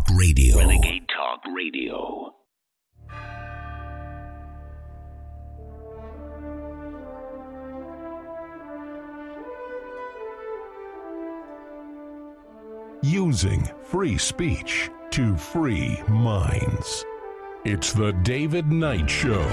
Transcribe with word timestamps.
Talk 0.00 0.16
Radio. 0.18 0.56
Renegade 0.58 1.06
Talk 1.08 1.40
Radio. 1.54 2.34
Using 13.02 13.68
free 13.82 14.16
speech 14.16 14.90
to 15.10 15.36
free 15.36 16.00
minds. 16.08 17.04
It's 17.64 17.92
the 17.92 18.12
David 18.22 18.70
Knight 18.70 19.10
Show. 19.10 19.44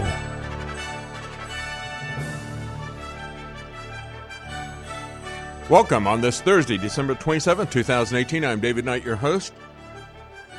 Welcome 5.69 6.07
on 6.07 6.21
this 6.21 6.39
Thursday, 6.39 6.77
December 6.77 7.15
27th, 7.15 7.69
2018. 7.71 8.45
I'm 8.45 8.61
David 8.61 8.85
Knight, 8.85 9.03
your 9.03 9.17
host. 9.17 9.51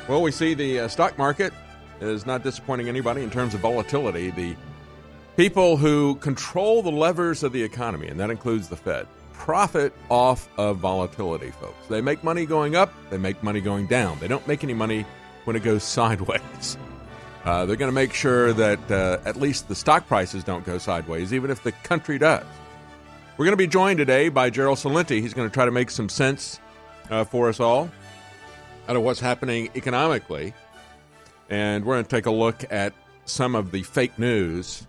Well, 0.09 0.23
we 0.23 0.31
see 0.31 0.55
the 0.55 0.79
uh, 0.79 0.87
stock 0.87 1.19
market 1.19 1.53
is 2.01 2.25
not 2.25 2.41
disappointing 2.41 2.89
anybody 2.89 3.21
in 3.21 3.29
terms 3.29 3.53
of 3.53 3.59
volatility. 3.59 4.31
The 4.31 4.55
people 5.37 5.77
who 5.77 6.15
control 6.15 6.81
the 6.81 6.89
levers 6.89 7.43
of 7.43 7.51
the 7.51 7.61
economy, 7.61 8.07
and 8.07 8.19
that 8.19 8.31
includes 8.31 8.69
the 8.69 8.75
Fed, 8.75 9.05
profit 9.33 9.93
off 10.09 10.49
of 10.57 10.77
volatility, 10.77 11.51
folks. 11.51 11.85
They 11.89 12.01
make 12.01 12.23
money 12.23 12.47
going 12.47 12.75
up, 12.75 12.91
they 13.11 13.19
make 13.19 13.43
money 13.43 13.61
going 13.61 13.85
down. 13.85 14.17
They 14.17 14.27
don't 14.27 14.47
make 14.47 14.63
any 14.63 14.73
money 14.73 15.05
when 15.43 15.55
it 15.55 15.61
goes 15.61 15.83
sideways. 15.99 16.75
Uh, 17.45 17.67
they're 17.67 17.75
going 17.75 17.91
to 17.91 17.95
make 17.95 18.11
sure 18.15 18.51
that 18.53 18.91
uh, 18.91 19.19
at 19.25 19.35
least 19.35 19.67
the 19.67 19.75
stock 19.75 20.07
prices 20.07 20.43
don't 20.43 20.65
go 20.65 20.79
sideways, 20.79 21.35
even 21.35 21.51
if 21.51 21.61
the 21.61 21.71
country 21.83 22.17
does. 22.17 22.47
We're 23.37 23.45
going 23.45 23.53
to 23.53 23.57
be 23.57 23.67
joined 23.67 23.99
today 23.99 24.29
by 24.29 24.49
Gerald 24.49 24.79
Celente. 24.79 25.21
He's 25.21 25.35
going 25.35 25.47
to 25.47 25.53
try 25.53 25.65
to 25.65 25.71
make 25.71 25.91
some 25.91 26.09
sense 26.09 26.59
uh, 27.11 27.25
for 27.25 27.47
us 27.47 27.59
all 27.59 27.91
out 28.89 28.95
of 28.95 29.03
what's 29.03 29.19
happening 29.19 29.69
economically. 29.75 30.53
And 31.47 31.85
we're 31.85 31.95
going 31.95 32.05
to 32.05 32.09
take 32.09 32.25
a 32.25 32.31
look 32.31 32.65
at 32.71 32.93
some 33.25 33.53
of 33.53 33.71
the 33.71 33.83
fake 33.83 34.17
news 34.17 34.87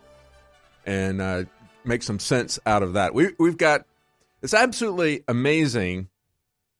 and 0.86 1.20
uh, 1.20 1.44
make 1.84 2.02
some 2.02 2.18
sense 2.18 2.58
out 2.64 2.82
of 2.82 2.94
that. 2.94 3.14
We, 3.14 3.32
we've 3.38 3.58
got, 3.58 3.84
it's 4.42 4.54
absolutely 4.54 5.22
amazing 5.28 6.08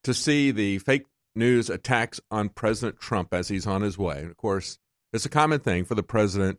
to 0.05 0.15
see 0.15 0.51
the 0.51 0.79
fake 0.79 1.05
news 1.35 1.69
attacks 1.69 2.21
on 2.31 2.49
President 2.49 2.99
Trump 2.99 3.35
as 3.35 3.49
he's 3.49 3.67
on 3.67 3.83
his 3.83 3.99
way. 3.99 4.21
And 4.21 4.31
of 4.31 4.39
course, 4.39 4.79
it's 5.13 5.27
a 5.27 5.31
common 5.31 5.61
thing 5.61 5.85
for 5.85 5.95
the 5.95 6.03
president 6.03 6.59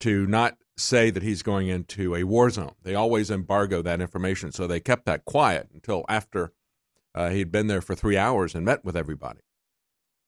to 0.00 0.26
not 0.28 0.56
say 0.76 1.10
that 1.10 1.24
he's 1.24 1.42
going 1.42 1.66
into 1.66 2.14
a 2.14 2.22
war 2.22 2.50
zone. 2.50 2.74
They 2.84 2.94
always 2.94 3.32
embargo 3.32 3.82
that 3.82 4.00
information, 4.00 4.52
so 4.52 4.68
they 4.68 4.78
kept 4.78 5.06
that 5.06 5.24
quiet 5.24 5.68
until 5.74 6.04
after 6.08 6.52
uh, 7.16 7.30
he'd 7.30 7.50
been 7.50 7.66
there 7.66 7.80
for 7.80 7.96
three 7.96 8.16
hours 8.16 8.54
and 8.54 8.64
met 8.64 8.84
with 8.84 8.96
everybody. 8.96 9.40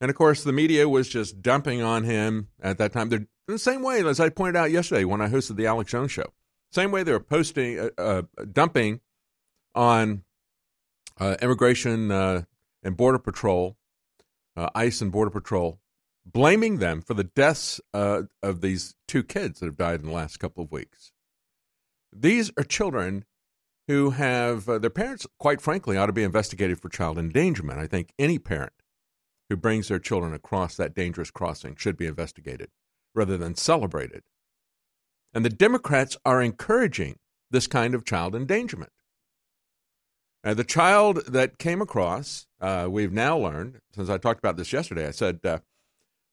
And 0.00 0.10
of 0.10 0.16
course, 0.16 0.42
the 0.42 0.52
media 0.52 0.88
was 0.88 1.08
just 1.08 1.42
dumping 1.42 1.82
on 1.82 2.04
him 2.04 2.48
at 2.62 2.78
that 2.78 2.92
time. 2.92 3.08
They're 3.08 3.26
the 3.46 3.58
same 3.58 3.82
way 3.82 4.04
as 4.04 4.20
I 4.20 4.28
pointed 4.30 4.56
out 4.56 4.70
yesterday 4.70 5.04
when 5.04 5.20
I 5.20 5.28
hosted 5.28 5.56
the 5.56 5.66
Alex 5.66 5.90
Jones 5.90 6.12
show. 6.12 6.32
Same 6.72 6.90
way 6.90 7.02
they 7.02 7.12
were 7.12 7.20
posting, 7.20 7.78
uh, 7.78 7.90
uh, 7.98 8.22
dumping 8.50 9.00
on 9.74 10.22
uh, 11.18 11.36
immigration 11.42 12.10
uh, 12.10 12.42
and 12.82 12.96
border 12.96 13.18
patrol, 13.18 13.76
uh, 14.56 14.70
ICE 14.74 15.00
and 15.02 15.12
border 15.12 15.30
patrol 15.30 15.80
blaming 16.24 16.78
them 16.78 17.00
for 17.00 17.14
the 17.14 17.24
deaths 17.24 17.80
uh, 17.94 18.22
of 18.42 18.60
these 18.60 18.94
two 19.08 19.22
kids 19.22 19.60
that 19.60 19.66
have 19.66 19.76
died 19.76 20.00
in 20.00 20.06
the 20.06 20.12
last 20.12 20.38
couple 20.38 20.64
of 20.64 20.70
weeks. 20.70 21.12
These 22.12 22.50
are 22.56 22.64
children 22.64 23.24
who 23.88 24.10
have 24.10 24.66
their 24.66 24.90
parents, 24.90 25.26
quite 25.38 25.60
frankly, 25.60 25.96
ought 25.96 26.06
to 26.06 26.12
be 26.12 26.22
investigated 26.22 26.80
for 26.80 26.88
child 26.88 27.18
endangerment. 27.18 27.80
I 27.80 27.86
think 27.86 28.12
any 28.18 28.38
parent 28.38 28.72
who 29.50 29.56
brings 29.56 29.88
their 29.88 29.98
children 29.98 30.32
across 30.32 30.76
that 30.76 30.94
dangerous 30.94 31.30
crossing 31.30 31.76
should 31.76 31.98
be 31.98 32.06
investigated 32.06 32.70
rather 33.14 33.36
than 33.36 33.54
celebrated. 33.54 34.22
And 35.34 35.44
the 35.44 35.50
Democrats 35.50 36.16
are 36.24 36.40
encouraging 36.40 37.16
this 37.50 37.66
kind 37.66 37.94
of 37.94 38.04
child 38.04 38.34
endangerment. 38.34 38.92
Uh, 40.42 40.54
the 40.54 40.64
child 40.64 41.26
that 41.26 41.58
came 41.58 41.82
across, 41.82 42.46
uh, 42.60 42.86
we've 42.88 43.12
now 43.12 43.36
learned, 43.36 43.80
since 43.94 44.08
I 44.08 44.16
talked 44.16 44.38
about 44.38 44.56
this 44.56 44.72
yesterday, 44.72 45.06
I 45.06 45.10
said 45.10 45.40
uh, 45.44 45.58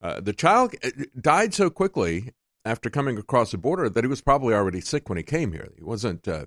uh, 0.02 0.22
the 0.22 0.32
child 0.32 0.76
uh, 0.84 0.92
died 1.20 1.54
so 1.54 1.70
quickly 1.70 2.34
after 2.64 2.90
coming 2.90 3.18
across 3.18 3.52
the 3.52 3.58
border 3.58 3.90
that 3.90 4.04
he 4.04 4.08
was 4.08 4.22
probably 4.22 4.54
already 4.54 4.80
sick 4.80 5.10
when 5.10 5.18
he 5.18 5.24
came 5.24 5.52
here. 5.52 5.72
He 5.76 5.84
wasn't 5.84 6.28
uh, 6.28 6.46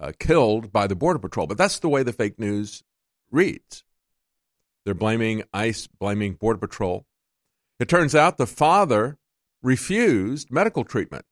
uh, 0.00 0.12
killed 0.18 0.72
by 0.72 0.86
the 0.86 0.96
Border 0.96 1.18
Patrol, 1.18 1.46
but 1.46 1.58
that's 1.58 1.78
the 1.78 1.88
way 1.88 2.02
the 2.02 2.12
fake 2.12 2.38
news 2.38 2.82
reads. 3.30 3.84
They're 4.86 4.94
blaming 4.94 5.42
ICE, 5.52 5.88
blaming 5.98 6.34
Border 6.34 6.60
Patrol. 6.60 7.04
It 7.80 7.88
turns 7.88 8.14
out 8.14 8.38
the 8.38 8.46
father 8.46 9.18
refused 9.60 10.48
medical 10.50 10.84
treatment. 10.84 11.24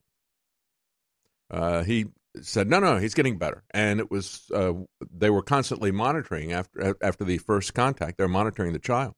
Uh, 1.49 1.83
he 1.83 2.07
said, 2.41 2.69
"No, 2.69 2.81
no, 2.81 2.97
he's 2.97 3.13
getting 3.13 3.37
better," 3.37 3.63
and 3.71 4.01
it 4.01 4.11
was 4.11 4.51
uh, 4.53 4.73
they 5.09 5.29
were 5.29 5.41
constantly 5.41 5.91
monitoring 5.91 6.51
after 6.51 6.97
after 7.01 7.23
the 7.23 7.37
first 7.37 7.73
contact. 7.73 8.17
They're 8.17 8.27
monitoring 8.27 8.73
the 8.73 8.79
child, 8.79 9.13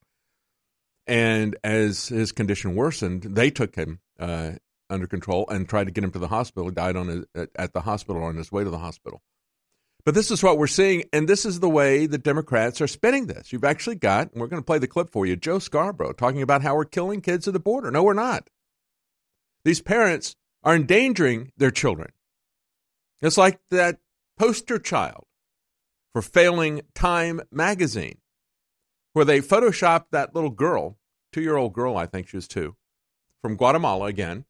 and 1.07 1.57
as 1.63 2.09
his 2.09 2.31
condition 2.31 2.75
worsened, 2.75 3.23
they 3.23 3.49
took 3.49 3.75
him 3.75 4.01
uh, 4.19 4.51
under 4.87 5.07
control 5.07 5.49
and 5.49 5.67
tried 5.67 5.85
to 5.85 5.91
get 5.91 6.03
him 6.03 6.11
to 6.11 6.19
the 6.19 6.27
hospital. 6.27 6.69
He 6.69 6.75
died 6.75 6.95
on 6.95 7.07
his, 7.07 7.25
at 7.55 7.73
the 7.73 7.81
hospital 7.81 8.23
on 8.23 8.35
his 8.35 8.51
way 8.51 8.63
to 8.63 8.69
the 8.69 8.77
hospital. 8.77 9.23
But 10.07 10.15
this 10.15 10.31
is 10.31 10.41
what 10.41 10.57
we're 10.57 10.67
seeing, 10.67 11.03
and 11.11 11.27
this 11.27 11.45
is 11.45 11.59
the 11.59 11.67
way 11.67 12.05
the 12.05 12.17
Democrats 12.17 12.79
are 12.79 12.87
spinning 12.87 13.27
this. 13.27 13.51
You've 13.51 13.65
actually 13.65 13.97
got, 13.97 14.31
and 14.31 14.39
we're 14.39 14.47
going 14.47 14.61
to 14.61 14.65
play 14.65 14.79
the 14.79 14.87
clip 14.87 15.11
for 15.11 15.25
you, 15.25 15.35
Joe 15.35 15.59
Scarborough 15.59 16.13
talking 16.13 16.41
about 16.41 16.61
how 16.61 16.77
we're 16.77 16.85
killing 16.85 17.19
kids 17.19 17.45
at 17.45 17.53
the 17.53 17.59
border. 17.59 17.91
No, 17.91 18.03
we're 18.03 18.13
not. 18.13 18.49
These 19.65 19.81
parents 19.81 20.37
are 20.63 20.77
endangering 20.77 21.51
their 21.57 21.71
children. 21.71 22.13
It's 23.21 23.37
like 23.37 23.59
that 23.69 23.99
poster 24.39 24.79
child 24.79 25.25
for 26.13 26.21
failing 26.21 26.83
Time 26.95 27.41
magazine 27.51 28.19
where 29.11 29.25
they 29.25 29.41
photoshopped 29.41 30.11
that 30.13 30.33
little 30.33 30.51
girl, 30.51 30.97
two 31.33 31.41
year 31.41 31.57
old 31.57 31.73
girl, 31.73 31.97
I 31.97 32.05
think 32.05 32.29
she 32.29 32.37
was 32.37 32.47
two, 32.47 32.77
from 33.41 33.57
Guatemala 33.57 34.05
again, 34.05 34.45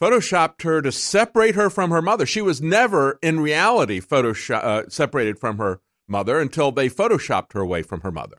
photoshopped 0.00 0.62
her 0.62 0.82
to 0.82 0.92
separate 0.92 1.54
her 1.54 1.70
from 1.70 1.90
her 1.90 2.02
mother. 2.02 2.26
She 2.26 2.42
was 2.42 2.60
never, 2.60 3.18
in 3.22 3.40
reality, 3.40 4.00
photoshop, 4.00 4.64
uh, 4.64 4.88
separated 4.88 5.38
from 5.38 5.58
her 5.58 5.80
mother 6.08 6.40
until 6.40 6.72
they 6.72 6.88
photoshopped 6.88 7.52
her 7.52 7.60
away 7.60 7.82
from 7.82 8.00
her 8.02 8.12
mother. 8.12 8.38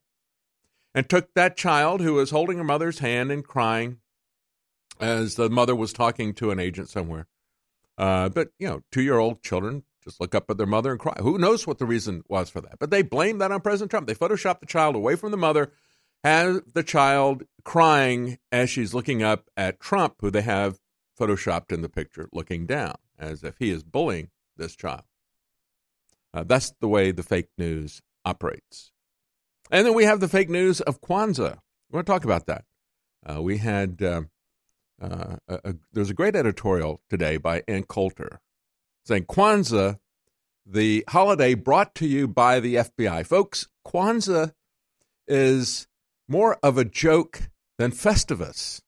And 0.93 1.09
took 1.09 1.33
that 1.33 1.57
child 1.57 2.01
who 2.01 2.13
was 2.13 2.31
holding 2.31 2.57
her 2.57 2.63
mother's 2.63 2.99
hand 2.99 3.31
and 3.31 3.45
crying 3.45 3.97
as 4.99 5.35
the 5.35 5.49
mother 5.49 5.75
was 5.75 5.91
talking 5.91 6.33
to 6.35 6.51
an 6.51 6.59
agent 6.59 6.89
somewhere. 6.89 7.27
Uh, 7.97 8.29
but, 8.29 8.49
you 8.59 8.67
know, 8.67 8.81
two 8.91 9.01
year 9.01 9.17
old 9.17 9.41
children 9.41 9.83
just 10.05 10.22
look 10.22 10.35
up 10.35 10.49
at 10.49 10.57
their 10.57 10.67
mother 10.67 10.91
and 10.91 10.99
cry. 10.99 11.16
Who 11.19 11.37
knows 11.37 11.66
what 11.66 11.79
the 11.79 11.85
reason 11.85 12.23
was 12.29 12.49
for 12.49 12.61
that? 12.61 12.79
But 12.79 12.91
they 12.91 13.01
blame 13.01 13.39
that 13.39 13.51
on 13.51 13.61
President 13.61 13.91
Trump. 13.91 14.07
They 14.07 14.13
photoshopped 14.13 14.59
the 14.59 14.67
child 14.67 14.95
away 14.95 15.16
from 15.16 15.31
the 15.31 15.37
mother, 15.37 15.72
have 16.23 16.61
the 16.73 16.83
child 16.83 17.43
crying 17.63 18.37
as 18.51 18.69
she's 18.69 18.93
looking 18.93 19.23
up 19.23 19.49
at 19.57 19.79
Trump, 19.79 20.16
who 20.19 20.29
they 20.29 20.43
have 20.43 20.79
photoshopped 21.20 21.72
in 21.72 21.81
the 21.81 21.90
picture 21.90 22.30
looking 22.31 22.66
down, 22.66 22.96
as 23.18 23.44
if 23.44 23.56
he 23.59 23.70
is 23.70 23.84
bullying 23.84 24.30
this 24.58 24.76
child. 24.76 25.03
Uh, 26.34 26.44
that's 26.44 26.74
the 26.81 26.88
way 26.88 27.12
the 27.12 27.24
fake 27.24 27.50
news 27.58 28.02
operates. 28.26 28.92
And 29.72 29.86
then 29.86 29.94
we 29.94 30.03
have 30.03 30.20
the 30.20 30.28
fake 30.28 30.50
news 30.50 30.81
of 30.81 31.02
Kwanzaa. 31.02 31.59
We 31.90 31.98
want 31.98 32.08
to 32.08 32.12
talk 32.12 32.26
about 32.26 32.46
that. 32.48 32.66
Uh, 33.26 33.42
we 33.42 33.58
had 33.58 34.02
uh, 34.02 34.22
uh, 35.02 35.38
a, 35.48 35.76
there's 35.94 36.09
a 36.09 36.16
great 36.16 36.36
editorial 36.36 37.02
today 37.09 37.38
by 37.38 37.64
Ann 37.68 37.84
Coulter 37.84 38.40
saying 39.06 39.26
Kwanzaa, 39.26 40.00
the 40.66 41.06
holiday 41.08 41.53
brought 41.53 41.96
to 41.96 42.08
you 42.08 42.28
by 42.28 42.59
the 42.59 42.76
FBI. 42.76 43.26
Folks, 43.26 43.68
Kwanzaa 43.88 44.53
is 45.28 45.88
more 46.28 46.58
of 46.64 46.78
a 46.78 46.85
joke 46.85 47.50
than 47.78 47.91
Festivus. 47.91 48.82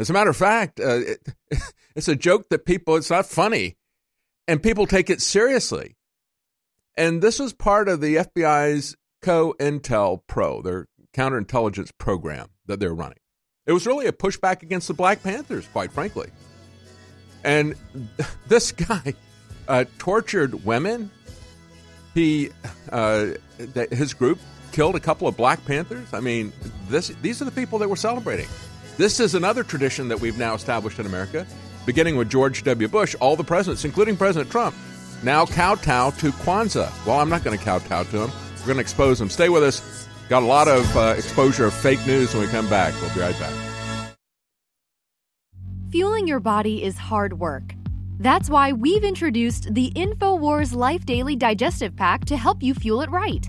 As 0.00 0.08
a 0.08 0.14
matter 0.14 0.30
of 0.30 0.36
fact, 0.36 0.80
uh, 0.80 1.00
it, 1.00 1.28
it's 1.94 2.08
a 2.08 2.16
joke 2.16 2.48
that 2.48 2.64
people, 2.64 2.96
it's 2.96 3.10
not 3.10 3.26
funny, 3.26 3.76
and 4.48 4.62
people 4.62 4.86
take 4.86 5.10
it 5.10 5.20
seriously. 5.20 5.94
And 6.96 7.20
this 7.20 7.38
was 7.38 7.52
part 7.52 7.86
of 7.86 8.00
the 8.00 8.16
FBI's 8.16 8.96
COINTELPRO, 9.22 10.64
their 10.64 10.86
counterintelligence 11.14 11.90
program 11.98 12.48
that 12.64 12.80
they're 12.80 12.94
running. 12.94 13.18
It 13.66 13.72
was 13.72 13.86
really 13.86 14.06
a 14.06 14.12
pushback 14.12 14.62
against 14.62 14.88
the 14.88 14.94
Black 14.94 15.22
Panthers, 15.22 15.68
quite 15.68 15.92
frankly. 15.92 16.30
And 17.44 17.74
this 18.48 18.72
guy, 18.72 19.12
uh, 19.68 19.84
tortured 19.98 20.64
women. 20.64 21.10
He, 22.14 22.50
uh, 22.90 23.32
his 23.90 24.14
group 24.14 24.38
killed 24.72 24.96
a 24.96 25.00
couple 25.00 25.28
of 25.28 25.36
Black 25.36 25.64
Panthers. 25.66 26.08
I 26.14 26.20
mean, 26.20 26.52
this 26.88 27.08
these 27.22 27.40
are 27.40 27.44
the 27.44 27.52
people 27.52 27.78
that 27.78 27.88
we're 27.88 27.96
celebrating. 27.96 28.48
This 29.00 29.18
is 29.18 29.34
another 29.34 29.64
tradition 29.64 30.08
that 30.08 30.20
we've 30.20 30.36
now 30.36 30.52
established 30.52 30.98
in 30.98 31.06
America, 31.06 31.46
beginning 31.86 32.16
with 32.16 32.28
George 32.28 32.62
W. 32.64 32.86
Bush. 32.86 33.16
All 33.18 33.34
the 33.34 33.42
presidents, 33.42 33.86
including 33.86 34.14
President 34.14 34.50
Trump, 34.50 34.76
now 35.22 35.46
kowtow 35.46 36.10
to 36.18 36.30
Kwanzaa. 36.32 37.06
Well, 37.06 37.18
I'm 37.18 37.30
not 37.30 37.42
going 37.42 37.56
to 37.56 37.64
kowtow 37.64 38.02
to 38.02 38.24
him. 38.24 38.30
We're 38.58 38.66
going 38.66 38.76
to 38.76 38.82
expose 38.82 39.18
him. 39.18 39.30
Stay 39.30 39.48
with 39.48 39.62
us. 39.62 40.06
Got 40.28 40.42
a 40.42 40.46
lot 40.46 40.68
of 40.68 40.94
uh, 40.94 41.14
exposure 41.16 41.64
of 41.64 41.72
fake 41.72 42.06
news 42.06 42.34
when 42.34 42.42
we 42.42 42.48
come 42.50 42.68
back. 42.68 42.92
We'll 43.00 43.14
be 43.14 43.20
right 43.20 43.34
back. 43.40 43.54
Fueling 45.90 46.28
your 46.28 46.40
body 46.40 46.84
is 46.84 46.98
hard 46.98 47.38
work. 47.38 47.72
That's 48.18 48.50
why 48.50 48.72
we've 48.72 49.02
introduced 49.02 49.72
the 49.72 49.92
InfoWars 49.92 50.74
Life 50.74 51.06
Daily 51.06 51.36
Digestive 51.36 51.96
Pack 51.96 52.26
to 52.26 52.36
help 52.36 52.62
you 52.62 52.74
fuel 52.74 53.00
it 53.00 53.10
right. 53.10 53.48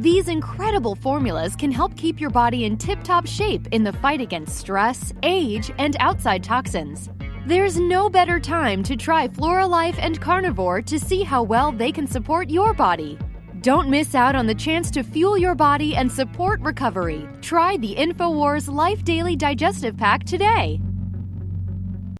These 0.00 0.28
incredible 0.28 0.94
formulas 0.94 1.54
can 1.54 1.70
help 1.70 1.94
keep 1.94 2.18
your 2.18 2.30
body 2.30 2.64
in 2.64 2.78
tip 2.78 3.02
top 3.02 3.26
shape 3.26 3.68
in 3.70 3.84
the 3.84 3.92
fight 3.92 4.22
against 4.22 4.56
stress, 4.56 5.12
age, 5.22 5.70
and 5.76 5.94
outside 6.00 6.42
toxins. 6.42 7.10
There's 7.46 7.78
no 7.78 8.08
better 8.08 8.40
time 8.40 8.82
to 8.84 8.96
try 8.96 9.28
Flora 9.28 9.66
Life 9.66 9.98
and 9.98 10.18
Carnivore 10.18 10.80
to 10.80 10.98
see 10.98 11.22
how 11.22 11.42
well 11.42 11.70
they 11.70 11.92
can 11.92 12.06
support 12.06 12.48
your 12.48 12.72
body. 12.72 13.18
Don't 13.60 13.90
miss 13.90 14.14
out 14.14 14.34
on 14.34 14.46
the 14.46 14.54
chance 14.54 14.90
to 14.92 15.02
fuel 15.02 15.36
your 15.36 15.54
body 15.54 15.94
and 15.96 16.10
support 16.10 16.62
recovery. 16.62 17.28
Try 17.42 17.76
the 17.76 17.94
InfoWars 17.94 18.72
Life 18.72 19.04
Daily 19.04 19.36
Digestive 19.36 19.98
Pack 19.98 20.24
today. 20.24 20.80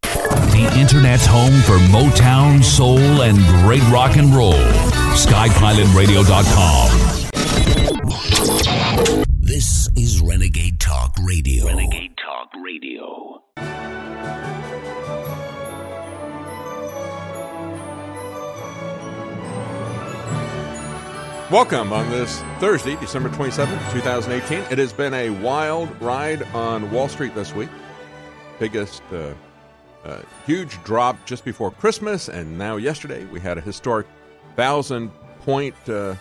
The 0.02 0.70
Internet's 0.76 1.24
home 1.24 1.58
for 1.62 1.78
Motown, 1.88 2.62
soul, 2.62 3.22
and 3.22 3.38
great 3.64 3.80
rock 3.90 4.18
and 4.18 4.34
roll. 4.34 4.52
SkyPilotRadio.com. 5.14 7.09
This 9.50 9.88
is 9.96 10.20
Renegade 10.20 10.78
Talk 10.78 11.12
Radio. 11.24 11.66
Renegade 11.66 12.16
Talk 12.16 12.50
Radio. 12.64 13.42
Welcome 21.50 21.92
on 21.92 22.08
this 22.10 22.40
Thursday, 22.60 22.94
December 23.00 23.28
27th, 23.30 23.92
2018. 23.92 24.60
It 24.70 24.78
has 24.78 24.92
been 24.92 25.14
a 25.14 25.30
wild 25.30 26.00
ride 26.00 26.44
on 26.54 26.88
Wall 26.92 27.08
Street 27.08 27.34
this 27.34 27.52
week. 27.52 27.70
Biggest, 28.60 29.02
uh, 29.12 29.34
uh, 30.04 30.20
huge 30.46 30.80
drop 30.84 31.26
just 31.26 31.44
before 31.44 31.72
Christmas, 31.72 32.28
and 32.28 32.56
now 32.56 32.76
yesterday 32.76 33.24
we 33.24 33.40
had 33.40 33.58
a 33.58 33.60
historic 33.60 34.06
thousand 34.54 35.10
point 35.40 35.74
uh, 35.88 36.14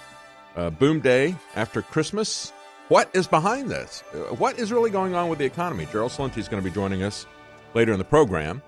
uh 0.55 0.71
boom 0.71 0.99
day 0.99 1.35
after 1.55 1.83
Christmas. 1.83 2.53
What 2.89 3.11
is 3.13 3.27
behind 3.27 3.69
this? 3.69 4.03
Uh, 4.11 4.33
what 4.33 4.57
is 4.57 4.71
really 4.71 4.89
going 4.89 5.13
on 5.13 5.29
with 5.29 5.37
the 5.37 5.45
economy? 5.45 5.87
Gerald 5.91 6.11
Celente 6.11 6.39
is 6.39 6.47
going 6.47 6.63
to 6.63 6.67
be 6.67 6.73
joining 6.73 7.03
us 7.03 7.27
later 7.75 7.91
in 7.91 7.99
the 7.99 8.03
program 8.03 8.63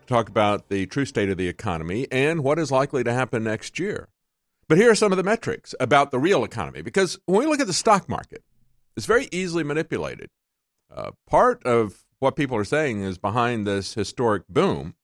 to 0.00 0.06
talk 0.06 0.30
about 0.30 0.70
the 0.70 0.86
true 0.86 1.04
state 1.04 1.28
of 1.28 1.36
the 1.36 1.48
economy 1.48 2.06
and 2.10 2.42
what 2.42 2.58
is 2.58 2.72
likely 2.72 3.04
to 3.04 3.12
happen 3.12 3.44
next 3.44 3.78
year. 3.78 4.08
But 4.68 4.78
here 4.78 4.90
are 4.90 4.94
some 4.94 5.12
of 5.12 5.18
the 5.18 5.22
metrics 5.22 5.74
about 5.78 6.12
the 6.12 6.18
real 6.18 6.44
economy 6.44 6.80
because 6.80 7.18
when 7.26 7.40
we 7.40 7.46
look 7.46 7.60
at 7.60 7.66
the 7.66 7.74
stock 7.74 8.08
market, 8.08 8.42
it's 8.96 9.04
very 9.04 9.28
easily 9.30 9.64
manipulated. 9.64 10.30
Uh, 10.90 11.10
part 11.26 11.62
of 11.64 12.06
what 12.20 12.36
people 12.36 12.56
are 12.56 12.64
saying 12.64 13.02
is 13.02 13.18
behind 13.18 13.66
this 13.66 13.92
historic 13.92 14.48
boom 14.48 14.94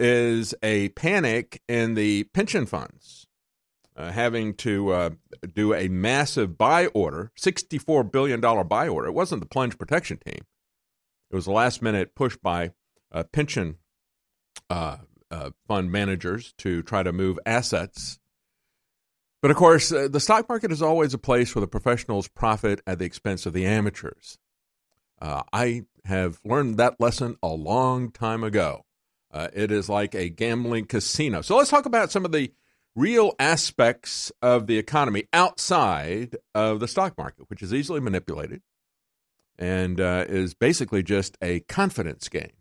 is 0.00 0.52
a 0.64 0.88
panic 0.90 1.62
in 1.68 1.94
the 1.94 2.24
pension 2.34 2.66
funds 2.66 3.25
uh, 3.96 4.10
having 4.10 4.54
to 4.54 4.90
uh, 4.90 5.10
do 5.54 5.74
a 5.74 5.88
massive 5.88 6.58
buy 6.58 6.86
order, 6.88 7.32
$64 7.38 8.10
billion 8.12 8.40
buy 8.40 8.88
order. 8.88 9.08
It 9.08 9.14
wasn't 9.14 9.40
the 9.40 9.48
plunge 9.48 9.78
protection 9.78 10.18
team, 10.18 10.44
it 11.30 11.34
was 11.34 11.46
a 11.46 11.52
last 11.52 11.82
minute 11.82 12.14
push 12.14 12.36
by 12.36 12.72
uh, 13.12 13.24
pension 13.24 13.76
uh, 14.68 14.98
uh, 15.30 15.50
fund 15.66 15.90
managers 15.90 16.52
to 16.58 16.82
try 16.82 17.02
to 17.02 17.12
move 17.12 17.38
assets 17.46 18.18
but 19.42 19.50
of 19.50 19.58
course, 19.58 19.92
uh, 19.92 20.08
the 20.10 20.18
stock 20.18 20.48
market 20.48 20.72
is 20.72 20.82
always 20.82 21.14
a 21.14 21.18
place 21.18 21.54
where 21.54 21.60
the 21.60 21.68
professionals 21.68 22.26
profit 22.26 22.80
at 22.84 22.98
the 22.98 23.04
expense 23.04 23.46
of 23.46 23.52
the 23.52 23.64
amateurs. 23.64 24.38
I 25.20 25.84
have 26.04 26.40
learned 26.44 26.78
that 26.78 26.98
lesson 26.98 27.36
a 27.42 27.48
long 27.48 28.10
time 28.10 28.42
ago. 28.42 28.86
It 29.32 29.70
is 29.70 29.88
like 29.88 30.16
a 30.16 30.30
gambling 30.30 30.86
casino. 30.86 31.42
So 31.42 31.56
let's 31.56 31.70
talk 31.70 31.86
about 31.86 32.10
some 32.10 32.24
of 32.24 32.32
the 32.32 32.50
real 32.96 33.34
aspects 33.38 34.32
of 34.42 34.66
the 34.66 34.78
economy 34.78 35.24
outside 35.32 36.36
of 36.54 36.80
the 36.80 36.88
stock 36.88 37.16
market, 37.16 37.48
which 37.48 37.62
is 37.62 37.72
easily 37.72 38.00
manipulated 38.00 38.62
and 39.58 40.00
uh, 40.00 40.24
is 40.26 40.54
basically 40.54 41.02
just 41.02 41.36
a 41.40 41.60
confidence 41.60 42.28
game, 42.28 42.52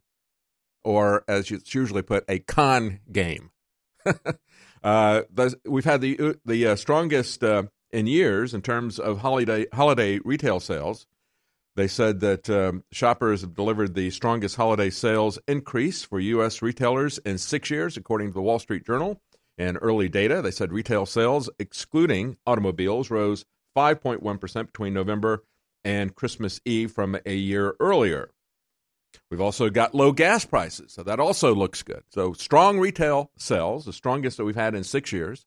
or 0.83 1.23
as 1.27 1.49
it's 1.49 1.73
usually 1.73 2.01
put, 2.01 2.23
a 2.29 2.39
con 2.39 2.99
game. 3.11 3.51
Uh, 4.83 5.23
we've 5.65 5.83
had 5.83 5.99
the 5.99 6.19
uh, 6.19 6.33
the 6.45 6.67
uh, 6.67 6.75
strongest 6.75 7.43
uh, 7.43 7.63
in 7.91 8.05
years 8.05 8.53
in 8.53 8.61
terms 8.61 8.99
of 8.99 9.17
holiday 9.17 9.65
holiday 9.73 10.19
retail 10.23 10.59
sales. 10.59 11.07
They 11.75 11.87
said 11.87 12.19
that 12.19 12.47
um, 12.51 12.83
shoppers 12.91 13.41
have 13.41 13.55
delivered 13.55 13.95
the 13.95 14.11
strongest 14.11 14.57
holiday 14.57 14.91
sales 14.91 15.39
increase 15.47 16.03
for 16.03 16.19
U.S. 16.19 16.61
retailers 16.61 17.17
in 17.25 17.39
six 17.39 17.71
years, 17.71 17.97
according 17.97 18.27
to 18.27 18.33
the 18.35 18.43
Wall 18.43 18.59
Street 18.59 18.85
Journal. 18.85 19.19
And 19.57 19.77
early 19.81 20.09
data, 20.09 20.41
they 20.41 20.51
said 20.51 20.73
retail 20.73 21.05
sales, 21.05 21.49
excluding 21.59 22.37
automobiles, 22.45 23.09
rose 23.09 23.45
5.1% 23.75 24.65
between 24.67 24.93
November 24.93 25.43
and 25.83 26.15
Christmas 26.15 26.59
Eve 26.65 26.91
from 26.91 27.17
a 27.25 27.35
year 27.35 27.75
earlier. 27.79 28.31
We've 29.29 29.41
also 29.41 29.69
got 29.69 29.95
low 29.95 30.11
gas 30.11 30.45
prices, 30.45 30.91
so 30.93 31.03
that 31.03 31.19
also 31.19 31.55
looks 31.55 31.83
good. 31.83 32.03
So 32.09 32.33
strong 32.33 32.79
retail 32.79 33.31
sales, 33.37 33.85
the 33.85 33.93
strongest 33.93 34.37
that 34.37 34.45
we've 34.45 34.55
had 34.55 34.75
in 34.75 34.83
six 34.83 35.11
years. 35.11 35.45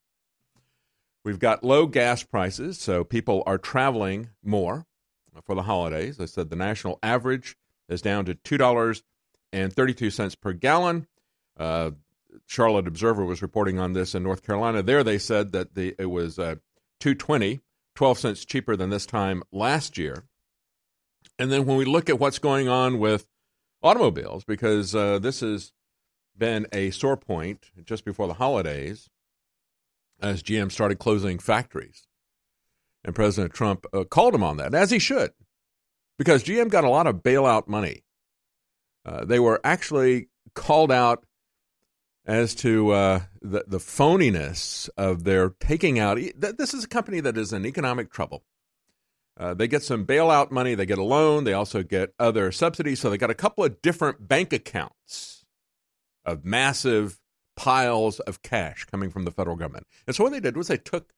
We've 1.25 1.39
got 1.39 1.65
low 1.65 1.87
gas 1.87 2.23
prices, 2.23 2.79
so 2.79 3.05
people 3.05 3.43
are 3.47 3.59
traveling 3.59 4.31
more 4.43 4.87
for 5.45 5.55
the 5.55 5.63
holidays. 5.63 6.19
I 6.21 6.25
said 6.25 6.49
the 6.49 6.57
national 6.57 6.99
average 7.03 7.57
is 7.89 8.01
down 8.01 8.25
to 8.27 8.35
two 8.35 8.57
dollars 8.57 9.03
and 9.53 9.73
thirty-two 9.73 10.11
cents 10.11 10.35
per 10.35 10.53
gallon. 10.53 11.07
Uh, 11.57 11.93
Charlotte 12.47 12.87
Observer 12.87 13.25
was 13.25 13.43
reporting 13.43 13.79
on 13.79 13.93
this 13.93 14.15
in 14.15 14.23
North 14.23 14.43
Carolina. 14.43 14.83
There, 14.83 15.05
they 15.05 15.19
said 15.19 15.53
that 15.53 15.75
the 15.75 15.95
it 15.99 16.07
was 16.07 16.39
uh, 16.39 16.57
220, 17.01 17.61
12 17.95 18.19
cents 18.19 18.45
cheaper 18.45 18.77
than 18.77 18.91
this 18.91 19.07
time 19.07 19.43
last 19.53 19.99
year. 19.99 20.25
And 21.39 21.53
then 21.53 21.67
when 21.67 21.77
we 21.77 21.85
look 21.85 22.09
at 22.09 22.19
what's 22.19 22.39
going 22.39 22.69
on 22.69 22.99
with 22.99 23.29
automobiles 23.83 24.45
because 24.45 24.95
uh, 24.95 25.19
this 25.19 25.41
has 25.41 25.73
been 26.37 26.67
a 26.73 26.91
sore 26.91 27.17
point 27.17 27.71
just 27.85 28.05
before 28.05 28.27
the 28.27 28.35
holidays 28.35 29.09
as 30.21 30.43
GM 30.43 30.71
started 30.73 30.99
closing 30.99 31.39
factories. 31.39 32.07
And 33.05 33.15
President 33.15 33.55
Trump 33.55 33.87
uh, 33.93 34.05
called 34.05 34.35
him 34.35 34.43
on 34.43 34.57
that, 34.57 34.75
as 34.75 34.91
he 34.91 34.99
should, 34.99 35.31
because 36.19 36.43
GM 36.43 36.69
got 36.69 36.85
a 36.85 36.91
lot 36.91 37.07
of 37.07 37.23
bailout 37.23 37.69
money. 37.69 38.03
Uh, 39.07 39.25
they 39.25 39.39
were 39.39 39.61
actually 39.63 40.29
called 40.55 40.91
out 40.91 41.25
as 42.29 42.55
to 42.55 42.91
uh, 42.91 43.21
the, 43.41 43.65
the 43.67 43.79
phoniness 43.79 44.91
of 44.99 45.25
their 45.25 45.51
taking 45.59 45.99
out. 45.99 46.19
This 46.37 46.75
is 46.75 46.85
a 46.85 46.89
company 46.89 47.21
that 47.21 47.39
is 47.39 47.55
in 47.55 47.65
economic 47.65 48.13
trouble. 48.13 48.45
Uh, 49.39 49.55
they 49.55 49.67
get 49.67 49.83
some 49.83 50.05
bailout 50.05 50.51
money, 50.51 50.75
they 50.75 50.85
get 50.85 50.99
a 50.99 51.05
loan, 51.05 51.45
they 51.45 51.53
also 51.55 51.83
get 51.83 52.13
other 52.19 52.53
subsidies. 52.53 53.01
So 53.01 53.09
they 53.09 53.17
got 53.17 53.31
a 53.31 53.35
couple 53.35 53.65
of 53.65 53.81
different 53.81 54.29
bank 54.29 54.53
accounts 54.53 55.47
of 56.25 56.45
massive 56.45 57.19
piles 57.57 58.21
of 58.21 58.43
cash 58.43 58.85
coming 58.85 59.11
from 59.11 59.25
the 59.25 59.31
federal 59.31 59.57
government. 59.57 59.87
And 60.07 60.15
so 60.15 60.25
what 60.25 60.33
they 60.33 60.41
did 60.41 60.57
was 60.57 60.69
they 60.69 60.77
took 60.77 61.13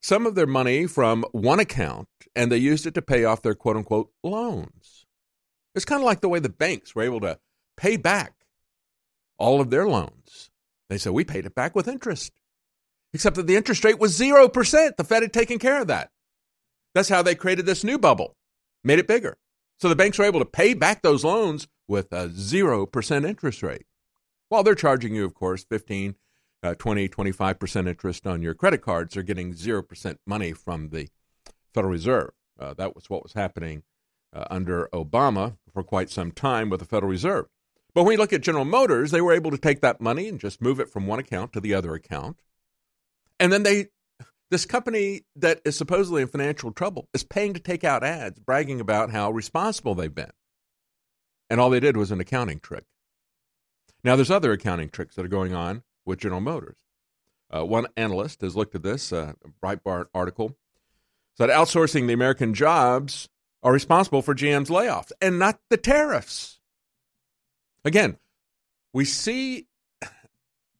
some 0.00 0.24
of 0.24 0.34
their 0.34 0.46
money 0.46 0.86
from 0.86 1.24
one 1.32 1.60
account 1.60 2.08
and 2.34 2.50
they 2.50 2.56
used 2.56 2.86
it 2.86 2.94
to 2.94 3.02
pay 3.02 3.24
off 3.24 3.42
their 3.42 3.54
quote 3.54 3.76
unquote 3.76 4.12
loans. 4.22 5.04
It's 5.74 5.84
kind 5.84 6.00
of 6.00 6.06
like 6.06 6.20
the 6.20 6.28
way 6.28 6.38
the 6.38 6.48
banks 6.48 6.94
were 6.94 7.02
able 7.02 7.20
to 7.20 7.38
pay 7.76 7.96
back 7.96 8.37
all 9.38 9.60
of 9.60 9.70
their 9.70 9.86
loans. 9.86 10.50
They 10.88 10.98
said, 10.98 11.12
we 11.12 11.24
paid 11.24 11.46
it 11.46 11.54
back 11.54 11.74
with 11.74 11.88
interest, 11.88 12.32
except 13.12 13.36
that 13.36 13.46
the 13.46 13.56
interest 13.56 13.84
rate 13.84 13.98
was 13.98 14.18
0%. 14.18 14.96
The 14.96 15.04
Fed 15.04 15.22
had 15.22 15.32
taken 15.32 15.58
care 15.58 15.80
of 15.80 15.88
that. 15.88 16.10
That's 16.94 17.08
how 17.08 17.22
they 17.22 17.34
created 17.34 17.66
this 17.66 17.84
new 17.84 17.98
bubble, 17.98 18.36
made 18.82 18.98
it 18.98 19.06
bigger. 19.06 19.36
So 19.80 19.88
the 19.88 19.96
banks 19.96 20.18
were 20.18 20.24
able 20.24 20.40
to 20.40 20.46
pay 20.46 20.74
back 20.74 21.02
those 21.02 21.24
loans 21.24 21.68
with 21.86 22.12
a 22.12 22.28
0% 22.28 23.26
interest 23.26 23.62
rate. 23.62 23.86
While 24.48 24.62
they're 24.62 24.74
charging 24.74 25.14
you, 25.14 25.24
of 25.24 25.34
course, 25.34 25.64
15, 25.64 26.14
uh, 26.62 26.74
20, 26.74 27.08
25% 27.08 27.88
interest 27.88 28.26
on 28.26 28.42
your 28.42 28.54
credit 28.54 28.82
cards, 28.82 29.14
they're 29.14 29.22
getting 29.22 29.52
0% 29.52 30.18
money 30.26 30.52
from 30.52 30.88
the 30.88 31.08
Federal 31.72 31.92
Reserve. 31.92 32.30
Uh, 32.58 32.74
that 32.74 32.94
was 32.94 33.08
what 33.08 33.22
was 33.22 33.34
happening 33.34 33.82
uh, 34.32 34.44
under 34.50 34.88
Obama 34.92 35.56
for 35.72 35.82
quite 35.82 36.10
some 36.10 36.32
time 36.32 36.70
with 36.70 36.80
the 36.80 36.86
Federal 36.86 37.10
Reserve. 37.10 37.46
But 37.98 38.04
when 38.04 38.12
you 38.12 38.18
look 38.18 38.32
at 38.32 38.42
General 38.42 38.64
Motors, 38.64 39.10
they 39.10 39.20
were 39.20 39.32
able 39.32 39.50
to 39.50 39.58
take 39.58 39.80
that 39.80 40.00
money 40.00 40.28
and 40.28 40.38
just 40.38 40.62
move 40.62 40.78
it 40.78 40.88
from 40.88 41.08
one 41.08 41.18
account 41.18 41.52
to 41.54 41.60
the 41.60 41.74
other 41.74 41.94
account. 41.94 42.40
And 43.40 43.52
then 43.52 43.64
they, 43.64 43.86
this 44.52 44.64
company 44.66 45.22
that 45.34 45.60
is 45.64 45.76
supposedly 45.76 46.22
in 46.22 46.28
financial 46.28 46.70
trouble 46.70 47.08
is 47.12 47.24
paying 47.24 47.54
to 47.54 47.60
take 47.60 47.82
out 47.82 48.04
ads 48.04 48.38
bragging 48.38 48.80
about 48.80 49.10
how 49.10 49.32
responsible 49.32 49.96
they've 49.96 50.14
been. 50.14 50.30
And 51.50 51.60
all 51.60 51.70
they 51.70 51.80
did 51.80 51.96
was 51.96 52.12
an 52.12 52.20
accounting 52.20 52.60
trick. 52.60 52.84
Now, 54.04 54.14
there's 54.14 54.30
other 54.30 54.52
accounting 54.52 54.90
tricks 54.90 55.16
that 55.16 55.24
are 55.24 55.28
going 55.28 55.52
on 55.52 55.82
with 56.06 56.20
General 56.20 56.40
Motors. 56.40 56.78
Uh, 57.50 57.66
one 57.66 57.88
analyst 57.96 58.42
has 58.42 58.54
looked 58.54 58.76
at 58.76 58.84
this, 58.84 59.12
uh, 59.12 59.32
Breitbart 59.60 60.04
article, 60.14 60.56
said 61.36 61.50
outsourcing 61.50 62.06
the 62.06 62.12
American 62.12 62.54
jobs 62.54 63.28
are 63.60 63.72
responsible 63.72 64.22
for 64.22 64.36
GM's 64.36 64.70
layoffs 64.70 65.10
and 65.20 65.40
not 65.40 65.58
the 65.68 65.76
tariffs. 65.76 66.57
Again, 67.88 68.18
we 68.92 69.06
see 69.06 69.66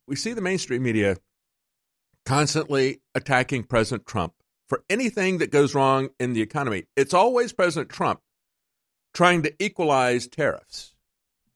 we 0.06 0.14
see 0.14 0.34
the 0.34 0.42
mainstream 0.42 0.82
media 0.82 1.16
constantly 2.26 3.00
attacking 3.14 3.62
President 3.62 4.06
Trump 4.06 4.34
for 4.68 4.84
anything 4.90 5.38
that 5.38 5.50
goes 5.50 5.74
wrong 5.74 6.10
in 6.20 6.34
the 6.34 6.42
economy. 6.42 6.84
It's 6.96 7.14
always 7.14 7.54
President 7.54 7.88
Trump 7.88 8.20
trying 9.14 9.42
to 9.44 9.54
equalize 9.58 10.28
tariffs. 10.28 10.96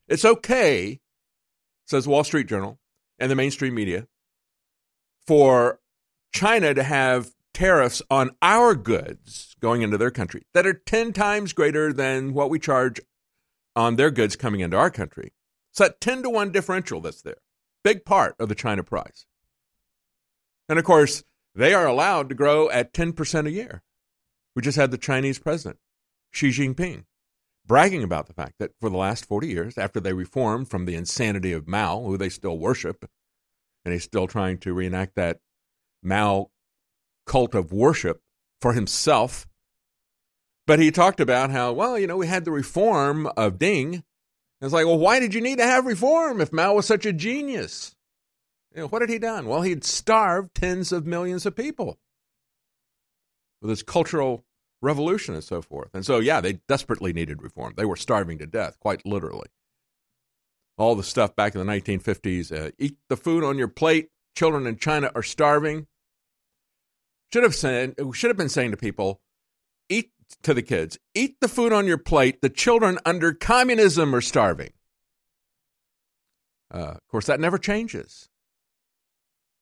It's 0.08 0.24
okay, 0.24 1.00
says 1.86 2.08
Wall 2.08 2.24
Street 2.24 2.46
Journal 2.46 2.78
and 3.18 3.30
the 3.30 3.36
mainstream 3.36 3.74
media, 3.74 4.06
for 5.26 5.80
China 6.32 6.72
to 6.72 6.82
have 6.82 7.32
tariffs 7.52 8.00
on 8.10 8.30
our 8.40 8.74
goods 8.74 9.54
going 9.60 9.82
into 9.82 9.98
their 9.98 10.10
country 10.10 10.46
that 10.54 10.66
are 10.66 10.72
10 10.72 11.12
times 11.12 11.52
greater 11.52 11.92
than 11.92 12.32
what 12.32 12.48
we 12.48 12.58
charge 12.58 13.02
on 13.76 13.96
their 13.96 14.10
goods 14.10 14.34
coming 14.34 14.60
into 14.60 14.78
our 14.78 14.90
country. 14.90 15.34
So 15.72 15.84
that 15.84 16.00
10 16.00 16.22
to 16.24 16.30
1 16.30 16.52
differential 16.52 17.00
that's 17.00 17.22
there, 17.22 17.36
big 17.82 18.04
part 18.04 18.36
of 18.38 18.48
the 18.48 18.54
China 18.54 18.82
price. 18.82 19.26
And 20.68 20.78
of 20.78 20.84
course, 20.84 21.24
they 21.54 21.74
are 21.74 21.86
allowed 21.86 22.28
to 22.28 22.34
grow 22.34 22.70
at 22.70 22.92
10% 22.92 23.46
a 23.46 23.50
year. 23.50 23.82
We 24.54 24.62
just 24.62 24.76
had 24.76 24.90
the 24.90 24.98
Chinese 24.98 25.38
president, 25.38 25.78
Xi 26.30 26.50
Jinping, 26.50 27.04
bragging 27.66 28.02
about 28.02 28.26
the 28.26 28.34
fact 28.34 28.54
that 28.58 28.72
for 28.80 28.90
the 28.90 28.96
last 28.96 29.24
40 29.24 29.48
years, 29.48 29.78
after 29.78 29.98
they 29.98 30.12
reformed 30.12 30.68
from 30.68 30.84
the 30.84 30.94
insanity 30.94 31.52
of 31.52 31.66
Mao, 31.66 32.02
who 32.02 32.16
they 32.16 32.28
still 32.28 32.58
worship, 32.58 33.08
and 33.84 33.92
he's 33.92 34.04
still 34.04 34.26
trying 34.26 34.58
to 34.58 34.74
reenact 34.74 35.14
that 35.16 35.40
Mao 36.02 36.50
cult 37.26 37.54
of 37.54 37.72
worship 37.72 38.20
for 38.60 38.74
himself. 38.74 39.46
But 40.66 40.78
he 40.78 40.90
talked 40.90 41.18
about 41.18 41.50
how, 41.50 41.72
well, 41.72 41.98
you 41.98 42.06
know, 42.06 42.16
we 42.16 42.26
had 42.26 42.44
the 42.44 42.50
reform 42.50 43.26
of 43.36 43.58
Deng. 43.58 44.02
It's 44.62 44.72
like, 44.72 44.86
well, 44.86 44.98
why 44.98 45.18
did 45.18 45.34
you 45.34 45.40
need 45.40 45.58
to 45.58 45.66
have 45.66 45.86
reform 45.86 46.40
if 46.40 46.52
Mao 46.52 46.74
was 46.74 46.86
such 46.86 47.04
a 47.04 47.12
genius? 47.12 47.96
You 48.72 48.82
know, 48.82 48.86
what 48.86 49.02
had 49.02 49.10
he 49.10 49.18
done? 49.18 49.46
Well, 49.46 49.62
he'd 49.62 49.84
starved 49.84 50.54
tens 50.54 50.92
of 50.92 51.04
millions 51.04 51.44
of 51.44 51.56
people 51.56 51.98
with 53.60 53.70
his 53.70 53.82
cultural 53.82 54.44
revolution 54.80 55.34
and 55.34 55.42
so 55.42 55.62
forth. 55.62 55.90
And 55.92 56.06
so, 56.06 56.20
yeah, 56.20 56.40
they 56.40 56.60
desperately 56.68 57.12
needed 57.12 57.42
reform. 57.42 57.74
They 57.76 57.84
were 57.84 57.96
starving 57.96 58.38
to 58.38 58.46
death, 58.46 58.78
quite 58.80 59.04
literally. 59.04 59.48
All 60.78 60.94
the 60.94 61.02
stuff 61.02 61.34
back 61.34 61.54
in 61.54 61.64
the 61.64 61.70
1950s 61.70 62.56
uh, 62.56 62.70
eat 62.78 62.96
the 63.08 63.16
food 63.16 63.42
on 63.42 63.58
your 63.58 63.68
plate. 63.68 64.10
Children 64.36 64.66
in 64.68 64.76
China 64.76 65.10
are 65.14 65.22
starving. 65.24 65.88
Should 67.32 67.42
have 67.42 67.54
said, 67.54 67.96
should 68.14 68.30
have 68.30 68.36
been 68.36 68.48
saying 68.48 68.70
to 68.70 68.76
people, 68.76 69.20
to 70.42 70.54
the 70.54 70.62
kids, 70.62 70.98
eat 71.14 71.36
the 71.40 71.48
food 71.48 71.72
on 71.72 71.86
your 71.86 71.98
plate. 71.98 72.40
The 72.40 72.48
children 72.48 72.98
under 73.04 73.32
communism 73.32 74.14
are 74.14 74.20
starving. 74.20 74.72
Uh, 76.72 76.92
of 76.96 77.08
course, 77.08 77.26
that 77.26 77.40
never 77.40 77.58
changes. 77.58 78.28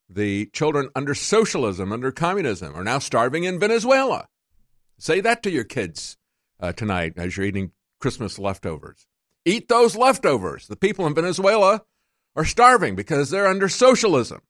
The 0.08 0.46
children 0.46 0.90
under 0.94 1.14
socialism, 1.14 1.92
under 1.92 2.10
communism, 2.10 2.74
are 2.74 2.84
now 2.84 2.98
starving 2.98 3.44
in 3.44 3.58
Venezuela. 3.58 4.26
Say 4.98 5.20
that 5.20 5.42
to 5.44 5.50
your 5.50 5.64
kids 5.64 6.16
uh, 6.60 6.72
tonight 6.72 7.14
as 7.16 7.36
you're 7.36 7.46
eating 7.46 7.72
Christmas 8.00 8.38
leftovers. 8.38 9.06
Eat 9.44 9.68
those 9.68 9.96
leftovers. 9.96 10.66
The 10.66 10.76
people 10.76 11.06
in 11.06 11.14
Venezuela 11.14 11.82
are 12.36 12.44
starving 12.44 12.94
because 12.94 13.30
they're 13.30 13.46
under 13.46 13.68
socialism. 13.68 14.40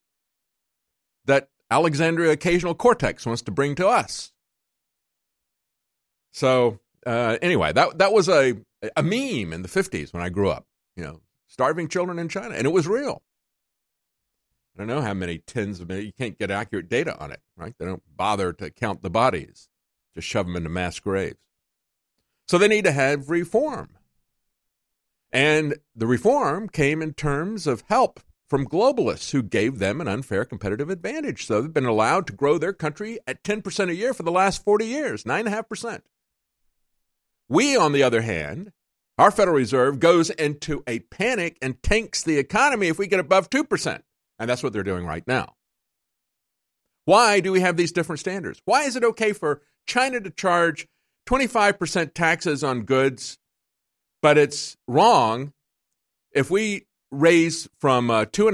That 1.27 1.49
Alexandria 1.71 2.33
Occasional 2.33 2.75
Cortex 2.75 3.25
wants 3.25 3.43
to 3.43 3.51
bring 3.51 3.75
to 3.77 3.87
us. 3.87 4.33
So 6.33 6.81
uh, 7.07 7.39
anyway, 7.43 7.73
that 7.73 7.99
that 7.99 8.13
was 8.13 8.29
a 8.29 8.57
a 8.97 9.03
meme 9.03 9.53
in 9.53 9.63
the 9.63 9.69
fifties 9.69 10.13
when 10.13 10.23
I 10.23 10.29
grew 10.29 10.51
up. 10.51 10.67
You 10.97 11.05
know, 11.05 11.21
starving 11.47 11.89
children 11.89 12.19
in 12.19 12.29
China, 12.29 12.55
and 12.55 12.67
it 12.67 12.73
was 12.73 12.87
real. 12.87 13.23
I 14.75 14.79
don't 14.79 14.89
know 14.89 15.03
how 15.03 15.15
many 15.15 15.39
tens 15.39 15.81
of 15.81 15.89
millions. 15.89 16.07
You 16.07 16.13
can't 16.13 16.39
get 16.39 16.51
accurate 16.51 16.89
data 16.89 17.19
on 17.19 17.33
it, 17.33 17.41
right? 17.57 17.75
They 17.79 17.85
don't 17.85 18.03
bother 18.17 18.53
to 18.55 18.71
count 18.71 19.03
the 19.03 19.11
bodies, 19.11 19.69
just 20.15 20.29
shove 20.29 20.47
them 20.47 20.57
into 20.57 20.69
mass 20.69 20.99
graves. 21.01 21.39
So 22.47 22.59
they 22.59 22.69
need 22.69 22.85
to 22.85 22.93
have 22.93 23.31
reform. 23.31 23.91
And 25.33 25.77
the 25.95 26.07
reform 26.07 26.69
came 26.69 27.03
in 27.03 27.15
terms 27.15 27.67
of 27.67 27.85
help 27.89 28.21
from 28.49 28.67
globalists 28.67 29.31
who 29.31 29.43
gave 29.43 29.79
them 29.79 30.01
an 30.01 30.09
unfair 30.09 30.45
competitive 30.45 30.91
advantage. 30.91 31.47
So 31.47 31.63
they've 31.63 31.73
been 31.73 31.85
allowed 31.85 32.27
to 32.27 32.33
grow 32.33 32.59
their 32.59 32.73
country 32.73 33.21
at 33.27 33.45
10% 33.45 33.89
a 33.89 33.95
year 33.95 34.13
for 34.13 34.25
the 34.25 34.33
last 34.33 34.65
40 34.65 34.87
years, 34.87 35.23
9.5%. 35.23 36.01
We, 37.51 37.77
on 37.77 37.93
the 37.93 38.03
other 38.03 38.23
hand, 38.23 38.73
our 39.19 39.31
Federal 39.31 39.57
Reserve 39.57 40.01
goes 40.01 40.31
into 40.31 40.83
a 40.87 41.01
panic 41.01 41.59
and 41.61 41.83
tanks 41.83 42.23
the 42.23 42.39
economy 42.39 42.89
if 42.89 42.99
we 42.99 43.07
get 43.07 43.21
above 43.21 43.51
2%. 43.51 44.01
And 44.39 44.49
that's 44.49 44.63
what 44.63 44.73
they're 44.73 44.83
doing 44.83 45.05
right 45.05 45.27
now. 45.27 45.57
Why 47.05 47.41
do 47.41 47.53
we 47.53 47.61
have 47.61 47.77
these 47.77 47.93
different 47.93 48.21
standards? 48.21 48.63
Why 48.65 48.85
is 48.85 48.97
it 48.97 49.05
okay 49.05 49.35
for 49.35 49.61
China 49.87 50.21
to 50.21 50.31
charge 50.31 50.87
25% 51.29 52.15
taxes 52.15 52.65
on 52.65 52.83
goods, 52.83 53.39
but 54.23 54.39
it's 54.39 54.77
wrong 54.89 55.53
if 56.33 56.51
we 56.51 56.87
raise 57.11 57.69
from 57.81 58.11
uh, 58.11 58.25
two 58.25 58.49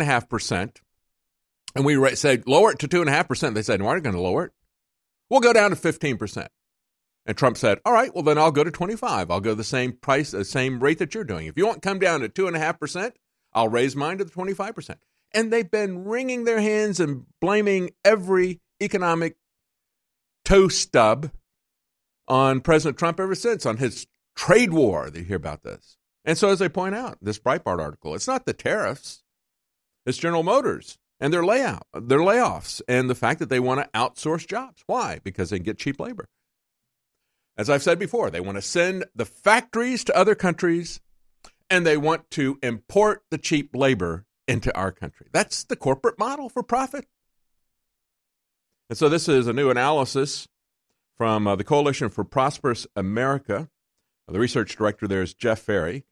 and 1.77 1.85
we 1.85 1.97
ra- 1.97 2.15
said 2.15 2.49
lower 2.49 2.73
it 2.73 2.79
to 2.81 2.89
two 2.89 3.01
and 3.01 3.09
a 3.09 3.13
half 3.13 3.29
percent. 3.29 3.55
They 3.55 3.63
said, 3.63 3.81
"No, 3.81 3.87
we're 3.87 3.95
not 3.95 4.03
going 4.03 4.17
to 4.17 4.21
lower 4.21 4.47
it. 4.47 4.53
We'll 5.31 5.41
go 5.41 5.53
down 5.53 5.71
to 5.71 5.77
fifteen 5.77 6.17
percent." 6.17 6.51
And 7.27 7.37
Trump 7.37 7.59
said, 7.59 7.81
"All 7.85 7.93
right, 7.93 8.15
well 8.15 8.23
then 8.23 8.39
I'll 8.39 8.53
go 8.53 8.65
to 8.65 8.71
twenty-five. 8.71 9.31
I'll 9.31 9.41
go 9.41 9.55
the 9.55 9.65
same 9.65 9.93
price, 9.93 10.31
the 10.31 10.45
same 10.45 10.81
rate 10.81 10.99
that 10.99 11.13
you're 11.13 11.25
doing. 11.25 11.47
If 11.47 11.59
you 11.59 11.67
want 11.67 11.83
to 11.83 11.89
come 11.89 11.99
down 11.99 12.21
to 12.21 12.29
two 12.29 12.47
and 12.47 12.55
a 12.55 12.61
half 12.61 12.79
percent, 12.79 13.17
I'll 13.53 13.69
raise 13.69 13.97
mine 13.97 14.19
to 14.19 14.25
the 14.25 14.31
twenty-five 14.31 14.75
percent." 14.75 15.01
And 15.35 15.53
they've 15.53 15.71
been 15.71 16.05
wringing 16.05 16.45
their 16.45 16.61
hands 16.61 17.01
and 17.01 17.27
blaming 17.41 17.91
every 18.05 18.61
economic 18.81 19.37
toe 20.45 20.69
stub 20.69 21.31
on 22.29 22.61
President 22.61 22.97
Trump 22.97 23.19
ever 23.19 23.35
since 23.35 23.67
on 23.67 23.79
his 23.79 24.07
trade 24.37 24.73
war. 24.73 25.11
They 25.11 25.25
hear 25.25 25.37
about 25.37 25.65
this. 25.65 25.97
And 26.25 26.39
so, 26.39 26.51
as 26.51 26.63
I 26.63 26.69
point 26.69 26.95
out, 26.95 27.19
this 27.21 27.41
Breitbart 27.41 27.81
article, 27.81 28.15
it's 28.15 28.29
not 28.29 28.47
the 28.47 28.53
tariffs, 28.53 29.25
it's 30.05 30.19
General 30.19 30.45
Motors 30.45 30.97
and 31.19 31.33
their 31.33 31.45
layout, 31.45 31.87
their 31.93 32.21
layoffs, 32.21 32.81
and 32.87 33.11
the 33.11 33.15
fact 33.15 33.41
that 33.41 33.49
they 33.49 33.61
want 33.61 33.81
to 33.81 33.99
outsource 33.99 34.47
jobs. 34.47 34.85
Why? 34.87 35.21
Because 35.25 35.51
they 35.51 35.59
can 35.59 35.65
get 35.65 35.79
cheap 35.79 35.99
labor. 35.99 36.29
As 37.59 37.71
I've 37.71 37.83
said 37.83 37.99
before, 37.99 38.31
they 38.31 38.41
want 38.41 38.57
to 38.57 38.63
send 38.63 39.07
the 39.15 39.25
factories 39.25 40.05
to 40.05 40.17
other 40.17 40.35
countries 40.35 41.01
and 41.71 41.87
they 41.87 41.97
want 41.97 42.31
to 42.33 42.59
import 42.63 43.23
the 43.31 43.39
cheap 43.39 43.75
labor 43.75 44.27
into 44.47 44.75
our 44.77 44.93
country. 44.93 45.29
That's 45.33 45.65
the 45.65 45.77
corporate 45.77 46.19
model 46.19 46.49
for 46.49 46.63
profit. 46.63 47.07
And 48.89 48.97
so, 48.97 49.09
this 49.09 49.29
is 49.29 49.47
a 49.49 49.53
new 49.53 49.71
analysis 49.71 50.47
from 51.17 51.47
uh, 51.47 51.57
the 51.57 51.65
Coalition 51.65 52.09
for 52.09 52.25
Prosperous 52.25 52.87
America. 52.95 53.69
The 54.29 54.39
research 54.39 54.77
director 54.77 55.09
there 55.09 55.23
is 55.23 55.35
Jeff 55.35 55.61
Ferry. 55.61 56.05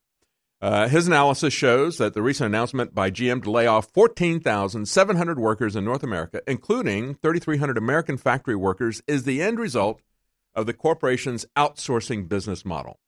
Uh, 0.60 0.88
his 0.88 1.06
analysis 1.06 1.52
shows 1.52 1.98
that 1.98 2.14
the 2.14 2.22
recent 2.22 2.46
announcement 2.46 2.94
by 2.94 3.10
GM 3.10 3.42
to 3.42 3.50
lay 3.50 3.66
off 3.66 3.92
14,700 3.92 5.38
workers 5.38 5.76
in 5.76 5.84
North 5.84 6.02
America, 6.02 6.40
including 6.46 7.14
3,300 7.14 7.76
American 7.76 8.16
factory 8.16 8.56
workers, 8.56 9.02
is 9.06 9.24
the 9.24 9.42
end 9.42 9.58
result 9.58 10.00
of 10.54 10.66
the 10.66 10.72
corporation's 10.72 11.46
outsourcing 11.56 12.28
business 12.28 12.64
model. 12.64 12.98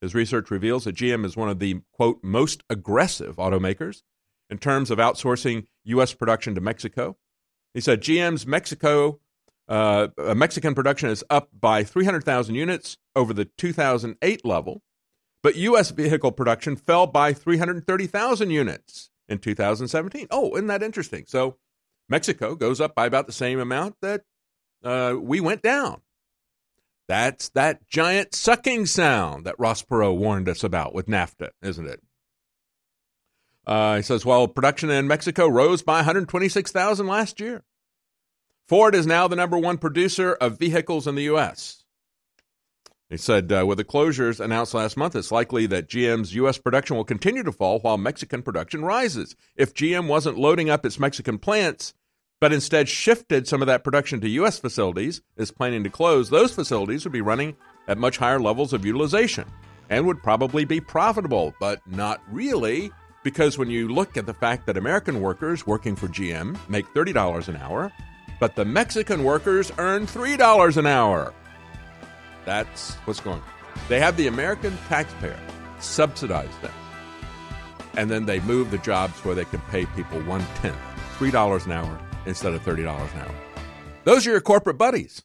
His 0.00 0.14
research 0.14 0.50
reveals 0.50 0.84
that 0.84 0.96
GM 0.96 1.24
is 1.24 1.36
one 1.36 1.48
of 1.48 1.58
the, 1.58 1.80
quote, 1.92 2.20
most 2.22 2.62
aggressive 2.68 3.36
automakers 3.36 4.02
in 4.50 4.58
terms 4.58 4.90
of 4.90 4.98
outsourcing 4.98 5.66
U.S. 5.84 6.12
production 6.12 6.54
to 6.54 6.60
Mexico. 6.60 7.16
He 7.72 7.80
said 7.80 8.02
GM's 8.02 8.46
Mexico 8.46 9.20
uh, 9.66 10.08
Mexican 10.18 10.74
production 10.74 11.08
is 11.08 11.24
up 11.30 11.48
by 11.58 11.84
300,000 11.84 12.54
units 12.54 12.98
over 13.16 13.32
the 13.32 13.46
2008 13.46 14.44
level 14.44 14.82
but 15.44 15.56
U.S. 15.56 15.90
vehicle 15.90 16.32
production 16.32 16.74
fell 16.74 17.06
by 17.06 17.34
330,000 17.34 18.50
units 18.50 19.10
in 19.28 19.38
2017. 19.38 20.26
Oh, 20.30 20.54
isn't 20.54 20.68
that 20.68 20.82
interesting? 20.82 21.24
So 21.28 21.58
Mexico 22.08 22.54
goes 22.54 22.80
up 22.80 22.94
by 22.94 23.04
about 23.04 23.26
the 23.26 23.32
same 23.34 23.60
amount 23.60 23.96
that 24.00 24.22
uh, 24.82 25.16
we 25.20 25.40
went 25.40 25.60
down. 25.60 26.00
That's 27.06 27.50
that 27.50 27.86
giant 27.88 28.34
sucking 28.34 28.86
sound 28.86 29.44
that 29.44 29.58
Ross 29.58 29.82
Perot 29.82 30.16
warned 30.16 30.48
us 30.48 30.64
about 30.64 30.94
with 30.94 31.06
NAFTA, 31.06 31.50
isn't 31.62 31.86
it? 31.86 32.00
Uh, 33.66 33.96
he 33.96 34.02
says, 34.02 34.24
well, 34.24 34.48
production 34.48 34.90
in 34.90 35.08
Mexico 35.08 35.46
rose 35.46 35.82
by 35.82 35.96
126,000 35.96 37.06
last 37.06 37.40
year. 37.40 37.64
Ford 38.68 38.94
is 38.94 39.06
now 39.06 39.28
the 39.28 39.36
number 39.36 39.58
one 39.58 39.78
producer 39.78 40.32
of 40.32 40.58
vehicles 40.58 41.06
in 41.06 41.14
the 41.14 41.24
U.S. 41.24 41.84
He 43.10 43.18
said, 43.18 43.52
uh, 43.52 43.64
with 43.66 43.78
the 43.78 43.84
closures 43.84 44.40
announced 44.40 44.74
last 44.74 44.96
month, 44.96 45.14
it's 45.14 45.30
likely 45.30 45.66
that 45.66 45.88
GM's 45.88 46.34
U.S. 46.34 46.58
production 46.58 46.96
will 46.96 47.04
continue 47.04 47.42
to 47.42 47.52
fall 47.52 47.78
while 47.78 47.98
Mexican 47.98 48.42
production 48.42 48.84
rises. 48.84 49.36
If 49.54 49.74
GM 49.74 50.08
wasn't 50.08 50.38
loading 50.38 50.70
up 50.70 50.86
its 50.86 50.98
Mexican 50.98 51.38
plants, 51.38 51.92
but 52.44 52.52
instead 52.52 52.90
shifted 52.90 53.48
some 53.48 53.62
of 53.62 53.68
that 53.68 53.82
production 53.82 54.20
to 54.20 54.28
U.S. 54.28 54.58
facilities, 54.58 55.22
is 55.38 55.50
planning 55.50 55.82
to 55.82 55.88
close, 55.88 56.28
those 56.28 56.52
facilities 56.52 57.02
would 57.02 57.10
be 57.10 57.22
running 57.22 57.56
at 57.88 57.96
much 57.96 58.18
higher 58.18 58.38
levels 58.38 58.74
of 58.74 58.84
utilization 58.84 59.46
and 59.88 60.06
would 60.06 60.22
probably 60.22 60.66
be 60.66 60.78
profitable, 60.78 61.54
but 61.58 61.80
not 61.86 62.20
really, 62.30 62.92
because 63.22 63.56
when 63.56 63.70
you 63.70 63.88
look 63.88 64.18
at 64.18 64.26
the 64.26 64.34
fact 64.34 64.66
that 64.66 64.76
American 64.76 65.22
workers 65.22 65.66
working 65.66 65.96
for 65.96 66.06
GM 66.06 66.58
make 66.68 66.84
$30 66.92 67.48
an 67.48 67.56
hour, 67.56 67.90
but 68.38 68.56
the 68.56 68.64
Mexican 68.66 69.24
workers 69.24 69.72
earn 69.78 70.06
$3 70.06 70.76
an 70.76 70.86
hour. 70.86 71.32
That's 72.44 72.92
what's 73.06 73.20
going 73.20 73.40
on. 73.40 73.80
They 73.88 74.00
have 74.00 74.18
the 74.18 74.26
American 74.26 74.76
taxpayer 74.88 75.40
subsidize 75.78 76.54
them. 76.60 76.74
And 77.96 78.10
then 78.10 78.26
they 78.26 78.40
move 78.40 78.70
the 78.70 78.76
jobs 78.76 79.14
where 79.24 79.34
they 79.34 79.46
can 79.46 79.62
pay 79.70 79.86
people 79.86 80.20
one 80.24 80.44
tenth, 80.56 80.76
$3 81.18 81.64
an 81.64 81.72
hour 81.72 82.03
instead 82.26 82.54
of 82.54 82.62
$30 82.62 82.80
an 82.80 83.20
hour. 83.20 83.34
Those 84.04 84.26
are 84.26 84.30
your 84.30 84.40
corporate 84.40 84.78
buddies. 84.78 85.22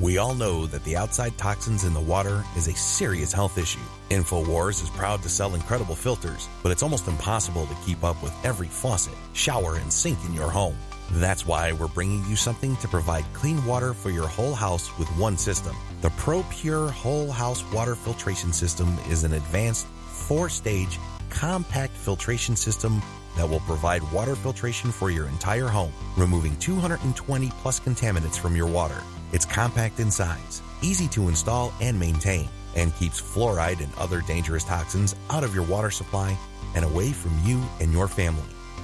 We 0.00 0.18
all 0.18 0.34
know 0.34 0.64
that 0.66 0.84
the 0.84 0.96
outside 0.96 1.36
toxins 1.38 1.82
in 1.82 1.92
the 1.92 2.00
water 2.00 2.44
is 2.56 2.68
a 2.68 2.76
serious 2.76 3.32
health 3.32 3.58
issue. 3.58 3.80
InfoWars 4.10 4.80
is 4.80 4.90
proud 4.90 5.22
to 5.22 5.28
sell 5.28 5.56
incredible 5.56 5.96
filters, 5.96 6.48
but 6.62 6.70
it's 6.70 6.84
almost 6.84 7.08
impossible 7.08 7.66
to 7.66 7.74
keep 7.84 8.04
up 8.04 8.22
with 8.22 8.32
every 8.44 8.68
faucet, 8.68 9.14
shower, 9.32 9.76
and 9.76 9.92
sink 9.92 10.16
in 10.24 10.34
your 10.34 10.50
home. 10.50 10.76
That's 11.12 11.46
why 11.46 11.72
we're 11.72 11.88
bringing 11.88 12.24
you 12.26 12.36
something 12.36 12.76
to 12.76 12.86
provide 12.86 13.24
clean 13.32 13.64
water 13.64 13.92
for 13.92 14.10
your 14.10 14.28
whole 14.28 14.54
house 14.54 14.96
with 14.98 15.08
one 15.16 15.36
system. 15.36 15.74
The 16.00 16.10
ProPure 16.10 16.90
Whole 16.90 17.32
House 17.32 17.64
Water 17.72 17.96
Filtration 17.96 18.52
System 18.52 18.96
is 19.08 19.24
an 19.24 19.32
advanced 19.32 19.86
four 19.86 20.48
stage 20.48 20.98
compact 21.30 21.94
filtration 21.94 22.54
system 22.54 23.02
that 23.38 23.48
will 23.48 23.60
provide 23.60 24.02
water 24.12 24.34
filtration 24.34 24.92
for 24.92 25.10
your 25.10 25.28
entire 25.28 25.68
home, 25.68 25.92
removing 26.16 26.56
220 26.58 27.50
plus 27.62 27.80
contaminants 27.80 28.38
from 28.38 28.54
your 28.54 28.66
water. 28.66 29.02
It's 29.32 29.46
compact 29.46 30.00
in 30.00 30.10
size, 30.10 30.60
easy 30.82 31.08
to 31.08 31.28
install 31.28 31.72
and 31.80 31.98
maintain, 31.98 32.48
and 32.74 32.94
keeps 32.96 33.20
fluoride 33.20 33.80
and 33.80 33.94
other 33.96 34.20
dangerous 34.22 34.64
toxins 34.64 35.14
out 35.30 35.44
of 35.44 35.54
your 35.54 35.64
water 35.64 35.90
supply 35.90 36.36
and 36.74 36.84
away 36.84 37.12
from 37.12 37.32
you 37.44 37.62
and 37.80 37.92
your 37.92 38.08
family. 38.08 38.42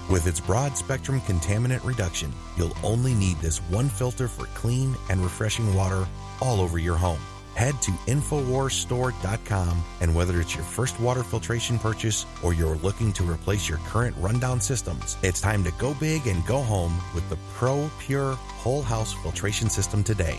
With 0.09 0.27
its 0.27 0.41
broad 0.41 0.77
spectrum 0.77 1.21
contaminant 1.23 1.85
reduction, 1.85 2.33
you'll 2.57 2.77
only 2.83 3.15
need 3.15 3.39
this 3.39 3.59
one 3.59 3.89
filter 3.89 4.29
for 4.29 4.47
clean 4.55 4.95
and 5.11 5.21
refreshing 5.21 5.75
water 5.75 6.07
all 6.41 6.61
over 6.61 6.79
your 6.79 6.97
home. 6.97 7.21
Head 7.55 7.81
to 7.83 7.93
InfoWarsStore.com 7.93 9.83
and 10.01 10.15
whether 10.15 10.41
it's 10.41 10.55
your 10.55 10.65
first 10.65 10.99
water 10.99 11.23
filtration 11.23 11.79
purchase 11.79 12.27
or 12.43 12.53
you're 12.53 12.77
looking 12.77 13.13
to 13.15 13.23
replace 13.23 13.69
your 13.69 13.79
current 13.79 14.17
rundown 14.19 14.61
systems, 14.61 15.17
it's 15.23 15.41
time 15.41 15.63
to 15.65 15.73
go 15.73 15.95
big 15.95 16.27
and 16.27 16.45
go 16.47 16.61
home 16.61 16.95
with 17.15 17.29
the 17.31 17.39
Pro 17.55 17.89
Pure 18.01 18.35
Whole 18.35 18.83
House 18.83 19.13
Filtration 19.13 19.71
System 19.71 20.03
today. 20.03 20.39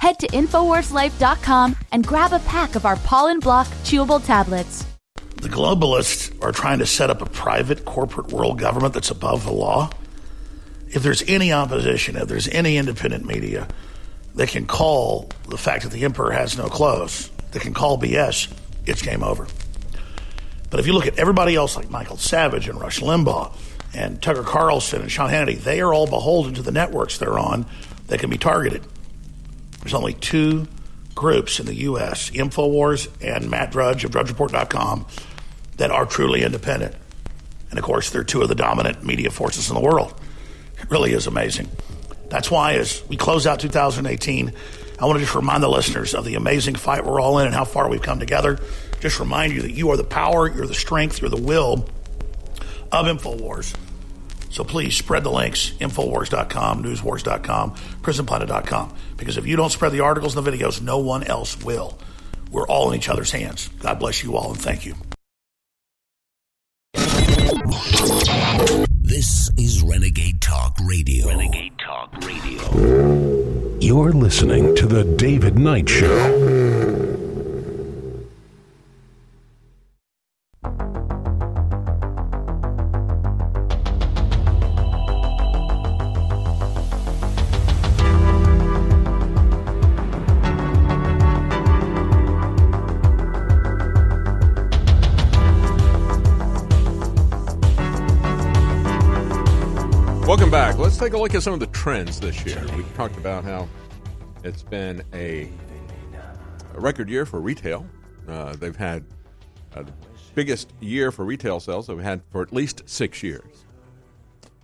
head 0.00 0.18
to 0.18 0.26
InfoWarsLife.com 0.28 1.76
and 1.92 2.06
grab 2.06 2.32
a 2.32 2.38
pack 2.40 2.74
of 2.74 2.86
our 2.86 2.96
pollen 2.96 3.38
block 3.38 3.66
chewable 3.84 4.24
tablets. 4.24 4.86
The 5.42 5.48
globalists 5.48 6.34
are 6.42 6.52
trying 6.52 6.78
to 6.78 6.86
set 6.86 7.10
up 7.10 7.20
a 7.20 7.26
private 7.26 7.84
corporate 7.84 8.32
world 8.32 8.58
government 8.58 8.94
that's 8.94 9.10
above 9.10 9.44
the 9.44 9.52
law. 9.52 9.90
If 10.88 11.02
there's 11.02 11.22
any 11.28 11.52
opposition, 11.52 12.16
if 12.16 12.28
there's 12.28 12.48
any 12.48 12.78
independent 12.78 13.26
media 13.26 13.68
that 14.36 14.48
can 14.48 14.66
call 14.66 15.28
the 15.48 15.58
fact 15.58 15.82
that 15.82 15.92
the 15.92 16.04
emperor 16.04 16.32
has 16.32 16.56
no 16.56 16.68
clothes, 16.68 17.30
that 17.52 17.60
can 17.60 17.74
call 17.74 17.98
BS, 17.98 18.50
it's 18.86 19.02
game 19.02 19.22
over. 19.22 19.46
But 20.70 20.80
if 20.80 20.86
you 20.86 20.94
look 20.94 21.08
at 21.08 21.18
everybody 21.18 21.56
else 21.56 21.76
like 21.76 21.90
Michael 21.90 22.16
Savage 22.16 22.68
and 22.68 22.80
Rush 22.80 23.00
Limbaugh 23.00 23.54
and 23.92 24.22
Tucker 24.22 24.44
Carlson 24.44 25.02
and 25.02 25.10
Sean 25.10 25.28
Hannity, 25.28 25.58
they 25.58 25.82
are 25.82 25.92
all 25.92 26.06
beholden 26.06 26.54
to 26.54 26.62
the 26.62 26.72
networks 26.72 27.18
they're 27.18 27.38
on 27.38 27.66
that 28.06 28.20
can 28.20 28.30
be 28.30 28.38
targeted. 28.38 28.82
There's 29.80 29.94
only 29.94 30.14
two 30.14 30.68
groups 31.14 31.60
in 31.60 31.66
the 31.66 31.74
U.S., 31.74 32.30
InfoWars 32.30 33.08
and 33.20 33.50
Matt 33.50 33.72
Drudge 33.72 34.04
of 34.04 34.12
DrudgeReport.com, 34.12 35.06
that 35.76 35.90
are 35.90 36.06
truly 36.06 36.42
independent. 36.42 36.94
And 37.70 37.78
of 37.78 37.84
course, 37.84 38.10
they're 38.10 38.24
two 38.24 38.42
of 38.42 38.48
the 38.48 38.54
dominant 38.54 39.04
media 39.04 39.30
forces 39.30 39.68
in 39.68 39.74
the 39.74 39.80
world. 39.80 40.14
It 40.78 40.90
really 40.90 41.12
is 41.12 41.26
amazing. 41.26 41.68
That's 42.28 42.50
why, 42.50 42.74
as 42.74 43.02
we 43.08 43.16
close 43.16 43.46
out 43.46 43.60
2018, 43.60 44.52
I 44.98 45.04
want 45.06 45.18
to 45.18 45.24
just 45.24 45.34
remind 45.34 45.62
the 45.62 45.68
listeners 45.68 46.14
of 46.14 46.24
the 46.24 46.34
amazing 46.34 46.74
fight 46.74 47.04
we're 47.04 47.20
all 47.20 47.38
in 47.38 47.46
and 47.46 47.54
how 47.54 47.64
far 47.64 47.88
we've 47.88 48.02
come 48.02 48.20
together. 48.20 48.58
Just 49.00 49.18
remind 49.18 49.52
you 49.52 49.62
that 49.62 49.72
you 49.72 49.90
are 49.90 49.96
the 49.96 50.04
power, 50.04 50.48
you're 50.54 50.66
the 50.66 50.74
strength, 50.74 51.20
you're 51.20 51.30
the 51.30 51.40
will 51.40 51.88
of 52.92 53.06
InfoWars. 53.06 53.74
So 54.50 54.64
please 54.64 54.96
spread 54.96 55.24
the 55.24 55.30
links, 55.30 55.70
Infowars.com, 55.78 56.82
newswars.com, 56.82 57.70
prisonplanet.com. 58.02 58.96
Because 59.20 59.36
if 59.36 59.46
you 59.46 59.54
don't 59.54 59.70
spread 59.70 59.92
the 59.92 60.00
articles 60.00 60.34
and 60.34 60.44
the 60.44 60.50
videos, 60.50 60.80
no 60.80 60.98
one 60.98 61.22
else 61.24 61.62
will. 61.62 61.98
We're 62.50 62.66
all 62.66 62.90
in 62.90 62.98
each 62.98 63.10
other's 63.10 63.30
hands. 63.30 63.68
God 63.80 63.98
bless 63.98 64.24
you 64.24 64.34
all 64.34 64.52
and 64.52 64.60
thank 64.60 64.86
you. 64.86 64.94
This 69.02 69.50
is 69.58 69.82
Renegade 69.82 70.40
Talk 70.40 70.78
Radio. 70.82 71.28
Renegade 71.28 71.78
Talk 71.78 72.16
Radio. 72.24 73.78
You're 73.78 74.12
listening 74.12 74.74
to 74.76 74.86
The 74.86 75.04
David 75.04 75.58
Knight 75.58 75.88
Show. 75.88 77.10
Back. 100.60 100.76
Let's 100.76 100.98
take 100.98 101.14
a 101.14 101.18
look 101.18 101.34
at 101.34 101.42
some 101.42 101.54
of 101.54 101.60
the 101.60 101.68
trends 101.68 102.20
this 102.20 102.44
year. 102.44 102.62
We 102.76 102.82
talked 102.94 103.16
about 103.16 103.44
how 103.44 103.66
it's 104.44 104.62
been 104.62 105.02
a, 105.14 105.48
a 106.74 106.80
record 106.80 107.08
year 107.08 107.24
for 107.24 107.40
retail. 107.40 107.86
Uh, 108.28 108.54
they've 108.56 108.76
had 108.76 109.06
uh, 109.74 109.84
the 109.84 109.92
biggest 110.34 110.74
year 110.80 111.10
for 111.12 111.24
retail 111.24 111.60
sales 111.60 111.86
they've 111.86 111.98
had 111.98 112.20
for 112.30 112.42
at 112.42 112.52
least 112.52 112.82
six 112.84 113.22
years, 113.22 113.64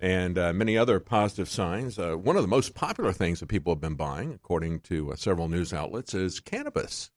and 0.02 0.36
uh, 0.36 0.52
many 0.52 0.76
other 0.76 1.00
positive 1.00 1.48
signs. 1.48 1.98
Uh, 1.98 2.14
one 2.14 2.36
of 2.36 2.42
the 2.42 2.48
most 2.48 2.74
popular 2.74 3.14
things 3.14 3.40
that 3.40 3.46
people 3.46 3.72
have 3.72 3.80
been 3.80 3.94
buying, 3.94 4.34
according 4.34 4.80
to 4.80 5.12
uh, 5.12 5.16
several 5.16 5.48
news 5.48 5.72
outlets, 5.72 6.12
is 6.12 6.40
cannabis. 6.40 7.10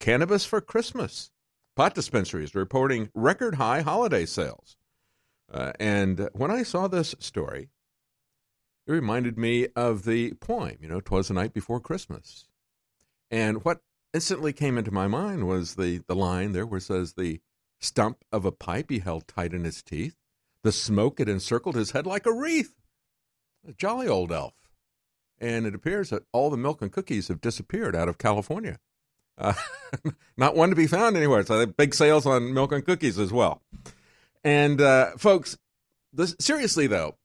Cannabis 0.00 0.44
for 0.44 0.60
Christmas. 0.60 1.30
Pot 1.76 1.94
dispensaries 1.94 2.56
reporting 2.56 3.08
record 3.14 3.54
high 3.54 3.82
holiday 3.82 4.26
sales. 4.26 4.76
Uh, 5.48 5.70
and 5.78 6.28
when 6.32 6.50
I 6.50 6.64
saw 6.64 6.88
this 6.88 7.14
story, 7.20 7.68
it 8.86 8.92
reminded 8.92 9.36
me 9.36 9.68
of 9.74 10.04
the 10.04 10.34
poem, 10.34 10.76
you 10.80 10.88
know, 10.88 11.00
"Twas 11.00 11.28
the 11.28 11.34
night 11.34 11.52
before 11.52 11.80
Christmas," 11.80 12.48
and 13.30 13.64
what 13.64 13.82
instantly 14.14 14.52
came 14.52 14.78
into 14.78 14.90
my 14.90 15.06
mind 15.06 15.46
was 15.46 15.74
the 15.74 15.98
the 16.06 16.14
line 16.14 16.52
there 16.52 16.66
where 16.66 16.78
it 16.78 16.82
says 16.82 17.12
the 17.12 17.40
stump 17.80 18.24
of 18.32 18.44
a 18.44 18.52
pipe 18.52 18.90
he 18.90 19.00
held 19.00 19.28
tight 19.28 19.52
in 19.52 19.64
his 19.64 19.82
teeth, 19.82 20.16
the 20.62 20.72
smoke 20.72 21.18
had 21.18 21.28
encircled 21.28 21.76
his 21.76 21.90
head 21.92 22.06
like 22.06 22.26
a 22.26 22.32
wreath. 22.32 22.74
A 23.68 23.72
jolly 23.72 24.06
old 24.06 24.30
elf, 24.30 24.54
and 25.40 25.66
it 25.66 25.74
appears 25.74 26.10
that 26.10 26.24
all 26.32 26.50
the 26.50 26.56
milk 26.56 26.80
and 26.80 26.92
cookies 26.92 27.28
have 27.28 27.40
disappeared 27.40 27.96
out 27.96 28.08
of 28.08 28.16
California. 28.16 28.78
Uh, 29.36 29.54
not 30.36 30.54
one 30.54 30.70
to 30.70 30.76
be 30.76 30.86
found 30.86 31.16
anywhere. 31.16 31.44
So 31.44 31.66
big 31.66 31.94
sales 31.94 32.26
on 32.26 32.54
milk 32.54 32.72
and 32.72 32.84
cookies 32.84 33.18
as 33.18 33.32
well. 33.32 33.62
And 34.44 34.80
uh, 34.80 35.16
folks, 35.18 35.58
this, 36.12 36.36
seriously 36.38 36.86
though, 36.86 37.16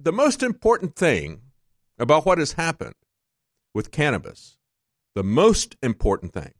the 0.00 0.12
most 0.12 0.42
important 0.42 0.96
thing 0.96 1.42
about 1.98 2.26
what 2.26 2.38
has 2.38 2.52
happened 2.52 2.94
with 3.74 3.90
cannabis, 3.90 4.56
the 5.14 5.24
most 5.24 5.76
important 5.82 6.32
thing, 6.32 6.52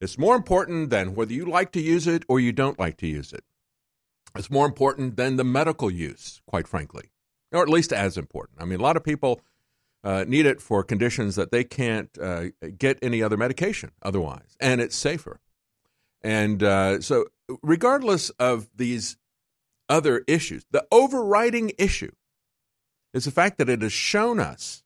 it's 0.00 0.18
more 0.18 0.34
important 0.34 0.90
than 0.90 1.14
whether 1.14 1.32
you 1.32 1.44
like 1.44 1.72
to 1.72 1.80
use 1.80 2.06
it 2.06 2.24
or 2.28 2.40
you 2.40 2.52
don't 2.52 2.78
like 2.78 2.96
to 2.98 3.06
use 3.06 3.32
it. 3.32 3.44
It's 4.36 4.50
more 4.50 4.66
important 4.66 5.16
than 5.16 5.36
the 5.36 5.44
medical 5.44 5.90
use, 5.90 6.40
quite 6.46 6.66
frankly, 6.66 7.10
or 7.52 7.62
at 7.62 7.68
least 7.68 7.92
as 7.92 8.16
important. 8.16 8.62
I 8.62 8.64
mean, 8.64 8.80
a 8.80 8.82
lot 8.82 8.96
of 8.96 9.04
people 9.04 9.40
uh, 10.02 10.24
need 10.26 10.46
it 10.46 10.60
for 10.60 10.82
conditions 10.82 11.36
that 11.36 11.50
they 11.50 11.64
can't 11.64 12.10
uh, 12.18 12.46
get 12.78 12.98
any 13.02 13.22
other 13.22 13.36
medication 13.36 13.90
otherwise, 14.02 14.56
and 14.60 14.80
it's 14.80 14.96
safer. 14.96 15.40
And 16.22 16.62
uh, 16.62 17.00
so, 17.00 17.26
regardless 17.62 18.30
of 18.30 18.70
these 18.74 19.16
other 19.88 20.22
issues, 20.26 20.64
the 20.70 20.86
overriding 20.90 21.72
issue 21.76 22.12
is 23.12 23.24
the 23.24 23.30
fact 23.30 23.58
that 23.58 23.68
it 23.68 23.82
has 23.82 23.92
shown 23.92 24.38
us 24.40 24.82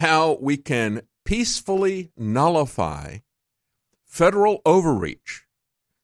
how 0.00 0.38
we 0.40 0.56
can 0.56 1.02
peacefully 1.24 2.10
nullify 2.16 3.18
federal 4.04 4.60
overreach 4.64 5.44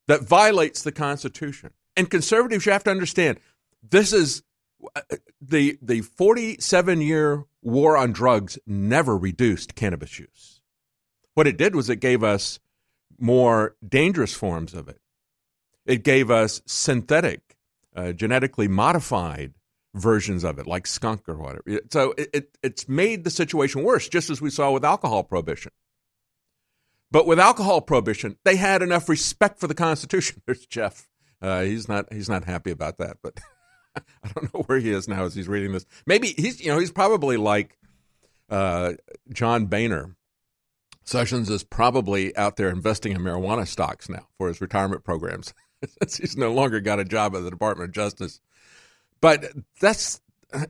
that 0.08 0.22
violates 0.22 0.82
the 0.82 0.92
Constitution. 0.92 1.70
And 1.96 2.10
conservatives, 2.10 2.66
you 2.66 2.72
have 2.72 2.84
to 2.84 2.90
understand, 2.90 3.38
this 3.82 4.12
is 4.12 4.42
the 5.40 5.78
the 5.82 6.00
47 6.00 7.00
year 7.00 7.44
war 7.62 7.96
on 7.96 8.12
drugs 8.12 8.58
never 8.66 9.16
reduced 9.16 9.74
cannabis 9.74 10.18
use. 10.18 10.60
What 11.34 11.46
it 11.46 11.56
did 11.56 11.74
was 11.74 11.90
it 11.90 11.96
gave 11.96 12.22
us 12.22 12.58
more 13.18 13.76
dangerous 13.86 14.34
forms 14.34 14.74
of 14.74 14.88
it. 14.88 15.00
It 15.86 16.02
gave 16.02 16.30
us 16.30 16.62
synthetic, 16.66 17.56
uh, 17.94 18.12
genetically 18.12 18.68
modified 18.68 19.54
versions 19.94 20.44
of 20.44 20.58
it, 20.58 20.66
like 20.66 20.86
skunk 20.86 21.28
or 21.28 21.36
whatever. 21.36 21.80
So 21.90 22.14
it, 22.16 22.30
it, 22.32 22.58
it's 22.62 22.88
made 22.88 23.24
the 23.24 23.30
situation 23.30 23.82
worse, 23.82 24.08
just 24.08 24.30
as 24.30 24.40
we 24.40 24.50
saw 24.50 24.70
with 24.70 24.84
alcohol 24.84 25.24
prohibition. 25.24 25.72
But 27.10 27.26
with 27.26 27.40
alcohol 27.40 27.80
prohibition, 27.80 28.36
they 28.44 28.56
had 28.56 28.82
enough 28.82 29.08
respect 29.08 29.58
for 29.58 29.66
the 29.66 29.74
Constitution. 29.74 30.42
There's 30.46 30.66
Jeff. 30.66 31.08
Uh, 31.42 31.62
he's 31.62 31.88
not 31.88 32.12
he's 32.12 32.28
not 32.28 32.44
happy 32.44 32.70
about 32.70 32.98
that, 32.98 33.16
but 33.22 33.40
I 33.96 34.30
don't 34.34 34.54
know 34.54 34.62
where 34.66 34.78
he 34.78 34.90
is 34.90 35.08
now 35.08 35.24
as 35.24 35.34
he's 35.34 35.48
reading 35.48 35.72
this. 35.72 35.86
Maybe 36.06 36.34
he's 36.36 36.60
you 36.60 36.70
know 36.70 36.78
he's 36.78 36.92
probably 36.92 37.36
like 37.36 37.78
uh, 38.48 38.94
John 39.32 39.66
Boehner. 39.66 40.16
Sessions 41.02 41.50
is 41.50 41.64
probably 41.64 42.36
out 42.36 42.56
there 42.56 42.68
investing 42.68 43.12
in 43.12 43.22
marijuana 43.22 43.66
stocks 43.66 44.08
now 44.08 44.28
for 44.38 44.46
his 44.46 44.60
retirement 44.60 45.02
programs 45.02 45.54
since 45.98 46.18
he's 46.18 46.36
no 46.36 46.52
longer 46.52 46.78
got 46.78 47.00
a 47.00 47.04
job 47.04 47.34
at 47.34 47.42
the 47.42 47.50
Department 47.50 47.88
of 47.88 47.94
Justice. 47.94 48.40
But 49.20 49.52
that's 49.80 50.20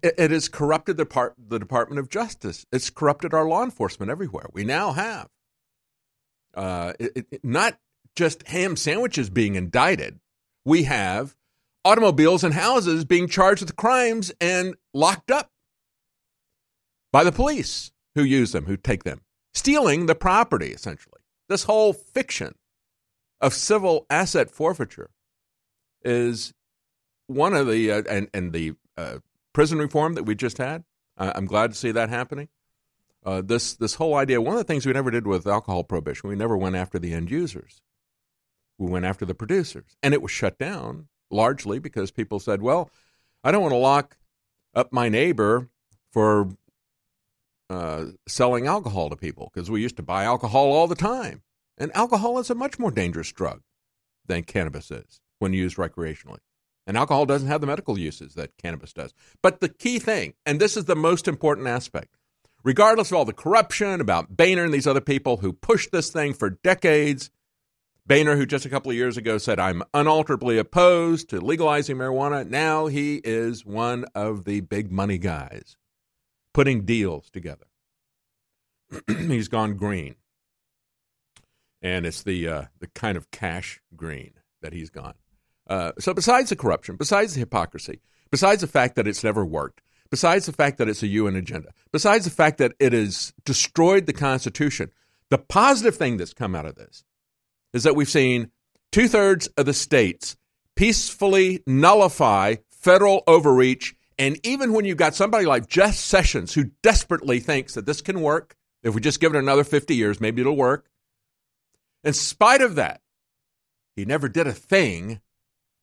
it, 0.03 0.31
has 0.31 0.49
corrupted 0.49 0.97
the 0.97 1.07
part 1.07 1.35
the 1.39 1.59
Department 1.59 1.99
of 1.99 2.09
Justice. 2.09 2.67
It's 2.73 2.91
corrupted 2.91 3.33
our 3.33 3.47
law 3.47 3.63
enforcement 3.63 4.11
everywhere. 4.11 4.47
We 4.53 4.65
now 4.65 4.93
have 4.93 5.29
uh, 6.55 6.93
it, 6.99 7.27
it, 7.31 7.45
not 7.45 7.79
just 8.17 8.47
ham 8.49 8.77
sandwiches 8.77 9.31
being 9.31 9.55
indicted. 9.55 10.19
We 10.65 10.85
have 10.85 11.37
automobiles 11.85 12.45
and 12.45 12.55
houses 12.55 13.05
being 13.05 13.29
charged 13.29 13.63
with 13.63 13.77
crimes 13.77 14.33
and 14.41 14.75
locked 14.93 15.31
up 15.31 15.51
by 17.13 17.25
the 17.25 17.33
police 17.33 17.93
who 18.15 18.23
use 18.23 18.53
them, 18.53 18.67
who 18.67 18.77
take 18.77 19.05
them, 19.05 19.23
stealing 19.55 20.07
the 20.07 20.15
property, 20.15 20.69
essentially. 20.69 21.21
This 21.49 21.65
whole 21.65 21.93
fiction 21.93 22.55
of 23.41 23.55
civil 23.55 24.07
asset 24.11 24.51
forfeiture 24.51 25.11
is 26.05 26.53
one 27.31 27.55
of 27.55 27.69
the, 27.69 27.93
uh, 27.93 28.03
and, 28.09 28.29
and 28.35 28.53
the 28.53 28.75
uh, 28.97 29.19
prison 29.53 29.79
reform 29.79 30.15
that 30.15 30.25
we 30.25 30.35
just 30.35 30.59
had. 30.59 30.85
I'm 31.17 31.45
glad 31.45 31.71
to 31.71 31.77
see 31.77 31.93
that 31.93 32.09
happening. 32.09 32.49
Uh, 33.25 33.43
this 33.43 33.75
this 33.75 33.97
whole 33.97 34.15
idea. 34.15 34.41
One 34.41 34.55
of 34.55 34.59
the 34.59 34.65
things 34.65 34.87
we 34.87 34.95
never 34.95 35.11
did 35.11 35.27
with 35.27 35.47
alcohol 35.47 35.85
prohibition, 35.85 36.31
we 36.31 36.37
never 36.37 36.57
went 36.57 36.77
after 36.77 36.99
the 36.99 37.13
end 37.13 37.31
users. 37.31 37.83
We 38.79 38.91
went 38.91 39.05
after 39.05 39.27
the 39.27 39.35
producers, 39.35 39.99
and 40.03 40.15
it 40.15 40.23
was 40.23 40.31
shut 40.31 40.59
down 40.59 41.09
largely 41.31 41.79
because 41.79 42.11
people 42.11 42.41
said, 42.41 42.63
well, 42.63 42.91
I 43.45 43.53
don't 43.53 43.61
want 43.61 43.73
to 43.73 43.79
lock 43.79 44.17
up 44.75 44.93
my 44.93 45.11
neighbor 45.11 45.69
for 46.11 46.49
uh, 47.69 48.07
selling 48.27 48.67
alcohol 48.67 49.11
to 49.11 49.17
people 49.17 49.51
because 49.53 49.71
we 49.71 49.83
used 49.83 49.97
to 49.97 50.03
buy 50.03 50.25
alcohol 50.25 50.73
all 50.73 50.87
the 50.87 50.95
time. 50.95 51.43
And 51.77 51.95
alcohol 51.95 52.39
is 52.39 52.49
a 52.49 52.55
much 52.55 52.79
more 52.79 52.91
dangerous 52.91 53.31
drug 53.33 53.61
than 54.27 54.43
cannabis 54.43 54.91
is 54.91 55.21
when 55.39 55.53
used 55.53 55.77
recreationally. 55.77 56.39
And 56.91 56.99
alcohol 56.99 57.25
doesn't 57.25 57.47
have 57.47 57.61
the 57.61 57.69
medical 57.69 57.97
uses 57.97 58.35
that 58.35 58.59
cannabis 58.59 58.93
does. 58.93 59.15
But 59.45 59.61
the 59.61 59.69
key 59.69 60.01
thing, 60.01 60.35
and 60.45 60.59
this 60.59 60.77
is 60.77 60.87
the 60.87 60.97
most 60.97 61.29
important 61.29 61.69
aspect, 61.69 62.17
regardless 62.65 63.13
of 63.13 63.17
all 63.17 63.25
the 63.25 63.33
corruption 63.33 64.01
about 64.01 64.37
Boehner 64.37 64.65
and 64.65 64.75
these 64.75 64.89
other 64.89 65.01
people 65.01 65.37
who 65.37 65.53
pushed 65.53 65.93
this 65.93 66.11
thing 66.11 66.35
for 66.35 66.51
decades, 66.51 67.31
Boehner, 68.09 68.35
who 68.35 68.45
just 68.45 68.67
a 68.67 68.69
couple 68.69 68.91
of 68.91 68.97
years 68.97 69.17
ago 69.17 69.39
said, 69.39 69.61
I'm 69.61 69.85
unalterably 69.95 70.59
opposed 70.59 71.31
to 71.31 71.41
legalizing 71.41 71.97
marijuana, 71.97 72.45
now 72.45 72.89
he 72.89 73.21
is 73.23 73.65
one 73.65 74.05
of 74.17 74.45
the 74.45 74.59
big 74.59 74.91
money 74.91 75.19
guys 75.19 75.77
putting 76.53 76.85
deals 76.85 77.31
together. 77.31 77.67
He's 79.07 79.47
gone 79.47 79.77
green. 79.77 80.17
And 81.81 82.05
it's 82.05 82.25
the, 82.25 82.49
uh, 82.49 82.63
the 82.81 82.89
kind 82.89 83.17
of 83.17 83.31
cash 83.31 83.81
green 83.95 84.33
that 84.61 84.73
he's 84.73 84.91
gone. 84.91 85.15
Uh, 85.71 85.93
so, 86.01 86.13
besides 86.13 86.51
the 86.51 86.57
corruption, 86.57 86.97
besides 86.97 87.35
the 87.35 87.41
hypocrisy, 87.41 88.01
besides 88.33 88.61
the 88.61 88.67
fact 88.67 88.97
that 88.97 89.07
it's 89.07 89.23
never 89.23 89.47
worked, 89.47 89.81
besides 90.11 90.47
the 90.47 90.53
fact 90.53 90.79
that 90.79 90.89
it's 90.89 91.05
a 91.05 91.07
UN 91.07 91.37
agenda, 91.37 91.71
besides 91.93 92.25
the 92.25 92.31
fact 92.31 92.59
that 92.59 92.73
it 92.81 92.93
has 92.93 93.33
destroyed 93.45 94.07
the 94.07 94.13
Constitution, 94.13 94.91
the 95.31 95.39
positive 95.39 95.95
thing 95.95 96.17
that's 96.17 96.35
come 96.35 96.57
out 96.57 96.67
of 96.67 96.75
this 96.75 97.05
is 97.73 97.85
that 97.85 97.95
we've 97.95 98.09
seen 98.09 98.51
two 98.91 99.07
thirds 99.07 99.47
of 99.57 99.65
the 99.65 99.73
states 99.73 100.37
peacefully 100.75 101.63
nullify 101.69 102.57
federal 102.69 103.23
overreach. 103.29 103.95
And 104.19 104.45
even 104.45 104.73
when 104.73 104.85
you've 104.85 104.97
got 104.97 105.15
somebody 105.15 105.47
like 105.47 105.69
Jeff 105.69 105.95
Sessions 105.95 106.53
who 106.53 106.73
desperately 106.83 107.39
thinks 107.39 107.75
that 107.75 107.87
this 107.87 108.03
can 108.03 108.21
work, 108.21 108.57
if 108.83 108.93
we 108.93 109.01
just 109.01 109.21
give 109.21 109.35
it 109.35 109.39
another 109.39 109.63
50 109.63 109.95
years, 109.95 110.21
maybe 110.21 110.41
it'll 110.41 110.57
work. 110.57 110.89
In 112.03 112.13
spite 112.13 112.61
of 112.61 112.75
that, 112.75 113.03
he 113.95 114.05
never 114.05 114.29
did 114.29 114.49
a 114.49 114.53
thing 114.53 115.21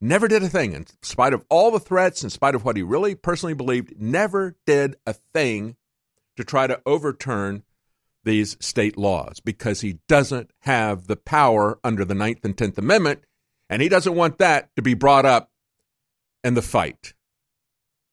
Never 0.00 0.28
did 0.28 0.42
a 0.42 0.48
thing, 0.48 0.72
in 0.72 0.86
spite 1.02 1.32
of 1.32 1.44
all 1.48 1.70
the 1.70 1.80
threats, 1.80 2.22
in 2.22 2.30
spite 2.30 2.54
of 2.54 2.64
what 2.64 2.76
he 2.76 2.82
really 2.82 3.14
personally 3.14 3.54
believed, 3.54 4.00
never 4.00 4.56
did 4.64 4.96
a 5.06 5.12
thing 5.12 5.76
to 6.36 6.44
try 6.44 6.68
to 6.68 6.80
overturn 6.86 7.64
these 8.22 8.56
state 8.60 8.96
laws 8.96 9.40
because 9.40 9.80
he 9.80 9.98
doesn't 10.06 10.52
have 10.60 11.06
the 11.06 11.16
power 11.16 11.80
under 11.82 12.04
the 12.04 12.14
Ninth 12.14 12.44
and 12.44 12.56
Tenth 12.56 12.78
Amendment, 12.78 13.24
and 13.68 13.82
he 13.82 13.88
doesn't 13.88 14.14
want 14.14 14.38
that 14.38 14.74
to 14.76 14.82
be 14.82 14.94
brought 14.94 15.26
up 15.26 15.50
in 16.44 16.54
the 16.54 16.62
fight 16.62 17.14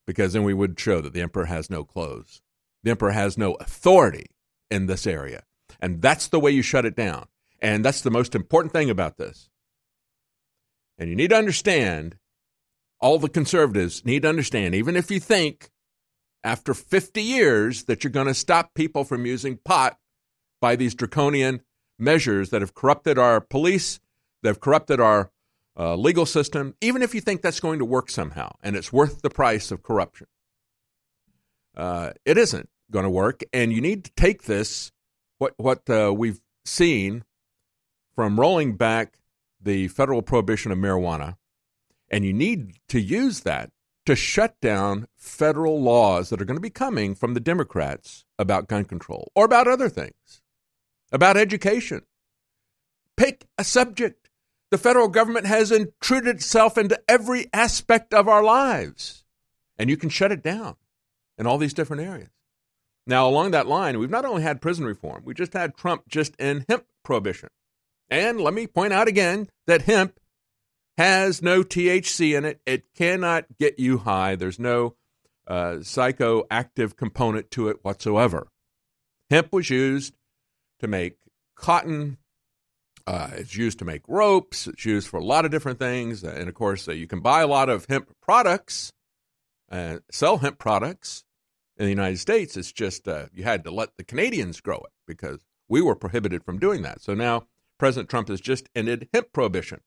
because 0.08 0.34
then 0.34 0.44
we 0.44 0.54
would 0.54 0.80
show 0.80 1.02
that 1.02 1.14
the 1.14 1.22
emperor 1.22 1.46
has 1.46 1.70
no 1.70 1.84
clothes. 1.84 2.42
The 2.84 2.92
emperor 2.92 3.12
has 3.12 3.38
no 3.38 3.54
authority 3.56 4.28
in 4.70 4.86
this 4.86 5.08
area. 5.08 5.44
And 5.80 6.02
that's 6.02 6.28
the 6.28 6.40
way 6.40 6.52
you 6.52 6.62
shut 6.62 6.86
it 6.86 6.96
down. 6.96 7.28
And 7.60 7.84
that's 7.84 8.02
the 8.02 8.12
most 8.12 8.36
important 8.36 8.74
thing 8.74 8.90
about 8.90 9.18
this. 9.18 9.50
And 10.98 11.10
you 11.10 11.16
need 11.16 11.30
to 11.30 11.38
understand, 11.38 12.18
all 13.00 13.20
the 13.20 13.30
conservatives 13.30 14.06
need 14.06 14.22
to 14.22 14.30
understand, 14.30 14.76
even 14.76 14.96
if 14.96 15.12
you 15.12 15.20
think 15.20 15.70
after 16.44 16.74
50 16.74 17.22
years 17.22 17.84
that 17.86 18.04
you're 18.04 18.12
going 18.12 18.28
to 18.28 18.34
stop 18.34 18.74
people 18.74 19.04
from 19.04 19.26
using 19.26 19.58
pot 19.66 19.98
by 20.62 20.76
these 20.76 20.96
draconian 20.96 21.62
measures 22.00 22.50
that 22.52 22.62
have 22.62 22.74
corrupted 22.74 23.18
our 23.18 23.42
police, 23.42 24.00
that 24.44 24.50
have 24.50 24.60
corrupted 24.60 25.00
our 25.00 25.32
uh, 25.78 25.96
legal 25.96 26.26
system, 26.26 26.76
even 26.82 27.02
if 27.02 27.14
you 27.14 27.22
think 27.22 27.42
that's 27.42 27.60
going 27.60 27.80
to 27.80 27.86
work 27.86 28.10
somehow 28.10 28.50
and 28.64 28.76
it's 28.76 28.94
worth 28.94 29.22
the 29.22 29.30
price 29.30 29.72
of 29.72 29.84
corruption. 29.84 30.28
Uh, 31.76 32.12
it 32.24 32.38
isn't 32.38 32.70
going 32.92 33.04
to 33.04 33.10
work, 33.10 33.42
and 33.52 33.74
you 33.74 33.82
need 33.82 34.06
to 34.06 34.12
take 34.16 34.44
this, 34.44 34.92
what, 35.40 35.54
what 35.58 35.90
uh, 35.90 36.14
we've 36.16 36.40
seen 36.64 37.26
from 38.16 38.40
rolling 38.40 38.78
back 38.78 39.18
the 39.66 39.90
federal 39.90 40.22
prohibition 40.22 40.72
of 40.72 40.78
marijuana, 40.78 41.36
and 42.10 42.24
you 42.24 42.34
need 42.34 42.78
to 42.88 43.02
use 43.02 43.42
that 43.42 43.72
to 44.06 44.16
shut 44.16 44.56
down 44.62 45.08
federal 45.18 45.82
laws 45.82 46.30
that 46.30 46.40
are 46.40 46.46
going 46.46 46.58
to 46.58 46.62
be 46.62 46.70
coming 46.70 47.16
from 47.16 47.34
the 47.34 47.40
Democrats 47.40 48.24
about 48.38 48.68
gun 48.68 48.86
control 48.86 49.32
or 49.36 49.46
about 49.46 49.68
other 49.68 49.90
things, 49.90 50.42
about 51.12 51.38
education. 51.38 52.04
Pick 53.18 53.48
a 53.58 53.64
subject. 53.64 54.30
The 54.72 54.78
federal 54.78 55.08
government 55.08 55.48
has 55.48 55.72
intruded 55.72 56.36
itself 56.36 56.78
into 56.78 57.02
every 57.08 57.48
aspect 57.54 58.14
of 58.14 58.28
our 58.28 58.44
lives, 58.44 59.24
and 59.78 59.90
you 59.90 59.98
can 59.98 60.10
shut 60.10 60.32
it 60.32 60.44
down 60.44 60.76
in 61.38 61.48
all 61.48 61.58
these 61.58 61.74
different 61.74 62.04
areas. 62.04 62.30
Now, 63.08 63.28
along 63.28 63.52
that 63.52 63.68
line, 63.68 64.00
we've 64.00 64.10
not 64.10 64.26
only 64.26 64.42
had 64.42 64.62
prison 64.62 64.86
reform, 64.86 65.24
we 65.26 65.34
just 65.34 65.54
had 65.54 65.78
Trump 65.78 66.04
just 66.08 66.36
in 66.38 66.66
hemp 66.68 66.86
prohibition. 67.04 67.50
And 68.10 68.40
let 68.40 68.54
me 68.54 68.68
point 68.68 68.94
out 68.94 69.08
again 69.08 69.48
that 69.68 69.84
hemp 69.84 70.20
has 70.98 71.42
no 71.42 71.64
THC 71.64 72.38
in 72.38 72.46
it. 72.46 72.62
It 72.66 72.94
cannot 72.96 73.46
get 73.60 73.80
you 73.80 74.00
high. 74.00 74.36
There's 74.36 74.60
no 74.60 74.96
uh, 75.48 75.78
psychoactive 75.80 76.96
component 76.96 77.52
to 77.52 77.68
it 77.70 77.84
whatsoever. 77.84 78.48
Hemp 79.30 79.52
was 79.52 79.70
used 79.70 80.16
to 80.80 80.88
make 80.88 81.18
cotton. 81.56 82.18
Uh, 83.08 83.30
it's 83.34 83.56
used 83.56 83.80
to 83.80 83.86
make 83.86 84.02
ropes. 84.08 84.68
It's 84.68 84.86
used 84.86 85.08
for 85.08 85.18
a 85.18 85.24
lot 85.24 85.46
of 85.46 85.52
different 85.52 85.80
things. 85.80 86.24
And 86.24 86.48
of 86.48 86.56
course, 86.56 86.88
uh, 86.88 86.94
you 86.94 87.08
can 87.08 87.20
buy 87.20 87.42
a 87.42 87.48
lot 87.48 87.70
of 87.70 87.86
hemp 87.88 88.10
products, 88.22 88.92
uh, 89.72 89.98
sell 90.12 90.38
hemp 90.38 90.58
products 90.58 91.24
in 91.78 91.86
the 91.86 91.92
United 91.92 92.20
States. 92.20 92.58
It's 92.58 92.72
just 92.72 93.08
uh, 93.08 93.26
you 93.34 93.44
had 93.44 93.64
to 93.66 93.72
let 93.72 93.98
the 93.98 94.04
Canadians 94.04 94.62
grow 94.62 94.78
it 94.78 94.94
because 95.06 95.40
we 95.68 95.82
were 95.82 95.96
prohibited 95.96 96.44
from 96.44 96.58
doing 96.58 96.82
that. 96.84 97.02
So 97.02 97.14
now 97.14 97.48
President 97.78 98.10
Trump 98.10 98.30
has 98.30 98.42
just 98.42 98.70
ended 98.76 99.10
hemp 99.14 99.34
prohibition. 99.34 99.82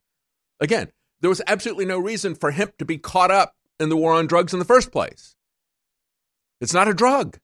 Again, 0.60 0.88
there 1.20 1.30
was 1.30 1.42
absolutely 1.46 1.86
no 1.86 1.98
reason 1.98 2.34
for 2.34 2.50
hemp 2.50 2.76
to 2.78 2.84
be 2.84 2.98
caught 2.98 3.30
up 3.30 3.54
in 3.80 3.88
the 3.88 3.96
war 3.96 4.12
on 4.12 4.26
drugs 4.26 4.52
in 4.52 4.58
the 4.58 4.64
first 4.64 4.92
place. 4.92 5.36
It's 6.60 6.74
not 6.74 6.88
a 6.88 6.94
drug. 6.94 7.38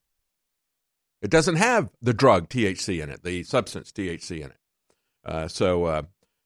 It 1.22 1.30
doesn't 1.30 1.56
have 1.56 1.90
the 2.02 2.12
drug 2.12 2.48
THC 2.48 3.02
in 3.02 3.08
it, 3.08 3.22
the 3.22 3.44
substance 3.44 3.92
THC 3.92 4.40
in 4.40 4.50
it. 4.50 4.58
Uh, 5.24 5.48
so 5.48 5.84
uh, 5.84 6.02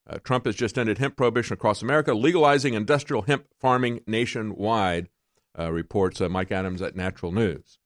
uh, 0.09 0.19
Trump 0.23 0.47
has 0.47 0.55
just 0.55 0.79
ended 0.79 0.99
hemp 0.99 1.17
prohibition 1.17 1.55
across 1.55 1.83
America, 1.83 2.15
legalizing 2.15 2.75
industrial 2.75 3.23
hemp 3.23 3.47
farming 3.61 4.01
nationwide, 4.07 5.09
uh, 5.59 5.73
reports 5.73 6.21
uh, 6.21 6.29
Mike 6.29 6.53
Adams 6.53 6.81
at 6.81 6.95
Natural 6.95 7.33
News. 7.33 7.79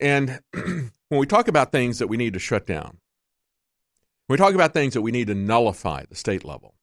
And 0.00 0.40
when 0.52 0.90
we 1.08 1.26
talk 1.26 1.46
about 1.46 1.70
things 1.70 2.00
that 2.00 2.08
we 2.08 2.16
need 2.16 2.32
to 2.32 2.40
shut 2.40 2.66
down, 2.66 2.98
when 4.26 4.38
we 4.38 4.44
talk 4.44 4.54
about 4.54 4.72
things 4.72 4.94
that 4.94 5.02
we 5.02 5.12
need 5.12 5.26
to 5.26 5.34
nullify 5.34 6.00
at 6.00 6.08
the 6.08 6.16
state 6.16 6.44
level, 6.44 6.74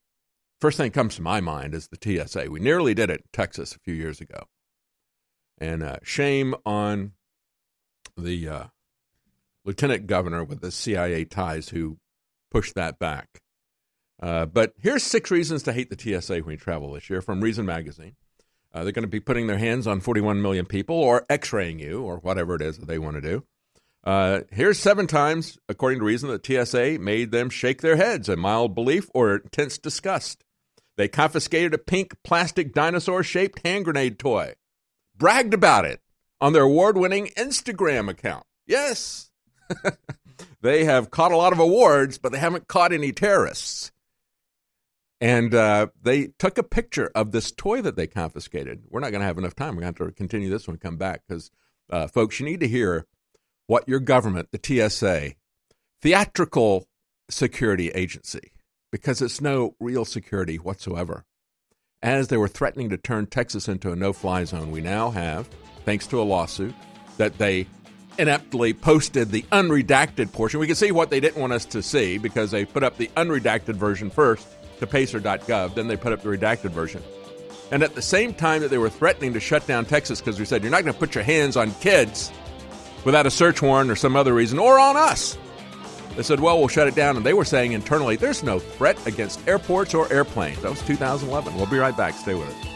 first 0.59 0.77
thing 0.77 0.87
that 0.87 0.93
comes 0.93 1.15
to 1.15 1.21
my 1.21 1.41
mind 1.41 1.73
is 1.73 1.87
the 1.87 2.25
TSA. 2.27 2.51
We 2.51 2.59
nearly 2.59 2.93
did 2.93 3.09
it 3.09 3.21
in 3.21 3.27
Texas 3.33 3.75
a 3.75 3.79
few 3.79 3.93
years 3.93 4.21
ago. 4.21 4.43
And 5.59 5.83
uh, 5.83 5.97
shame 6.03 6.55
on 6.65 7.13
the 8.17 8.47
uh, 8.47 8.63
lieutenant 9.65 10.07
governor 10.07 10.43
with 10.43 10.61
the 10.61 10.71
CIA 10.71 11.25
ties 11.25 11.69
who 11.69 11.97
pushed 12.51 12.75
that 12.75 12.99
back. 12.99 13.41
Uh, 14.21 14.45
but 14.45 14.73
here's 14.79 15.03
six 15.03 15.31
reasons 15.31 15.63
to 15.63 15.73
hate 15.73 15.89
the 15.89 16.21
TSA 16.21 16.39
when 16.39 16.53
you 16.53 16.57
travel 16.57 16.93
this 16.93 17.09
year 17.09 17.21
from 17.21 17.41
Reason 17.41 17.65
Magazine. 17.65 18.15
Uh, 18.73 18.83
they're 18.83 18.93
going 18.93 19.03
to 19.03 19.09
be 19.09 19.19
putting 19.19 19.47
their 19.47 19.57
hands 19.57 19.87
on 19.87 19.99
41 19.99 20.41
million 20.41 20.65
people 20.65 20.95
or 20.95 21.25
x 21.29 21.51
raying 21.51 21.79
you 21.79 22.03
or 22.03 22.17
whatever 22.17 22.55
it 22.55 22.61
is 22.61 22.77
that 22.77 22.85
they 22.85 22.99
want 22.99 23.15
to 23.15 23.21
do. 23.21 23.43
Uh, 24.03 24.41
here's 24.49 24.79
seven 24.79 25.05
times, 25.05 25.59
according 25.69 25.99
to 25.99 26.05
Reason, 26.05 26.29
that 26.29 26.45
TSA 26.45 26.97
made 26.99 27.31
them 27.31 27.49
shake 27.49 27.81
their 27.81 27.97
heads 27.97 28.29
in 28.29 28.39
mild 28.39 28.73
belief 28.73 29.09
or 29.13 29.35
intense 29.35 29.77
disgust. 29.77 30.43
They 30.97 31.07
confiscated 31.07 31.73
a 31.73 31.77
pink 31.77 32.15
plastic 32.23 32.73
dinosaur 32.73 33.23
shaped 33.23 33.65
hand 33.65 33.85
grenade 33.85 34.17
toy, 34.17 34.55
bragged 35.15 35.53
about 35.53 35.85
it 35.85 36.01
on 36.39 36.53
their 36.53 36.63
award 36.63 36.97
winning 36.97 37.27
Instagram 37.37 38.09
account. 38.09 38.45
Yes, 38.65 39.29
they 40.61 40.83
have 40.85 41.11
caught 41.11 41.31
a 41.31 41.37
lot 41.37 41.53
of 41.53 41.59
awards, 41.59 42.17
but 42.17 42.31
they 42.31 42.39
haven't 42.39 42.67
caught 42.67 42.91
any 42.91 43.11
terrorists. 43.11 43.91
And 45.19 45.53
uh, 45.53 45.87
they 46.01 46.29
took 46.39 46.57
a 46.57 46.63
picture 46.63 47.11
of 47.13 47.31
this 47.31 47.51
toy 47.51 47.81
that 47.83 47.95
they 47.95 48.07
confiscated. 48.07 48.85
We're 48.89 49.01
not 49.01 49.11
going 49.11 49.21
to 49.21 49.27
have 49.27 49.37
enough 49.37 49.55
time. 49.55 49.75
We're 49.75 49.83
going 49.83 49.93
to 49.93 50.03
have 50.03 50.09
to 50.09 50.15
continue 50.15 50.49
this 50.49 50.67
one, 50.67 50.77
come 50.77 50.97
back, 50.97 51.21
because, 51.27 51.51
uh, 51.91 52.07
folks, 52.07 52.39
you 52.39 52.45
need 52.47 52.59
to 52.61 52.67
hear 52.67 53.05
what 53.71 53.87
your 53.87 54.01
government, 54.01 54.49
the 54.51 54.89
TSA, 54.89 55.31
theatrical 56.01 56.89
security 57.29 57.87
agency, 57.91 58.51
because 58.91 59.21
it's 59.21 59.39
no 59.39 59.75
real 59.79 60.03
security 60.03 60.57
whatsoever. 60.57 61.23
As 62.03 62.27
they 62.27 62.35
were 62.35 62.49
threatening 62.49 62.89
to 62.89 62.97
turn 62.97 63.27
Texas 63.27 63.69
into 63.69 63.93
a 63.93 63.95
no 63.95 64.11
fly 64.11 64.43
zone, 64.43 64.71
we 64.71 64.81
now 64.81 65.11
have, 65.11 65.47
thanks 65.85 66.05
to 66.07 66.19
a 66.19 66.23
lawsuit, 66.23 66.75
that 67.15 67.37
they 67.37 67.65
ineptly 68.19 68.73
posted 68.73 69.29
the 69.31 69.43
unredacted 69.53 70.33
portion. 70.33 70.59
We 70.59 70.67
can 70.67 70.75
see 70.75 70.91
what 70.91 71.09
they 71.09 71.21
didn't 71.21 71.39
want 71.39 71.53
us 71.53 71.63
to 71.67 71.81
see 71.81 72.17
because 72.17 72.51
they 72.51 72.65
put 72.65 72.83
up 72.83 72.97
the 72.97 73.09
unredacted 73.15 73.75
version 73.75 74.09
first 74.09 74.45
to 74.81 74.85
pacer.gov, 74.85 75.75
then 75.75 75.87
they 75.87 75.95
put 75.95 76.11
up 76.11 76.23
the 76.23 76.27
redacted 76.27 76.71
version. 76.71 77.01
And 77.71 77.83
at 77.83 77.95
the 77.95 78.01
same 78.01 78.33
time 78.33 78.63
that 78.63 78.67
they 78.67 78.79
were 78.79 78.89
threatening 78.89 79.31
to 79.31 79.39
shut 79.39 79.65
down 79.65 79.85
Texas 79.85 80.19
because 80.19 80.37
we 80.37 80.43
said, 80.43 80.61
you're 80.61 80.71
not 80.71 80.83
going 80.83 80.93
to 80.93 80.99
put 80.99 81.15
your 81.15 81.23
hands 81.23 81.55
on 81.55 81.71
kids 81.75 82.33
without 83.03 83.25
a 83.25 83.31
search 83.31 83.61
warrant 83.61 83.89
or 83.89 83.95
some 83.95 84.15
other 84.15 84.33
reason, 84.33 84.59
or 84.59 84.79
on 84.79 84.95
us. 84.95 85.37
They 86.15 86.23
said, 86.23 86.39
well, 86.39 86.59
we'll 86.59 86.67
shut 86.67 86.87
it 86.87 86.95
down. 86.95 87.15
And 87.15 87.25
they 87.25 87.33
were 87.33 87.45
saying 87.45 87.71
internally, 87.71 88.15
there's 88.15 88.43
no 88.43 88.59
threat 88.59 89.05
against 89.07 89.47
airports 89.47 89.93
or 89.93 90.11
airplanes. 90.11 90.61
That 90.61 90.71
was 90.71 90.81
2011. 90.81 91.55
We'll 91.55 91.65
be 91.67 91.77
right 91.77 91.95
back. 91.95 92.13
Stay 92.15 92.35
with 92.35 92.49
us. 92.49 92.67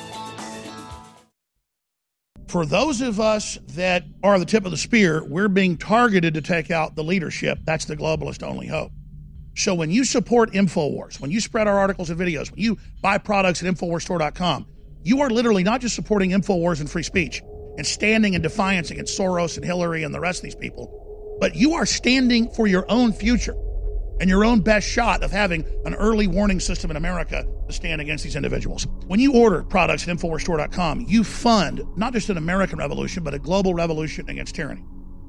For 2.48 2.66
those 2.66 3.02
of 3.02 3.20
us 3.20 3.58
that 3.74 4.04
are 4.24 4.40
the 4.40 4.46
tip 4.46 4.64
of 4.64 4.72
the 4.72 4.78
spear, 4.78 5.26
we're 5.26 5.50
being 5.50 5.78
targeted 5.78 6.34
to 6.36 6.42
take 6.42 6.72
out 6.72 6.96
the 6.96 7.04
leadership. 7.04 7.60
That's 7.66 7.86
the 7.86 7.98
globalist 7.98 8.44
only 8.44 8.68
hope. 8.68 8.92
So 9.58 9.74
when 9.74 9.92
you 9.92 10.06
support 10.06 10.52
InfoWars, 10.54 11.20
when 11.20 11.32
you 11.32 11.42
spread 11.42 11.68
our 11.68 11.78
articles 11.78 12.10
and 12.10 12.20
videos, 12.20 12.52
when 12.52 12.60
you 12.60 12.78
buy 13.02 13.18
products 13.18 13.64
at 13.64 13.74
InfoWarsStore.com, 13.74 14.68
you 15.04 15.22
are 15.22 15.30
literally 15.30 15.64
not 15.64 15.82
just 15.82 15.96
supporting 15.96 16.32
InfoWars 16.32 16.80
and 16.80 16.90
free 16.90 17.04
speech 17.04 17.42
and 17.78 17.86
standing 17.86 18.34
in 18.34 18.42
defiance 18.42 18.92
against 18.92 19.18
Soros 19.18 19.58
and 19.58 19.66
Hillary 19.66 20.04
and 20.04 20.14
the 20.14 20.20
rest 20.20 20.40
of 20.40 20.44
these 20.44 20.56
people, 20.56 21.38
but 21.40 21.56
you 21.56 21.74
are 21.74 21.86
standing 21.86 22.50
for 22.50 22.68
your 22.68 22.86
own 22.90 23.12
future 23.12 23.56
and 24.20 24.30
your 24.30 24.46
own 24.46 24.62
best 24.62 24.88
shot 24.88 25.24
of 25.24 25.32
having 25.32 25.66
an 25.86 25.94
early 25.96 26.28
warning 26.28 26.60
system 26.60 26.90
in 26.90 26.98
America 26.98 27.46
to 27.68 27.74
stand 27.74 28.00
against 28.00 28.24
these 28.24 28.36
individuals. 28.36 28.88
When 29.08 29.20
you 29.20 29.34
order 29.34 29.64
products 29.64 30.08
at 30.08 30.16
InfoWarsStore.com, 30.16 31.06
you 31.08 31.24
fund 31.24 31.82
not 31.98 32.14
just 32.14 32.30
an 32.30 32.38
American 32.38 32.80
revolution, 32.80 33.24
but 33.24 33.34
a 33.34 33.40
global 33.40 33.74
revolution 33.74 34.30
against 34.30 34.56
tyranny. 34.56 34.84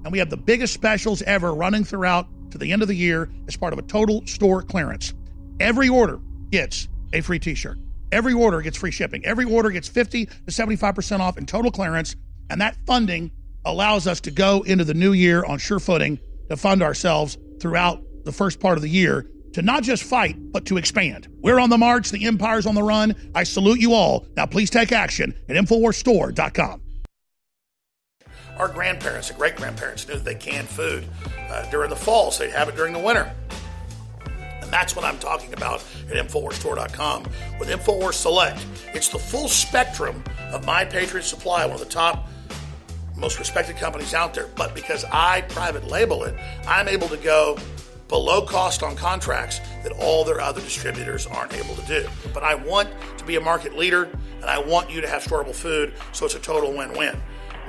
And 0.05 0.13
we 0.13 0.19
have 0.21 0.31
the 0.31 0.37
biggest 0.37 0.73
specials 0.73 1.23
ever 1.23 1.53
running 1.53 1.85
throughout 1.85 2.29
to 2.53 2.59
the 2.59 2.73
end 2.73 2.83
of 2.83 2.89
the 2.89 2.95
year 2.95 3.29
as 3.49 3.57
part 3.57 3.73
of 3.73 3.79
a 3.79 3.83
total 3.83 4.25
store 4.27 4.63
clearance. 4.63 5.15
Every 5.59 5.89
order 5.89 6.21
gets 6.51 6.87
a 7.13 7.21
free 7.23 7.41
t 7.41 7.55
shirt. 7.55 7.79
Every 8.13 8.33
order 8.33 8.63
gets 8.63 8.77
free 8.77 8.93
shipping. 8.93 9.25
Every 9.27 9.45
order 9.45 9.71
gets 9.71 9.89
50 9.89 10.27
to 10.27 10.33
75% 10.49 11.19
off 11.19 11.39
in 11.39 11.45
total 11.45 11.73
clearance 11.73 12.15
and 12.51 12.61
that 12.61 12.77
funding 12.87 13.31
allows 13.65 14.07
us 14.07 14.21
to 14.23 14.31
go 14.31 14.63
into 14.63 14.85
the 14.85 14.95
new 14.95 15.13
year 15.13 15.45
on 15.45 15.59
sure 15.59 15.81
footing 15.81 16.19
to 16.49 16.57
fund 16.57 16.83
ourselves 16.83 17.37
throughout 17.61 18.03
the 18.25 18.33
first 18.33 18.61
part 18.61 18.79
of 18.79 18.83
the 18.83 18.89
year 18.89 19.27
to 19.55 19.63
not 19.63 19.83
just 19.83 20.03
fight, 20.03 20.37
but 20.53 20.67
to 20.67 20.77
expand. 20.77 21.29
We're 21.41 21.59
on 21.59 21.71
the 21.71 21.79
march. 21.79 22.11
The 22.11 22.27
empire's 22.27 22.67
on 22.67 22.75
the 22.75 22.83
run. 22.83 23.15
I 23.35 23.45
salute 23.45 23.81
you 23.81 23.95
all. 23.95 24.27
Now, 24.37 24.45
please 24.45 24.69
take 24.69 24.93
action 24.93 25.35
at 25.49 25.57
InfoWarsStore.com. 25.57 26.83
Our 28.59 28.69
grandparents 28.69 29.31
and 29.31 29.39
great 29.39 29.57
grandparents 29.57 30.07
knew 30.07 30.15
that 30.15 30.25
they 30.25 30.35
canned 30.35 30.69
food 30.69 31.07
uh, 31.51 31.71
during 31.71 31.91
the 31.91 31.97
fall, 31.97 32.31
so 32.31 32.45
they'd 32.45 32.53
have 32.53 32.69
it 32.69 32.77
during 32.77 32.93
the 32.93 32.99
winter. 32.99 33.35
And 34.61 34.71
that's 34.71 34.95
what 34.97 35.05
I'm 35.05 35.19
talking 35.19 35.55
about 35.55 35.83
at 36.11 36.17
InfoWarsStore.com 36.17 37.23
with 37.59 37.69
InfoWars 37.69 38.15
Select. 38.15 38.65
It's 38.95 39.09
the 39.09 39.19
full 39.19 39.49
spectrum 39.49 40.23
of 40.53 40.67
My 40.67 40.85
Patriot 40.85 41.23
Supply, 41.23 41.65
one 41.65 41.75
of 41.75 41.81
the 41.81 41.87
top, 41.87 42.29
most 43.17 43.39
respected 43.39 43.77
companies 43.77 44.15
out 44.15 44.35
there. 44.35 44.49
But 44.57 44.75
because 44.75 45.05
I 45.11 45.43
private 45.43 45.89
label 45.89 46.25
it, 46.25 46.35
I'm 46.67 46.89
able 46.89 47.09
to 47.09 47.17
go 47.17 47.59
below 48.09 48.43
cost 48.43 48.83
on 48.83 48.95
contracts 48.95 49.61
that 49.83 49.93
all 49.93 50.25
their 50.25 50.41
other 50.41 50.61
distributors 50.61 51.27
aren't 51.27 51.55
able 51.55 51.75
to 51.75 51.87
do. 51.87 52.09
But 52.33 52.45
I 52.45 52.55
want 52.55 52.89
to 53.19 53.25
be 53.25 53.37
a 53.37 53.41
market 53.41 53.77
leader 53.77 54.05
and 54.37 54.45
I 54.45 54.59
want 54.59 54.91
you 54.91 55.01
to 55.01 55.09
have 55.09 55.23
storable 55.23 55.55
food, 55.55 55.95
so 56.13 56.25
it's 56.25 56.35
a 56.35 56.41
total 56.41 56.73
win 56.73 56.93
win. 56.93 57.21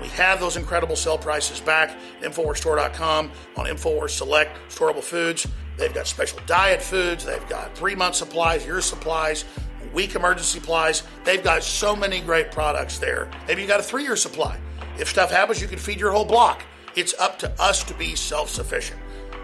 We 0.02 0.10
have 0.10 0.40
those 0.40 0.58
incredible 0.58 0.96
sell 0.96 1.18
prices 1.18 1.60
back 1.60 1.90
at 1.90 2.32
InfoWarsStore.com 2.32 3.32
on 3.56 3.66
InfoWars 3.66 4.12
Select 4.12 4.56
Storable 4.70 5.02
Foods. 5.02 5.48
They've 5.76 5.94
got 5.94 6.06
special 6.06 6.40
diet 6.46 6.84
foods, 6.84 7.26
they've 7.26 7.48
got 7.50 7.76
three 7.76 7.96
month 7.96 8.16
supplies, 8.16 8.64
year 8.66 8.82
supplies, 8.82 9.46
week 9.94 10.16
emergency 10.16 10.60
supplies. 10.60 11.04
They've 11.24 11.44
got 11.44 11.64
so 11.64 11.96
many 11.96 12.20
great 12.20 12.52
products 12.52 13.00
there. 13.00 13.30
Maybe 13.48 13.64
you 13.64 13.68
got 13.68 13.80
a 13.80 13.84
three 13.84 14.04
year 14.04 14.16
supply. 14.16 14.60
If 15.00 15.10
stuff 15.10 15.32
happens, 15.32 15.62
you 15.62 15.68
can 15.68 15.80
feed 15.80 16.00
your 16.00 16.12
whole 16.12 16.26
block. 16.26 16.64
It's 16.96 17.14
up 17.20 17.40
to 17.40 17.62
us 17.62 17.84
to 17.84 17.94
be 17.94 18.16
self 18.16 18.50
sufficient. 18.50 19.00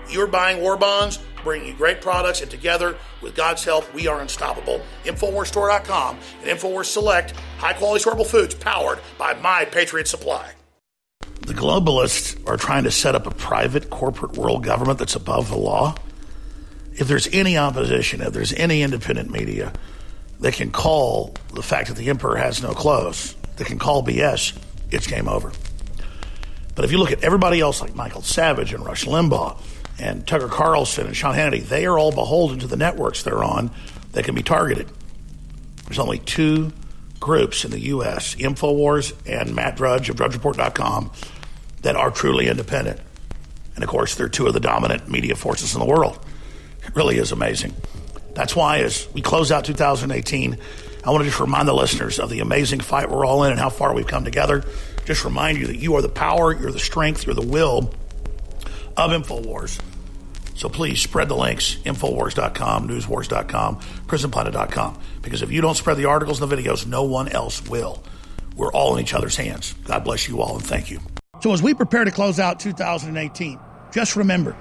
You're 0.09 0.27
buying 0.27 0.61
war 0.61 0.75
bonds, 0.75 1.19
bringing 1.43 1.67
you 1.67 1.73
great 1.75 2.01
products, 2.01 2.41
and 2.41 2.51
together, 2.51 2.97
with 3.21 3.35
God's 3.35 3.63
help, 3.63 3.91
we 3.93 4.07
are 4.07 4.21
unstoppable. 4.21 4.81
InfoWarsStore.com 5.05 6.17
and 6.41 6.59
InfoWars 6.59 6.85
Select, 6.85 7.31
high 7.57 7.73
quality 7.73 8.03
storable 8.03 8.25
foods 8.25 8.55
powered 8.55 8.99
by 9.17 9.33
My 9.35 9.65
Patriot 9.65 10.07
Supply. 10.07 10.51
The 11.41 11.53
globalists 11.53 12.41
are 12.47 12.57
trying 12.57 12.83
to 12.85 12.91
set 12.91 13.15
up 13.15 13.27
a 13.27 13.31
private 13.31 13.89
corporate 13.89 14.37
world 14.37 14.63
government 14.63 14.99
that's 14.99 15.15
above 15.15 15.49
the 15.49 15.57
law. 15.57 15.95
If 16.93 17.07
there's 17.07 17.27
any 17.33 17.57
opposition, 17.57 18.21
if 18.21 18.33
there's 18.33 18.53
any 18.53 18.81
independent 18.81 19.31
media 19.31 19.73
they 20.39 20.51
can 20.51 20.71
call 20.71 21.33
the 21.53 21.63
fact 21.63 21.87
that 21.87 21.95
the 21.95 22.09
emperor 22.09 22.35
has 22.35 22.61
no 22.61 22.73
clothes, 22.73 23.33
they 23.55 23.63
can 23.63 23.79
call 23.79 24.03
BS, 24.03 24.57
it's 24.93 25.07
game 25.07 25.27
over. 25.27 25.51
But 26.75 26.85
if 26.85 26.91
you 26.91 26.97
look 26.97 27.11
at 27.11 27.23
everybody 27.23 27.59
else 27.59 27.81
like 27.81 27.95
Michael 27.95 28.21
Savage 28.21 28.73
and 28.73 28.85
Rush 28.85 29.05
Limbaugh, 29.05 29.59
and 29.99 30.25
Tucker 30.25 30.47
Carlson 30.47 31.05
and 31.07 31.15
Sean 31.15 31.35
Hannity, 31.35 31.63
they 31.63 31.85
are 31.85 31.97
all 31.97 32.11
beholden 32.11 32.59
to 32.59 32.67
the 32.67 32.75
networks 32.75 33.23
they're 33.23 33.43
on 33.43 33.71
that 34.13 34.25
can 34.25 34.35
be 34.35 34.43
targeted. 34.43 34.89
There's 35.85 35.99
only 35.99 36.19
two 36.19 36.71
groups 37.19 37.63
in 37.63 37.71
the 37.71 37.79
U.S., 37.79 38.35
InfoWars 38.35 39.13
and 39.25 39.55
Matt 39.55 39.77
Drudge 39.77 40.09
of 40.09 40.15
DrudgeReport.com, 40.15 41.11
that 41.83 41.95
are 41.95 42.11
truly 42.11 42.47
independent. 42.47 42.99
And 43.75 43.83
of 43.83 43.89
course, 43.89 44.15
they're 44.15 44.29
two 44.29 44.47
of 44.47 44.53
the 44.53 44.59
dominant 44.59 45.09
media 45.09 45.35
forces 45.35 45.73
in 45.73 45.79
the 45.79 45.85
world. 45.85 46.19
It 46.83 46.95
really 46.95 47.17
is 47.17 47.31
amazing. 47.31 47.73
That's 48.33 48.55
why, 48.55 48.79
as 48.79 49.07
we 49.13 49.21
close 49.21 49.51
out 49.51 49.65
2018, 49.65 50.57
I 51.05 51.09
want 51.09 51.23
to 51.23 51.29
just 51.29 51.41
remind 51.41 51.67
the 51.67 51.73
listeners 51.73 52.17
of 52.17 52.29
the 52.29 52.39
amazing 52.39 52.79
fight 52.79 53.09
we're 53.09 53.25
all 53.25 53.43
in 53.43 53.51
and 53.51 53.59
how 53.59 53.69
far 53.69 53.93
we've 53.93 54.07
come 54.07 54.23
together. 54.23 54.63
Just 55.05 55.25
remind 55.25 55.57
you 55.57 55.67
that 55.67 55.75
you 55.75 55.95
are 55.95 56.01
the 56.01 56.07
power, 56.07 56.57
you're 56.57 56.71
the 56.71 56.79
strength, 56.79 57.25
you're 57.25 57.35
the 57.35 57.41
will 57.41 57.93
of 58.95 59.11
InfoWars. 59.11 59.81
So 60.55 60.69
please 60.69 61.01
spread 61.01 61.27
the 61.27 61.35
links, 61.35 61.75
Infowars.com, 61.83 62.87
Newswars.com, 62.87 63.79
PrisonPlanet.com. 64.07 64.99
Because 65.21 65.41
if 65.41 65.51
you 65.51 65.61
don't 65.61 65.75
spread 65.75 65.97
the 65.97 66.05
articles 66.05 66.41
and 66.41 66.49
the 66.49 66.55
videos, 66.55 66.85
no 66.85 67.03
one 67.03 67.27
else 67.27 67.67
will. 67.67 68.01
We're 68.55 68.71
all 68.71 68.95
in 68.95 69.03
each 69.03 69.13
other's 69.13 69.35
hands. 69.35 69.73
God 69.85 70.03
bless 70.03 70.27
you 70.27 70.41
all 70.41 70.55
and 70.55 70.65
thank 70.65 70.91
you. 70.91 70.99
So 71.41 71.51
as 71.51 71.61
we 71.61 71.73
prepare 71.73 72.05
to 72.05 72.11
close 72.11 72.39
out 72.39 72.59
2018, 72.59 73.59
just 73.91 74.15
remember 74.15 74.55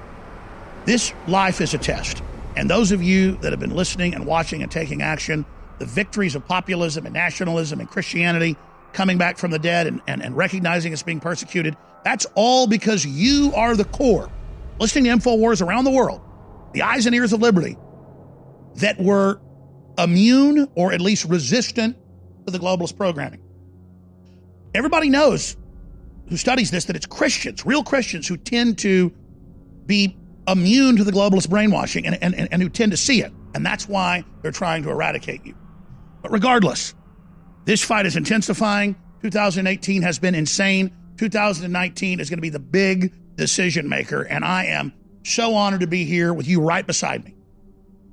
this 0.87 1.13
life 1.29 1.61
is 1.61 1.75
a 1.75 1.79
test. 1.79 2.23
And 2.57 2.69
those 2.69 2.91
of 2.91 3.03
you 3.03 3.37
that 3.37 3.53
have 3.53 3.61
been 3.61 3.77
listening 3.77 4.15
and 4.15 4.27
watching 4.27 4.63
and 4.63 4.73
taking 4.73 5.03
action, 5.03 5.45
the 5.83 5.87
victories 5.87 6.37
of 6.37 6.47
populism 6.47 7.07
and 7.07 7.13
nationalism 7.13 7.81
and 7.81 7.91
Christianity 7.91 8.57
coming 8.93 9.19
back 9.19 9.37
from 9.37 9.51
the 9.51 9.59
dead 9.59 9.89
and, 9.89 10.01
and, 10.07 10.23
and 10.23 10.37
recognizing 10.37 10.93
it's 10.93 11.03
being 11.03 11.19
persecuted, 11.19 11.77
that's 12.05 12.25
all 12.37 12.69
because 12.69 13.05
you 13.05 13.53
are 13.57 13.75
the 13.75 13.85
core, 13.87 14.31
listening 14.79 15.07
to 15.07 15.11
InfoWars 15.11 15.61
around 15.61 15.83
the 15.83 15.91
world, 15.91 16.21
the 16.73 16.83
eyes 16.83 17.07
and 17.07 17.17
ears 17.17 17.33
of 17.33 17.43
liberty, 17.43 17.77
that 18.77 18.97
were 19.01 19.41
immune 19.99 20.69
or 20.77 20.93
at 20.93 21.01
least 21.01 21.25
resistant 21.25 21.97
to 22.47 22.53
the 22.53 22.61
globalist 22.61 22.97
programming. 22.97 23.43
Everybody 24.75 25.11
knows 25.11 25.57
who 26.29 26.37
studies 26.37 26.71
this 26.71 26.85
that 26.85 26.95
it's 26.95 27.07
Christians, 27.07 27.67
real 27.67 27.83
Christians, 27.83 28.29
who 28.29 28.37
tend 28.37 28.79
to 28.79 29.13
be 29.87 30.17
immune 30.47 30.97
to 30.99 31.03
the 31.03 31.11
globalist 31.11 31.51
brainwashing 31.51 32.07
and, 32.07 32.23
and, 32.23 32.53
and 32.53 32.63
who 32.63 32.69
tend 32.69 32.93
to 32.93 32.97
see 32.97 33.21
it. 33.21 33.33
And 33.57 33.67
that's 33.67 33.89
why 33.89 34.25
they're 34.43 34.53
trying 34.53 34.85
to 34.85 34.91
eradicate 34.91 35.45
you. 35.45 35.57
But 36.23 36.33
regardless, 36.33 36.95
this 37.65 37.83
fight 37.83 38.07
is 38.07 38.17
intensifying. 38.17 38.97
2018 39.23 40.03
has 40.03 40.19
been 40.19 40.35
insane. 40.35 40.93
2019 41.19 42.21
is 42.21 42.31
going 42.31 42.39
to 42.39 42.43
be 42.43 42.49
the 42.49 42.59
big 42.59 43.13
decision 43.37 43.89
maker. 43.89 44.23
And 44.23 44.45
I 44.45 44.67
am 44.67 44.93
so 45.25 45.55
honored 45.55 45.81
to 45.81 45.87
be 45.87 46.05
here 46.05 46.33
with 46.33 46.49
you 46.49 46.61
right 46.61 46.87
beside 46.87 47.25
me. 47.25 47.35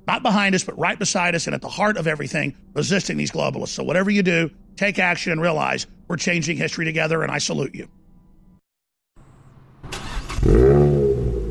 Not 0.06 0.22
behind 0.22 0.54
us, 0.54 0.64
but 0.64 0.78
right 0.78 0.98
beside 0.98 1.34
us 1.34 1.46
and 1.46 1.54
at 1.54 1.62
the 1.62 1.68
heart 1.68 1.96
of 1.96 2.06
everything, 2.06 2.56
resisting 2.74 3.16
these 3.16 3.30
globalists. 3.30 3.68
So, 3.68 3.84
whatever 3.84 4.10
you 4.10 4.22
do, 4.22 4.50
take 4.76 4.98
action 4.98 5.30
and 5.30 5.40
realize 5.40 5.86
we're 6.08 6.16
changing 6.16 6.56
history 6.56 6.84
together. 6.84 7.22
And 7.22 7.30
I 7.30 7.38
salute 7.38 7.74
you. 7.74 7.88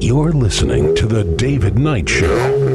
You're 0.01 0.31
listening 0.31 0.95
to 0.95 1.05
The 1.05 1.23
David 1.37 1.77
Knight 1.77 2.09
Show. 2.09 2.68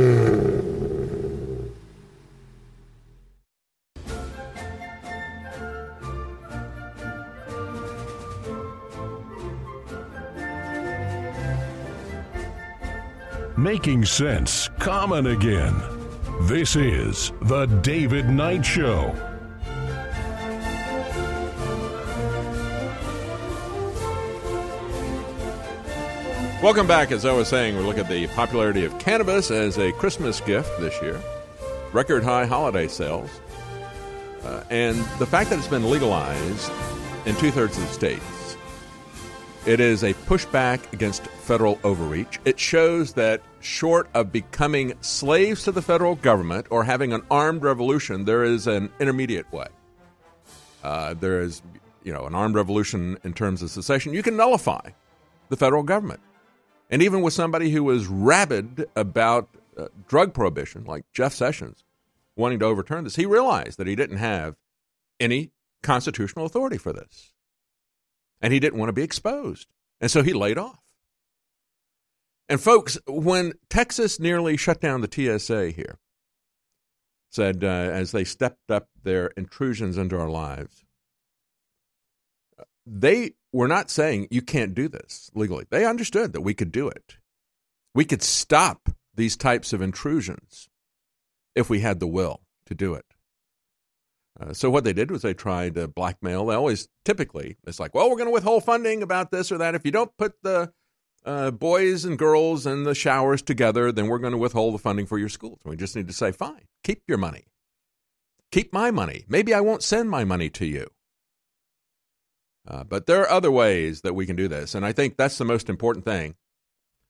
Making 13.57 14.05
sense 14.05 14.69
common 14.81 15.29
again. 15.29 15.81
This 16.49 16.75
is 16.75 17.31
The 17.43 17.67
David 17.67 18.29
Knight 18.29 18.67
Show. 18.67 19.15
Welcome 26.61 26.89
back. 26.89 27.13
As 27.13 27.25
I 27.25 27.33
was 27.33 27.47
saying, 27.47 27.77
we 27.77 27.85
look 27.85 27.97
at 27.97 28.09
the 28.09 28.27
popularity 28.29 28.85
of 28.85 28.99
cannabis 28.99 29.53
as 29.53 29.79
a 29.79 29.93
Christmas 29.93 30.41
gift 30.41 30.73
this 30.81 31.01
year, 31.01 31.23
record 31.93 32.25
high 32.25 32.47
holiday 32.47 32.89
sales, 32.89 33.31
uh, 34.43 34.65
and 34.69 34.97
the 35.21 35.27
fact 35.27 35.51
that 35.51 35.61
it's 35.61 35.69
been 35.69 35.89
legalized 35.89 36.73
in 37.25 37.37
two 37.37 37.53
thirds 37.53 37.77
of 37.77 37.85
the 37.85 37.93
states. 37.93 38.34
It 39.67 39.81
is 39.81 40.03
a 40.03 40.13
pushback 40.13 40.93
against 40.93 41.27
federal 41.27 41.79
overreach. 41.85 42.39
It 42.45 42.61
shows 42.61 43.15
that, 43.15 43.41
short 43.61 44.11
of 44.13 44.31
becoming 44.31 44.93
slaves 45.01 45.65
to 45.65 45.73
the 45.73 45.81
federal 45.81 46.17
government 46.17 46.67
or 46.69 46.85
having 46.85 47.15
an 47.15 47.23
armed 47.31 47.63
revolution, 47.63 48.27
there 48.27 48.45
is 48.45 48.67
an 48.67 48.93
intermediate 49.01 49.51
way. 49.51 49.69
Uh, 50.83 51.15
there 51.15 51.41
is, 51.41 51.63
you 52.03 52.13
know, 52.13 52.27
an 52.27 52.35
armed 52.35 52.55
revolution 52.55 53.17
in 53.25 53.33
terms 53.33 53.63
of 53.63 53.71
secession. 53.71 54.13
You 54.13 54.23
can 54.23 54.37
nullify 54.37 54.91
the 55.49 55.57
federal 55.57 55.83
government. 55.83 56.21
And 56.91 57.03
even 57.03 57.23
with 57.23 57.33
somebody 57.33 57.71
who 57.71 57.83
was 57.83 58.07
rabid 58.07 58.87
about 58.95 59.49
uh, 59.79 59.87
drug 60.07 60.35
prohibition, 60.35 60.85
like 60.85 61.07
Jeff 61.15 61.33
Sessions, 61.33 61.85
wanting 62.37 62.59
to 62.59 62.67
overturn 62.67 63.05
this, 63.05 63.17
he 63.17 63.25
realized 63.25 63.79
that 63.79 63.87
he 63.87 63.97
didn't 63.97 64.19
have 64.19 64.57
any 65.19 65.53
constitutional 65.83 66.45
authority 66.45 66.77
for 66.77 66.93
this. 66.93 67.33
And 68.45 68.53
he 68.53 68.61
didn't 68.61 68.79
want 68.79 68.91
to 68.91 68.93
be 68.93 69.03
exposed. 69.03 69.69
And 70.03 70.11
so 70.11 70.23
he 70.23 70.35
laid 70.35 70.59
off. 70.59 70.83
And 72.47 72.61
folks, 72.61 72.99
when 73.07 73.55
Texas 73.71 74.21
nearly 74.21 74.59
shut 74.59 74.83
down 74.83 75.01
the 75.01 75.39
TSA 75.39 75.71
here, 75.71 75.99
said 77.31 77.65
uh, 77.65 77.67
as 77.67 78.13
they 78.13 78.23
stepped 78.23 78.71
up 78.71 78.89
their 79.03 79.29
intrusions 79.29 79.97
into 79.97 80.19
our 80.19 80.29
lives, 80.29 80.85
they 82.85 83.33
were 83.51 83.67
not 83.67 83.89
saying 83.89 84.29
you 84.31 84.43
can't 84.43 84.75
do 84.75 84.89
this 84.89 85.31
legally. 85.35 85.65
They 85.71 85.87
understood 85.87 86.35
that 86.35 86.43
we 86.43 86.53
could 86.53 86.71
do 86.71 86.87
it. 86.87 87.17
We 87.95 88.05
could 88.05 88.23
stop 88.23 88.91
these 89.15 89.39
types 89.39 89.73
of 89.73 89.81
intrusions 89.81 90.69
if 91.55 91.71
we 91.71 91.81
had 91.81 91.99
the 91.99 92.07
will 92.07 92.43
to 92.67 92.75
do 92.75 92.93
it. 92.93 93.14
Uh, 94.39 94.53
so 94.53 94.69
what 94.69 94.85
they 94.85 94.93
did 94.93 95.11
was 95.11 95.23
they 95.23 95.35
tried 95.35 95.75
to 95.75 95.87
blackmail. 95.87 96.47
They 96.47 96.55
always 96.55 96.89
typically 97.05 97.57
it's 97.67 97.79
like, 97.79 97.95
well, 97.95 98.11
we're 98.11 98.17
going 98.17 98.29
to 98.29 98.33
withhold 98.33 98.65
funding 98.65 99.03
about 99.03 99.31
this 99.31 99.53
or 99.53 99.59
that 99.59 99.75
if 99.75 99.85
you 99.85 99.93
don't 99.93 100.17
put 100.17 100.35
the 100.43 100.73
uh, 101.25 101.51
boys 101.51 102.05
and 102.05 102.19
girls 102.19 102.67
in 102.67 102.85
the 102.85 102.95
showers 102.95 103.43
together, 103.43 103.93
then 103.93 104.09
we're 104.09 104.19
going 104.19 104.33
to 104.33 104.39
withhold 104.39 104.75
the 104.75 104.79
funding 104.79 105.07
for 105.07 105.19
your 105.19 105.29
schools. 105.29 105.61
We 105.65 105.77
just 105.77 105.97
need 105.97 106.09
to 106.09 106.13
say, 106.13 106.33
fine, 106.33 106.67
keep 106.83 107.03
your 107.07 107.19
money. 107.19 107.45
Keep 108.51 108.73
my 108.73 108.91
money. 108.91 109.25
Maybe 109.29 109.55
I 109.55 109.61
won't 109.61 109.83
send 109.83 110.11
my 110.11 110.25
money 110.25 110.51
to 110.51 110.67
you. 110.67 110.89
Uh, 112.67 112.85
but 112.85 113.07
there 113.07 113.21
are 113.23 113.31
other 113.31 113.51
ways 113.51 114.01
that 114.03 114.15
we 114.15 114.27
can 114.27 114.37
do 114.37 114.49
this. 114.49 114.75
And 114.75 114.85
I 114.85 114.93
think 114.93 115.17
that's 115.17 115.39
the 115.39 115.45
most 115.45 115.69
important 115.69 116.05
thing. 116.05 116.35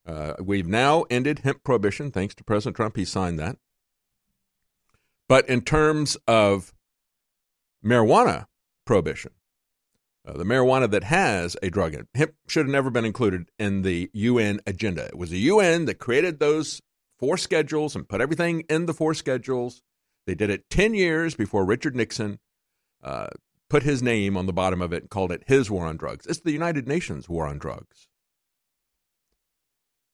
Uh, 0.07 0.35
we've 0.41 0.67
now 0.67 1.05
ended 1.11 1.41
hemp 1.41 1.63
prohibition, 1.65 2.11
thanks 2.11 2.35
to 2.35 2.45
President 2.45 2.77
Trump. 2.77 2.97
He 2.97 3.05
signed 3.05 3.39
that. 3.39 3.57
But 5.29 5.49
in 5.49 5.63
terms 5.63 6.17
of 6.29 6.74
marijuana 7.85 8.47
prohibition, 8.85 9.33
uh, 10.27 10.33
the 10.33 10.45
marijuana 10.45 10.91
that 10.91 11.05
has 11.05 11.57
a 11.63 11.71
drug 11.71 11.95
in 11.95 12.01
it, 12.01 12.09
hemp 12.15 12.35
should 12.47 12.67
have 12.67 12.73
never 12.73 12.91
been 12.91 13.05
included 13.05 13.51
in 13.59 13.83
the 13.83 14.11
UN 14.13 14.61
agenda. 14.67 15.07
It 15.07 15.19
was 15.19 15.31
the 15.31 15.39
UN 15.39 15.85
that 15.85 15.99
created 15.99 16.39
those 16.39 16.81
four 17.19 17.37
schedules 17.37 17.95
and 17.95 18.09
put 18.09 18.21
everything 18.21 18.65
in 18.69 18.87
the 18.87 18.95
four 18.95 19.15
schedules. 19.15 19.83
They 20.27 20.35
did 20.35 20.51
it 20.51 20.69
10 20.71 20.95
years 20.95 21.35
before 21.35 21.65
Richard 21.65 21.95
Nixon 21.95 22.39
uh, 23.03 23.29
put 23.69 23.83
his 23.83 24.03
name 24.03 24.37
on 24.37 24.47
the 24.47 24.53
bottom 24.53 24.81
of 24.81 24.93
it 24.93 25.03
and 25.03 25.11
called 25.11 25.33
it 25.33 25.45
his 25.47 25.71
war 25.71 25.87
on 25.87 25.97
drugs. 25.97 26.27
It's 26.27 26.41
the 26.41 26.53
United 26.53 26.89
Nations 26.89 27.29
war 27.29 27.47
on 27.47 27.59
drugs. 27.59 28.09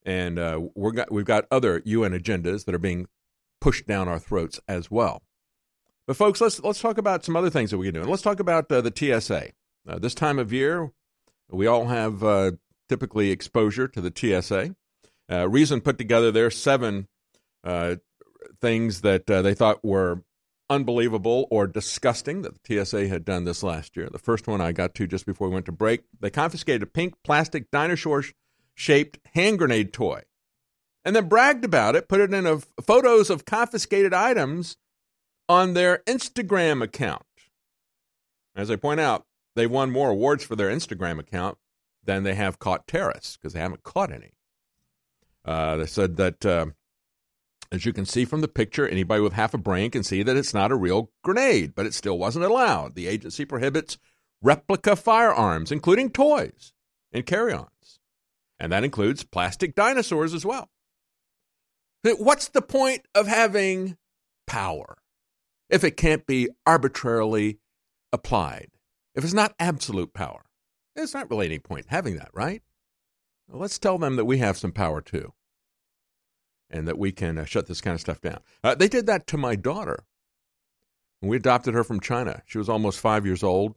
And 0.02 0.38
uh, 0.38 0.60
we're 0.74 0.92
got, 0.92 1.12
we've 1.12 1.24
got 1.24 1.46
other 1.50 1.82
UN 1.84 2.12
agendas 2.12 2.64
that 2.64 2.74
are 2.74 2.78
being 2.78 3.06
pushed 3.60 3.86
down 3.86 4.08
our 4.08 4.18
throats 4.18 4.58
as 4.66 4.90
well. 4.90 5.22
But 6.10 6.16
folks, 6.16 6.40
let's 6.40 6.60
let's 6.64 6.80
talk 6.80 6.98
about 6.98 7.24
some 7.24 7.36
other 7.36 7.50
things 7.50 7.70
that 7.70 7.78
we 7.78 7.86
can 7.86 7.94
do. 7.94 8.00
And 8.00 8.10
let's 8.10 8.20
talk 8.20 8.40
about 8.40 8.72
uh, 8.72 8.80
the 8.80 8.92
TSA. 8.92 9.50
Uh, 9.88 10.00
this 10.00 10.12
time 10.12 10.40
of 10.40 10.52
year, 10.52 10.90
we 11.48 11.68
all 11.68 11.86
have 11.86 12.24
uh, 12.24 12.50
typically 12.88 13.30
exposure 13.30 13.86
to 13.86 14.00
the 14.00 14.12
TSA. 14.12 14.74
Uh, 15.30 15.48
Reason 15.48 15.80
put 15.80 15.98
together 15.98 16.32
their 16.32 16.50
seven 16.50 17.06
uh, 17.62 17.94
things 18.60 19.02
that 19.02 19.30
uh, 19.30 19.40
they 19.40 19.54
thought 19.54 19.84
were 19.84 20.24
unbelievable 20.68 21.46
or 21.48 21.68
disgusting 21.68 22.42
that 22.42 22.60
the 22.60 22.84
TSA 22.84 23.06
had 23.06 23.24
done 23.24 23.44
this 23.44 23.62
last 23.62 23.96
year. 23.96 24.08
The 24.10 24.18
first 24.18 24.48
one 24.48 24.60
I 24.60 24.72
got 24.72 24.96
to 24.96 25.06
just 25.06 25.26
before 25.26 25.46
we 25.46 25.54
went 25.54 25.66
to 25.66 25.72
break. 25.72 26.02
They 26.18 26.30
confiscated 26.30 26.82
a 26.82 26.86
pink 26.86 27.14
plastic 27.22 27.70
dinosaur 27.70 28.24
shaped 28.74 29.20
hand 29.34 29.60
grenade 29.60 29.92
toy 29.92 30.22
and 31.04 31.14
then 31.14 31.28
bragged 31.28 31.64
about 31.64 31.94
it, 31.94 32.08
put 32.08 32.20
it 32.20 32.34
in 32.34 32.46
a, 32.48 32.58
photos 32.82 33.30
of 33.30 33.44
confiscated 33.44 34.12
items 34.12 34.76
on 35.50 35.74
their 35.74 35.98
Instagram 36.06 36.80
account. 36.80 37.24
As 38.54 38.70
I 38.70 38.76
point 38.76 39.00
out, 39.00 39.26
they 39.56 39.66
won 39.66 39.90
more 39.90 40.10
awards 40.10 40.44
for 40.44 40.54
their 40.54 40.70
Instagram 40.70 41.18
account 41.18 41.58
than 42.04 42.22
they 42.22 42.36
have 42.36 42.60
caught 42.60 42.86
terrorists 42.86 43.36
because 43.36 43.52
they 43.52 43.58
haven't 43.58 43.82
caught 43.82 44.12
any. 44.12 44.34
Uh, 45.44 45.74
they 45.74 45.86
said 45.86 46.16
that, 46.18 46.46
uh, 46.46 46.66
as 47.72 47.84
you 47.84 47.92
can 47.92 48.06
see 48.06 48.24
from 48.24 48.42
the 48.42 48.48
picture, 48.48 48.86
anybody 48.86 49.20
with 49.20 49.32
half 49.32 49.52
a 49.52 49.58
brain 49.58 49.90
can 49.90 50.04
see 50.04 50.22
that 50.22 50.36
it's 50.36 50.54
not 50.54 50.70
a 50.70 50.76
real 50.76 51.10
grenade, 51.24 51.74
but 51.74 51.84
it 51.84 51.94
still 51.94 52.16
wasn't 52.16 52.44
allowed. 52.44 52.94
The 52.94 53.08
agency 53.08 53.44
prohibits 53.44 53.98
replica 54.40 54.94
firearms, 54.94 55.72
including 55.72 56.10
toys 56.10 56.72
and 57.12 57.26
carry 57.26 57.52
ons. 57.52 57.98
And 58.60 58.70
that 58.70 58.84
includes 58.84 59.24
plastic 59.24 59.74
dinosaurs 59.74 60.32
as 60.32 60.46
well. 60.46 60.68
What's 62.04 62.46
the 62.46 62.62
point 62.62 63.02
of 63.16 63.26
having 63.26 63.96
power 64.46 64.99
if 65.70 65.84
it 65.84 65.96
can't 65.96 66.26
be 66.26 66.48
arbitrarily 66.66 67.58
applied? 68.12 68.68
If 69.14 69.24
it's 69.24 69.34
not 69.34 69.54
absolute 69.58 70.12
power, 70.12 70.42
there's 70.94 71.14
not 71.14 71.30
really 71.30 71.46
any 71.46 71.58
point 71.58 71.86
having 71.88 72.16
that, 72.16 72.30
right? 72.32 72.62
Well, 73.48 73.60
let's 73.60 73.78
tell 73.78 73.98
them 73.98 74.16
that 74.16 74.24
we 74.24 74.38
have 74.38 74.56
some 74.56 74.72
power 74.72 75.00
too 75.00 75.32
and 76.70 76.86
that 76.86 76.98
we 76.98 77.10
can 77.10 77.36
uh, 77.38 77.44
shut 77.44 77.66
this 77.66 77.80
kind 77.80 77.94
of 77.94 78.00
stuff 78.00 78.20
down. 78.20 78.40
Uh, 78.62 78.74
they 78.74 78.88
did 78.88 79.06
that 79.06 79.26
to 79.28 79.36
my 79.36 79.56
daughter. 79.56 80.04
We 81.20 81.36
adopted 81.36 81.74
her 81.74 81.84
from 81.84 82.00
China, 82.00 82.42
she 82.46 82.58
was 82.58 82.68
almost 82.68 83.00
five 83.00 83.26
years 83.26 83.42
old. 83.42 83.74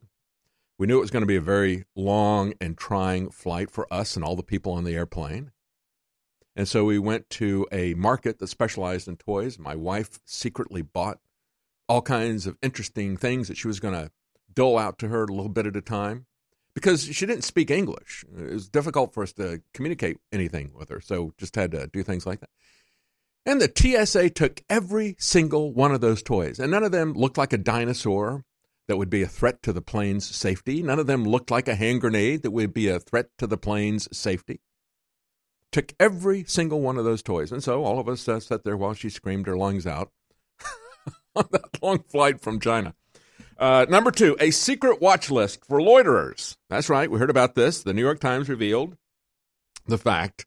We 0.78 0.86
knew 0.86 0.98
it 0.98 1.02
was 1.02 1.10
going 1.10 1.22
to 1.22 1.26
be 1.26 1.36
a 1.36 1.40
very 1.40 1.84
long 1.94 2.54
and 2.60 2.76
trying 2.76 3.30
flight 3.30 3.70
for 3.70 3.86
us 3.92 4.16
and 4.16 4.24
all 4.24 4.34
the 4.34 4.42
people 4.42 4.72
on 4.72 4.84
the 4.84 4.94
airplane. 4.94 5.52
And 6.56 6.66
so 6.66 6.84
we 6.84 6.98
went 6.98 7.30
to 7.30 7.66
a 7.70 7.94
market 7.94 8.38
that 8.38 8.46
specialized 8.48 9.06
in 9.06 9.16
toys. 9.16 9.58
My 9.58 9.74
wife 9.74 10.18
secretly 10.24 10.82
bought 10.82 11.18
all 11.88 12.02
kinds 12.02 12.46
of 12.46 12.56
interesting 12.62 13.16
things 13.16 13.48
that 13.48 13.56
she 13.56 13.66
was 13.66 13.80
going 13.80 13.94
to 13.94 14.10
dole 14.52 14.78
out 14.78 14.98
to 14.98 15.08
her 15.08 15.24
a 15.24 15.32
little 15.32 15.48
bit 15.48 15.66
at 15.66 15.76
a 15.76 15.80
time 15.80 16.26
because 16.74 17.04
she 17.04 17.26
didn't 17.26 17.44
speak 17.44 17.70
English. 17.70 18.24
It 18.36 18.52
was 18.52 18.68
difficult 18.68 19.14
for 19.14 19.22
us 19.22 19.32
to 19.34 19.62
communicate 19.72 20.18
anything 20.32 20.72
with 20.74 20.88
her, 20.88 21.00
so 21.00 21.32
just 21.36 21.56
had 21.56 21.72
to 21.72 21.86
do 21.86 22.02
things 22.02 22.26
like 22.26 22.40
that. 22.40 22.50
And 23.46 23.60
the 23.60 23.72
TSA 23.74 24.30
took 24.30 24.62
every 24.70 25.16
single 25.18 25.72
one 25.72 25.92
of 25.92 26.00
those 26.00 26.22
toys, 26.22 26.58
and 26.58 26.70
none 26.70 26.84
of 26.84 26.92
them 26.92 27.12
looked 27.12 27.38
like 27.38 27.52
a 27.52 27.58
dinosaur 27.58 28.44
that 28.88 28.96
would 28.96 29.10
be 29.10 29.22
a 29.22 29.28
threat 29.28 29.62
to 29.62 29.72
the 29.72 29.82
plane's 29.82 30.24
safety. 30.34 30.82
None 30.82 30.98
of 30.98 31.06
them 31.06 31.24
looked 31.24 31.50
like 31.50 31.68
a 31.68 31.74
hand 31.74 32.00
grenade 32.00 32.42
that 32.42 32.50
would 32.50 32.74
be 32.74 32.88
a 32.88 33.00
threat 33.00 33.26
to 33.38 33.46
the 33.46 33.56
plane's 33.56 34.08
safety 34.16 34.60
took 35.74 35.92
every 35.98 36.44
single 36.44 36.80
one 36.80 36.96
of 36.96 37.04
those 37.04 37.20
toys. 37.20 37.50
And 37.50 37.60
so 37.60 37.84
all 37.84 37.98
of 37.98 38.08
us 38.08 38.28
uh, 38.28 38.38
sat 38.38 38.62
there 38.62 38.76
while 38.76 38.94
she 38.94 39.10
screamed 39.10 39.48
her 39.48 39.56
lungs 39.56 39.88
out 39.88 40.12
on 41.36 41.48
that 41.52 41.82
long 41.82 42.00
flight 42.08 42.40
from 42.40 42.60
China. 42.60 42.94
Uh, 43.58 43.86
number 43.88 44.10
two, 44.10 44.36
a 44.40 44.50
secret 44.50 45.00
watch 45.00 45.30
list 45.30 45.64
for 45.64 45.80
loiterers. 45.80 46.56
That's 46.68 46.88
right. 46.88 47.10
We 47.10 47.18
heard 47.18 47.30
about 47.30 47.54
this. 47.54 47.82
The 47.82 47.94
New 47.94 48.02
York 48.02 48.20
Times 48.20 48.48
revealed 48.48 48.96
the 49.86 49.98
fact 49.98 50.46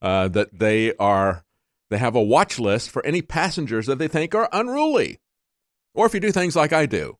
uh, 0.00 0.28
that 0.28 0.58
they 0.58 0.94
are 0.96 1.44
they 1.90 1.98
have 1.98 2.14
a 2.16 2.22
watch 2.22 2.58
list 2.58 2.90
for 2.90 3.04
any 3.04 3.22
passengers 3.22 3.86
that 3.86 3.98
they 3.98 4.08
think 4.08 4.34
are 4.34 4.48
unruly, 4.52 5.20
or 5.94 6.06
if 6.06 6.14
you 6.14 6.20
do 6.20 6.32
things 6.32 6.56
like 6.56 6.72
I 6.72 6.86
do 6.86 7.18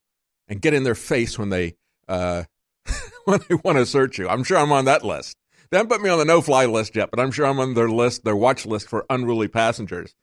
and 0.49 0.61
get 0.61 0.75
in 0.75 0.85
their 0.85 0.95
face 0.95 1.39
when 1.39 1.51
they 1.51 1.75
uh, 2.09 2.45
when 3.25 3.41
they 3.49 3.57
want 3.57 3.79
to 3.79 3.87
search 3.87 4.19
you. 4.19 4.29
I'm 4.29 4.45
sure 4.45 4.59
I'm 4.59 4.73
on 4.73 4.85
that 4.85 5.05
list. 5.05 5.37
They 5.71 5.79
haven't 5.79 5.91
put 5.91 6.03
me 6.03 6.11
on 6.11 6.19
the 6.19 6.25
no 6.25 6.41
fly 6.41 6.67
list 6.67 6.95
yet, 6.95 7.11
but 7.11 7.19
I'm 7.19 7.33
sure 7.33 7.47
I'm 7.47 7.59
on 7.59 7.75
their 7.75 7.89
list, 7.89 8.25
their 8.25 8.37
watch 8.37 8.67
list 8.67 8.89
for 8.89 9.05
unruly 9.11 9.49
passengers 9.49 10.15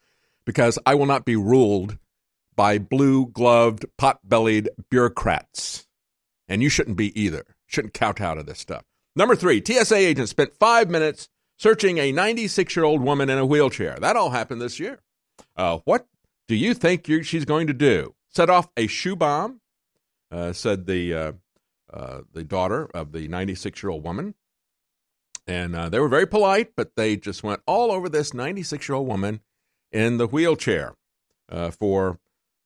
because 0.45 0.79
I 0.85 0.95
will 0.95 1.05
not 1.05 1.25
be 1.25 1.35
ruled 1.35 1.97
by 2.55 2.77
blue 2.77 3.27
gloved, 3.27 3.85
pot 3.97 4.19
bellied 4.23 4.69
bureaucrats. 4.89 5.87
And 6.47 6.61
you 6.61 6.69
shouldn't 6.69 6.97
be 6.97 7.19
either. 7.19 7.45
Shouldn't 7.67 7.93
kowtow 7.93 8.35
to 8.35 8.43
this 8.43 8.59
stuff. 8.59 8.83
Number 9.15 9.35
three, 9.35 9.63
TSA 9.63 9.95
agents 9.95 10.31
spent 10.31 10.55
five 10.59 10.89
minutes 10.89 11.29
searching 11.57 11.97
a 11.97 12.11
96 12.11 12.75
year 12.75 12.85
old 12.85 13.01
woman 13.01 13.29
in 13.29 13.37
a 13.37 13.45
wheelchair. 13.45 13.97
That 13.99 14.15
all 14.15 14.31
happened 14.31 14.61
this 14.61 14.79
year. 14.79 14.99
Uh, 15.55 15.79
what 15.85 16.07
do 16.47 16.55
you 16.55 16.73
think 16.73 17.05
she's 17.23 17.45
going 17.45 17.67
to 17.67 17.73
do? 17.73 18.15
Set 18.29 18.49
off 18.49 18.69
a 18.75 18.87
shoe 18.87 19.15
bomb? 19.15 19.61
Uh, 20.31 20.51
said 20.51 20.87
the 20.87 21.13
uh, 21.13 21.31
uh 21.91 22.21
the 22.33 22.43
daughter 22.43 22.89
of 22.93 23.11
the 23.11 23.27
96 23.27 23.83
year 23.83 23.91
old 23.91 24.03
woman. 24.03 24.33
And 25.45 25.75
uh, 25.75 25.89
they 25.89 25.99
were 25.99 26.09
very 26.09 26.25
polite, 26.25 26.71
but 26.75 26.95
they 26.95 27.17
just 27.17 27.43
went 27.43 27.61
all 27.65 27.91
over 27.91 28.09
this 28.09 28.33
96 28.33 28.87
year 28.87 28.95
old 28.95 29.07
woman 29.07 29.41
in 29.91 30.17
the 30.17 30.27
wheelchair 30.27 30.95
uh, 31.49 31.69
for 31.69 32.19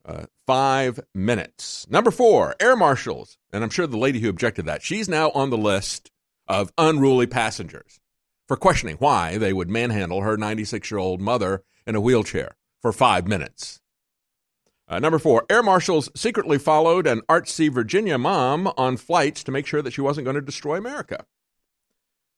uh, 0.08 0.26
five 0.45 0.99
minutes. 1.14 1.86
Number 1.89 2.12
four, 2.12 2.55
air 2.60 2.76
marshals. 2.76 3.38
And 3.51 3.64
I'm 3.64 3.70
sure 3.70 3.86
the 3.86 3.97
lady 3.97 4.20
who 4.20 4.30
objected 4.30 4.66
that, 4.66 4.82
she's 4.82 5.10
now 5.10 5.32
on 5.32 5.49
the 5.49 5.58
list 5.58 6.10
of 6.47 6.72
unruly 6.78 7.28
passengers 7.28 7.99
for 8.47 8.55
questioning 8.55 8.95
why 8.97 9.38
they 9.38 9.51
would 9.51 9.70
manhandle 9.70 10.22
her 10.22 10.38
96 10.38 10.89
year 10.89 10.97
old 10.97 11.22
mother 11.22 11.64
in 11.86 11.95
a 11.95 12.01
wheelchair 12.01 12.55
for 12.82 12.93
five 12.93 13.28
minutes. 13.28 13.82
Uh, 14.89 14.99
number 14.99 15.20
four, 15.20 15.45
air 15.49 15.62
marshals 15.62 16.10
secretly 16.16 16.58
followed 16.58 17.05
an 17.05 17.22
artsy 17.28 17.70
Virginia 17.70 18.18
mom 18.18 18.72
on 18.78 18.95
flights 18.95 19.43
to 19.43 19.51
make 19.51 19.68
sure 19.68 19.82
that 19.82 19.91
she 19.91 19.99
wasn't 19.99 20.24
going 20.24 20.36
to 20.36 20.41
destroy 20.41 20.78
America. 20.78 21.26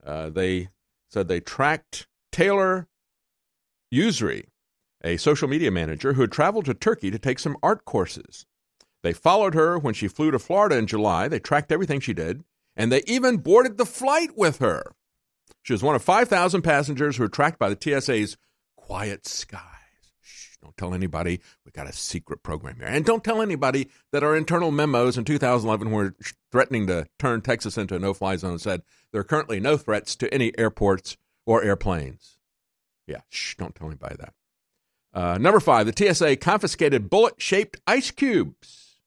Uh, 0.04 0.30
they 0.30 0.70
said 1.10 1.28
they 1.28 1.40
tracked 1.40 2.08
Taylor 2.32 2.88
Usry, 3.94 4.46
a 5.04 5.18
social 5.18 5.48
media 5.48 5.72
manager 5.72 6.14
who 6.14 6.22
had 6.22 6.32
traveled 6.32 6.66
to 6.66 6.74
Turkey 6.74 7.12
to 7.12 7.20
take 7.20 7.40
some 7.40 7.58
art 7.64 7.86
courses. 7.86 8.46
They 9.02 9.14
followed 9.14 9.54
her 9.54 9.78
when 9.80 9.94
she 9.94 10.08
flew 10.08 10.32
to 10.32 10.40
Florida 10.40 10.78
in 10.78 10.88
July. 10.88 11.28
They 11.28 11.40
tracked 11.40 11.72
everything 11.72 12.00
she 12.00 12.14
did, 12.14 12.44
and 12.76 12.92
they 12.92 13.04
even 13.08 13.38
boarded 13.38 13.78
the 13.78 13.86
flight 13.86 14.38
with 14.38 14.60
her. 14.60 14.94
She 15.64 15.74
was 15.74 15.84
one 15.84 15.96
of 15.96 16.04
5,000 16.04 16.62
passengers 16.62 17.18
who 17.18 17.24
were 17.24 17.30
tracked 17.30 17.60
by 17.60 17.74
the 17.74 18.02
TSA's 18.02 18.38
Quiet 18.76 19.26
Sky. 19.26 19.62
Don't 20.62 20.76
tell 20.76 20.94
anybody 20.94 21.40
We've 21.64 21.74
got 21.74 21.88
a 21.88 21.94
secret 21.94 22.44
program 22.44 22.78
here. 22.78 22.88
And 22.88 23.06
don't 23.06 23.24
tell 23.24 23.42
anybody 23.42 23.90
that 24.12 24.24
our 24.24 24.36
internal 24.36 24.72
memos 24.72 25.18
in 25.18 25.24
2011 25.24 25.92
were 25.92 26.16
threatening 26.52 26.88
to 26.88 27.08
turn 27.18 27.42
Texas 27.42 27.78
into 27.78 27.96
a 27.96 28.00
no 28.00 28.14
fly 28.14 28.36
zone 28.36 28.60
said 28.60 28.82
there 29.12 29.22
are 29.22 29.26
currently 29.26 29.60
no 29.60 29.78
threats 29.78 30.16
to 30.18 30.34
any 30.34 30.58
airports 30.58 31.16
or 31.46 31.64
airplanes. 31.64 32.38
Yeah, 33.08 33.22
shh, 33.30 33.56
don't 33.56 33.76
tell 33.76 33.88
anybody 33.88 34.16
that. 34.20 34.34
Uh, 35.14 35.38
number 35.40 35.60
five, 35.60 35.86
the 35.88 36.14
TSA 36.14 36.38
confiscated 36.38 37.10
bullet 37.10 37.36
shaped 37.42 37.78
ice 37.88 38.12
cubes. 38.12 38.98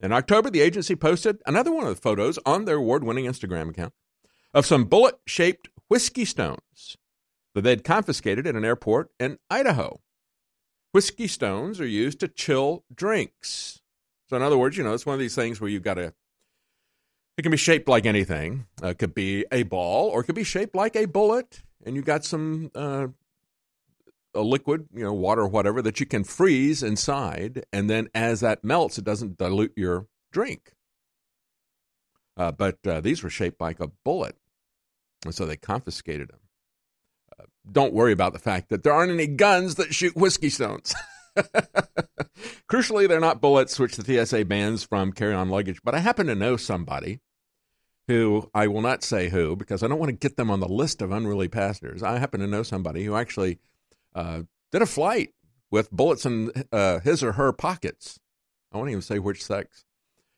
In 0.00 0.12
October, 0.12 0.48
the 0.50 0.62
agency 0.62 0.96
posted 0.96 1.42
another 1.46 1.70
one 1.70 1.86
of 1.86 1.94
the 1.94 2.00
photos 2.00 2.38
on 2.46 2.64
their 2.64 2.76
award 2.76 3.04
winning 3.04 3.26
Instagram 3.26 3.68
account 3.68 3.92
of 4.54 4.64
some 4.64 4.84
bullet 4.84 5.16
shaped 5.26 5.68
whiskey 5.88 6.24
stones 6.24 6.96
that 7.54 7.62
they'd 7.62 7.84
confiscated 7.84 8.46
at 8.46 8.54
an 8.54 8.64
airport 8.64 9.10
in 9.18 9.38
Idaho. 9.50 10.00
Whiskey 10.92 11.28
stones 11.28 11.80
are 11.80 11.86
used 11.86 12.20
to 12.20 12.28
chill 12.28 12.84
drinks. 12.92 13.80
So, 14.28 14.36
in 14.36 14.42
other 14.42 14.58
words, 14.58 14.76
you 14.76 14.84
know, 14.84 14.94
it's 14.94 15.06
one 15.06 15.14
of 15.14 15.20
these 15.20 15.34
things 15.34 15.60
where 15.60 15.70
you've 15.70 15.82
got 15.82 15.94
to, 15.94 16.14
it 17.36 17.42
can 17.42 17.50
be 17.50 17.56
shaped 17.56 17.88
like 17.88 18.06
anything. 18.06 18.66
Uh, 18.82 18.88
it 18.88 18.98
could 18.98 19.14
be 19.14 19.44
a 19.52 19.64
ball 19.64 20.08
or 20.08 20.20
it 20.20 20.24
could 20.24 20.34
be 20.34 20.44
shaped 20.44 20.74
like 20.74 20.96
a 20.96 21.04
bullet, 21.04 21.62
and 21.84 21.94
you've 21.94 22.04
got 22.04 22.24
some 22.24 22.70
uh, 22.74 23.08
a 24.34 24.42
liquid, 24.42 24.86
you 24.94 25.04
know, 25.04 25.12
water 25.12 25.42
or 25.42 25.48
whatever 25.48 25.82
that 25.82 26.00
you 26.00 26.06
can 26.06 26.24
freeze 26.24 26.82
inside, 26.82 27.64
and 27.72 27.90
then 27.90 28.08
as 28.14 28.40
that 28.40 28.64
melts, 28.64 28.98
it 28.98 29.04
doesn't 29.04 29.38
dilute 29.38 29.72
your 29.76 30.06
drink. 30.32 30.72
Uh, 32.36 32.52
but 32.52 32.78
uh, 32.86 33.00
these 33.00 33.22
were 33.22 33.30
shaped 33.30 33.60
like 33.60 33.80
a 33.80 33.90
bullet, 34.04 34.36
and 35.24 35.34
so 35.34 35.46
they 35.46 35.56
confiscated 35.56 36.28
them. 36.28 36.40
Uh, 37.38 37.44
don't 37.70 37.92
worry 37.92 38.12
about 38.12 38.32
the 38.32 38.38
fact 38.38 38.70
that 38.70 38.82
there 38.82 38.92
aren't 38.92 39.12
any 39.12 39.26
guns 39.26 39.74
that 39.74 39.94
shoot 39.94 40.16
whiskey 40.16 40.50
stones. 40.50 40.94
Crucially, 42.70 43.08
they're 43.08 43.20
not 43.20 43.40
bullets 43.40 43.78
which 43.78 43.96
the 43.96 44.26
TSA 44.26 44.44
bans 44.44 44.84
from 44.84 45.12
carry 45.12 45.34
on 45.34 45.50
luggage. 45.50 45.80
But 45.84 45.94
I 45.94 45.98
happen 45.98 46.26
to 46.28 46.34
know 46.34 46.56
somebody 46.56 47.20
who 48.08 48.50
I 48.54 48.66
will 48.66 48.80
not 48.80 49.04
say 49.04 49.28
who 49.28 49.54
because 49.54 49.82
I 49.82 49.88
don't 49.88 49.98
want 49.98 50.10
to 50.10 50.16
get 50.16 50.36
them 50.36 50.50
on 50.50 50.60
the 50.60 50.68
list 50.68 51.02
of 51.02 51.12
unruly 51.12 51.48
passengers. 51.48 52.02
I 52.02 52.18
happen 52.18 52.40
to 52.40 52.46
know 52.46 52.62
somebody 52.62 53.04
who 53.04 53.14
actually 53.14 53.58
uh, 54.14 54.42
did 54.72 54.82
a 54.82 54.86
flight 54.86 55.30
with 55.70 55.90
bullets 55.90 56.26
in 56.26 56.50
uh, 56.72 57.00
his 57.00 57.22
or 57.22 57.32
her 57.32 57.52
pockets. 57.52 58.18
I 58.72 58.78
won't 58.78 58.90
even 58.90 59.02
say 59.02 59.18
which 59.18 59.44
sex. 59.44 59.84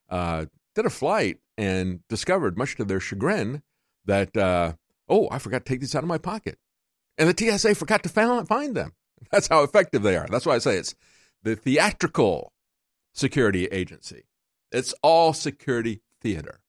Uh, 0.09 0.47
did 0.75 0.87
a 0.87 0.91
flight 0.91 1.39
and 1.57 2.01
discovered, 2.09 2.57
much 2.57 2.77
to 2.77 2.85
their 2.85 3.01
chagrin, 3.01 3.63
that, 4.05 4.37
uh, 4.37 4.73
oh, 5.09 5.29
I 5.31 5.39
forgot 5.39 5.65
to 5.65 5.73
take 5.73 5.81
these 5.81 5.95
out 5.95 6.03
of 6.03 6.09
my 6.09 6.19
pocket. 6.19 6.59
And 7.19 7.29
the 7.29 7.59
TSA 7.59 7.75
forgot 7.75 8.03
to 8.03 8.09
find 8.09 8.75
them. 8.75 8.93
That's 9.31 9.49
how 9.49 9.63
effective 9.63 10.03
they 10.03 10.17
are. 10.17 10.27
That's 10.29 10.47
why 10.47 10.55
I 10.55 10.59
say 10.59 10.77
it's 10.77 10.95
the 11.43 11.57
theatrical 11.57 12.53
security 13.13 13.67
agency. 13.67 14.25
It's 14.71 14.95
all 15.03 15.33
security 15.33 16.01
theater. 16.21 16.61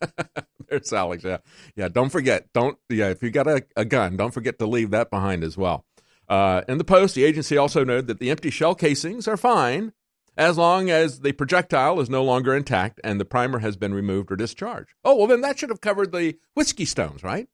There's 0.68 0.92
Alex. 0.92 1.22
Yeah. 1.22 1.38
Yeah. 1.76 1.88
Don't 1.88 2.10
forget. 2.10 2.52
Don't, 2.52 2.78
yeah. 2.88 3.10
If 3.10 3.22
you 3.22 3.30
got 3.30 3.46
a, 3.46 3.64
a 3.76 3.84
gun, 3.84 4.16
don't 4.16 4.34
forget 4.34 4.58
to 4.58 4.66
leave 4.66 4.90
that 4.90 5.10
behind 5.10 5.44
as 5.44 5.56
well. 5.56 5.84
Uh, 6.28 6.62
in 6.68 6.78
the 6.78 6.84
post, 6.84 7.14
the 7.14 7.24
agency 7.24 7.56
also 7.56 7.84
noted 7.84 8.06
that 8.08 8.18
the 8.18 8.30
empty 8.30 8.50
shell 8.50 8.74
casings 8.74 9.28
are 9.28 9.36
fine 9.36 9.92
as 10.36 10.58
long 10.58 10.90
as 10.90 11.20
the 11.20 11.32
projectile 11.32 12.00
is 12.00 12.10
no 12.10 12.22
longer 12.22 12.54
intact 12.54 13.00
and 13.02 13.18
the 13.18 13.24
primer 13.24 13.60
has 13.60 13.76
been 13.76 13.94
removed 13.94 14.30
or 14.30 14.36
discharged. 14.36 14.92
Oh, 15.04 15.14
well, 15.16 15.26
then 15.26 15.40
that 15.40 15.58
should 15.58 15.70
have 15.70 15.80
covered 15.80 16.12
the 16.12 16.36
whiskey 16.54 16.84
stones, 16.84 17.22
right? 17.22 17.48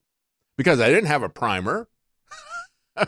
Because 0.57 0.81
I 0.81 0.89
didn't 0.89 1.07
have 1.07 1.23
a 1.23 1.29
primer. 1.29 1.89
oh, 2.97 3.05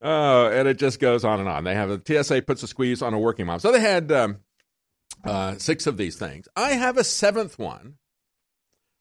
and 0.02 0.68
it 0.68 0.78
just 0.78 1.00
goes 1.00 1.24
on 1.24 1.40
and 1.40 1.48
on. 1.48 1.64
They 1.64 1.74
have 1.74 1.88
the 1.88 2.22
TSA 2.22 2.42
puts 2.42 2.62
a 2.62 2.68
squeeze 2.68 3.02
on 3.02 3.14
a 3.14 3.18
working 3.18 3.46
mom. 3.46 3.60
So 3.60 3.72
they 3.72 3.80
had 3.80 4.12
um, 4.12 4.38
uh, 5.24 5.56
six 5.56 5.86
of 5.86 5.96
these 5.96 6.16
things. 6.16 6.46
I 6.54 6.72
have 6.72 6.98
a 6.98 7.04
seventh 7.04 7.58
one. 7.58 7.96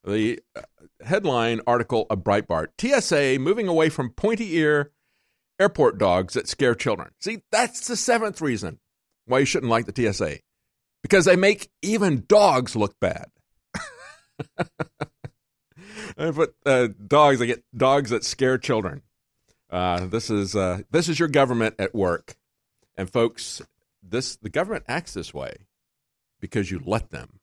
The 0.05 0.39
uh, 0.55 0.61
headline 1.05 1.61
article 1.65 2.05
of 2.09 2.19
Breitbart 2.19 2.67
TSA 2.79 3.39
moving 3.39 3.67
away 3.67 3.89
from 3.89 4.09
pointy 4.11 4.55
ear 4.57 4.91
airport 5.59 5.97
dogs 5.97 6.33
that 6.33 6.47
scare 6.47 6.75
children. 6.75 7.11
See, 7.19 7.43
that's 7.51 7.87
the 7.87 7.95
seventh 7.95 8.41
reason 8.41 8.79
why 9.25 9.39
you 9.39 9.45
shouldn't 9.45 9.69
like 9.69 9.85
the 9.85 10.13
TSA 10.13 10.39
because 11.01 11.25
they 11.25 11.35
make 11.35 11.69
even 11.81 12.25
dogs 12.27 12.75
look 12.75 12.99
bad. 12.99 13.27
but 16.17 16.53
uh, 16.65 16.87
dogs, 17.07 17.39
they 17.39 17.47
get 17.47 17.63
dogs 17.75 18.09
that 18.09 18.23
scare 18.23 18.57
children. 18.57 19.03
Uh, 19.69 20.05
this 20.05 20.29
is 20.29 20.55
uh, 20.55 20.81
this 20.91 21.09
is 21.09 21.19
your 21.19 21.27
government 21.27 21.75
at 21.79 21.95
work, 21.95 22.35
and 22.95 23.09
folks, 23.09 23.61
this 24.01 24.35
the 24.35 24.49
government 24.49 24.85
acts 24.87 25.13
this 25.13 25.33
way 25.33 25.65
because 26.39 26.69
you 26.69 26.81
let 26.85 27.09
them. 27.09 27.39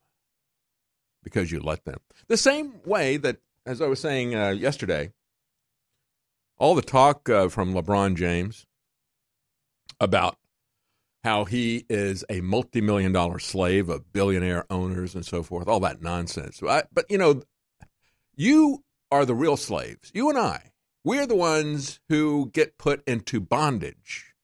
Because 1.22 1.52
you 1.52 1.60
let 1.60 1.84
them. 1.84 1.98
The 2.28 2.36
same 2.36 2.80
way 2.84 3.16
that, 3.18 3.38
as 3.66 3.80
I 3.80 3.86
was 3.86 4.00
saying 4.00 4.34
uh, 4.34 4.50
yesterday, 4.50 5.12
all 6.58 6.74
the 6.74 6.82
talk 6.82 7.28
uh, 7.28 7.48
from 7.48 7.74
LeBron 7.74 8.16
James 8.16 8.66
about 9.98 10.36
how 11.24 11.44
he 11.44 11.84
is 11.90 12.24
a 12.30 12.40
multi-million 12.40 13.12
dollar 13.12 13.38
slave 13.38 13.88
of 13.88 14.12
billionaire 14.12 14.64
owners 14.70 15.14
and 15.14 15.24
so 15.24 15.42
forth, 15.42 15.68
all 15.68 15.80
that 15.80 16.02
nonsense. 16.02 16.62
I, 16.62 16.84
but 16.92 17.06
you 17.10 17.18
know, 17.18 17.42
you 18.34 18.84
are 19.10 19.24
the 19.24 19.34
real 19.34 19.56
slaves. 19.56 20.10
You 20.14 20.30
and 20.30 20.38
I, 20.38 20.72
we're 21.04 21.26
the 21.26 21.36
ones 21.36 22.00
who 22.08 22.50
get 22.52 22.78
put 22.78 23.02
into 23.06 23.40
bondage 23.40 24.34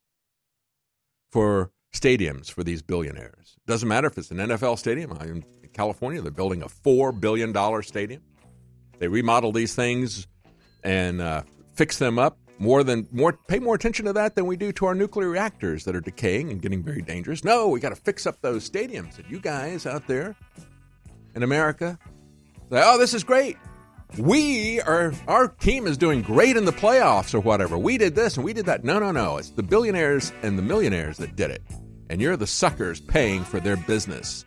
for 1.31 1.71
stadiums 1.95 2.51
for 2.51 2.63
these 2.63 2.83
billionaires. 2.83 3.57
Doesn't 3.67 3.89
matter 3.89 4.07
if 4.07 4.19
it's 4.19 4.31
an 4.31 4.39
NFL 4.39 4.79
stadium. 4.79 5.13
In 5.23 5.45
California, 5.77 6.23
they're 6.23 6.31
building 6.31 6.63
a 6.63 6.69
four 6.69 7.13
billion 7.13 7.53
dollar 7.53 7.83
stadium. 7.83 8.23
They 8.99 9.09
remodel 9.09 9.53
these 9.53 9.75
things 9.75 10.27
and 10.83 11.21
uh, 11.21 11.43
fix 11.75 11.99
them 11.99 12.19
up 12.19 12.39
more 12.59 12.83
than 12.83 13.07
more 13.13 13.35
pay 13.35 13.59
more 13.59 13.75
attention 13.75 14.07
to 14.07 14.15
that 14.15 14.35
than 14.35 14.47
we 14.47 14.57
do 14.57 14.73
to 14.73 14.87
our 14.87 14.95
nuclear 14.95 15.29
reactors 15.29 15.85
that 15.85 15.95
are 15.95 16.01
decaying 16.01 16.51
and 16.51 16.63
getting 16.63 16.83
very 16.83 17.03
dangerous. 17.03 17.45
No, 17.45 17.69
we 17.69 17.81
got 17.81 17.91
to 17.91 17.97
fix 17.97 18.27
up 18.27 18.41
those 18.41 18.69
stadiums. 18.69 19.19
And 19.19 19.31
you 19.31 19.39
guys 19.39 19.85
out 19.85 20.07
there 20.07 20.35
in 21.35 21.43
America 21.43 21.99
say, 22.71 22.81
"Oh, 22.83 22.99
this 22.99 23.13
is 23.13 23.25
great. 23.25 23.59
We 24.17 24.81
are 24.81 25.13
our 25.29 25.49
team 25.49 25.87
is 25.87 25.99
doing 25.99 26.23
great 26.23 26.57
in 26.57 26.65
the 26.65 26.73
playoffs 26.73 27.35
or 27.35 27.41
whatever. 27.41 27.77
We 27.77 27.99
did 27.99 28.15
this 28.15 28.37
and 28.37 28.45
we 28.45 28.55
did 28.55 28.67
that." 28.67 28.85
No, 28.85 28.99
no, 28.99 29.13
no. 29.13 29.37
It's 29.37 29.51
the 29.51 29.63
billionaires 29.63 30.33
and 30.43 30.59
the 30.59 30.63
millionaires 30.63 31.19
that 31.19 31.37
did 31.37 31.51
it. 31.51 31.63
And 32.09 32.21
you're 32.21 32.37
the 32.39 32.47
suckers 32.47 33.01
paying 33.01 33.45
for 33.45 33.61
their 33.61 33.77
business. 33.77 34.47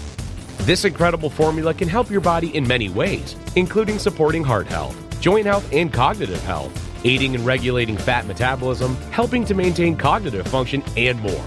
This 0.71 0.85
incredible 0.85 1.29
formula 1.29 1.73
can 1.73 1.89
help 1.89 2.09
your 2.09 2.21
body 2.21 2.55
in 2.55 2.65
many 2.65 2.87
ways, 2.87 3.35
including 3.57 3.99
supporting 3.99 4.41
heart 4.41 4.67
health, 4.67 4.95
joint 5.19 5.45
health, 5.45 5.67
and 5.73 5.91
cognitive 5.91 6.41
health, 6.43 6.71
aiding 7.03 7.33
in 7.33 7.43
regulating 7.43 7.97
fat 7.97 8.25
metabolism, 8.25 8.95
helping 9.11 9.43
to 9.43 9.53
maintain 9.53 9.97
cognitive 9.97 10.47
function, 10.47 10.81
and 10.95 11.19
more. 11.19 11.45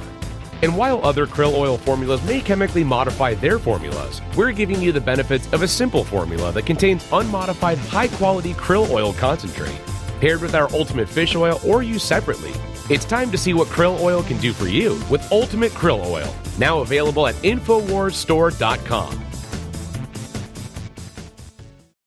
And 0.61 0.77
while 0.77 1.03
other 1.03 1.27
krill 1.27 1.55
oil 1.55 1.79
formulas 1.79 2.23
may 2.25 2.43
chemically 2.43 2.85
modify 2.85 3.33
their 3.33 3.59
formulas, 3.59 4.21
we're 4.37 4.53
giving 4.53 4.83
you 4.83 4.93
the 4.93 5.01
benefits 5.01 5.51
of 5.55 5.63
a 5.63 5.69
simple 5.69 6.05
formula 6.05 6.53
that 6.53 6.67
contains 6.67 7.11
unmodified 7.11 7.79
high 7.79 8.09
quality 8.09 8.53
krill 8.53 8.91
oil 8.91 9.15
concentrate, 9.15 9.81
paired 10.21 10.43
with 10.43 10.55
our 10.55 10.71
ultimate 10.75 11.09
fish 11.09 11.35
oil 11.35 11.59
or 11.65 11.83
used 11.83 12.05
separately 12.05 12.53
it's 12.91 13.05
time 13.05 13.31
to 13.31 13.39
see 13.39 13.55
what 13.55 13.69
krill 13.69 13.99
oil 14.01 14.23
can 14.23 14.39
do 14.39 14.53
for 14.53 14.67
you 14.67 15.01
with 15.11 15.31
Ultimate 15.33 15.73
Krill 15.73 16.05
Oil, 16.05 16.35
now 16.59 16.81
available 16.81 17.27
at 17.27 17.35
InfoWarsStore.com. 17.37 19.25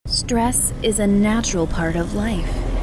Stress 0.06 0.74
is 0.84 1.00
a 1.00 1.08
natural 1.08 1.68
part 1.68 1.96
of 1.96 2.14
life. 2.14 2.67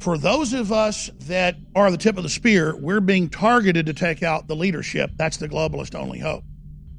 For 0.00 0.16
those 0.16 0.54
of 0.54 0.72
us 0.72 1.10
that 1.26 1.56
are 1.74 1.90
the 1.90 1.98
tip 1.98 2.16
of 2.16 2.22
the 2.22 2.30
spear, 2.30 2.74
we're 2.74 3.02
being 3.02 3.28
targeted 3.28 3.84
to 3.84 3.92
take 3.92 4.22
out 4.22 4.48
the 4.48 4.56
leadership. 4.56 5.10
That's 5.16 5.36
the 5.36 5.46
globalist 5.46 5.94
only 5.94 6.18
hope. 6.18 6.42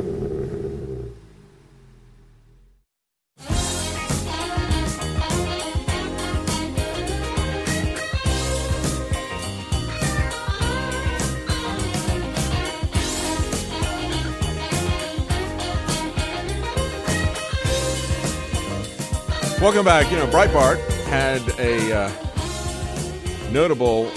Welcome 19.60 19.86
back. 19.86 20.12
You 20.12 20.18
know, 20.18 20.26
Breitbart 20.26 20.78
had 21.06 21.40
a 21.58 21.90
uh, 21.90 23.50
notable 23.50 24.12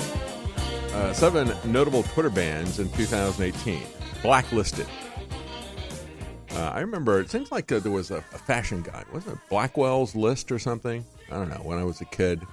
uh, 0.91 1.13
seven 1.13 1.53
notable 1.63 2.03
Twitter 2.03 2.29
bans 2.29 2.77
in 2.77 2.91
2018, 2.91 3.81
blacklisted. 4.21 4.85
Uh, 6.51 6.59
I 6.59 6.81
remember 6.81 7.21
it 7.21 7.31
seems 7.31 7.53
like 7.53 7.71
uh, 7.71 7.79
there 7.79 7.91
was 7.91 8.11
a, 8.11 8.17
a, 8.17 8.37
fashion 8.37 8.81
guide, 8.81 9.05
wasn't 9.13 9.37
it 9.37 9.41
Blackwell's 9.49 10.13
list 10.13 10.51
or 10.51 10.59
something? 10.59 11.05
I 11.31 11.35
don't 11.35 11.47
know. 11.47 11.61
When 11.63 11.77
I 11.77 11.85
was 11.85 12.01
a 12.01 12.05
kid, 12.05 12.45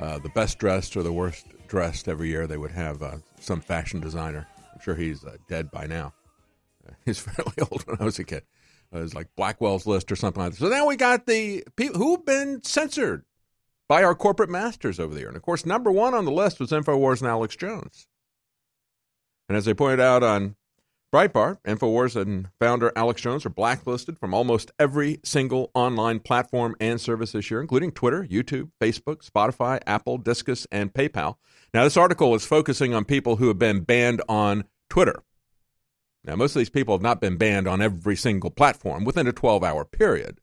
uh, 0.00 0.18
the 0.18 0.30
best 0.30 0.58
dressed 0.58 0.96
or 0.96 1.04
the 1.04 1.12
worst 1.12 1.46
dressed 1.68 2.08
every 2.08 2.28
year, 2.28 2.48
they 2.48 2.56
would 2.56 2.72
have 2.72 3.04
uh, 3.04 3.18
some 3.38 3.60
fashion 3.60 4.00
designer. 4.00 4.48
I'm 4.74 4.80
sure 4.80 4.96
he's 4.96 5.24
dead 5.48 5.70
by 5.70 5.86
now. 5.86 6.12
He's 7.04 7.20
fairly 7.20 7.52
old 7.70 7.86
when 7.86 7.98
I 8.00 8.04
was 8.04 8.18
a 8.18 8.24
kid. 8.24 8.42
Uh, 8.94 9.02
it 9.02 9.14
like 9.14 9.28
Blackwell's 9.36 9.86
list 9.86 10.10
or 10.10 10.16
something 10.16 10.42
like 10.42 10.52
that. 10.52 10.58
So 10.58 10.68
now 10.68 10.86
we 10.86 10.96
got 10.96 11.26
the 11.26 11.64
people 11.76 11.98
who've 11.98 12.24
been 12.24 12.62
censored 12.64 13.24
by 13.88 14.02
our 14.02 14.14
corporate 14.14 14.50
masters 14.50 14.98
over 14.98 15.14
there. 15.14 15.28
And 15.28 15.36
of 15.36 15.42
course, 15.42 15.64
number 15.64 15.90
one 15.90 16.14
on 16.14 16.24
the 16.24 16.32
list 16.32 16.60
was 16.60 16.70
InfoWars 16.70 17.20
and 17.20 17.28
Alex 17.28 17.56
Jones. 17.56 18.08
And 19.48 19.56
as 19.56 19.64
they 19.64 19.74
pointed 19.74 20.00
out 20.00 20.22
on 20.22 20.56
Breitbart, 21.12 21.58
InfoWars 21.64 22.14
and 22.14 22.48
founder 22.60 22.92
Alex 22.94 23.20
Jones 23.20 23.44
are 23.44 23.50
blacklisted 23.50 24.16
from 24.16 24.32
almost 24.32 24.70
every 24.78 25.18
single 25.24 25.72
online 25.74 26.20
platform 26.20 26.76
and 26.78 27.00
service 27.00 27.32
this 27.32 27.50
year, 27.50 27.60
including 27.60 27.90
Twitter, 27.90 28.24
YouTube, 28.24 28.70
Facebook, 28.80 29.28
Spotify, 29.28 29.80
Apple, 29.88 30.20
Disqus, 30.20 30.68
and 30.70 30.92
PayPal. 30.92 31.34
Now, 31.74 31.82
this 31.82 31.96
article 31.96 32.34
is 32.36 32.46
focusing 32.46 32.94
on 32.94 33.04
people 33.04 33.36
who 33.36 33.48
have 33.48 33.58
been 33.58 33.80
banned 33.80 34.22
on 34.28 34.64
Twitter. 34.88 35.22
Now, 36.24 36.36
most 36.36 36.54
of 36.54 36.60
these 36.60 36.70
people 36.70 36.94
have 36.94 37.02
not 37.02 37.20
been 37.20 37.36
banned 37.36 37.66
on 37.66 37.80
every 37.80 38.16
single 38.16 38.50
platform 38.50 39.04
within 39.04 39.26
a 39.26 39.32
12 39.32 39.64
hour 39.64 39.84
period. 39.84 40.40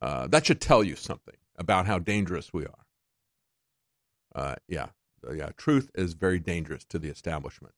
Uh, 0.00 0.26
that 0.26 0.46
should 0.46 0.60
tell 0.60 0.84
you 0.84 0.94
something 0.94 1.36
about 1.56 1.86
how 1.86 1.98
dangerous 1.98 2.52
we 2.52 2.66
are. 2.66 2.84
Uh, 4.34 4.54
yeah, 4.68 4.88
uh, 5.26 5.32
yeah, 5.32 5.50
truth 5.56 5.90
is 5.94 6.12
very 6.12 6.38
dangerous 6.38 6.84
to 6.84 6.98
the 6.98 7.08
establishment. 7.08 7.74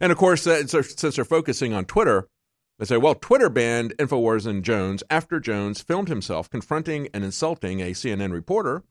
And 0.00 0.12
of 0.12 0.18
course, 0.18 0.46
uh, 0.46 0.66
since 0.66 1.16
they're 1.16 1.24
focusing 1.24 1.72
on 1.72 1.86
Twitter, 1.86 2.28
they 2.78 2.84
say, 2.84 2.96
well, 2.96 3.14
Twitter 3.14 3.48
banned 3.48 3.96
InfoWars 3.98 4.46
and 4.46 4.64
Jones 4.64 5.02
after 5.08 5.40
Jones 5.40 5.80
filmed 5.80 6.08
himself 6.08 6.50
confronting 6.50 7.08
and 7.14 7.24
insulting 7.24 7.80
a 7.80 7.92
CNN 7.92 8.32
reporter 8.32 8.82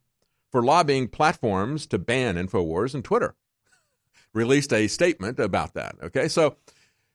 for 0.52 0.64
lobbying 0.64 1.10
platforms 1.10 1.86
to 1.88 2.00
ban 2.00 2.36
InfoWars 2.36 2.96
and 2.96 3.04
Twitter. 3.04 3.36
Released 4.34 4.74
a 4.74 4.88
statement 4.88 5.38
about 5.38 5.74
that. 5.74 5.96
Okay, 6.02 6.28
so 6.28 6.56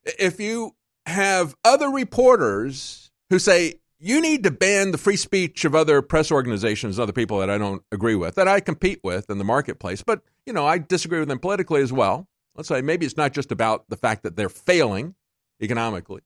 if 0.05 0.41
you 0.41 0.75
have 1.07 1.57
other 1.65 1.89
reporters 1.89 3.11
who 3.31 3.39
say 3.39 3.75
you 3.99 4.21
need 4.21 4.45
to 4.45 4.51
ban 4.51 4.93
the 4.93 4.99
free 4.99 5.17
speech 5.17 5.65
of 5.65 5.75
other 5.75 6.03
press 6.03 6.31
organizations, 6.31 6.99
other 6.99 7.13
people 7.13 7.39
that 7.41 7.51
I 7.51 7.59
don't 7.59 7.83
agree 7.91 8.15
with, 8.15 8.37
that 8.37 8.49
I 8.49 8.61
compete 8.61 9.01
with 9.03 9.29
in 9.29 9.39
the 9.39 9.45
marketplace, 9.45 10.03
but 10.03 10.23
you 10.47 10.53
know 10.53 10.67
I 10.67 10.79
disagree 10.79 11.19
with 11.19 11.29
them 11.29 11.39
politically 11.39 11.83
as 11.83 11.93
well. 11.93 12.29
Let's 12.55 12.69
say 12.69 12.83
maybe 12.83 13.07
it's 13.07 13.17
not 13.17 13.33
just 13.33 13.53
about 13.53 13.89
the 13.89 13.97
fact 13.97 14.23
that 14.23 14.37
they're 14.37 14.49
failing 14.49 15.15
economically, 15.61 16.23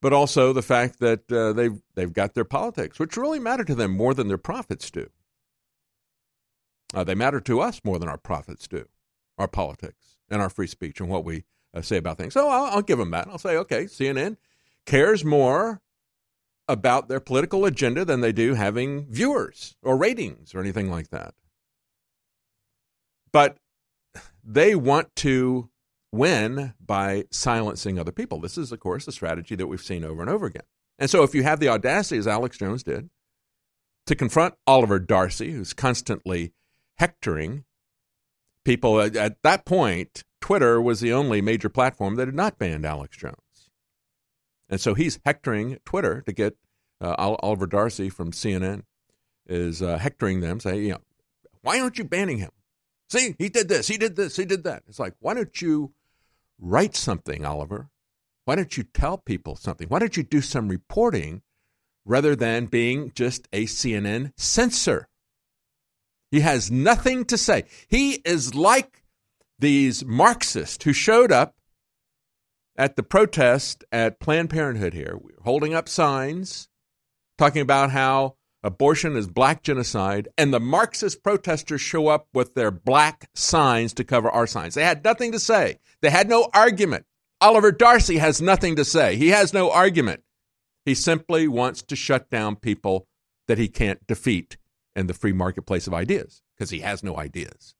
but 0.00 0.12
also 0.12 0.52
the 0.52 0.62
fact 0.62 1.00
that 1.00 1.30
uh, 1.32 1.52
they've 1.52 1.80
they've 1.94 2.12
got 2.12 2.34
their 2.34 2.44
politics, 2.44 2.98
which 2.98 3.16
really 3.16 3.40
matter 3.40 3.64
to 3.64 3.74
them 3.74 3.90
more 3.90 4.14
than 4.14 4.28
their 4.28 4.38
profits 4.38 4.90
do. 4.90 5.10
Uh, 6.92 7.02
they 7.02 7.14
matter 7.14 7.40
to 7.40 7.60
us 7.60 7.80
more 7.84 7.98
than 7.98 8.08
our 8.08 8.18
profits 8.18 8.68
do, 8.68 8.86
our 9.36 9.48
politics 9.48 10.16
and 10.30 10.40
our 10.40 10.50
free 10.50 10.68
speech 10.68 11.00
and 11.00 11.08
what 11.08 11.24
we 11.24 11.44
uh, 11.74 11.82
say 11.82 11.96
about 11.96 12.18
things. 12.18 12.34
So 12.34 12.48
I'll, 12.48 12.76
I'll 12.76 12.82
give 12.82 12.98
them 12.98 13.10
that. 13.10 13.28
I'll 13.28 13.38
say, 13.38 13.56
okay, 13.56 13.84
CNN 13.84 14.36
cares 14.86 15.24
more 15.24 15.80
about 16.68 17.08
their 17.08 17.20
political 17.20 17.64
agenda 17.64 18.04
than 18.04 18.20
they 18.20 18.32
do 18.32 18.54
having 18.54 19.06
viewers 19.06 19.76
or 19.82 19.96
ratings 19.96 20.54
or 20.54 20.60
anything 20.60 20.90
like 20.90 21.10
that. 21.10 21.34
But 23.32 23.58
they 24.42 24.74
want 24.74 25.14
to 25.16 25.70
win 26.12 26.74
by 26.80 27.24
silencing 27.30 27.98
other 27.98 28.12
people. 28.12 28.40
This 28.40 28.56
is, 28.56 28.72
of 28.72 28.80
course, 28.80 29.08
a 29.08 29.12
strategy 29.12 29.56
that 29.56 29.66
we've 29.66 29.80
seen 29.82 30.04
over 30.04 30.22
and 30.22 30.30
over 30.30 30.46
again. 30.46 30.62
And 30.98 31.10
so, 31.10 31.24
if 31.24 31.34
you 31.34 31.42
have 31.42 31.58
the 31.58 31.68
audacity, 31.68 32.18
as 32.18 32.28
Alex 32.28 32.58
Jones 32.58 32.84
did, 32.84 33.10
to 34.06 34.14
confront 34.14 34.54
Oliver 34.66 35.00
Darcy, 35.00 35.50
who's 35.50 35.72
constantly 35.72 36.52
hectoring 36.98 37.64
people, 38.64 39.00
at 39.00 39.42
that 39.42 39.64
point, 39.64 40.22
Twitter 40.44 40.78
was 40.78 41.00
the 41.00 41.10
only 41.10 41.40
major 41.40 41.70
platform 41.70 42.16
that 42.16 42.28
had 42.28 42.34
not 42.34 42.58
banned 42.58 42.84
Alex 42.84 43.16
Jones. 43.16 43.70
And 44.68 44.78
so 44.78 44.92
he's 44.92 45.18
hectoring 45.24 45.78
Twitter 45.86 46.20
to 46.20 46.32
get 46.34 46.58
uh, 47.00 47.14
Oliver 47.16 47.66
Darcy 47.66 48.10
from 48.10 48.30
CNN 48.30 48.82
is 49.46 49.80
uh, 49.80 49.96
hectoring 49.96 50.40
them, 50.40 50.60
saying, 50.60 50.82
you 50.82 50.90
know, 50.90 51.00
why 51.62 51.80
aren't 51.80 51.96
you 51.96 52.04
banning 52.04 52.36
him? 52.36 52.50
See, 53.08 53.34
he 53.38 53.48
did 53.48 53.70
this, 53.70 53.88
he 53.88 53.96
did 53.96 54.16
this, 54.16 54.36
he 54.36 54.44
did 54.44 54.64
that. 54.64 54.82
It's 54.86 54.98
like, 54.98 55.14
why 55.18 55.32
don't 55.32 55.62
you 55.62 55.94
write 56.58 56.94
something, 56.94 57.46
Oliver? 57.46 57.88
Why 58.44 58.54
don't 58.54 58.76
you 58.76 58.82
tell 58.82 59.16
people 59.16 59.56
something? 59.56 59.88
Why 59.88 59.98
don't 59.98 60.18
you 60.18 60.24
do 60.24 60.42
some 60.42 60.68
reporting 60.68 61.40
rather 62.04 62.36
than 62.36 62.66
being 62.66 63.12
just 63.14 63.48
a 63.50 63.64
CNN 63.64 64.32
censor? 64.36 65.08
He 66.30 66.40
has 66.40 66.70
nothing 66.70 67.24
to 67.24 67.38
say. 67.38 67.64
He 67.88 68.16
is 68.26 68.54
like 68.54 69.03
these 69.58 70.04
Marxists 70.04 70.84
who 70.84 70.92
showed 70.92 71.32
up 71.32 71.56
at 72.76 72.96
the 72.96 73.02
protest 73.02 73.84
at 73.92 74.20
Planned 74.20 74.50
Parenthood 74.50 74.94
here, 74.94 75.18
holding 75.44 75.74
up 75.74 75.88
signs 75.88 76.68
talking 77.38 77.62
about 77.62 77.90
how 77.90 78.36
abortion 78.62 79.16
is 79.16 79.26
black 79.26 79.62
genocide, 79.62 80.28
and 80.38 80.52
the 80.52 80.60
Marxist 80.60 81.22
protesters 81.22 81.80
show 81.80 82.08
up 82.08 82.28
with 82.32 82.54
their 82.54 82.70
black 82.70 83.28
signs 83.34 83.92
to 83.94 84.04
cover 84.04 84.30
our 84.30 84.46
signs. 84.46 84.74
They 84.74 84.84
had 84.84 85.04
nothing 85.04 85.32
to 85.32 85.38
say, 85.38 85.78
they 86.00 86.10
had 86.10 86.28
no 86.28 86.48
argument. 86.54 87.04
Oliver 87.40 87.72
Darcy 87.72 88.18
has 88.18 88.40
nothing 88.40 88.76
to 88.76 88.84
say, 88.84 89.16
he 89.16 89.28
has 89.28 89.52
no 89.52 89.70
argument. 89.70 90.22
He 90.84 90.94
simply 90.94 91.48
wants 91.48 91.82
to 91.82 91.96
shut 91.96 92.30
down 92.30 92.56
people 92.56 93.06
that 93.48 93.58
he 93.58 93.68
can't 93.68 94.06
defeat 94.06 94.56
in 94.96 95.06
the 95.06 95.14
free 95.14 95.32
marketplace 95.32 95.86
of 95.86 95.94
ideas 95.94 96.42
because 96.56 96.70
he 96.70 96.80
has 96.80 97.02
no 97.02 97.18
ideas. 97.18 97.74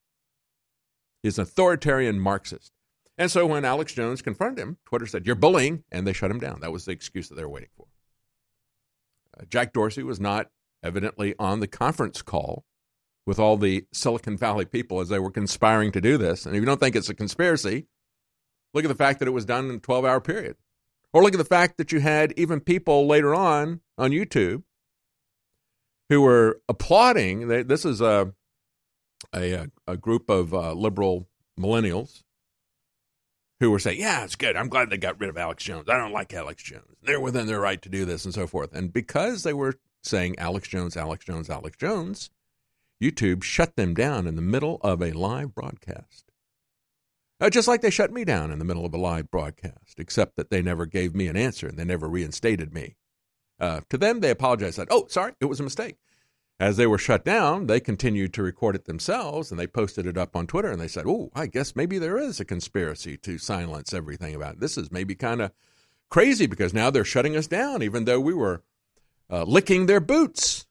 He's 1.24 1.38
an 1.38 1.42
authoritarian 1.44 2.20
Marxist. 2.20 2.70
And 3.16 3.30
so 3.30 3.46
when 3.46 3.64
Alex 3.64 3.94
Jones 3.94 4.20
confronted 4.20 4.58
him, 4.58 4.76
Twitter 4.84 5.06
said, 5.06 5.24
You're 5.24 5.36
bullying, 5.36 5.82
and 5.90 6.06
they 6.06 6.12
shut 6.12 6.30
him 6.30 6.38
down. 6.38 6.60
That 6.60 6.70
was 6.70 6.84
the 6.84 6.92
excuse 6.92 7.30
that 7.30 7.36
they 7.36 7.44
were 7.44 7.48
waiting 7.48 7.70
for. 7.74 7.86
Uh, 9.34 9.44
Jack 9.48 9.72
Dorsey 9.72 10.02
was 10.02 10.20
not 10.20 10.50
evidently 10.82 11.34
on 11.38 11.60
the 11.60 11.66
conference 11.66 12.20
call 12.20 12.66
with 13.24 13.38
all 13.38 13.56
the 13.56 13.86
Silicon 13.90 14.36
Valley 14.36 14.66
people 14.66 15.00
as 15.00 15.08
they 15.08 15.18
were 15.18 15.30
conspiring 15.30 15.92
to 15.92 16.00
do 16.02 16.18
this. 16.18 16.44
And 16.44 16.54
if 16.54 16.60
you 16.60 16.66
don't 16.66 16.78
think 16.78 16.94
it's 16.94 17.08
a 17.08 17.14
conspiracy, 17.14 17.86
look 18.74 18.84
at 18.84 18.88
the 18.88 18.94
fact 18.94 19.18
that 19.20 19.28
it 19.28 19.32
was 19.32 19.46
done 19.46 19.70
in 19.70 19.76
a 19.76 19.80
12 19.80 20.04
hour 20.04 20.20
period. 20.20 20.56
Or 21.14 21.22
look 21.22 21.32
at 21.32 21.38
the 21.38 21.44
fact 21.44 21.78
that 21.78 21.90
you 21.90 22.00
had 22.00 22.34
even 22.36 22.60
people 22.60 23.06
later 23.06 23.34
on 23.34 23.80
on 23.96 24.10
YouTube 24.10 24.62
who 26.10 26.20
were 26.20 26.60
applauding. 26.68 27.48
They, 27.48 27.62
this 27.62 27.86
is 27.86 28.02
a, 28.02 28.34
a, 29.34 29.66
a 29.86 29.96
group 29.96 30.30
of 30.30 30.54
uh, 30.54 30.72
liberal 30.72 31.28
millennials 31.58 32.22
who 33.60 33.70
were 33.70 33.78
saying, 33.78 34.00
"Yeah, 34.00 34.24
it's 34.24 34.36
good. 34.36 34.56
I'm 34.56 34.68
glad 34.68 34.90
they 34.90 34.96
got 34.96 35.20
rid 35.20 35.30
of 35.30 35.36
Alex 35.36 35.64
Jones. 35.64 35.88
I 35.88 35.96
don't 35.96 36.12
like 36.12 36.32
Alex 36.34 36.62
Jones. 36.62 36.96
They're 37.02 37.20
within 37.20 37.46
their 37.46 37.60
right 37.60 37.80
to 37.82 37.88
do 37.88 38.04
this 38.04 38.24
and 38.24 38.34
so 38.34 38.46
forth." 38.46 38.74
And 38.74 38.92
because 38.92 39.42
they 39.42 39.54
were 39.54 39.74
saying 40.02 40.38
Alex 40.38 40.68
Jones, 40.68 40.96
Alex 40.96 41.24
Jones, 41.24 41.50
Alex 41.50 41.76
Jones, 41.76 42.30
YouTube 43.02 43.42
shut 43.42 43.76
them 43.76 43.94
down 43.94 44.26
in 44.26 44.36
the 44.36 44.42
middle 44.42 44.78
of 44.82 45.02
a 45.02 45.12
live 45.12 45.54
broadcast. 45.54 46.30
Uh, 47.40 47.50
just 47.50 47.68
like 47.68 47.80
they 47.80 47.90
shut 47.90 48.12
me 48.12 48.24
down 48.24 48.50
in 48.50 48.58
the 48.58 48.64
middle 48.64 48.86
of 48.86 48.94
a 48.94 48.98
live 48.98 49.30
broadcast, 49.30 49.98
except 49.98 50.36
that 50.36 50.50
they 50.50 50.62
never 50.62 50.86
gave 50.86 51.14
me 51.14 51.26
an 51.26 51.36
answer 51.36 51.66
and 51.66 51.78
they 51.78 51.84
never 51.84 52.08
reinstated 52.08 52.72
me. 52.72 52.96
Uh, 53.58 53.80
to 53.90 53.98
them, 53.98 54.20
they 54.20 54.30
apologized, 54.30 54.76
said, 54.76 54.88
"Oh, 54.90 55.06
sorry, 55.08 55.32
it 55.40 55.46
was 55.46 55.60
a 55.60 55.64
mistake." 55.64 55.96
As 56.60 56.76
they 56.76 56.86
were 56.86 56.98
shut 56.98 57.24
down, 57.24 57.66
they 57.66 57.80
continued 57.80 58.32
to 58.34 58.42
record 58.42 58.76
it 58.76 58.84
themselves 58.84 59.50
and 59.50 59.58
they 59.58 59.66
posted 59.66 60.06
it 60.06 60.16
up 60.16 60.36
on 60.36 60.46
Twitter 60.46 60.70
and 60.70 60.80
they 60.80 60.88
said, 60.88 61.04
Oh, 61.06 61.30
I 61.34 61.46
guess 61.46 61.74
maybe 61.74 61.98
there 61.98 62.16
is 62.16 62.38
a 62.38 62.44
conspiracy 62.44 63.16
to 63.18 63.38
silence 63.38 63.92
everything 63.92 64.34
about 64.34 64.54
it. 64.54 64.60
This 64.60 64.78
is 64.78 64.92
maybe 64.92 65.16
kind 65.16 65.42
of 65.42 65.50
crazy 66.10 66.46
because 66.46 66.72
now 66.72 66.90
they're 66.90 67.04
shutting 67.04 67.36
us 67.36 67.48
down, 67.48 67.82
even 67.82 68.04
though 68.04 68.20
we 68.20 68.34
were 68.34 68.62
uh, 69.28 69.42
licking 69.42 69.86
their 69.86 70.00
boots, 70.00 70.66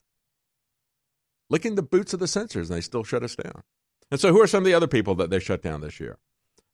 licking 1.49 1.75
the 1.75 1.83
boots 1.83 2.13
of 2.13 2.19
the 2.21 2.27
censors, 2.27 2.69
and 2.69 2.77
they 2.77 2.81
still 2.81 3.03
shut 3.03 3.23
us 3.23 3.35
down. 3.35 3.63
And 4.09 4.19
so, 4.19 4.31
who 4.31 4.41
are 4.41 4.47
some 4.47 4.59
of 4.59 4.65
the 4.65 4.73
other 4.73 4.87
people 4.87 5.15
that 5.15 5.29
they 5.29 5.39
shut 5.39 5.61
down 5.61 5.81
this 5.81 5.99
year? 5.99 6.17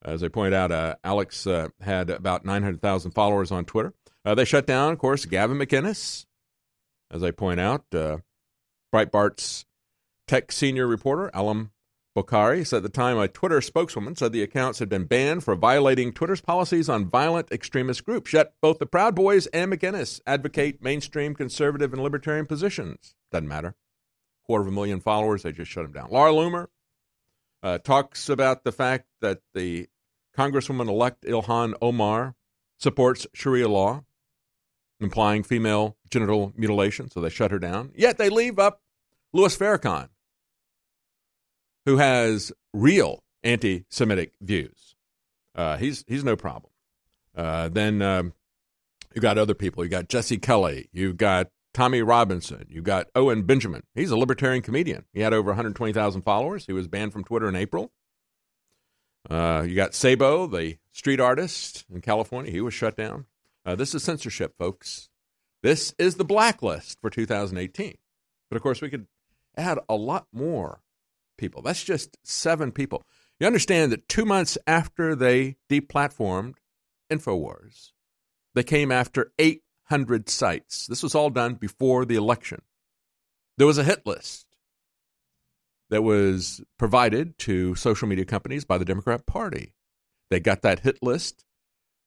As 0.03 0.23
I 0.23 0.27
point 0.27 0.53
out, 0.53 0.71
uh, 0.71 0.95
Alex 1.03 1.47
uh, 1.47 1.69
had 1.81 2.09
about 2.09 2.45
900,000 2.45 3.11
followers 3.11 3.51
on 3.51 3.65
Twitter. 3.65 3.93
Uh, 4.23 4.35
they 4.35 4.45
shut 4.45 4.67
down, 4.67 4.93
of 4.93 4.99
course, 4.99 5.25
Gavin 5.25 5.57
McInnes. 5.57 6.25
As 7.11 7.23
I 7.23 7.31
point 7.31 7.59
out, 7.59 7.85
uh, 7.93 8.17
Breitbart's 8.93 9.65
tech 10.27 10.51
senior 10.51 10.87
reporter, 10.87 11.29
Allum 11.33 11.71
Bokhari, 12.15 12.65
said 12.65 12.77
at 12.77 12.83
the 12.83 12.89
time 12.89 13.17
a 13.17 13.27
Twitter 13.27 13.61
spokeswoman 13.61 14.15
said 14.15 14.31
the 14.31 14.43
accounts 14.43 14.79
had 14.79 14.89
been 14.89 15.05
banned 15.05 15.43
for 15.43 15.55
violating 15.55 16.11
Twitter's 16.11 16.41
policies 16.41 16.89
on 16.89 17.05
violent 17.05 17.51
extremist 17.51 18.05
groups. 18.05 18.33
Yet 18.33 18.53
both 18.61 18.79
the 18.79 18.85
Proud 18.85 19.15
Boys 19.15 19.47
and 19.47 19.71
McInnes 19.71 20.21
advocate 20.25 20.81
mainstream 20.81 21.35
conservative 21.35 21.93
and 21.93 22.01
libertarian 22.01 22.45
positions. 22.45 23.15
Doesn't 23.31 23.47
matter. 23.47 23.75
Quarter 24.45 24.63
of 24.63 24.67
a 24.67 24.71
million 24.71 24.99
followers, 24.99 25.43
they 25.43 25.51
just 25.51 25.71
shut 25.71 25.85
him 25.85 25.91
down. 25.91 26.09
Laura 26.09 26.31
Loomer 26.31 26.67
uh, 27.61 27.77
talks 27.77 28.29
about 28.29 28.63
the 28.63 28.71
fact 28.71 29.07
that 29.21 29.41
the 29.53 29.87
Congresswoman 30.35 30.87
elect 30.87 31.23
Ilhan 31.23 31.73
Omar 31.81 32.35
supports 32.77 33.27
Sharia 33.33 33.67
law 33.67 34.03
implying 34.99 35.43
female 35.43 35.97
genital 36.09 36.53
mutilation, 36.55 37.09
so 37.09 37.21
they 37.21 37.29
shut 37.29 37.51
her 37.51 37.59
down. 37.59 37.91
Yet 37.95 38.17
they 38.17 38.29
leave 38.29 38.59
up 38.59 38.81
Louis 39.33 39.55
Farrakhan, 39.55 40.09
who 41.85 41.97
has 41.97 42.51
real 42.73 43.23
anti 43.43 43.85
Semitic 43.89 44.33
views. 44.41 44.95
Uh, 45.55 45.77
he's, 45.77 46.03
he's 46.07 46.23
no 46.23 46.35
problem. 46.35 46.71
Uh, 47.35 47.69
then 47.69 48.01
um, 48.01 48.33
you 49.13 49.21
got 49.21 49.37
other 49.37 49.53
people. 49.53 49.83
You 49.83 49.89
got 49.89 50.09
Jesse 50.09 50.37
Kelly. 50.37 50.89
You've 50.91 51.17
got 51.17 51.49
Tommy 51.73 52.01
Robinson. 52.01 52.65
You've 52.69 52.83
got 52.83 53.07
Owen 53.15 53.43
Benjamin. 53.43 53.83
He's 53.95 54.11
a 54.11 54.17
libertarian 54.17 54.61
comedian. 54.61 55.05
He 55.13 55.21
had 55.21 55.33
over 55.33 55.49
120,000 55.51 56.21
followers. 56.21 56.65
He 56.65 56.73
was 56.73 56.87
banned 56.87 57.13
from 57.13 57.23
Twitter 57.23 57.47
in 57.47 57.55
April. 57.55 57.91
Uh, 59.29 59.63
you 59.67 59.75
got 59.75 59.93
Sabo, 59.93 60.47
the 60.47 60.77
street 60.91 61.19
artist 61.19 61.85
in 61.93 62.01
California. 62.01 62.51
He 62.51 62.61
was 62.61 62.73
shut 62.73 62.95
down. 62.95 63.25
Uh, 63.65 63.75
this 63.75 63.93
is 63.93 64.03
censorship, 64.03 64.55
folks. 64.57 65.09
This 65.61 65.93
is 65.97 66.15
the 66.15 66.25
blacklist 66.25 66.99
for 67.01 67.09
2018. 67.09 67.95
But 68.49 68.55
of 68.55 68.63
course, 68.63 68.81
we 68.81 68.89
could 68.89 69.07
add 69.57 69.79
a 69.87 69.95
lot 69.95 70.27
more 70.31 70.81
people. 71.37 71.61
That's 71.61 71.83
just 71.83 72.17
seven 72.23 72.71
people. 72.71 73.03
You 73.39 73.47
understand 73.47 73.91
that 73.91 74.07
two 74.07 74.25
months 74.25 74.57
after 74.67 75.15
they 75.15 75.57
deplatformed 75.69 76.55
InfoWars, 77.11 77.91
they 78.55 78.63
came 78.63 78.91
after 78.91 79.31
800 79.37 80.29
sites. 80.29 80.87
This 80.87 81.03
was 81.03 81.15
all 81.15 81.29
done 81.29 81.55
before 81.55 82.05
the 82.05 82.15
election. 82.15 82.61
There 83.57 83.67
was 83.67 83.77
a 83.77 83.83
hit 83.83 84.05
list 84.05 84.45
that 85.89 86.03
was 86.03 86.61
provided 86.77 87.37
to 87.39 87.75
social 87.75 88.07
media 88.07 88.25
companies 88.25 88.65
by 88.65 88.77
the 88.77 88.85
Democrat 88.85 89.25
Party. 89.25 89.73
They 90.29 90.39
got 90.39 90.61
that 90.61 90.79
hit 90.79 91.01
list 91.01 91.45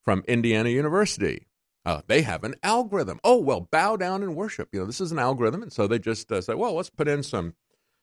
from 0.04 0.24
Indiana 0.26 0.68
University. 0.68 1.46
Uh, 1.84 2.02
they 2.06 2.22
have 2.22 2.44
an 2.44 2.54
algorithm. 2.62 3.18
Oh, 3.24 3.38
well, 3.38 3.68
bow 3.70 3.96
down 3.96 4.22
and 4.22 4.36
worship. 4.36 4.68
You 4.72 4.80
know, 4.80 4.86
this 4.86 5.00
is 5.00 5.10
an 5.10 5.18
algorithm. 5.18 5.62
And 5.62 5.72
so 5.72 5.86
they 5.86 5.98
just 5.98 6.30
uh, 6.30 6.40
say, 6.40 6.54
well, 6.54 6.74
let's 6.74 6.90
put 6.90 7.08
in 7.08 7.22
some 7.22 7.54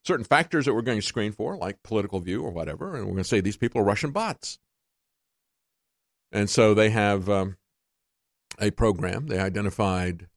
certain 0.04 0.26
factors 0.26 0.66
that 0.66 0.74
we're 0.74 0.82
going 0.82 1.00
to 1.00 1.06
screen 1.06 1.32
for, 1.32 1.56
like 1.58 1.84
political 1.84 2.20
view 2.20 2.44
or 2.44 2.52
whatever. 2.52 2.96
And 2.96 3.06
we're 3.06 3.14
going 3.14 3.24
to 3.24 3.30
say 3.30 3.40
these 3.40 3.58
people 3.58 3.82
are 3.82 3.86
Russian 3.86 4.12
bots. 4.12 4.60
And 6.32 6.50
so 6.50 6.74
they 6.74 6.90
have 6.90 7.30
um, 7.30 7.58
a 8.60 8.72
program. 8.72 9.28
They 9.28 9.40
identified 9.40 10.28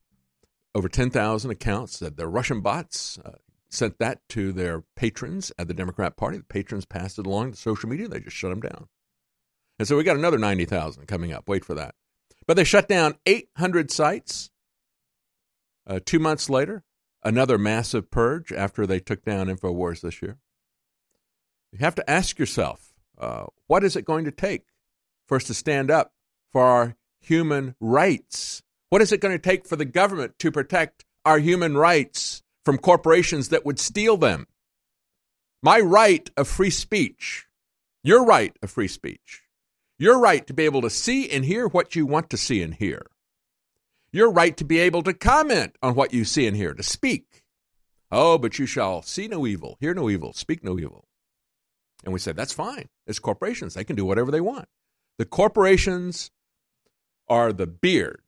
over 0.74 0.88
10,000 0.88 1.50
accounts 1.50 1.98
that 1.98 2.16
they're 2.16 2.28
Russian 2.28 2.60
bots, 2.60 3.18
uh, 3.24 3.32
sent 3.68 3.98
that 3.98 4.20
to 4.30 4.52
their 4.52 4.84
patrons 4.96 5.52
at 5.58 5.68
the 5.68 5.74
Democrat 5.74 6.16
Party. 6.16 6.38
The 6.38 6.44
patrons 6.44 6.84
passed 6.84 7.18
it 7.18 7.26
along 7.26 7.52
to 7.52 7.56
social 7.56 7.88
media. 7.88 8.08
They 8.08 8.20
just 8.20 8.36
shut 8.36 8.50
them 8.50 8.60
down. 8.60 8.88
And 9.78 9.88
so 9.88 9.96
we 9.96 10.04
got 10.04 10.16
another 10.16 10.38
90,000 10.38 11.06
coming 11.06 11.32
up. 11.32 11.48
Wait 11.48 11.64
for 11.64 11.74
that. 11.74 11.94
But 12.46 12.56
they 12.56 12.64
shut 12.64 12.88
down 12.88 13.14
800 13.26 13.90
sites. 13.90 14.50
Uh, 15.86 16.00
two 16.04 16.18
months 16.18 16.48
later, 16.48 16.84
another 17.22 17.58
massive 17.58 18.10
purge 18.10 18.52
after 18.52 18.86
they 18.86 19.00
took 19.00 19.24
down 19.24 19.48
InfoWars 19.48 20.00
this 20.00 20.22
year. 20.22 20.38
You 21.72 21.78
have 21.80 21.94
to 21.96 22.10
ask 22.10 22.38
yourself 22.38 22.92
uh, 23.18 23.46
what 23.66 23.84
is 23.84 23.96
it 23.96 24.04
going 24.04 24.24
to 24.24 24.30
take 24.30 24.64
for 25.26 25.36
us 25.36 25.44
to 25.44 25.54
stand 25.54 25.90
up 25.90 26.12
for 26.50 26.62
our 26.62 26.96
human 27.20 27.74
rights? 27.80 28.62
What 28.90 29.02
is 29.02 29.12
it 29.12 29.20
going 29.20 29.34
to 29.34 29.42
take 29.42 29.66
for 29.66 29.76
the 29.76 29.84
government 29.84 30.38
to 30.40 30.50
protect 30.50 31.04
our 31.24 31.38
human 31.38 31.76
rights 31.76 32.42
from 32.64 32.78
corporations 32.78 33.48
that 33.48 33.64
would 33.64 33.78
steal 33.78 34.16
them? 34.16 34.46
My 35.62 35.78
right 35.78 36.28
of 36.36 36.48
free 36.48 36.70
speech, 36.70 37.46
your 38.02 38.24
right 38.24 38.54
of 38.62 38.70
free 38.70 38.88
speech, 38.88 39.41
your 40.02 40.18
right 40.18 40.48
to 40.48 40.52
be 40.52 40.64
able 40.64 40.82
to 40.82 40.90
see 40.90 41.30
and 41.30 41.44
hear 41.44 41.68
what 41.68 41.94
you 41.94 42.04
want 42.04 42.28
to 42.28 42.36
see 42.36 42.60
and 42.60 42.74
hear, 42.74 43.06
your 44.12 44.32
right 44.32 44.56
to 44.56 44.64
be 44.64 44.80
able 44.80 45.00
to 45.04 45.14
comment 45.14 45.76
on 45.80 45.94
what 45.94 46.12
you 46.12 46.24
see 46.24 46.44
and 46.44 46.56
hear, 46.56 46.74
to 46.74 46.82
speak. 46.82 47.44
Oh, 48.10 48.36
but 48.36 48.58
you 48.58 48.66
shall 48.66 49.02
see 49.02 49.28
no 49.28 49.46
evil, 49.46 49.76
hear 49.78 49.94
no 49.94 50.10
evil, 50.10 50.32
speak 50.32 50.64
no 50.64 50.76
evil. 50.76 51.06
And 52.02 52.12
we 52.12 52.18
said, 52.18 52.34
that's 52.34 52.52
fine. 52.52 52.88
It's 53.06 53.20
corporations. 53.20 53.74
They 53.74 53.84
can 53.84 53.94
do 53.94 54.04
whatever 54.04 54.32
they 54.32 54.40
want. 54.40 54.66
The 55.18 55.24
corporations 55.24 56.32
are 57.28 57.52
the 57.52 57.68
beard 57.68 58.22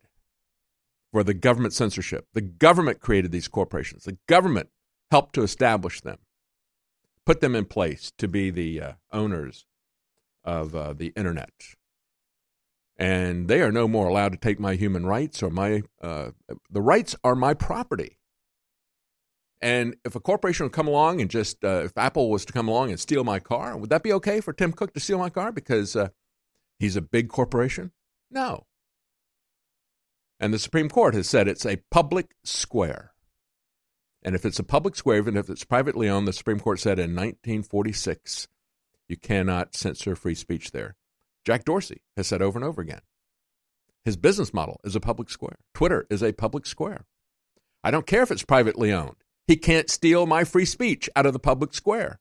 for 1.11 1.25
the 1.25 1.35
government 1.35 1.75
censorship. 1.75 2.29
The 2.35 2.41
government 2.41 3.01
created 3.01 3.33
these 3.33 3.49
corporations. 3.49 4.05
The 4.05 4.19
government 4.29 4.69
helped 5.11 5.35
to 5.35 5.43
establish 5.43 6.03
them, 6.03 6.19
put 7.27 7.41
them 7.41 7.57
in 7.57 7.65
place 7.65 8.13
to 8.19 8.29
be 8.29 8.51
the 8.51 8.81
uh, 8.81 8.93
owners 9.13 9.67
of 10.45 10.75
uh, 10.75 10.93
the 10.93 11.13
internet. 11.17 11.53
And 12.97 13.49
they 13.49 13.61
are 13.61 13.73
no 13.73 13.89
more 13.89 14.09
allowed 14.09 14.33
to 14.33 14.39
take 14.39 14.61
my 14.61 14.75
human 14.75 15.05
rights 15.05 15.43
or 15.43 15.51
my, 15.51 15.83
uh, 16.01 16.31
the 16.71 16.81
rights 16.81 17.17
are 17.25 17.35
my 17.35 17.55
property. 17.55 18.19
And 19.61 19.97
if 20.05 20.15
a 20.15 20.21
corporation 20.21 20.65
would 20.65 20.73
come 20.73 20.87
along 20.87 21.21
and 21.21 21.31
just, 21.31 21.65
uh, 21.65 21.83
if 21.85 21.97
Apple 21.97 22.31
was 22.31 22.45
to 22.45 22.53
come 22.53 22.69
along 22.69 22.91
and 22.91 23.01
steal 23.01 23.25
my 23.25 23.41
car, 23.41 23.77
would 23.77 23.91
that 23.91 24.03
be 24.03 24.13
okay 24.13 24.41
for 24.41 24.53
Tim 24.53 24.73
Cook 24.73 24.93
to 24.95 25.01
steal 25.01 25.19
my 25.19 25.31
car 25.31 25.51
because 25.51 25.97
uh, 25.97 26.09
he's 26.79 26.97
a 26.97 27.01
big 27.01 27.29
corporation? 27.29 27.91
No. 28.31 28.67
And 30.39 30.53
the 30.53 30.59
Supreme 30.59 30.91
Court 30.91 31.15
has 31.15 31.29
said 31.29 31.49
it's 31.49 31.65
a 31.65 31.83
public 31.91 32.35
square. 32.45 33.15
And 34.23 34.35
if 34.35 34.45
it's 34.45 34.59
a 34.59 34.65
public 34.65 34.97
square, 34.97 35.19
even 35.19 35.37
if 35.37 35.49
it's 35.49 35.65
privately 35.65 36.09
owned, 36.09 36.29
the 36.29 36.33
Supreme 36.33 36.61
Court 36.61 36.81
said 36.81 36.99
in 36.99 37.15
1946, 37.15 38.49
you 39.09 39.17
cannot 39.17 39.75
censor 39.75 40.17
free 40.17 40.35
speech 40.35 40.71
there. 40.71 40.97
Jack 41.45 41.65
Dorsey 41.65 42.03
has 42.17 42.27
said 42.27 42.43
over 42.43 42.59
and 42.59 42.65
over 42.65 42.81
again. 42.81 43.03
His 44.05 44.17
business 44.17 44.53
model 44.53 44.81
is 44.85 44.97
a 44.97 45.01
public 45.01 45.31
square. 45.31 45.57
Twitter 45.73 46.07
is 46.11 46.23
a 46.23 46.33
public 46.33 46.67
square. 46.67 47.05
I 47.83 47.91
don't 47.91 48.07
care 48.07 48.23
if 48.23 48.31
it's 48.31 48.45
privately 48.45 48.93
owned. 48.93 49.17
He 49.47 49.57
can't 49.57 49.91
steal 49.91 50.27
my 50.27 50.45
free 50.45 50.65
speech 50.65 51.09
out 51.15 51.27
of 51.27 51.33
the 51.33 51.39
public 51.39 51.75
square. 51.75 52.19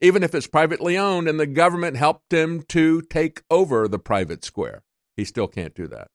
Even 0.00 0.22
if 0.22 0.34
it's 0.34 0.46
privately 0.46 0.98
owned 0.98 1.28
and 1.28 1.40
the 1.40 1.46
government 1.46 1.96
helped 1.96 2.32
him 2.32 2.62
to 2.68 3.00
take 3.02 3.42
over 3.50 3.88
the 3.88 3.98
private 3.98 4.44
square, 4.44 4.82
he 5.16 5.24
still 5.24 5.48
can't 5.48 5.74
do 5.74 5.86
that. 5.86 6.08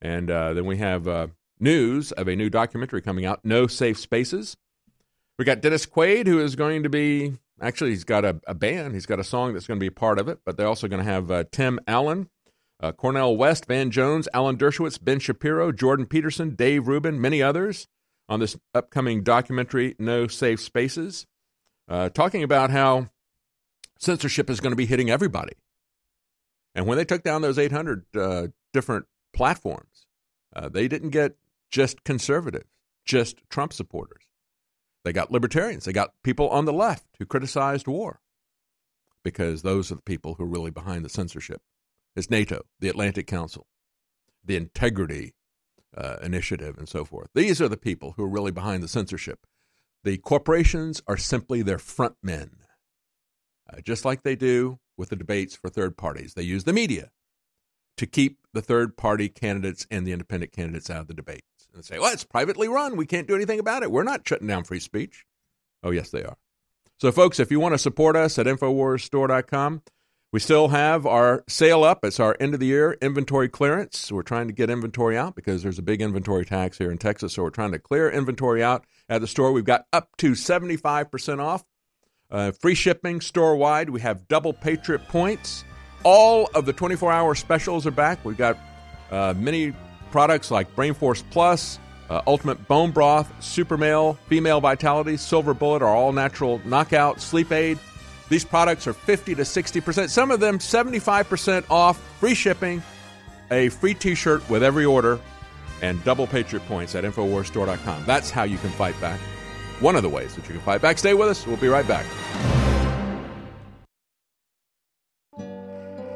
And 0.00 0.30
uh, 0.30 0.54
then 0.54 0.64
we 0.64 0.78
have 0.78 1.06
uh, 1.06 1.28
news 1.60 2.12
of 2.12 2.28
a 2.28 2.36
new 2.36 2.50
documentary 2.50 3.02
coming 3.02 3.24
out, 3.24 3.44
No 3.44 3.66
Safe 3.66 3.98
Spaces. 3.98 4.56
We 5.38 5.44
got 5.44 5.60
Dennis 5.60 5.86
Quaid, 5.86 6.26
who 6.26 6.40
is 6.40 6.56
going 6.56 6.82
to 6.82 6.88
be 6.88 7.34
actually, 7.60 7.90
he's 7.90 8.04
got 8.04 8.24
a, 8.24 8.40
a 8.46 8.54
band, 8.54 8.94
he's 8.94 9.06
got 9.06 9.18
a 9.18 9.24
song 9.24 9.52
that's 9.52 9.66
going 9.66 9.78
to 9.78 9.84
be 9.84 9.90
part 9.90 10.18
of 10.18 10.28
it, 10.28 10.40
but 10.44 10.56
they're 10.56 10.66
also 10.66 10.88
going 10.88 11.04
to 11.04 11.10
have 11.10 11.30
uh, 11.30 11.44
Tim 11.50 11.78
Allen, 11.86 12.28
uh, 12.80 12.92
Cornel 12.92 13.36
West, 13.36 13.66
Van 13.66 13.90
Jones, 13.90 14.28
Alan 14.32 14.56
Dershowitz, 14.56 15.02
Ben 15.02 15.18
Shapiro, 15.18 15.72
Jordan 15.72 16.06
Peterson, 16.06 16.54
Dave 16.54 16.86
Rubin, 16.86 17.20
many 17.20 17.42
others 17.42 17.88
on 18.28 18.40
this 18.40 18.56
upcoming 18.74 19.22
documentary, 19.22 19.96
No 19.98 20.26
Safe 20.26 20.60
Spaces, 20.60 21.26
uh, 21.88 22.10
talking 22.10 22.42
about 22.42 22.70
how 22.70 23.10
censorship 23.98 24.50
is 24.50 24.60
going 24.60 24.72
to 24.72 24.76
be 24.76 24.86
hitting 24.86 25.10
everybody. 25.10 25.54
And 26.74 26.86
when 26.86 26.98
they 26.98 27.04
took 27.04 27.22
down 27.22 27.42
those 27.42 27.58
800 27.58 28.04
uh, 28.14 28.48
different 28.72 29.06
platforms, 29.32 30.06
uh, 30.54 30.68
they 30.68 30.86
didn't 30.86 31.10
get 31.10 31.36
just 31.70 32.04
conservatives, 32.04 32.68
just 33.04 33.38
Trump 33.50 33.72
supporters. 33.72 34.27
They 35.04 35.12
got 35.12 35.30
libertarians. 35.30 35.84
They 35.84 35.92
got 35.92 36.14
people 36.22 36.48
on 36.48 36.64
the 36.64 36.72
left 36.72 37.06
who 37.18 37.26
criticized 37.26 37.86
war 37.86 38.20
because 39.22 39.62
those 39.62 39.90
are 39.90 39.96
the 39.96 40.02
people 40.02 40.34
who 40.34 40.44
are 40.44 40.48
really 40.48 40.70
behind 40.70 41.04
the 41.04 41.08
censorship. 41.08 41.62
It's 42.16 42.30
NATO, 42.30 42.62
the 42.80 42.88
Atlantic 42.88 43.26
Council, 43.26 43.66
the 44.44 44.56
Integrity 44.56 45.34
uh, 45.96 46.16
Initiative, 46.22 46.78
and 46.78 46.88
so 46.88 47.04
forth. 47.04 47.28
These 47.34 47.60
are 47.60 47.68
the 47.68 47.76
people 47.76 48.14
who 48.16 48.24
are 48.24 48.28
really 48.28 48.50
behind 48.50 48.82
the 48.82 48.88
censorship. 48.88 49.40
The 50.04 50.18
corporations 50.18 51.02
are 51.06 51.16
simply 51.16 51.62
their 51.62 51.78
front 51.78 52.16
men, 52.22 52.50
uh, 53.72 53.80
just 53.84 54.04
like 54.04 54.22
they 54.22 54.36
do 54.36 54.78
with 54.96 55.10
the 55.10 55.16
debates 55.16 55.54
for 55.54 55.68
third 55.68 55.96
parties. 55.96 56.34
They 56.34 56.42
use 56.42 56.64
the 56.64 56.72
media 56.72 57.10
to 57.96 58.06
keep 58.06 58.38
the 58.52 58.62
third 58.62 58.96
party 58.96 59.28
candidates 59.28 59.86
and 59.90 60.06
the 60.06 60.12
independent 60.12 60.52
candidates 60.52 60.88
out 60.88 61.02
of 61.02 61.08
the 61.08 61.14
and 61.74 61.84
say, 61.84 61.98
well, 61.98 62.12
it's 62.12 62.24
privately 62.24 62.68
run. 62.68 62.96
We 62.96 63.06
can't 63.06 63.28
do 63.28 63.34
anything 63.34 63.60
about 63.60 63.82
it. 63.82 63.90
We're 63.90 64.02
not 64.02 64.26
shutting 64.26 64.48
down 64.48 64.64
free 64.64 64.80
speech. 64.80 65.24
Oh, 65.82 65.90
yes, 65.90 66.10
they 66.10 66.24
are. 66.24 66.36
So, 66.98 67.12
folks, 67.12 67.38
if 67.38 67.50
you 67.50 67.60
want 67.60 67.74
to 67.74 67.78
support 67.78 68.16
us 68.16 68.38
at 68.38 68.46
InfoWarsStore.com, 68.46 69.82
we 70.30 70.40
still 70.40 70.68
have 70.68 71.06
our 71.06 71.42
sale 71.48 71.84
up. 71.84 72.04
It's 72.04 72.20
our 72.20 72.36
end 72.38 72.52
of 72.52 72.60
the 72.60 72.66
year 72.66 72.98
inventory 73.00 73.48
clearance. 73.48 74.12
We're 74.12 74.22
trying 74.22 74.48
to 74.48 74.52
get 74.52 74.68
inventory 74.68 75.16
out 75.16 75.34
because 75.34 75.62
there's 75.62 75.78
a 75.78 75.82
big 75.82 76.02
inventory 76.02 76.44
tax 76.44 76.76
here 76.76 76.90
in 76.90 76.98
Texas. 76.98 77.34
So 77.34 77.44
we're 77.44 77.50
trying 77.50 77.72
to 77.72 77.78
clear 77.78 78.10
inventory 78.10 78.62
out 78.62 78.84
at 79.08 79.20
the 79.20 79.26
store. 79.26 79.52
We've 79.52 79.64
got 79.64 79.86
up 79.92 80.10
to 80.18 80.32
75% 80.32 81.38
off. 81.38 81.64
Uh, 82.30 82.52
free 82.52 82.74
shipping 82.74 83.22
store 83.22 83.56
wide. 83.56 83.88
We 83.88 84.02
have 84.02 84.28
double 84.28 84.52
Patriot 84.52 85.08
points. 85.08 85.64
All 86.02 86.50
of 86.54 86.66
the 86.66 86.74
24 86.74 87.10
hour 87.10 87.34
specials 87.34 87.86
are 87.86 87.90
back. 87.90 88.22
We've 88.22 88.36
got 88.36 88.58
uh, 89.10 89.32
many 89.34 89.72
products 90.10 90.50
like 90.50 90.74
Brain 90.74 90.94
Force 90.94 91.22
Plus, 91.30 91.78
uh, 92.10 92.22
Ultimate 92.26 92.66
Bone 92.68 92.90
Broth, 92.90 93.32
Super 93.42 93.76
Male, 93.76 94.14
Female 94.28 94.60
Vitality, 94.60 95.16
Silver 95.16 95.54
Bullet 95.54 95.82
are 95.82 95.94
all 95.94 96.12
natural 96.12 96.60
knockout, 96.64 97.20
sleep 97.20 97.52
aid 97.52 97.78
these 98.28 98.44
products 98.44 98.86
are 98.86 98.92
50 98.92 99.34
to 99.36 99.42
60%, 99.42 100.10
some 100.10 100.30
of 100.30 100.40
them 100.40 100.58
75% 100.58 101.64
off, 101.70 101.98
free 102.20 102.34
shipping, 102.34 102.82
a 103.50 103.70
free 103.70 103.94
t 103.94 104.14
shirt 104.14 104.48
with 104.50 104.62
every 104.62 104.84
order, 104.84 105.18
and 105.80 106.02
double 106.04 106.26
Patriot 106.26 106.66
points 106.66 106.94
at 106.94 107.04
InfoWarsStore.com. 107.04 108.04
That's 108.04 108.30
how 108.30 108.42
you 108.42 108.58
can 108.58 108.70
fight 108.70 109.00
back. 109.00 109.20
One 109.80 109.96
of 109.96 110.02
the 110.02 110.08
ways 110.08 110.34
that 110.34 110.46
you 110.46 110.52
can 110.52 110.60
fight 110.62 110.82
back. 110.82 110.98
Stay 110.98 111.14
with 111.14 111.28
us. 111.28 111.46
We'll 111.46 111.56
be 111.56 111.68
right 111.68 111.86
back. 111.86 112.04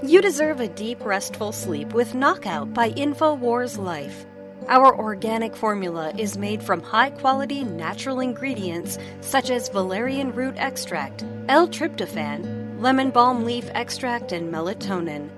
You 0.04 0.20
deserve 0.20 0.58
a 0.58 0.66
deep, 0.66 1.04
restful 1.04 1.52
sleep 1.52 1.92
with 1.94 2.12
Knockout 2.12 2.74
by 2.74 2.90
InfoWars 2.90 3.78
Life. 3.78 4.26
Our 4.66 4.98
organic 4.98 5.54
formula 5.54 6.12
is 6.18 6.36
made 6.36 6.60
from 6.60 6.82
high 6.82 7.10
quality 7.10 7.62
natural 7.62 8.18
ingredients 8.18 8.98
such 9.20 9.48
as 9.48 9.68
valerian 9.68 10.32
root 10.32 10.56
extract, 10.56 11.24
L 11.48 11.68
tryptophan, 11.68 12.80
lemon 12.80 13.10
balm 13.10 13.44
leaf 13.44 13.68
extract, 13.74 14.32
and 14.32 14.52
melatonin. 14.52 15.30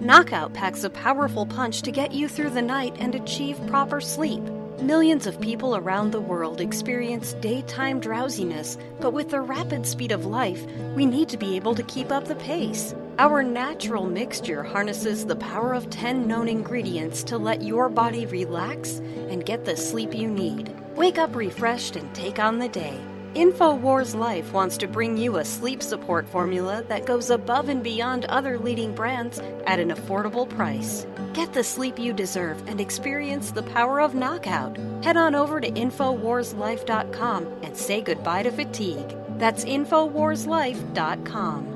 Knockout 0.00 0.54
packs 0.54 0.84
a 0.84 0.90
powerful 0.90 1.44
punch 1.44 1.82
to 1.82 1.90
get 1.90 2.12
you 2.12 2.28
through 2.28 2.50
the 2.50 2.62
night 2.62 2.94
and 3.00 3.16
achieve 3.16 3.58
proper 3.66 4.00
sleep. 4.00 4.44
Millions 4.82 5.26
of 5.26 5.40
people 5.40 5.74
around 5.74 6.12
the 6.12 6.20
world 6.20 6.60
experience 6.60 7.32
daytime 7.40 7.98
drowsiness, 7.98 8.78
but 9.00 9.12
with 9.12 9.28
the 9.28 9.40
rapid 9.40 9.84
speed 9.84 10.12
of 10.12 10.24
life, 10.24 10.64
we 10.94 11.04
need 11.04 11.28
to 11.28 11.36
be 11.36 11.56
able 11.56 11.74
to 11.74 11.82
keep 11.82 12.12
up 12.12 12.26
the 12.28 12.36
pace. 12.36 12.94
Our 13.18 13.42
natural 13.42 14.06
mixture 14.06 14.62
harnesses 14.62 15.26
the 15.26 15.34
power 15.34 15.74
of 15.74 15.90
10 15.90 16.28
known 16.28 16.46
ingredients 16.46 17.24
to 17.24 17.38
let 17.38 17.62
your 17.62 17.88
body 17.88 18.24
relax 18.26 18.98
and 19.30 19.44
get 19.44 19.64
the 19.64 19.76
sleep 19.76 20.14
you 20.14 20.28
need. 20.28 20.72
Wake 20.94 21.18
up 21.18 21.34
refreshed 21.34 21.96
and 21.96 22.14
take 22.14 22.38
on 22.38 22.60
the 22.60 22.68
day. 22.68 23.00
InfoWars 23.38 24.14
Life 24.16 24.52
wants 24.52 24.76
to 24.78 24.88
bring 24.88 25.16
you 25.16 25.36
a 25.36 25.44
sleep 25.44 25.80
support 25.80 26.28
formula 26.28 26.82
that 26.88 27.06
goes 27.06 27.30
above 27.30 27.68
and 27.68 27.84
beyond 27.84 28.24
other 28.24 28.58
leading 28.58 28.92
brands 28.92 29.38
at 29.64 29.78
an 29.78 29.90
affordable 29.90 30.48
price. 30.48 31.06
Get 31.34 31.52
the 31.52 31.62
sleep 31.62 32.00
you 32.00 32.12
deserve 32.12 32.60
and 32.66 32.80
experience 32.80 33.52
the 33.52 33.62
power 33.62 34.00
of 34.00 34.16
knockout. 34.16 34.76
Head 35.04 35.16
on 35.16 35.36
over 35.36 35.60
to 35.60 35.70
InfoWarsLife.com 35.70 37.46
and 37.62 37.76
say 37.76 38.00
goodbye 38.00 38.42
to 38.42 38.50
fatigue. 38.50 39.14
That's 39.38 39.64
InfoWarsLife.com. 39.64 41.74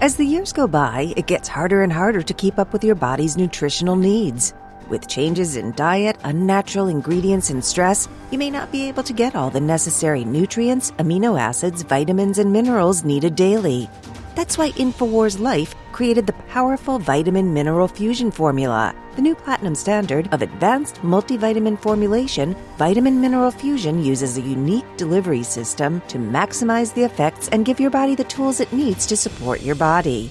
As 0.00 0.14
the 0.14 0.24
years 0.24 0.52
go 0.52 0.68
by, 0.68 1.12
it 1.16 1.26
gets 1.26 1.48
harder 1.48 1.82
and 1.82 1.92
harder 1.92 2.22
to 2.22 2.32
keep 2.32 2.60
up 2.60 2.72
with 2.72 2.84
your 2.84 2.94
body's 2.94 3.36
nutritional 3.36 3.96
needs. 3.96 4.54
With 4.88 5.08
changes 5.08 5.56
in 5.56 5.72
diet, 5.72 6.16
unnatural 6.24 6.88
ingredients, 6.88 7.48
and 7.48 7.64
stress, 7.64 8.06
you 8.30 8.38
may 8.38 8.50
not 8.50 8.70
be 8.70 8.86
able 8.88 9.02
to 9.04 9.14
get 9.14 9.34
all 9.34 9.48
the 9.48 9.60
necessary 9.60 10.24
nutrients, 10.24 10.90
amino 10.92 11.40
acids, 11.40 11.82
vitamins, 11.82 12.38
and 12.38 12.52
minerals 12.52 13.02
needed 13.02 13.34
daily. 13.34 13.88
That's 14.34 14.58
why 14.58 14.72
InfoWars 14.72 15.38
Life 15.40 15.74
created 15.92 16.26
the 16.26 16.32
powerful 16.50 16.98
vitamin 16.98 17.54
mineral 17.54 17.88
fusion 17.88 18.30
formula. 18.30 18.94
The 19.16 19.22
new 19.22 19.34
platinum 19.34 19.74
standard 19.74 20.28
of 20.34 20.42
advanced 20.42 20.96
multivitamin 20.96 21.78
formulation, 21.80 22.54
vitamin 22.76 23.20
mineral 23.20 23.52
fusion 23.52 24.04
uses 24.04 24.36
a 24.36 24.42
unique 24.42 24.96
delivery 24.96 25.44
system 25.44 26.02
to 26.08 26.18
maximize 26.18 26.92
the 26.92 27.04
effects 27.04 27.48
and 27.48 27.64
give 27.64 27.80
your 27.80 27.90
body 27.90 28.16
the 28.16 28.24
tools 28.24 28.60
it 28.60 28.72
needs 28.72 29.06
to 29.06 29.16
support 29.16 29.62
your 29.62 29.76
body. 29.76 30.30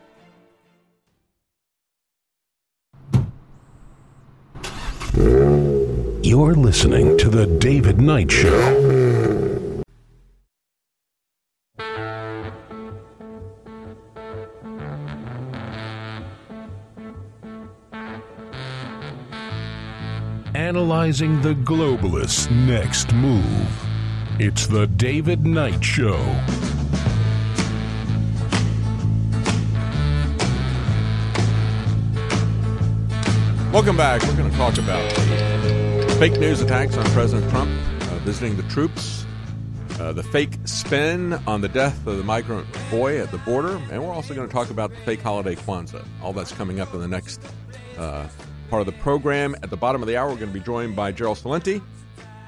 You're 5.13 6.55
listening 6.55 7.17
to 7.17 7.29
The 7.29 7.45
David 7.59 7.99
Knight 7.99 8.31
Show. 8.31 8.55
Analyzing 20.55 21.41
the 21.41 21.55
globalists' 21.55 22.49
next 22.49 23.11
move. 23.13 23.43
It's 24.39 24.65
The 24.65 24.87
David 24.87 25.45
Knight 25.45 25.83
Show. 25.83 26.19
Welcome 33.71 33.95
back. 33.95 34.21
We're 34.23 34.35
going 34.35 34.51
to 34.51 34.57
talk 34.57 34.77
about 34.77 35.09
fake 36.19 36.37
news 36.37 36.59
attacks 36.59 36.97
on 36.97 37.05
President 37.11 37.49
Trump 37.49 37.71
uh, 37.71 38.17
visiting 38.17 38.57
the 38.57 38.63
troops, 38.63 39.25
uh, 39.97 40.11
the 40.11 40.23
fake 40.23 40.57
spin 40.65 41.35
on 41.47 41.61
the 41.61 41.69
death 41.69 42.05
of 42.05 42.17
the 42.17 42.23
migrant 42.25 42.67
boy 42.91 43.21
at 43.21 43.31
the 43.31 43.37
border, 43.37 43.81
and 43.89 44.03
we're 44.03 44.11
also 44.11 44.33
going 44.33 44.45
to 44.45 44.51
talk 44.51 44.71
about 44.71 44.89
the 44.89 44.97
fake 44.97 45.21
holiday 45.21 45.55
Kwanzaa. 45.55 46.05
All 46.21 46.33
that's 46.33 46.51
coming 46.51 46.81
up 46.81 46.93
in 46.93 46.99
the 46.99 47.07
next 47.07 47.41
uh, 47.97 48.27
part 48.69 48.81
of 48.81 48.87
the 48.87 49.01
program. 49.01 49.55
At 49.63 49.69
the 49.69 49.77
bottom 49.77 50.01
of 50.01 50.09
the 50.09 50.17
hour, 50.17 50.27
we're 50.27 50.35
going 50.35 50.51
to 50.51 50.59
be 50.59 50.65
joined 50.65 50.93
by 50.93 51.13
Gerald 51.13 51.37
Celente. 51.37 51.81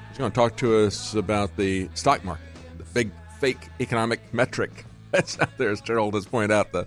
He's 0.08 0.18
going 0.18 0.30
to 0.30 0.34
talk 0.34 0.58
to 0.58 0.76
us 0.84 1.14
about 1.14 1.56
the 1.56 1.88
stock 1.94 2.22
market, 2.22 2.44
the 2.76 2.84
big 2.84 3.10
fake 3.40 3.70
economic 3.80 4.20
metric 4.34 4.84
that's 5.10 5.40
out 5.40 5.56
there, 5.56 5.70
as 5.70 5.80
Gerald 5.80 6.12
has 6.12 6.26
pointed 6.26 6.50
out. 6.50 6.72
The, 6.72 6.86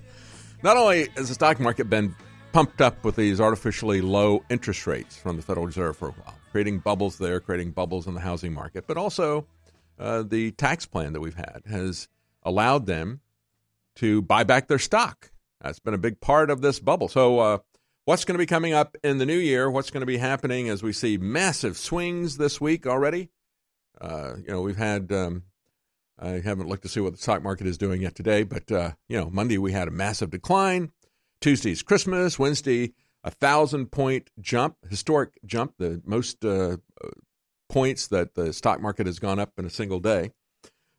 not 0.61 0.77
only 0.77 1.07
has 1.15 1.29
the 1.29 1.33
stock 1.33 1.59
market 1.59 1.89
been 1.89 2.15
pumped 2.57 2.81
up 2.81 3.03
with 3.03 3.15
these 3.15 3.39
artificially 3.39 4.01
low 4.01 4.43
interest 4.49 4.87
rates 4.87 5.15
from 5.15 5.37
the 5.37 5.43
Federal 5.43 5.67
Reserve 5.67 5.95
for 5.95 6.07
a 6.07 6.11
while, 6.13 6.33
creating 6.49 6.79
bubbles 6.79 7.19
there, 7.19 7.39
creating 7.39 7.69
bubbles 7.69 8.07
in 8.07 8.15
the 8.15 8.19
housing 8.19 8.51
market. 8.51 8.87
But 8.87 8.97
also, 8.97 9.45
uh, 9.99 10.23
the 10.23 10.49
tax 10.53 10.87
plan 10.87 11.13
that 11.13 11.19
we've 11.19 11.35
had 11.35 11.61
has 11.69 12.07
allowed 12.41 12.87
them 12.87 13.21
to 13.97 14.23
buy 14.23 14.43
back 14.43 14.67
their 14.67 14.79
stock. 14.79 15.29
That's 15.61 15.77
been 15.77 15.93
a 15.93 15.99
big 15.99 16.19
part 16.19 16.49
of 16.49 16.61
this 16.61 16.79
bubble. 16.79 17.07
So, 17.09 17.37
uh, 17.37 17.57
what's 18.05 18.25
going 18.25 18.33
to 18.33 18.39
be 18.39 18.47
coming 18.47 18.73
up 18.73 18.97
in 19.03 19.19
the 19.19 19.27
new 19.27 19.37
year? 19.37 19.69
What's 19.69 19.91
going 19.91 20.01
to 20.01 20.07
be 20.07 20.17
happening 20.17 20.67
as 20.67 20.81
we 20.81 20.93
see 20.93 21.19
massive 21.19 21.77
swings 21.77 22.37
this 22.37 22.59
week 22.59 22.87
already? 22.87 23.29
Uh, 24.01 24.33
you 24.37 24.49
know, 24.49 24.63
we've 24.63 24.77
had. 24.77 25.11
Um, 25.11 25.43
I 26.17 26.39
haven't 26.39 26.69
looked 26.69 26.81
to 26.81 26.89
see 26.89 27.01
what 27.01 27.13
the 27.13 27.21
stock 27.21 27.43
market 27.43 27.67
is 27.67 27.77
doing 27.77 28.01
yet 28.01 28.15
today, 28.15 28.41
but 28.41 28.71
uh, 28.71 28.93
you 29.07 29.15
know, 29.15 29.29
Monday 29.29 29.59
we 29.59 29.73
had 29.73 29.87
a 29.87 29.91
massive 29.91 30.31
decline. 30.31 30.91
Tuesday's 31.41 31.83
Christmas. 31.83 32.39
Wednesday, 32.39 32.93
a 33.23 33.31
thousand 33.31 33.91
point 33.91 34.29
jump, 34.39 34.77
historic 34.89 35.31
jump, 35.45 35.73
the 35.77 36.01
most 36.05 36.43
uh, 36.43 36.77
points 37.69 38.07
that 38.07 38.35
the 38.35 38.53
stock 38.53 38.81
market 38.81 39.05
has 39.05 39.19
gone 39.19 39.39
up 39.39 39.51
in 39.57 39.65
a 39.65 39.69
single 39.69 39.99
day. 39.99 40.31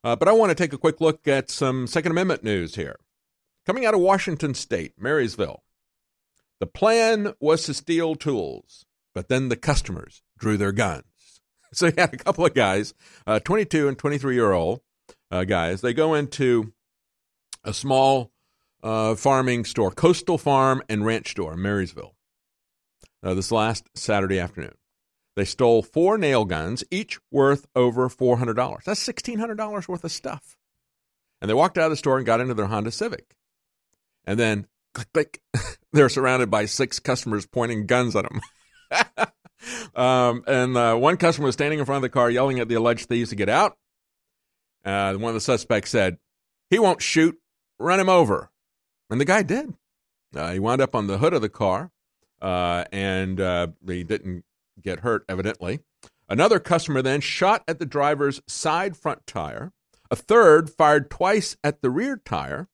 Uh, 0.04 0.14
but 0.16 0.28
I 0.28 0.32
want 0.32 0.50
to 0.50 0.54
take 0.54 0.72
a 0.72 0.78
quick 0.78 1.00
look 1.00 1.26
at 1.26 1.50
some 1.50 1.86
Second 1.86 2.12
Amendment 2.12 2.44
news 2.44 2.76
here. 2.76 2.96
Coming 3.66 3.84
out 3.84 3.94
of 3.94 4.00
Washington 4.00 4.54
State, 4.54 4.92
Marysville, 4.98 5.62
the 6.60 6.66
plan 6.66 7.34
was 7.40 7.64
to 7.64 7.74
steal 7.74 8.14
tools, 8.14 8.84
but 9.14 9.28
then 9.28 9.48
the 9.48 9.56
customers 9.56 10.22
drew 10.38 10.56
their 10.56 10.72
guns. 10.72 11.04
So 11.70 11.84
you 11.84 11.92
had 11.98 12.14
a 12.14 12.16
couple 12.16 12.46
of 12.46 12.54
guys, 12.54 12.94
uh, 13.26 13.40
22 13.40 13.88
and 13.88 13.98
23 13.98 14.34
year 14.34 14.52
old 14.52 14.80
uh, 15.30 15.44
guys. 15.44 15.82
They 15.82 15.92
go 15.92 16.14
into 16.14 16.72
a 17.62 17.74
small 17.74 18.32
uh, 18.82 19.14
farming 19.14 19.64
store, 19.64 19.90
Coastal 19.90 20.38
Farm 20.38 20.82
and 20.88 21.04
Ranch 21.04 21.30
Store 21.30 21.54
in 21.54 21.62
Marysville, 21.62 22.14
uh, 23.22 23.34
this 23.34 23.50
last 23.50 23.88
Saturday 23.94 24.38
afternoon. 24.38 24.74
They 25.36 25.44
stole 25.44 25.82
four 25.82 26.18
nail 26.18 26.44
guns, 26.44 26.82
each 26.90 27.18
worth 27.30 27.66
over 27.76 28.08
$400. 28.08 28.82
That's 28.84 29.06
$1,600 29.06 29.86
worth 29.86 30.02
of 30.02 30.10
stuff. 30.10 30.56
And 31.40 31.48
they 31.48 31.54
walked 31.54 31.78
out 31.78 31.84
of 31.84 31.90
the 31.90 31.96
store 31.96 32.16
and 32.16 32.26
got 32.26 32.40
into 32.40 32.54
their 32.54 32.66
Honda 32.66 32.90
Civic. 32.90 33.36
And 34.24 34.38
then, 34.38 34.66
click, 34.94 35.12
click, 35.12 35.40
they're 35.92 36.08
surrounded 36.08 36.50
by 36.50 36.66
six 36.66 36.98
customers 36.98 37.46
pointing 37.46 37.86
guns 37.86 38.16
at 38.16 38.26
them. 38.28 38.40
um, 39.94 40.42
and 40.48 40.76
uh, 40.76 40.96
one 40.96 41.16
customer 41.16 41.46
was 41.46 41.54
standing 41.54 41.78
in 41.78 41.84
front 41.84 41.98
of 41.98 42.02
the 42.02 42.08
car 42.08 42.30
yelling 42.30 42.58
at 42.58 42.68
the 42.68 42.74
alleged 42.74 43.08
thieves 43.08 43.30
to 43.30 43.36
get 43.36 43.48
out. 43.48 43.76
Uh, 44.84 45.14
one 45.14 45.30
of 45.30 45.34
the 45.34 45.40
suspects 45.40 45.90
said, 45.90 46.18
He 46.70 46.80
won't 46.80 47.00
shoot, 47.00 47.38
run 47.78 48.00
him 48.00 48.08
over. 48.08 48.50
And 49.10 49.20
the 49.20 49.24
guy 49.24 49.42
did. 49.42 49.74
Uh, 50.34 50.52
he 50.52 50.58
wound 50.58 50.80
up 50.80 50.94
on 50.94 51.06
the 51.06 51.18
hood 51.18 51.32
of 51.32 51.40
the 51.40 51.48
car, 51.48 51.90
uh, 52.42 52.84
and 52.92 53.40
uh, 53.40 53.68
he 53.86 54.04
didn't 54.04 54.44
get 54.80 55.00
hurt, 55.00 55.24
evidently. 55.28 55.80
Another 56.28 56.60
customer 56.60 57.00
then 57.00 57.20
shot 57.20 57.64
at 57.66 57.78
the 57.78 57.86
driver's 57.86 58.42
side 58.46 58.96
front 58.96 59.26
tire. 59.26 59.72
A 60.10 60.16
third 60.16 60.70
fired 60.70 61.10
twice 61.10 61.56
at 61.64 61.80
the 61.80 61.90
rear 61.90 62.20
tire. 62.22 62.68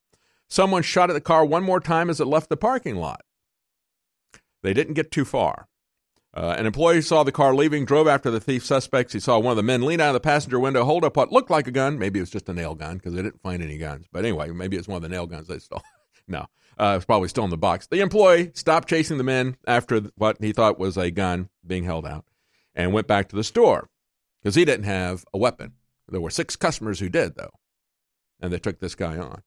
Someone 0.49 0.82
shot 0.82 1.11
at 1.11 1.14
the 1.14 1.20
car 1.20 1.45
one 1.45 1.62
more 1.62 1.80
time 1.80 2.11
as 2.11 2.20
it 2.20 2.26
left 2.26 2.49
the 2.49 2.57
parking 2.57 2.97
lot. 2.97 3.22
They 4.62 4.72
didn't 4.72 4.95
get 4.95 5.11
too 5.11 5.24
far. 5.24 5.68
Uh, 6.37 6.57
an 6.59 6.66
employee 6.66 7.01
saw 7.01 7.22
the 7.22 7.30
car 7.30 7.55
leaving, 7.55 7.85
drove 7.85 8.09
after 8.09 8.30
the 8.30 8.41
thief 8.41 8.64
suspects. 8.64 9.12
He 9.12 9.20
saw 9.20 9.39
one 9.39 9.53
of 9.53 9.57
the 9.57 9.62
men 9.62 9.82
lean 9.82 10.01
out 10.01 10.09
of 10.09 10.14
the 10.14 10.20
passenger 10.20 10.59
window, 10.59 10.85
hold 10.85 11.05
up 11.05 11.16
what 11.16 11.30
looked 11.30 11.51
like 11.51 11.68
a 11.68 11.70
gun. 11.70 11.97
Maybe 11.97 12.18
it 12.18 12.22
was 12.22 12.30
just 12.30 12.49
a 12.49 12.53
nail 12.53 12.74
gun 12.74 12.97
because 12.97 13.14
they 13.14 13.22
didn't 13.22 13.41
find 13.41 13.62
any 13.62 13.78
guns. 13.78 14.07
But 14.11 14.24
anyway, 14.24 14.51
maybe 14.51 14.76
it's 14.76 14.89
one 14.89 14.97
of 14.97 15.03
the 15.03 15.09
nail 15.09 15.26
guns 15.26 15.47
they 15.47 15.61
stole. 15.61 15.82
no, 16.29 16.47
uh, 16.79 16.95
it's 16.97 17.05
probably 17.05 17.29
still 17.29 17.45
in 17.45 17.51
the 17.51 17.57
box. 17.57 17.87
The 17.87 18.01
employee 18.01 18.51
stopped 18.55 18.89
chasing 18.89 19.18
the 19.18 19.25
men 19.25 19.57
after 19.66 20.01
what 20.16 20.39
he 20.41 20.53
thought 20.53 20.79
was 20.79 20.97
a 20.97 21.11
gun 21.11 21.49
being 21.66 21.85
held 21.85 22.07
out 22.07 22.25
and 22.75 22.93
went 22.93 23.07
back 23.07 23.29
to 23.29 23.37
the 23.37 23.45
store 23.45 23.89
because 24.43 24.55
he 24.55 24.64
didn't 24.64 24.85
have 24.85 25.25
a 25.33 25.39
weapon. 25.39 25.72
There 26.09 26.20
were 26.20 26.31
six 26.31 26.57
customers 26.57 27.01
who 27.01 27.09
did, 27.09 27.37
though, 27.37 27.55
and 28.41 28.53
they 28.53 28.59
took 28.59 28.81
this 28.81 28.95
guy 28.95 29.16
on. 29.16 29.43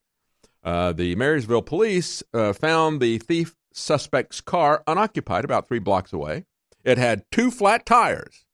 Uh, 0.64 0.92
the 0.92 1.14
Marysville 1.14 1.62
police 1.62 2.22
uh, 2.34 2.52
found 2.52 3.00
the 3.00 3.18
thief 3.18 3.54
suspect's 3.72 4.40
car 4.40 4.82
unoccupied 4.86 5.44
about 5.44 5.68
three 5.68 5.78
blocks 5.78 6.12
away. 6.12 6.46
It 6.84 6.98
had 6.98 7.24
two 7.30 7.50
flat 7.50 7.86
tires 7.86 8.44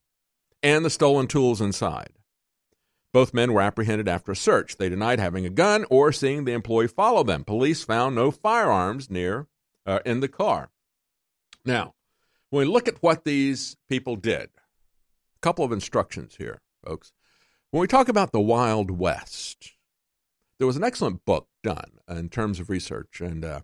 and 0.62 0.84
the 0.84 0.90
stolen 0.90 1.26
tools 1.26 1.60
inside. 1.60 2.12
Both 3.14 3.32
men 3.32 3.52
were 3.52 3.60
apprehended 3.62 4.08
after 4.08 4.32
a 4.32 4.36
search. 4.36 4.76
They 4.76 4.88
denied 4.88 5.20
having 5.20 5.46
a 5.46 5.50
gun 5.50 5.86
or 5.88 6.10
seeing 6.10 6.44
the 6.44 6.52
employee 6.52 6.88
follow 6.88 7.22
them. 7.22 7.44
Police 7.44 7.84
found 7.84 8.16
no 8.16 8.32
firearms 8.32 9.08
near 9.08 9.46
uh, 9.86 10.00
in 10.04 10.18
the 10.18 10.26
car. 10.26 10.72
Now, 11.64 11.94
when 12.50 12.66
we 12.66 12.72
look 12.72 12.88
at 12.88 13.00
what 13.04 13.22
these 13.22 13.76
people 13.88 14.16
did, 14.16 14.50
a 15.36 15.40
couple 15.42 15.64
of 15.64 15.70
instructions 15.70 16.34
here, 16.38 16.60
folks. 16.84 17.12
When 17.70 17.80
we 17.80 17.86
talk 17.86 18.08
about 18.08 18.32
the 18.32 18.40
Wild 18.40 18.90
West, 18.90 19.74
there 20.58 20.66
was 20.66 20.76
an 20.76 20.82
excellent 20.82 21.24
book 21.24 21.46
done 21.62 22.00
in 22.08 22.28
terms 22.30 22.58
of 22.58 22.68
research, 22.68 23.20
and 23.20 23.44
uh, 23.44 23.60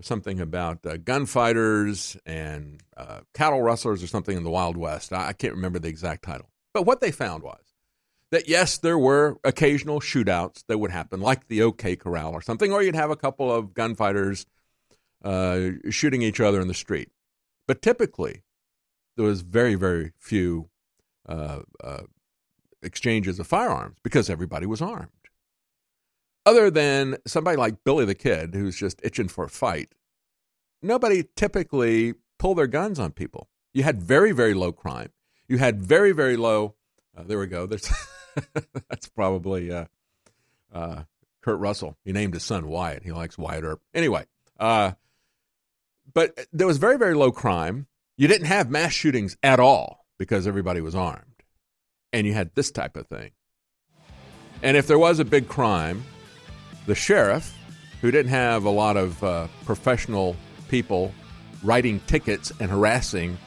something 0.00 0.40
about 0.40 0.86
uh, 0.86 0.96
gunfighters 0.96 2.16
and 2.24 2.82
uh, 2.96 3.20
cattle 3.34 3.60
rustlers 3.60 4.02
or 4.02 4.06
something 4.06 4.34
in 4.34 4.44
the 4.44 4.50
Wild 4.50 4.78
West. 4.78 5.12
I, 5.12 5.28
I 5.28 5.32
can't 5.34 5.54
remember 5.54 5.78
the 5.78 5.88
exact 5.88 6.24
title. 6.24 6.48
But 6.72 6.86
what 6.86 7.02
they 7.02 7.10
found 7.10 7.42
was 7.42 7.63
that 8.30 8.48
yes, 8.48 8.78
there 8.78 8.98
were 8.98 9.38
occasional 9.44 10.00
shootouts 10.00 10.64
that 10.66 10.78
would 10.78 10.90
happen, 10.90 11.20
like 11.20 11.48
the 11.48 11.62
OK 11.62 11.96
Corral 11.96 12.32
or 12.32 12.42
something, 12.42 12.72
or 12.72 12.82
you'd 12.82 12.94
have 12.94 13.10
a 13.10 13.16
couple 13.16 13.52
of 13.52 13.74
gunfighters 13.74 14.46
uh, 15.22 15.70
shooting 15.90 16.22
each 16.22 16.40
other 16.40 16.60
in 16.60 16.68
the 16.68 16.74
street. 16.74 17.10
But 17.66 17.80
typically, 17.80 18.42
there 19.16 19.24
was 19.24 19.42
very, 19.42 19.74
very 19.74 20.12
few 20.18 20.68
uh, 21.28 21.60
uh, 21.82 22.02
exchanges 22.82 23.38
of 23.38 23.46
firearms 23.46 23.96
because 24.02 24.28
everybody 24.28 24.66
was 24.66 24.82
armed. 24.82 25.08
Other 26.46 26.70
than 26.70 27.16
somebody 27.26 27.56
like 27.56 27.84
Billy 27.84 28.04
the 28.04 28.14
Kid, 28.14 28.54
who's 28.54 28.76
just 28.76 29.00
itching 29.02 29.28
for 29.28 29.44
a 29.44 29.48
fight, 29.48 29.94
nobody 30.82 31.24
typically 31.36 32.14
pulled 32.38 32.58
their 32.58 32.66
guns 32.66 32.98
on 32.98 33.12
people. 33.12 33.48
You 33.72 33.82
had 33.82 34.02
very, 34.02 34.32
very 34.32 34.52
low 34.52 34.72
crime. 34.72 35.10
You 35.48 35.58
had 35.58 35.80
very, 35.80 36.12
very 36.12 36.36
low. 36.36 36.74
Uh, 37.16 37.22
there 37.22 37.38
we 37.38 37.46
go. 37.46 37.64
There's 37.66 37.90
that's 38.88 39.08
probably 39.08 39.72
uh, 39.72 39.86
uh, 40.72 41.02
Kurt 41.42 41.58
Russell. 41.58 41.96
He 42.04 42.12
named 42.12 42.34
his 42.34 42.42
son 42.42 42.68
Wyatt. 42.68 43.02
He 43.02 43.12
likes 43.12 43.38
Wyatt 43.38 43.64
Earp. 43.64 43.80
Anyway, 43.94 44.24
uh, 44.58 44.92
but 46.12 46.38
there 46.52 46.66
was 46.66 46.78
very, 46.78 46.98
very 46.98 47.14
low 47.14 47.32
crime. 47.32 47.86
You 48.16 48.28
didn't 48.28 48.46
have 48.46 48.70
mass 48.70 48.92
shootings 48.92 49.36
at 49.42 49.60
all 49.60 50.06
because 50.18 50.46
everybody 50.46 50.80
was 50.80 50.94
armed. 50.94 51.42
And 52.12 52.26
you 52.26 52.32
had 52.32 52.54
this 52.54 52.70
type 52.70 52.96
of 52.96 53.08
thing. 53.08 53.32
And 54.62 54.76
if 54.76 54.86
there 54.86 54.98
was 54.98 55.18
a 55.18 55.24
big 55.24 55.48
crime, 55.48 56.04
the 56.86 56.94
sheriff, 56.94 57.54
who 58.00 58.10
didn't 58.10 58.30
have 58.30 58.64
a 58.64 58.70
lot 58.70 58.96
of 58.96 59.22
uh, 59.24 59.48
professional 59.64 60.36
people 60.68 61.12
writing 61.62 62.00
tickets 62.06 62.52
and 62.60 62.70
harassing 62.70 63.38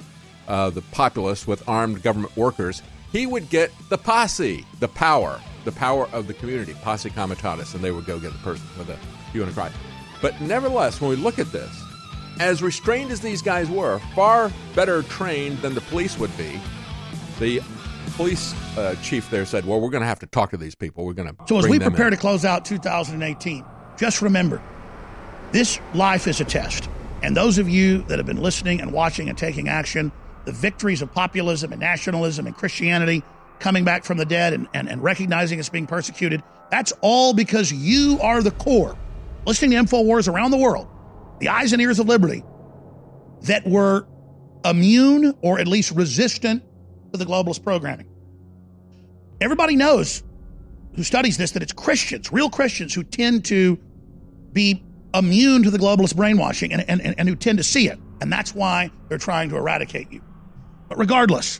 uh, 0.47 0.69
the 0.69 0.81
populace 0.81 1.47
with 1.47 1.67
armed 1.67 2.01
government 2.01 2.35
workers, 2.35 2.81
he 3.17 3.25
would 3.25 3.49
get 3.49 3.71
the 3.89 3.97
posse, 3.97 4.65
the 4.79 4.87
power, 4.87 5.41
the 5.65 5.71
power 5.71 6.07
of 6.13 6.27
the 6.27 6.33
community, 6.33 6.75
posse 6.83 7.09
comitatus, 7.09 7.73
and 7.73 7.83
they 7.83 7.91
would 7.91 8.05
go 8.05 8.19
get 8.19 8.31
the 8.31 8.39
person 8.39 8.65
with 8.77 8.89
a 8.89 8.97
hue 9.31 9.41
and 9.41 9.51
a 9.51 9.53
cry. 9.53 9.71
But 10.21 10.39
nevertheless, 10.39 11.01
when 11.01 11.09
we 11.09 11.15
look 11.15 11.39
at 11.39 11.51
this, 11.51 11.83
as 12.39 12.61
restrained 12.61 13.11
as 13.11 13.19
these 13.19 13.41
guys 13.41 13.69
were, 13.69 13.99
far 14.13 14.51
better 14.75 15.01
trained 15.03 15.57
than 15.59 15.73
the 15.73 15.81
police 15.81 16.19
would 16.19 16.35
be, 16.37 16.59
the 17.39 17.61
police 18.15 18.53
uh, 18.77 18.95
chief 19.01 19.29
there 19.31 19.45
said, 19.45 19.65
"Well, 19.65 19.81
we're 19.81 19.89
going 19.89 20.01
to 20.01 20.07
have 20.07 20.19
to 20.19 20.27
talk 20.27 20.51
to 20.51 20.57
these 20.57 20.75
people. 20.75 21.03
We're 21.05 21.13
going 21.13 21.29
to." 21.29 21.35
So 21.47 21.57
as 21.57 21.67
we 21.67 21.79
prepare 21.79 22.07
in." 22.07 22.11
to 22.11 22.17
close 22.17 22.45
out 22.45 22.65
2018, 22.65 23.65
just 23.97 24.21
remember, 24.21 24.61
this 25.51 25.79
life 25.95 26.27
is 26.27 26.39
a 26.39 26.45
test. 26.45 26.89
And 27.23 27.35
those 27.35 27.57
of 27.57 27.67
you 27.67 28.03
that 28.03 28.19
have 28.19 28.27
been 28.27 28.41
listening 28.41 28.79
and 28.79 28.93
watching 28.93 29.27
and 29.27 29.35
taking 29.35 29.67
action, 29.67 30.11
the 30.47 30.53
victories 30.53 31.01
of 31.01 31.13
populism 31.13 31.73
and 31.73 31.81
nationalism 31.81 32.47
and 32.47 32.55
Christianity 32.55 33.21
coming 33.59 33.83
back 33.83 34.05
from 34.05 34.17
the 34.17 34.25
dead 34.25 34.53
and, 34.53 34.65
and, 34.73 34.87
and 34.87 35.03
recognizing 35.03 35.59
it's 35.59 35.67
being 35.67 35.85
persecuted, 35.85 36.41
that's 36.71 36.93
all 37.01 37.33
because 37.33 37.69
you 37.69 38.17
are 38.21 38.41
the 38.41 38.51
core. 38.51 38.97
Listening 39.45 39.71
to 39.71 39.77
InfoWars 39.77 40.31
around 40.31 40.51
the 40.51 40.57
world, 40.57 40.87
the 41.39 41.49
eyes 41.49 41.73
and 41.73 41.81
ears 41.81 41.99
of 41.99 42.07
liberty, 42.07 42.45
that 43.41 43.67
were 43.67 44.07
immune 44.63 45.35
or 45.41 45.59
at 45.59 45.67
least 45.67 45.91
resistant 45.91 46.63
to 47.11 47.19
the 47.19 47.25
globalist 47.25 47.61
programming. 47.61 48.07
Everybody 49.41 49.75
knows 49.75 50.23
who 50.95 51.03
studies 51.03 51.35
this 51.35 51.51
that 51.51 51.61
it's 51.61 51.73
Christians, 51.73 52.31
real 52.31 52.49
Christians, 52.49 52.93
who 52.93 53.03
tend 53.03 53.43
to 53.45 53.77
be 54.53 54.81
immune 55.13 55.63
to 55.63 55.71
the 55.71 55.77
globalist 55.77 56.15
brainwashing 56.15 56.71
and, 56.71 56.85
and, 56.87 57.15
and 57.19 57.27
who 57.27 57.35
tend 57.35 57.57
to 57.57 57.65
see 57.65 57.89
it. 57.89 57.99
And 58.21 58.31
that's 58.31 58.55
why 58.55 58.91
they're 59.09 59.17
trying 59.17 59.49
to 59.49 59.57
eradicate 59.57 60.09
you. 60.09 60.21
But 60.87 60.97
regardless, 60.97 61.59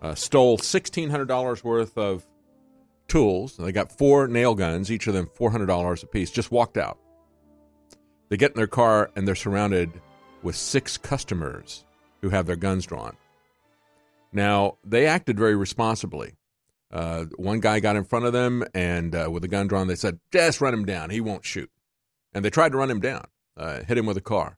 uh, 0.02 0.16
stole 0.16 0.58
$1,600 0.58 1.64
worth 1.64 1.96
of 1.96 2.26
tools. 3.08 3.58
They 3.58 3.72
got 3.72 3.98
four 3.98 4.28
nail 4.28 4.56
guns, 4.56 4.92
each 4.92 5.08
of 5.08 5.14
them 5.14 5.30
$400 5.38 6.04
apiece, 6.04 6.32
just 6.32 6.52
walked 6.52 6.78
out. 6.78 6.98
They 8.30 8.38
get 8.38 8.52
in 8.52 8.58
their 8.58 8.68
car 8.68 9.12
and 9.16 9.28
they're 9.28 9.36
surrounded 9.36 9.92
with 10.42 10.56
six 10.56 10.98
customers 10.98 11.86
who 12.22 12.30
have 12.30 12.46
their 12.46 12.56
guns 12.56 12.86
drawn. 12.86 13.16
Now, 14.32 14.78
they 14.84 15.06
acted 15.06 15.38
very 15.38 15.56
responsibly. 15.56 16.34
Uh, 16.92 17.26
one 17.38 17.60
guy 17.60 17.80
got 17.80 17.96
in 17.96 18.04
front 18.04 18.26
of 18.26 18.34
them 18.34 18.64
and 18.74 19.16
uh, 19.16 19.30
with 19.32 19.44
a 19.44 19.48
gun 19.48 19.68
drawn, 19.68 19.88
they 19.88 19.96
said, 19.96 20.20
just 20.32 20.62
run 20.62 20.74
him 20.74 20.86
down. 20.86 21.10
He 21.10 21.22
won't 21.22 21.46
shoot. 21.46 21.70
And 22.34 22.44
they 22.44 22.50
tried 22.50 22.72
to 22.72 22.78
run 22.78 22.90
him 22.90 23.00
down, 23.00 23.26
uh, 23.56 23.84
hit 23.84 23.98
him 23.98 24.06
with 24.06 24.18
a 24.18 24.22
car. 24.22 24.58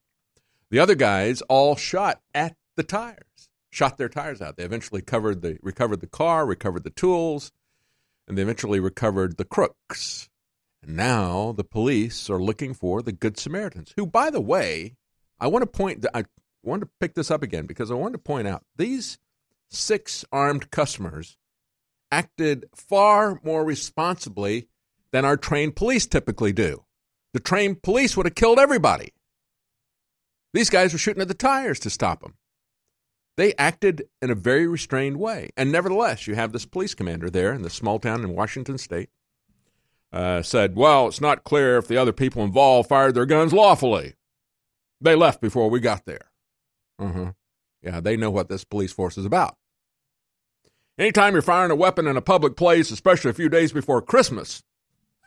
The 0.70 0.80
other 0.80 0.96
guys 0.96 1.41
all 1.43 1.76
shot 1.76 2.22
at 2.34 2.56
the 2.76 2.84
tires, 2.84 3.50
shot 3.70 3.98
their 3.98 4.10
tires 4.10 4.41
out. 4.41 4.58
They 4.58 4.64
eventually 4.64 5.02
covered 5.02 5.41
the, 5.41 5.58
recovered 5.62 6.00
the 6.00 6.08
car, 6.08 6.46
recovered 6.46 6.84
the 6.84 6.89
tools, 6.89 7.52
and 8.28 8.38
they 8.38 8.41
eventually 8.41 8.80
recovered 8.80 9.38
the 9.38 9.45
crooks. 9.45 10.30
And 10.82 10.95
now 10.95 11.51
the 11.51 11.63
police 11.63 12.30
are 12.30 12.41
looking 12.41 12.73
for 12.73 13.01
the 13.01 13.11
Good 13.11 13.38
Samaritans, 13.38 13.93
who, 13.95 14.05
by 14.05 14.30
the 14.30 14.41
way, 14.41 14.95
I 15.39 15.47
want 15.47 15.63
to 15.63 15.67
point, 15.67 16.05
I 16.13 16.26
want 16.63 16.82
to 16.82 16.89
pick 16.99 17.13
this 17.13 17.32
up 17.32 17.43
again 17.43 17.65
because 17.65 17.91
I 17.91 17.95
want 17.95 18.13
to 18.13 18.19
point 18.19 18.47
out 18.47 18.63
these 18.76 19.17
six 19.69 20.23
armed 20.32 20.71
customers 20.71 21.38
acted 22.11 22.65
far 22.73 23.39
more 23.43 23.65
responsibly 23.65 24.67
than 25.11 25.26
our 25.26 25.38
trained 25.38 25.76
police 25.76 26.05
typically 26.05 26.53
do. 26.53 26.84
The 27.34 27.39
trained 27.39 27.82
police 27.82 28.15
would 28.15 28.26
have 28.26 28.36
killed 28.36 28.59
everybody. 28.59 29.13
These 30.53 30.69
guys 30.69 30.93
were 30.93 30.99
shooting 30.99 31.21
at 31.21 31.28
the 31.28 31.34
tires 31.34 31.80
to 31.82 31.89
stop 31.89 32.21
them. 32.21 32.36
They 33.38 33.54
acted 33.56 34.08
in 34.22 34.30
a 34.30 34.36
very 34.36 34.68
restrained 34.68 35.18
way. 35.18 35.50
And 35.58 35.72
nevertheless, 35.72 36.26
you 36.26 36.36
have 36.36 36.54
this 36.54 36.66
police 36.66 36.94
commander 36.94 37.30
there 37.30 37.54
in 37.54 37.64
the 37.64 37.70
small 37.70 38.00
town 38.00 38.24
in 38.24 38.34
Washington 38.34 38.78
state 38.78 39.10
uh, 40.14 40.41
said, 40.41 40.76
Well, 40.76 41.07
it's 41.07 41.22
not 41.22 41.44
clear 41.44 41.78
if 41.78 41.88
the 41.88 41.98
other 41.98 42.14
people 42.14 42.44
involved 42.44 42.90
fired 42.90 43.16
their 43.16 43.26
guns 43.26 43.53
lawfully. 43.53 44.14
They 45.02 45.16
left 45.16 45.41
before 45.41 45.70
we 45.70 45.82
got 45.82 46.06
there. 46.06 46.32
Uh-huh. 46.98 47.34
Yeah, 47.82 47.99
they 47.99 48.16
know 48.16 48.32
what 48.32 48.48
this 48.48 48.64
police 48.64 48.94
force 48.94 49.18
is 49.18 49.26
about. 49.26 49.57
Anytime 50.98 51.34
you're 51.34 51.41
firing 51.41 51.72
a 51.72 51.76
weapon 51.76 52.07
in 52.07 52.16
a 52.16 52.22
public 52.22 52.56
place, 52.56 52.90
especially 52.90 53.30
a 53.30 53.36
few 53.36 53.49
days 53.49 53.74
before 53.74 54.02
Christmas, 54.02 54.64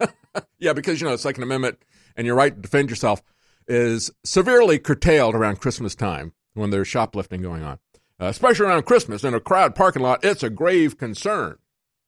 yeah, 0.58 0.72
because, 0.72 1.00
you 1.00 1.04
know, 1.04 1.12
the 1.12 1.18
Second 1.18 1.42
Amendment 1.42 1.78
and 2.16 2.26
your 2.26 2.36
right 2.36 2.54
to 2.54 2.60
defend 2.60 2.88
yourself 2.88 3.22
is 3.66 4.10
severely 4.24 4.78
curtailed 4.78 5.34
around 5.34 5.60
Christmas 5.60 5.94
time 5.94 6.32
when 6.54 6.70
there's 6.70 6.88
shoplifting 6.88 7.42
going 7.42 7.62
on. 7.62 7.78
Uh, 8.20 8.26
especially 8.26 8.66
around 8.66 8.84
Christmas 8.84 9.22
in 9.22 9.34
a 9.34 9.40
crowded 9.40 9.74
parking 9.74 10.02
lot, 10.02 10.24
it's 10.24 10.42
a 10.42 10.50
grave 10.50 10.98
concern. 10.98 11.56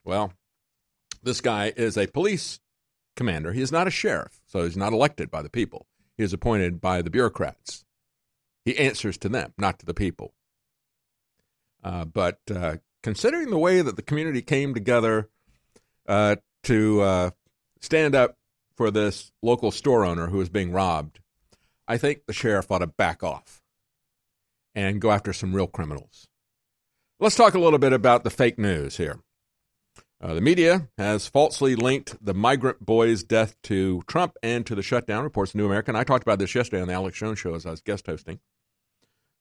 Well, 0.05 0.33
this 1.23 1.41
guy 1.41 1.73
is 1.77 1.97
a 1.97 2.09
police 2.09 2.59
commander. 3.15 3.53
He 3.53 3.63
is 3.63 3.71
not 3.71 3.87
a 3.87 3.93
sheriff, 3.93 4.41
so 4.47 4.65
he's 4.65 4.77
not 4.77 4.93
elected 4.93 5.31
by 5.31 5.43
the 5.43 5.51
people. 5.51 5.87
He 6.17 6.25
is 6.25 6.33
appointed 6.33 6.81
by 6.81 7.03
the 7.03 7.11
bureaucrats. 7.11 7.85
He 8.65 8.77
answers 8.77 9.17
to 9.19 9.29
them, 9.29 9.55
not 9.57 9.79
to 9.79 9.87
the 9.87 9.95
people. 9.95 10.35
Uh, 11.83 12.05
but 12.05 12.39
uh, 12.55 12.77
considering 13.03 13.51
the 13.51 13.59
way 13.59 13.81
that 13.81 13.97
the 13.97 14.03
community 14.03 14.43
came 14.43 14.75
together 14.75 15.29
uh, 16.09 16.37
to 16.65 17.01
uh, 17.01 17.31
stand 17.81 18.15
up 18.15 18.37
for 18.77 18.91
this 18.91 19.33
local 19.43 19.71
store 19.71 20.05
owner 20.05 20.27
who 20.27 20.39
was 20.39 20.49
being 20.49 20.73
robbed, 20.73 21.21
I 21.87 21.99
think 21.99 22.27
the 22.27 22.33
sheriff 22.33 22.71
ought 22.71 22.79
to 22.79 22.87
back 22.87 23.23
off 23.23 23.60
and 24.81 25.01
go 25.01 25.11
after 25.11 25.33
some 25.35 25.55
real 25.55 25.67
criminals. 25.67 26.27
Let's 27.19 27.37
talk 27.37 27.53
a 27.53 27.59
little 27.59 27.79
bit 27.79 27.93
about 27.93 28.25
the 28.25 28.31
fake 28.31 28.59
news 28.59 28.97
here. 28.97 29.21
Uh, 30.23 30.33
the 30.33 30.41
media 30.41 30.89
has 30.97 31.27
falsely 31.27 31.77
linked 31.77 32.17
the 32.25 32.33
migrant 32.33 32.85
boy's 32.85 33.23
death 33.23 33.57
to 33.65 34.03
Trump 34.07 34.37
and 34.43 34.65
to 34.65 34.75
the 34.75 34.83
shutdown, 34.83 35.23
reports 35.23 35.55
New 35.55 35.67
American. 35.67 35.97
I 35.97 36.05
talked 36.05 36.23
about 36.23 36.39
this 36.39 36.55
yesterday 36.55 36.81
on 36.81 36.89
the 36.89 36.95
Alex 36.95 37.19
Jones 37.19 37.39
show 37.39 37.55
as 37.55 37.67
I 37.67 37.71
was 37.71 37.83
guest 37.83 38.07
hosting. 38.07 38.41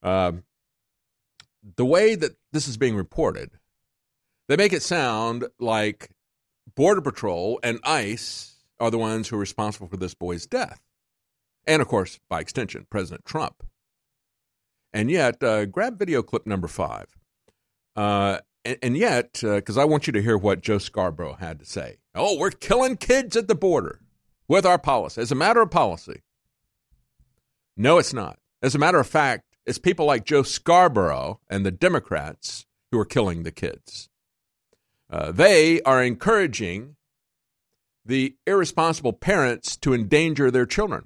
Um, 0.03 0.43
the 1.77 1.85
way 1.85 2.15
that 2.15 2.35
this 2.51 2.67
is 2.67 2.77
being 2.77 2.95
reported, 2.95 3.51
They 4.49 4.57
make 4.57 4.73
it 4.73 4.81
sound 4.81 5.45
like 5.59 6.09
Border 6.75 7.01
Patrol 7.01 7.59
and 7.61 7.79
ICE 7.83 8.55
are 8.79 8.89
the 8.89 8.97
ones 8.97 9.27
who 9.27 9.35
are 9.35 9.39
responsible 9.39 9.87
for 9.87 9.97
this 9.97 10.15
boy's 10.15 10.47
death. 10.47 10.81
And 11.67 11.81
of 11.81 11.87
course, 11.87 12.19
by 12.29 12.39
extension, 12.39 12.87
President 12.89 13.25
Trump. 13.25 13.63
And 14.93 15.11
yet, 15.11 15.43
uh, 15.43 15.65
grab 15.65 15.99
video 15.99 16.23
clip 16.23 16.47
number 16.47 16.67
five. 16.67 17.15
Uh, 17.95 18.39
and, 18.65 18.77
and, 18.81 18.97
yet, 18.97 19.39
because 19.41 19.77
uh, 19.77 19.81
I 19.81 19.85
want 19.85 20.07
you 20.07 20.13
to 20.13 20.21
hear 20.21 20.37
what 20.37 20.61
Joe 20.61 20.77
Scarborough 20.77 21.37
had 21.39 21.59
to 21.59 21.65
say. 21.65 21.97
Oh, 22.15 22.37
we're 22.37 22.51
killing 22.51 22.97
kids 22.97 23.35
at 23.35 23.47
the 23.47 23.55
border 23.55 23.99
with 24.47 24.65
our 24.65 24.79
policy. 24.79 25.21
As 25.21 25.31
a 25.31 25.35
matter 25.35 25.61
of 25.61 25.71
policy. 25.71 26.21
No, 27.77 27.97
it's 27.97 28.13
not. 28.13 28.39
As 28.61 28.75
a 28.75 28.79
matter 28.79 28.99
of 28.99 29.07
fact, 29.07 29.45
it's 29.65 29.77
people 29.77 30.05
like 30.05 30.25
Joe 30.25 30.43
Scarborough 30.43 31.39
and 31.49 31.65
the 31.65 31.71
Democrats 31.71 32.65
who 32.91 32.99
are 32.99 33.05
killing 33.05 33.43
the 33.43 33.51
kids. 33.51 34.09
Uh, 35.09 35.31
they 35.31 35.81
are 35.81 36.03
encouraging 36.03 36.95
the 38.05 38.35
irresponsible 38.45 39.13
parents 39.13 39.77
to 39.77 39.93
endanger 39.93 40.49
their 40.51 40.65
children. 40.65 41.05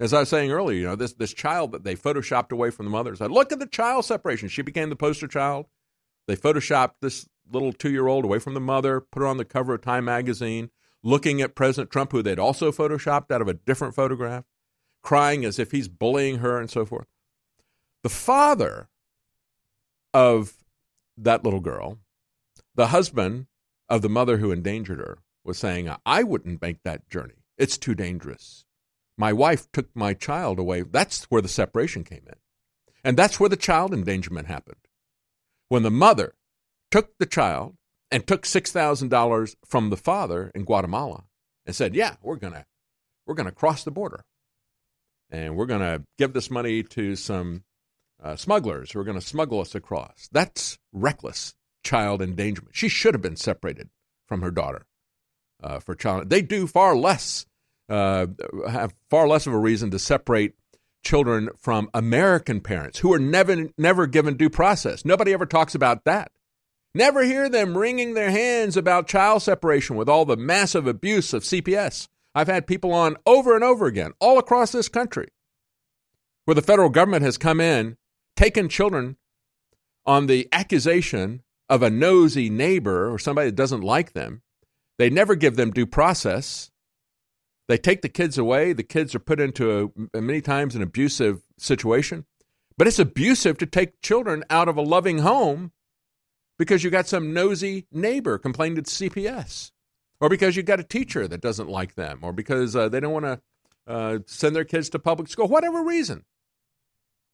As 0.00 0.12
I 0.12 0.20
was 0.20 0.28
saying 0.28 0.52
earlier, 0.52 0.78
you 0.78 0.86
know, 0.86 0.96
this, 0.96 1.14
this 1.14 1.34
child 1.34 1.72
that 1.72 1.82
they 1.82 1.96
photoshopped 1.96 2.52
away 2.52 2.70
from 2.70 2.86
the 2.86 2.90
mother 2.90 3.16
said, 3.16 3.32
look 3.32 3.50
at 3.50 3.58
the 3.58 3.66
child 3.66 4.04
separation. 4.04 4.48
She 4.48 4.62
became 4.62 4.90
the 4.90 4.96
poster 4.96 5.26
child. 5.26 5.66
They 6.28 6.36
photoshopped 6.36 6.94
this 7.00 7.28
little 7.50 7.72
two 7.72 7.90
year 7.90 8.06
old 8.06 8.24
away 8.24 8.38
from 8.38 8.54
the 8.54 8.60
mother, 8.60 9.00
put 9.00 9.20
her 9.20 9.26
on 9.26 9.38
the 9.38 9.44
cover 9.44 9.74
of 9.74 9.82
Time 9.82 10.04
magazine, 10.04 10.70
looking 11.02 11.40
at 11.40 11.56
President 11.56 11.90
Trump, 11.90 12.12
who 12.12 12.22
they'd 12.22 12.38
also 12.38 12.70
photoshopped 12.70 13.32
out 13.32 13.40
of 13.40 13.48
a 13.48 13.54
different 13.54 13.94
photograph, 13.94 14.44
crying 15.02 15.44
as 15.44 15.58
if 15.58 15.72
he's 15.72 15.88
bullying 15.88 16.38
her 16.38 16.60
and 16.60 16.70
so 16.70 16.84
forth. 16.84 17.06
The 18.02 18.08
father 18.08 18.88
of 20.14 20.54
that 21.16 21.44
little 21.44 21.60
girl, 21.60 21.98
the 22.74 22.88
husband 22.88 23.46
of 23.88 24.02
the 24.02 24.08
mother 24.08 24.36
who 24.36 24.52
endangered 24.52 24.98
her, 24.98 25.18
was 25.44 25.58
saying, 25.58 25.90
I 26.06 26.22
wouldn't 26.22 26.62
make 26.62 26.82
that 26.82 27.08
journey. 27.08 27.42
It's 27.56 27.78
too 27.78 27.94
dangerous. 27.94 28.64
My 29.18 29.32
wife 29.32 29.70
took 29.72 29.94
my 29.96 30.14
child 30.14 30.60
away. 30.60 30.82
That's 30.82 31.24
where 31.24 31.42
the 31.42 31.48
separation 31.48 32.04
came 32.04 32.22
in. 32.26 32.36
And 33.02 33.16
that's 33.16 33.40
where 33.40 33.48
the 33.48 33.56
child 33.56 33.92
endangerment 33.92 34.46
happened. 34.46 34.76
When 35.68 35.82
the 35.82 35.90
mother 35.90 36.34
took 36.92 37.18
the 37.18 37.26
child 37.26 37.74
and 38.12 38.26
took 38.26 38.44
$6,000 38.44 39.54
from 39.66 39.90
the 39.90 39.96
father 39.96 40.52
in 40.54 40.64
Guatemala 40.64 41.24
and 41.66 41.74
said, 41.74 41.94
"Yeah, 41.94 42.14
we're 42.22 42.36
going 42.36 42.54
to 42.54 42.64
we're 43.26 43.34
going 43.34 43.46
to 43.48 43.52
cross 43.52 43.84
the 43.84 43.90
border. 43.90 44.24
And 45.30 45.56
we're 45.56 45.66
going 45.66 45.80
to 45.80 46.04
give 46.16 46.32
this 46.32 46.50
money 46.50 46.82
to 46.82 47.14
some 47.16 47.64
uh, 48.22 48.36
smugglers 48.36 48.92
who 48.92 49.00
are 49.00 49.04
going 49.04 49.20
to 49.20 49.26
smuggle 49.26 49.60
us 49.60 49.74
across." 49.74 50.28
That's 50.32 50.78
reckless 50.92 51.54
child 51.82 52.22
endangerment. 52.22 52.74
She 52.74 52.88
should 52.88 53.14
have 53.14 53.22
been 53.22 53.36
separated 53.36 53.90
from 54.26 54.42
her 54.42 54.50
daughter 54.50 54.86
uh, 55.62 55.80
for 55.80 55.94
child. 55.94 56.30
They 56.30 56.40
do 56.40 56.66
far 56.66 56.96
less 56.96 57.46
uh, 57.88 58.26
have 58.68 58.94
far 59.10 59.26
less 59.28 59.46
of 59.46 59.52
a 59.52 59.58
reason 59.58 59.90
to 59.90 59.98
separate 59.98 60.54
children 61.04 61.48
from 61.58 61.88
American 61.94 62.60
parents 62.60 62.98
who 62.98 63.12
are 63.12 63.18
never 63.18 63.68
never 63.78 64.06
given 64.06 64.36
due 64.36 64.50
process. 64.50 65.04
Nobody 65.04 65.32
ever 65.32 65.46
talks 65.46 65.74
about 65.74 66.04
that. 66.04 66.32
Never 66.94 67.22
hear 67.22 67.48
them 67.48 67.76
wringing 67.76 68.14
their 68.14 68.30
hands 68.30 68.76
about 68.76 69.08
child 69.08 69.42
separation 69.42 69.96
with 69.96 70.08
all 70.08 70.24
the 70.24 70.36
massive 70.36 70.86
abuse 70.86 71.32
of 71.32 71.44
CPS. 71.44 72.08
I've 72.34 72.48
had 72.48 72.66
people 72.66 72.92
on 72.92 73.16
over 73.26 73.54
and 73.54 73.64
over 73.64 73.86
again, 73.86 74.12
all 74.20 74.38
across 74.38 74.72
this 74.72 74.88
country, 74.88 75.28
where 76.44 76.54
the 76.54 76.62
federal 76.62 76.88
government 76.88 77.22
has 77.22 77.38
come 77.38 77.60
in, 77.60 77.96
taken 78.36 78.68
children 78.68 79.16
on 80.06 80.26
the 80.26 80.48
accusation 80.52 81.42
of 81.68 81.82
a 81.82 81.90
nosy 81.90 82.48
neighbor 82.48 83.12
or 83.12 83.18
somebody 83.18 83.48
that 83.48 83.56
doesn't 83.56 83.82
like 83.82 84.12
them. 84.12 84.42
They 84.98 85.10
never 85.10 85.34
give 85.34 85.56
them 85.56 85.70
due 85.70 85.86
process. 85.86 86.70
They 87.68 87.76
take 87.76 88.00
the 88.00 88.08
kids 88.08 88.38
away. 88.38 88.72
The 88.72 88.82
kids 88.82 89.14
are 89.14 89.20
put 89.20 89.40
into 89.40 89.92
a, 90.14 90.20
many 90.20 90.40
times 90.40 90.74
an 90.74 90.82
abusive 90.82 91.42
situation. 91.58 92.24
But 92.78 92.86
it's 92.86 92.98
abusive 92.98 93.58
to 93.58 93.66
take 93.66 94.00
children 94.00 94.42
out 94.48 94.68
of 94.68 94.76
a 94.76 94.82
loving 94.82 95.18
home 95.18 95.72
because 96.58 96.82
you 96.82 96.90
got 96.90 97.06
some 97.06 97.34
nosy 97.34 97.86
neighbor 97.92 98.38
complaining 98.38 98.76
to 98.76 98.82
CPS, 98.82 99.70
or 100.20 100.28
because 100.28 100.56
you 100.56 100.62
got 100.62 100.80
a 100.80 100.84
teacher 100.84 101.28
that 101.28 101.40
doesn't 101.40 101.68
like 101.68 101.94
them, 101.94 102.20
or 102.22 102.32
because 102.32 102.74
uh, 102.74 102.88
they 102.88 103.00
don't 103.00 103.12
want 103.12 103.26
to 103.26 103.40
uh, 103.86 104.18
send 104.26 104.56
their 104.56 104.64
kids 104.64 104.88
to 104.90 104.98
public 104.98 105.28
school, 105.28 105.46
whatever 105.46 105.82
reason. 105.82 106.24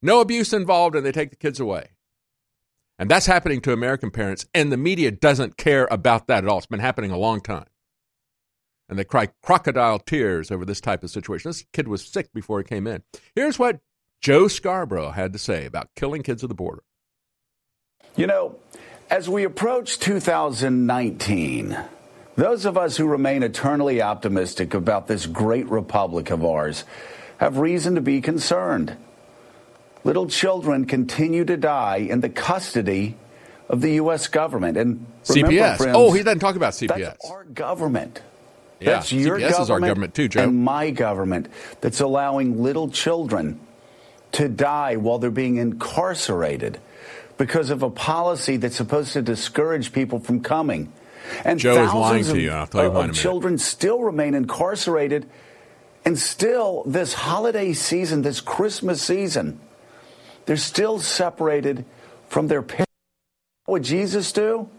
No 0.01 0.19
abuse 0.19 0.53
involved, 0.53 0.95
and 0.95 1.05
they 1.05 1.11
take 1.11 1.29
the 1.29 1.35
kids 1.35 1.59
away. 1.59 1.91
And 2.99 3.09
that's 3.09 3.25
happening 3.25 3.61
to 3.61 3.73
American 3.73 4.11
parents, 4.11 4.45
and 4.53 4.71
the 4.71 4.77
media 4.77 5.11
doesn't 5.11 5.57
care 5.57 5.87
about 5.89 6.27
that 6.27 6.43
at 6.43 6.47
all. 6.49 6.57
It's 6.57 6.67
been 6.67 6.79
happening 6.79 7.11
a 7.11 7.17
long 7.17 7.41
time 7.41 7.67
and 8.89 8.99
they 8.99 9.03
cry 9.03 9.29
crocodile 9.41 9.99
tears 9.99 10.51
over 10.51 10.65
this 10.65 10.81
type 10.81 11.03
of 11.03 11.09
situation. 11.09 11.49
This 11.49 11.65
kid 11.73 11.87
was 11.87 12.05
sick 12.05 12.31
before 12.33 12.59
he 12.59 12.63
came 12.63 12.87
in. 12.87 13.03
Here's 13.35 13.57
what 13.57 13.79
Joe 14.21 14.47
Scarborough 14.47 15.11
had 15.11 15.33
to 15.33 15.39
say 15.39 15.65
about 15.65 15.89
killing 15.95 16.23
kids 16.23 16.43
at 16.43 16.49
the 16.49 16.55
border. 16.55 16.83
You 18.15 18.27
know, 18.27 18.57
as 19.09 19.29
we 19.29 19.43
approach 19.43 19.99
2019, 19.99 21.77
those 22.35 22.65
of 22.65 22.77
us 22.77 22.97
who 22.97 23.05
remain 23.05 23.43
eternally 23.43 24.01
optimistic 24.01 24.73
about 24.73 25.07
this 25.07 25.25
great 25.25 25.69
republic 25.69 26.31
of 26.31 26.43
ours 26.43 26.83
have 27.37 27.57
reason 27.57 27.95
to 27.95 28.01
be 28.01 28.21
concerned. 28.21 28.95
Little 30.03 30.27
children 30.27 30.85
continue 30.85 31.45
to 31.45 31.57
die 31.57 31.97
in 31.97 32.21
the 32.21 32.29
custody 32.29 33.15
of 33.67 33.81
the 33.81 33.93
U.S. 33.93 34.27
government. 34.27 34.77
And 34.77 35.05
remember, 35.29 35.55
CPS. 35.55 35.77
Friends, 35.77 35.97
oh, 35.97 36.11
he 36.13 36.23
doesn't 36.23 36.39
talk 36.39 36.55
about 36.55 36.73
CPS. 36.73 36.97
That's 36.97 37.29
our 37.29 37.43
government. 37.45 38.21
Yeah, 38.79 38.91
that's 38.91 39.11
your 39.11 39.39
government, 39.39 39.61
is 39.61 39.69
our 39.69 39.79
government 39.79 40.13
too, 40.13 40.27
Joe. 40.27 40.43
And 40.43 40.63
my 40.63 40.91
government 40.91 41.47
that's 41.81 42.01
allowing 42.01 42.61
little 42.61 42.89
children 42.89 43.59
to 44.33 44.49
die 44.49 44.97
while 44.97 45.17
they're 45.17 45.31
being 45.31 45.57
incarcerated 45.57 46.79
because 47.37 47.69
of 47.69 47.83
a 47.83 47.89
policy 47.89 48.57
that's 48.57 48.75
supposed 48.75 49.13
to 49.13 49.21
discourage 49.21 49.93
people 49.93 50.19
from 50.19 50.41
coming. 50.41 50.91
And 51.43 51.59
Joe 51.59 51.83
is 51.83 51.93
lying 51.93 52.23
thousands 52.23 52.33
to 52.33 52.41
you. 52.41 52.51
I'll 52.51 52.67
tell 52.67 52.81
you 52.83 52.87
of, 52.89 52.93
why 52.95 53.03
in 53.05 53.09
a 53.09 53.11
of 53.11 53.17
children 53.17 53.57
still 53.57 54.01
remain 54.01 54.33
incarcerated. 54.35 55.27
And 56.03 56.19
still, 56.19 56.83
this 56.85 57.13
holiday 57.13 57.73
season, 57.73 58.21
this 58.21 58.39
Christmas 58.39 59.01
season, 59.01 59.59
they're 60.45 60.57
still 60.57 60.99
separated 60.99 61.83
from 62.29 62.47
their 62.47 62.61
parents. 62.61 62.91
What 63.65 63.73
would 63.73 63.83
Jesus 63.83 64.31
do? 64.31 64.69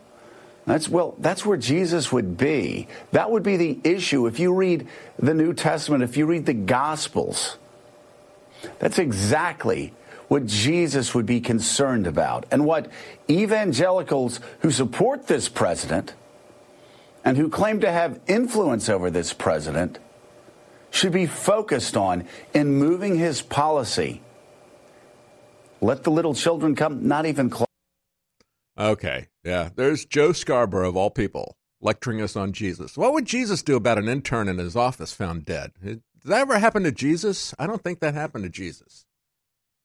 That's 0.66 0.88
well, 0.88 1.14
that's 1.18 1.46
where 1.46 1.56
Jesus 1.56 2.10
would 2.10 2.36
be. 2.36 2.88
That 3.12 3.30
would 3.30 3.44
be 3.44 3.56
the 3.56 3.78
issue. 3.84 4.26
If 4.26 4.40
you 4.40 4.52
read 4.52 4.88
the 5.18 5.32
New 5.32 5.54
Testament, 5.54 6.02
if 6.02 6.16
you 6.16 6.26
read 6.26 6.44
the 6.44 6.54
Gospels, 6.54 7.56
that's 8.80 8.98
exactly 8.98 9.94
what 10.26 10.46
Jesus 10.46 11.14
would 11.14 11.24
be 11.26 11.40
concerned 11.40 12.06
about. 12.06 12.46
And 12.50 12.64
what 12.64 12.90
evangelicals 13.30 14.40
who 14.60 14.72
support 14.72 15.28
this 15.28 15.48
president 15.48 16.14
and 17.24 17.36
who 17.36 17.48
claim 17.48 17.80
to 17.80 17.90
have 17.90 18.18
influence 18.26 18.88
over 18.88 19.08
this 19.08 19.32
president 19.32 20.00
should 20.90 21.12
be 21.12 21.26
focused 21.26 21.96
on 21.96 22.24
in 22.54 22.74
moving 22.74 23.18
his 23.18 23.40
policy. 23.40 24.20
Let 25.80 26.04
the 26.04 26.10
little 26.10 26.34
children 26.34 26.74
come, 26.74 27.06
not 27.06 27.26
even 27.26 27.50
close. 27.50 27.65
Okay, 28.78 29.28
yeah. 29.44 29.70
There's 29.74 30.04
Joe 30.04 30.32
Scarborough, 30.32 30.88
of 30.88 30.96
all 30.96 31.10
people, 31.10 31.56
lecturing 31.80 32.20
us 32.20 32.36
on 32.36 32.52
Jesus. 32.52 32.96
What 32.96 33.12
would 33.12 33.24
Jesus 33.24 33.62
do 33.62 33.76
about 33.76 33.98
an 33.98 34.08
intern 34.08 34.48
in 34.48 34.58
his 34.58 34.76
office 34.76 35.12
found 35.12 35.44
dead? 35.44 35.72
Did 35.82 36.02
that 36.24 36.40
ever 36.40 36.58
happen 36.58 36.82
to 36.82 36.92
Jesus? 36.92 37.54
I 37.58 37.66
don't 37.66 37.82
think 37.82 38.00
that 38.00 38.14
happened 38.14 38.44
to 38.44 38.50
Jesus. 38.50 39.06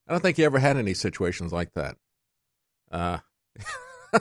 I 0.07 0.11
don't 0.11 0.21
think 0.21 0.37
he 0.37 0.43
ever 0.43 0.59
had 0.59 0.77
any 0.77 0.93
situations 0.93 1.53
like 1.53 1.73
that. 1.73 1.95
Uh, 2.91 3.19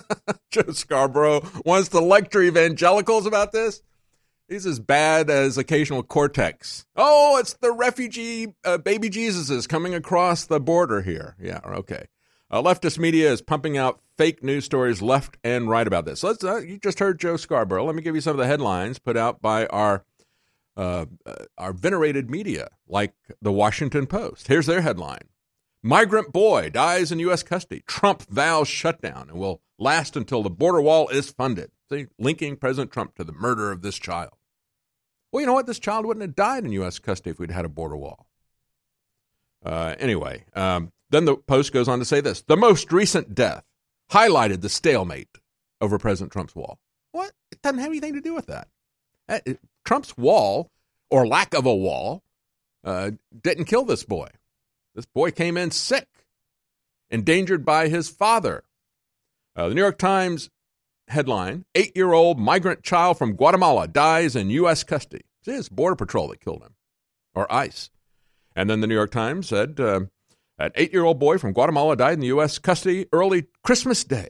Joe 0.50 0.70
Scarborough 0.70 1.42
wants 1.64 1.88
to 1.88 2.00
lecture 2.00 2.42
evangelicals 2.42 3.26
about 3.26 3.50
this. 3.52 3.82
He's 4.48 4.66
as 4.66 4.80
bad 4.80 5.30
as 5.30 5.58
occasional 5.58 6.02
Cortex. 6.02 6.84
Oh, 6.96 7.38
it's 7.38 7.54
the 7.54 7.72
refugee 7.72 8.54
uh, 8.64 8.78
baby 8.78 9.08
Jesuses 9.08 9.68
coming 9.68 9.94
across 9.94 10.44
the 10.44 10.60
border 10.60 11.02
here. 11.02 11.36
Yeah, 11.40 11.60
okay. 11.64 12.06
Uh, 12.50 12.60
leftist 12.60 12.98
media 12.98 13.32
is 13.32 13.42
pumping 13.42 13.78
out 13.78 14.00
fake 14.20 14.42
news 14.42 14.66
stories 14.66 15.00
left 15.00 15.38
and 15.42 15.70
right 15.70 15.86
about 15.86 16.04
this. 16.04 16.22
Let's, 16.22 16.44
uh, 16.44 16.58
you 16.58 16.78
just 16.78 16.98
heard 16.98 17.18
Joe 17.18 17.38
Scarborough. 17.38 17.86
Let 17.86 17.94
me 17.94 18.02
give 18.02 18.14
you 18.14 18.20
some 18.20 18.32
of 18.32 18.36
the 18.36 18.46
headlines 18.46 18.98
put 18.98 19.16
out 19.16 19.40
by 19.40 19.64
our 19.68 20.04
uh, 20.76 21.06
uh, 21.24 21.46
our 21.56 21.72
venerated 21.72 22.28
media, 22.28 22.68
like 22.86 23.14
the 23.40 23.50
Washington 23.50 24.06
Post. 24.06 24.48
Here's 24.48 24.66
their 24.66 24.82
headline: 24.82 25.28
Migrant 25.82 26.34
boy 26.34 26.68
dies 26.68 27.10
in 27.10 27.18
U.S. 27.20 27.42
custody. 27.42 27.82
Trump 27.86 28.22
vows 28.28 28.68
shutdown 28.68 29.30
and 29.30 29.38
will 29.38 29.62
last 29.78 30.18
until 30.18 30.42
the 30.42 30.50
border 30.50 30.82
wall 30.82 31.08
is 31.08 31.30
funded. 31.30 31.70
See, 31.90 32.06
linking 32.18 32.56
President 32.56 32.92
Trump 32.92 33.14
to 33.14 33.24
the 33.24 33.32
murder 33.32 33.72
of 33.72 33.80
this 33.80 33.98
child. 33.98 34.34
Well, 35.32 35.40
you 35.40 35.46
know 35.46 35.54
what? 35.54 35.66
This 35.66 35.78
child 35.78 36.04
wouldn't 36.04 36.22
have 36.22 36.36
died 36.36 36.66
in 36.66 36.72
U.S. 36.72 36.98
custody 36.98 37.30
if 37.30 37.38
we'd 37.38 37.52
had 37.52 37.64
a 37.64 37.70
border 37.70 37.96
wall. 37.96 38.26
Uh, 39.64 39.94
anyway, 39.98 40.44
um, 40.54 40.92
then 41.08 41.24
the 41.24 41.36
Post 41.36 41.72
goes 41.72 41.88
on 41.88 41.98
to 42.00 42.04
say 42.04 42.20
this 42.20 42.42
the 42.42 42.56
most 42.58 42.92
recent 42.92 43.34
death 43.34 43.64
highlighted 44.10 44.60
the 44.60 44.68
stalemate 44.68 45.28
over 45.80 45.98
President 45.98 46.32
Trump's 46.32 46.54
wall. 46.54 46.78
What? 47.12 47.32
It 47.50 47.62
doesn't 47.62 47.78
have 47.78 47.88
anything 47.88 48.14
to 48.14 48.20
do 48.20 48.34
with 48.34 48.46
that. 48.46 48.68
Uh, 49.28 49.38
Trump's 49.84 50.16
wall, 50.16 50.70
or 51.10 51.26
lack 51.26 51.54
of 51.54 51.66
a 51.66 51.74
wall, 51.74 52.22
uh, 52.84 53.12
didn't 53.42 53.64
kill 53.66 53.84
this 53.84 54.04
boy. 54.04 54.28
This 54.94 55.06
boy 55.06 55.30
came 55.30 55.56
in 55.56 55.70
sick, 55.70 56.08
endangered 57.10 57.64
by 57.64 57.88
his 57.88 58.08
father. 58.08 58.64
Uh, 59.54 59.68
the 59.68 59.74
New 59.74 59.80
York 59.80 59.98
Times 59.98 60.50
headline 61.08 61.64
Eight 61.74 61.96
year 61.96 62.12
old 62.12 62.38
migrant 62.38 62.82
child 62.82 63.18
from 63.18 63.34
Guatemala 63.34 63.88
dies 63.88 64.36
in 64.36 64.50
U.S. 64.50 64.84
custody. 64.84 65.24
See, 65.44 65.52
it's 65.52 65.68
Border 65.68 65.96
Patrol 65.96 66.28
that 66.28 66.40
killed 66.40 66.62
him, 66.62 66.74
or 67.34 67.52
ICE. 67.52 67.90
And 68.54 68.68
then 68.68 68.80
the 68.80 68.86
New 68.86 68.94
York 68.94 69.10
Times 69.10 69.48
said 69.48 69.78
uh, 69.80 70.00
an 70.60 70.72
eight 70.74 70.92
year 70.92 71.04
old 71.04 71.18
boy 71.18 71.38
from 71.38 71.52
Guatemala 71.52 71.96
died 71.96 72.14
in 72.14 72.20
the 72.20 72.26
U.S. 72.28 72.58
custody 72.58 73.06
early 73.12 73.46
Christmas 73.64 74.04
Day. 74.04 74.28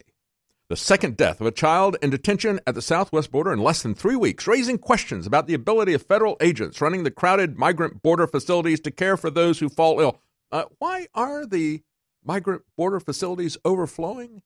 The 0.69 0.77
second 0.77 1.17
death 1.17 1.41
of 1.41 1.49
a 1.49 1.53
child 1.53 1.97
in 2.01 2.11
detention 2.11 2.61
at 2.65 2.77
the 2.77 2.83
southwest 2.83 3.33
border 3.33 3.53
in 3.53 3.59
less 3.59 3.83
than 3.83 3.97
three 3.97 4.15
weeks, 4.15 4.47
raising 4.47 4.79
questions 4.79 5.27
about 5.27 5.49
the 5.49 5.55
ability 5.55 5.95
of 5.95 6.03
federal 6.03 6.37
agents 6.41 6.81
running 6.81 7.03
the 7.03 7.11
crowded 7.11 7.59
migrant 7.59 8.03
border 8.03 8.29
facilities 8.29 8.79
to 8.81 8.93
care 8.93 9.17
for 9.17 9.31
those 9.31 9.59
who 9.59 9.69
fall 9.69 9.99
ill. 9.99 10.21
Uh, 10.53 10.65
why 10.79 11.09
are 11.13 11.45
the 11.45 11.83
migrant 12.25 12.63
border 12.77 13.01
facilities 13.01 13.59
overflowing? 13.65 14.43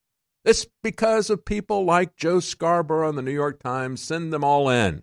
It's 0.47 0.67
because 0.83 1.29
of 1.29 1.45
people 1.45 1.85
like 1.85 2.17
Joe 2.17 2.41
Scarborough 2.41 3.11
in 3.11 3.17
the 3.17 3.23
New 3.23 3.31
York 3.31 3.63
Times. 3.63 4.03
Send 4.03 4.33
them 4.33 4.45
all 4.45 4.71
in. 4.71 5.03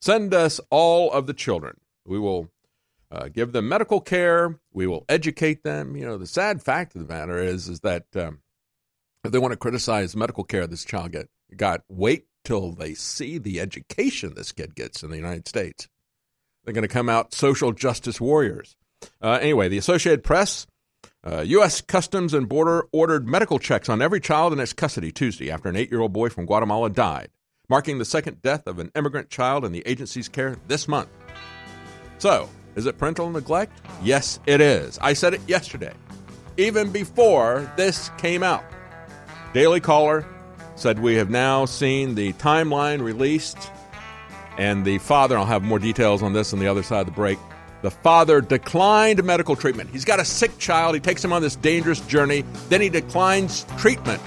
Send 0.00 0.32
us 0.32 0.60
all 0.70 1.12
of 1.12 1.26
the 1.26 1.34
children. 1.34 1.78
We 2.06 2.18
will 2.18 2.48
uh, 3.10 3.28
give 3.28 3.52
them 3.52 3.68
medical 3.68 4.00
care. 4.00 4.58
We 4.72 4.86
will 4.86 5.04
educate 5.08 5.62
them. 5.62 5.96
You 5.96 6.04
know, 6.06 6.18
the 6.18 6.26
sad 6.26 6.62
fact 6.62 6.94
of 6.94 7.06
the 7.06 7.12
matter 7.12 7.38
is, 7.38 7.68
is 7.68 7.80
that 7.80 8.04
um, 8.14 8.40
if 9.24 9.32
they 9.32 9.38
want 9.38 9.52
to 9.52 9.58
criticize 9.58 10.14
medical 10.14 10.44
care 10.44 10.66
this 10.66 10.84
child 10.84 11.12
get, 11.12 11.28
got, 11.56 11.82
wait 11.88 12.26
till 12.44 12.72
they 12.72 12.94
see 12.94 13.38
the 13.38 13.60
education 13.60 14.34
this 14.34 14.52
kid 14.52 14.74
gets 14.74 15.02
in 15.02 15.10
the 15.10 15.16
United 15.16 15.48
States. 15.48 15.88
They're 16.64 16.74
going 16.74 16.82
to 16.82 16.88
come 16.88 17.08
out 17.08 17.32
social 17.32 17.72
justice 17.72 18.20
warriors. 18.20 18.76
Uh, 19.22 19.38
anyway, 19.40 19.68
the 19.68 19.78
Associated 19.78 20.22
Press, 20.22 20.66
uh, 21.24 21.40
U.S. 21.40 21.80
Customs 21.80 22.34
and 22.34 22.48
Border 22.48 22.86
ordered 22.92 23.26
medical 23.26 23.58
checks 23.58 23.88
on 23.88 24.02
every 24.02 24.20
child 24.20 24.52
in 24.52 24.60
its 24.60 24.72
custody 24.72 25.12
Tuesday 25.12 25.50
after 25.50 25.68
an 25.68 25.76
eight 25.76 25.90
year 25.90 26.00
old 26.00 26.12
boy 26.12 26.28
from 26.28 26.46
Guatemala 26.46 26.90
died, 26.90 27.30
marking 27.68 27.98
the 27.98 28.04
second 28.04 28.42
death 28.42 28.66
of 28.66 28.78
an 28.78 28.90
immigrant 28.94 29.30
child 29.30 29.64
in 29.64 29.72
the 29.72 29.82
agency's 29.86 30.28
care 30.28 30.56
this 30.66 30.88
month. 30.88 31.08
So, 32.18 32.48
is 32.78 32.86
it 32.86 32.96
parental 32.96 33.28
neglect? 33.28 33.72
Yes, 34.02 34.38
it 34.46 34.60
is. 34.60 34.98
I 35.02 35.12
said 35.12 35.34
it 35.34 35.40
yesterday, 35.48 35.92
even 36.56 36.90
before 36.90 37.70
this 37.76 38.10
came 38.18 38.44
out. 38.44 38.64
Daily 39.52 39.80
Caller 39.80 40.24
said 40.76 41.00
we 41.00 41.16
have 41.16 41.28
now 41.28 41.64
seen 41.64 42.14
the 42.14 42.32
timeline 42.34 43.02
released, 43.02 43.58
and 44.56 44.84
the 44.84 44.98
father, 44.98 45.36
I'll 45.36 45.44
have 45.44 45.64
more 45.64 45.80
details 45.80 46.22
on 46.22 46.32
this 46.32 46.52
on 46.52 46.60
the 46.60 46.68
other 46.68 46.84
side 46.84 47.00
of 47.00 47.06
the 47.06 47.12
break. 47.12 47.38
The 47.82 47.90
father 47.90 48.40
declined 48.40 49.22
medical 49.24 49.56
treatment. 49.56 49.90
He's 49.90 50.04
got 50.04 50.20
a 50.20 50.24
sick 50.24 50.56
child. 50.58 50.94
He 50.94 51.00
takes 51.00 51.24
him 51.24 51.32
on 51.32 51.42
this 51.42 51.56
dangerous 51.56 52.00
journey. 52.00 52.44
Then 52.68 52.80
he 52.80 52.88
declines 52.88 53.64
treatment. 53.76 54.22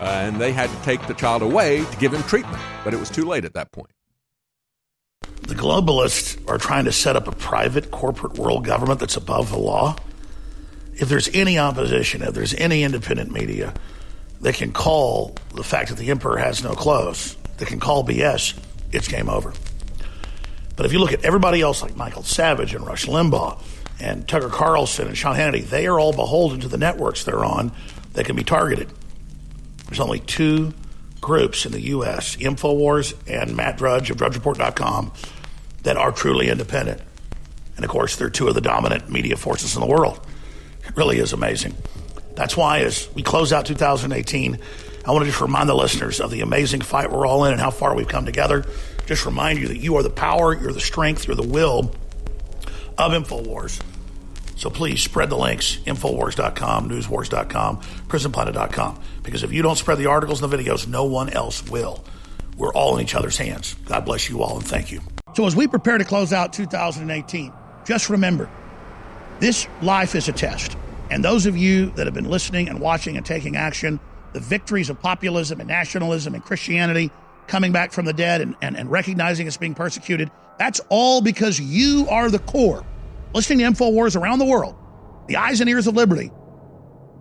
Uh, 0.00 0.04
and 0.04 0.40
they 0.40 0.52
had 0.52 0.70
to 0.70 0.82
take 0.82 1.06
the 1.06 1.14
child 1.14 1.42
away 1.42 1.84
to 1.84 1.96
give 1.98 2.14
him 2.14 2.22
treatment. 2.22 2.62
But 2.84 2.94
it 2.94 3.00
was 3.00 3.10
too 3.10 3.24
late 3.24 3.44
at 3.44 3.54
that 3.54 3.72
point. 3.72 3.90
The 5.48 5.54
globalists 5.54 6.46
are 6.46 6.58
trying 6.58 6.84
to 6.84 6.92
set 6.92 7.16
up 7.16 7.26
a 7.26 7.32
private 7.32 7.90
corporate 7.90 8.34
world 8.34 8.66
government 8.66 9.00
that's 9.00 9.16
above 9.16 9.50
the 9.50 9.58
law. 9.58 9.96
If 10.92 11.08
there's 11.08 11.30
any 11.32 11.58
opposition, 11.58 12.20
if 12.20 12.34
there's 12.34 12.52
any 12.52 12.82
independent 12.82 13.32
media, 13.32 13.72
they 14.42 14.52
can 14.52 14.72
call 14.72 15.34
the 15.54 15.64
fact 15.64 15.88
that 15.88 15.96
the 15.96 16.10
emperor 16.10 16.36
has 16.36 16.62
no 16.62 16.74
clothes, 16.74 17.34
they 17.56 17.64
can 17.64 17.80
call 17.80 18.04
BS, 18.04 18.58
it's 18.92 19.08
game 19.08 19.30
over. 19.30 19.54
But 20.76 20.84
if 20.84 20.92
you 20.92 20.98
look 20.98 21.14
at 21.14 21.24
everybody 21.24 21.62
else 21.62 21.80
like 21.80 21.96
Michael 21.96 22.24
Savage 22.24 22.74
and 22.74 22.86
Rush 22.86 23.06
Limbaugh 23.06 23.58
and 24.00 24.28
Tucker 24.28 24.50
Carlson 24.50 25.08
and 25.08 25.16
Sean 25.16 25.34
Hannity, 25.34 25.64
they 25.64 25.86
are 25.86 25.98
all 25.98 26.12
beholden 26.12 26.60
to 26.60 26.68
the 26.68 26.76
networks 26.76 27.24
they're 27.24 27.42
on 27.42 27.72
that 28.12 28.26
can 28.26 28.36
be 28.36 28.44
targeted. 28.44 28.90
There's 29.86 30.00
only 30.00 30.20
two 30.20 30.74
groups 31.20 31.66
in 31.66 31.72
the 31.72 31.80
U.S., 31.80 32.36
InfoWars 32.36 33.14
and 33.26 33.56
Matt 33.56 33.78
Drudge 33.78 34.10
of 34.10 34.16
DrudgeReport.com, 34.16 35.12
that 35.82 35.96
are 35.96 36.12
truly 36.12 36.48
independent. 36.48 37.00
And 37.76 37.84
of 37.84 37.90
course, 37.90 38.16
they're 38.16 38.30
two 38.30 38.48
of 38.48 38.54
the 38.54 38.60
dominant 38.60 39.10
media 39.10 39.36
forces 39.36 39.74
in 39.74 39.80
the 39.80 39.86
world. 39.86 40.20
It 40.84 40.96
really 40.96 41.18
is 41.18 41.32
amazing. 41.32 41.74
That's 42.34 42.56
why, 42.56 42.80
as 42.80 43.08
we 43.14 43.22
close 43.22 43.52
out 43.52 43.66
2018, 43.66 44.58
I 45.04 45.10
want 45.10 45.24
to 45.24 45.30
just 45.30 45.40
remind 45.40 45.68
the 45.68 45.74
listeners 45.74 46.20
of 46.20 46.30
the 46.30 46.40
amazing 46.40 46.82
fight 46.82 47.10
we're 47.10 47.26
all 47.26 47.44
in 47.44 47.52
and 47.52 47.60
how 47.60 47.70
far 47.70 47.94
we've 47.94 48.08
come 48.08 48.26
together. 48.26 48.64
Just 49.06 49.24
remind 49.24 49.58
you 49.58 49.68
that 49.68 49.78
you 49.78 49.96
are 49.96 50.02
the 50.02 50.10
power, 50.10 50.54
you're 50.54 50.72
the 50.72 50.80
strength, 50.80 51.26
you're 51.26 51.36
the 51.36 51.42
will 51.42 51.94
of 52.98 53.12
InfoWars. 53.12 53.80
So 54.56 54.70
please 54.70 55.00
spread 55.00 55.30
the 55.30 55.36
links 55.36 55.78
Infowars.com, 55.86 56.90
Newswars.com, 56.90 57.80
PrisonPlanet.com. 58.08 59.00
Because 59.28 59.42
if 59.42 59.52
you 59.52 59.60
don't 59.60 59.76
spread 59.76 59.98
the 59.98 60.06
articles 60.06 60.42
and 60.42 60.50
the 60.50 60.56
videos, 60.56 60.88
no 60.88 61.04
one 61.04 61.28
else 61.28 61.68
will. 61.68 62.02
We're 62.56 62.72
all 62.72 62.96
in 62.96 63.04
each 63.04 63.14
other's 63.14 63.36
hands. 63.36 63.74
God 63.84 64.06
bless 64.06 64.30
you 64.30 64.42
all 64.42 64.56
and 64.56 64.66
thank 64.66 64.90
you. 64.90 65.02
So 65.36 65.44
as 65.44 65.54
we 65.54 65.68
prepare 65.68 65.98
to 65.98 66.04
close 66.04 66.32
out 66.32 66.54
2018, 66.54 67.52
just 67.84 68.08
remember 68.08 68.48
this 69.38 69.68
life 69.82 70.14
is 70.14 70.28
a 70.28 70.32
test. 70.32 70.78
And 71.10 71.22
those 71.22 71.44
of 71.44 71.58
you 71.58 71.90
that 71.90 72.06
have 72.06 72.14
been 72.14 72.30
listening 72.30 72.70
and 72.70 72.80
watching 72.80 73.18
and 73.18 73.26
taking 73.26 73.54
action, 73.54 74.00
the 74.32 74.40
victories 74.40 74.88
of 74.88 74.98
populism 74.98 75.60
and 75.60 75.68
nationalism 75.68 76.34
and 76.34 76.42
Christianity 76.42 77.10
coming 77.48 77.70
back 77.70 77.92
from 77.92 78.06
the 78.06 78.14
dead 78.14 78.40
and, 78.40 78.56
and, 78.62 78.78
and 78.78 78.90
recognizing 78.90 79.46
it's 79.46 79.58
being 79.58 79.74
persecuted, 79.74 80.30
that's 80.58 80.80
all 80.88 81.20
because 81.20 81.60
you 81.60 82.06
are 82.08 82.30
the 82.30 82.38
core 82.40 82.82
listening 83.34 83.58
to 83.58 83.64
InfoWars 83.66 84.18
around 84.18 84.38
the 84.38 84.46
world, 84.46 84.74
the 85.26 85.36
eyes 85.36 85.60
and 85.60 85.68
ears 85.68 85.86
of 85.86 85.94
liberty, 85.94 86.30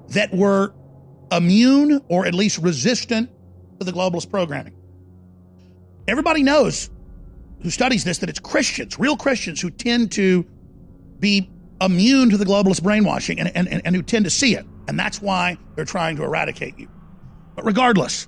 that 0.10 0.34
were 0.34 0.74
immune 1.32 2.02
or 2.08 2.26
at 2.26 2.34
least 2.34 2.60
resistant 2.60 3.30
to 3.80 3.86
the 3.86 3.92
globalist 3.92 4.30
programming. 4.30 4.74
Everybody 6.08 6.44
knows 6.44 6.90
who 7.62 7.70
studies 7.70 8.04
this 8.04 8.20
that 8.20 8.30
it's 8.30 8.40
Christians, 8.40 9.00
real 9.00 9.18
Christians, 9.18 9.62
who 9.62 9.70
tend 9.70 10.12
to 10.14 10.46
be 11.20 11.50
immune 11.82 12.30
to 12.30 12.38
the 12.38 12.46
globalist 12.46 12.84
brainwashing 12.84 13.40
and, 13.40 13.52
and, 13.56 13.86
and 13.86 13.96
who 13.96 14.02
tend 14.02 14.26
to 14.26 14.32
see 14.32 14.56
it. 14.56 14.66
And 14.88 14.98
that's 14.98 15.22
why 15.22 15.58
they're 15.76 15.86
trying 15.86 16.16
to 16.18 16.24
eradicate 16.24 16.80
you. 16.80 16.90
But 17.56 17.66
regardless, 17.66 18.28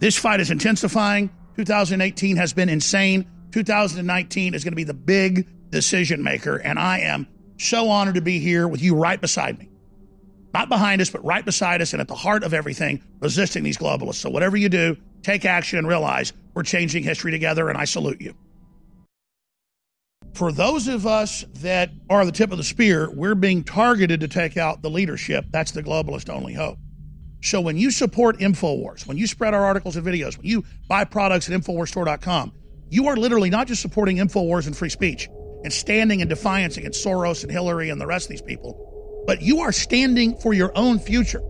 this 0.00 0.16
fight 0.16 0.40
is 0.40 0.50
intensifying. 0.50 1.30
2018 1.56 2.36
has 2.36 2.52
been 2.52 2.68
insane. 2.68 3.26
2019 3.52 4.54
is 4.54 4.64
going 4.64 4.72
to 4.72 4.76
be 4.76 4.84
the 4.84 4.94
big 4.94 5.48
decision 5.70 6.22
maker. 6.22 6.56
And 6.56 6.78
I 6.78 7.00
am 7.00 7.26
so 7.58 7.88
honored 7.88 8.14
to 8.16 8.20
be 8.20 8.38
here 8.38 8.68
with 8.68 8.82
you 8.82 8.94
right 8.94 9.20
beside 9.20 9.58
me. 9.58 9.68
Not 10.54 10.68
behind 10.68 11.00
us, 11.00 11.10
but 11.10 11.24
right 11.24 11.44
beside 11.44 11.82
us 11.82 11.92
and 11.92 12.00
at 12.00 12.08
the 12.08 12.14
heart 12.14 12.42
of 12.42 12.54
everything, 12.54 13.02
resisting 13.20 13.62
these 13.62 13.76
globalists. 13.76 14.16
So, 14.16 14.30
whatever 14.30 14.56
you 14.56 14.68
do, 14.68 14.96
take 15.22 15.44
action 15.44 15.78
and 15.78 15.86
realize 15.86 16.32
we're 16.54 16.62
changing 16.62 17.02
history 17.02 17.30
together, 17.30 17.68
and 17.68 17.76
I 17.76 17.84
salute 17.84 18.20
you. 18.20 18.34
For 20.34 20.52
those 20.52 20.88
of 20.88 21.06
us 21.06 21.44
that 21.54 21.90
are 22.08 22.24
the 22.24 22.32
tip 22.32 22.52
of 22.52 22.58
the 22.58 22.64
spear, 22.64 23.10
we're 23.10 23.34
being 23.34 23.64
targeted 23.64 24.20
to 24.20 24.28
take 24.28 24.56
out 24.56 24.82
the 24.82 24.90
leadership. 24.90 25.46
That's 25.50 25.72
the 25.72 25.82
globalist 25.82 26.30
only 26.30 26.54
hope. 26.54 26.78
So 27.42 27.60
when 27.60 27.76
you 27.76 27.90
support 27.90 28.38
InfoWars, 28.38 29.06
when 29.06 29.16
you 29.16 29.26
spread 29.26 29.54
our 29.54 29.64
articles 29.64 29.96
and 29.96 30.06
videos, 30.06 30.36
when 30.36 30.46
you 30.46 30.64
buy 30.88 31.04
products 31.04 31.48
at 31.48 31.60
InfoWarsStore.com, 31.60 32.52
you 32.90 33.08
are 33.08 33.16
literally 33.16 33.50
not 33.50 33.66
just 33.66 33.82
supporting 33.82 34.16
InfoWars 34.16 34.66
and 34.66 34.76
free 34.76 34.88
speech 34.88 35.28
and 35.64 35.72
standing 35.72 36.20
in 36.20 36.28
defiance 36.28 36.76
against 36.76 37.04
Soros 37.04 37.42
and 37.42 37.52
Hillary 37.52 37.90
and 37.90 38.00
the 38.00 38.06
rest 38.06 38.26
of 38.26 38.30
these 38.30 38.42
people, 38.42 38.87
but 39.28 39.42
you 39.42 39.60
are 39.60 39.72
standing 39.72 40.34
for 40.38 40.54
your 40.54 40.72
own 40.74 40.98
future 40.98 41.42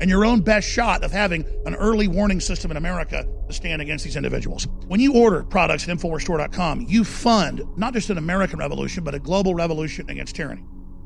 and 0.00 0.10
your 0.10 0.24
own 0.24 0.40
best 0.40 0.68
shot 0.68 1.04
of 1.04 1.12
having 1.12 1.44
an 1.66 1.76
early 1.76 2.08
warning 2.08 2.40
system 2.40 2.72
in 2.72 2.76
America 2.76 3.24
to 3.46 3.54
stand 3.54 3.80
against 3.80 4.04
these 4.04 4.16
individuals. 4.16 4.66
When 4.88 4.98
you 4.98 5.14
order 5.14 5.44
products 5.44 5.88
at 5.88 5.96
InfoWarsStore.com, 5.96 6.86
you 6.88 7.04
fund 7.04 7.62
not 7.76 7.92
just 7.92 8.10
an 8.10 8.18
American 8.18 8.58
revolution, 8.58 9.04
but 9.04 9.14
a 9.14 9.20
global 9.20 9.54
revolution 9.54 10.10
against 10.10 10.34
tyranny. 10.34 10.64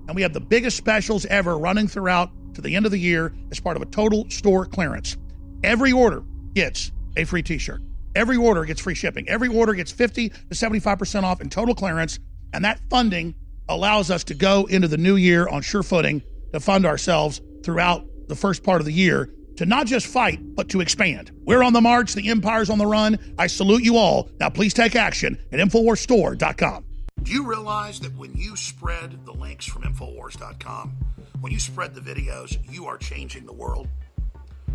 And 0.09 0.17
we 0.17 0.23
have 0.23 0.33
the 0.33 0.41
biggest 0.41 0.79
specials 0.79 1.27
ever 1.27 1.59
running 1.59 1.87
throughout 1.87 2.31
to 2.55 2.63
the 2.63 2.75
end 2.75 2.87
of 2.87 2.93
the 2.93 2.99
year 2.99 3.35
as 3.51 3.61
part 3.61 3.77
of 3.77 3.83
a 3.83 3.87
total 3.87 4.25
store 4.31 4.65
clearance. 4.65 5.19
Every 5.63 5.93
order 5.93 6.25
gets 6.55 6.93
a 7.19 7.25
free 7.25 7.43
t 7.43 7.59
shirt. 7.59 7.83
Every 8.15 8.39
order 8.39 8.65
gets 8.65 8.81
free 8.81 8.95
shipping. 8.95 9.29
Every 9.29 9.49
order 9.49 9.75
gets 9.75 9.93
50 9.93 10.31
to 10.31 10.37
75% 10.51 11.25
off 11.25 11.43
in 11.43 11.51
total 11.51 11.75
clearance. 11.75 12.19
And 12.55 12.65
that 12.65 12.81
funding 12.89 13.35
allows 13.69 14.11
us 14.11 14.25
to 14.25 14.35
go 14.35 14.67
into 14.67 14.89
the 14.89 14.97
new 14.97 15.17
year 15.17 15.49
on 15.49 15.63
sure 15.63 15.83
footing 15.83 16.23
to 16.53 16.61
fund 16.61 16.87
ourselves 16.87 17.41
throughout 17.63 18.05
the 18.29 18.37
first 18.37 18.63
part 18.63 18.81
of 18.81 18.87
the 18.87 18.93
year 18.93 19.31
to 19.57 19.67
not 19.67 19.87
just 19.87 20.07
fight, 20.07 20.39
but 20.55 20.69
to 20.69 20.81
expand. 20.81 21.31
We're 21.45 21.63
on 21.63 21.73
the 21.73 21.81
march. 21.81 22.15
The 22.15 22.29
empire's 22.29 22.71
on 22.71 22.79
the 22.79 22.87
run. 22.87 23.19
I 23.39 23.47
salute 23.47 23.83
you 23.83 23.97
all. 23.97 24.29
Now, 24.39 24.51
please 24.51 24.75
take 24.75 24.95
action 24.95 25.39
at 25.51 25.59
InfoWarsStore.com. 25.59 26.85
Do 27.23 27.33
you 27.33 27.45
realize 27.45 27.99
that 28.01 28.17
when 28.17 28.35
you 28.35 28.55
spread 28.57 29.25
the 29.25 29.33
links 29.33 29.67
from 29.67 29.83
Infowars.com, 29.83 30.97
when 31.41 31.53
you 31.53 31.59
spread 31.59 31.95
the 31.95 32.01
videos, 32.01 32.59
you 32.71 32.87
are 32.87 32.99
changing 32.99 33.47
the 33.47 33.53
world? 33.53 33.89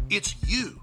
It's 0.09 0.35
you 0.45 0.81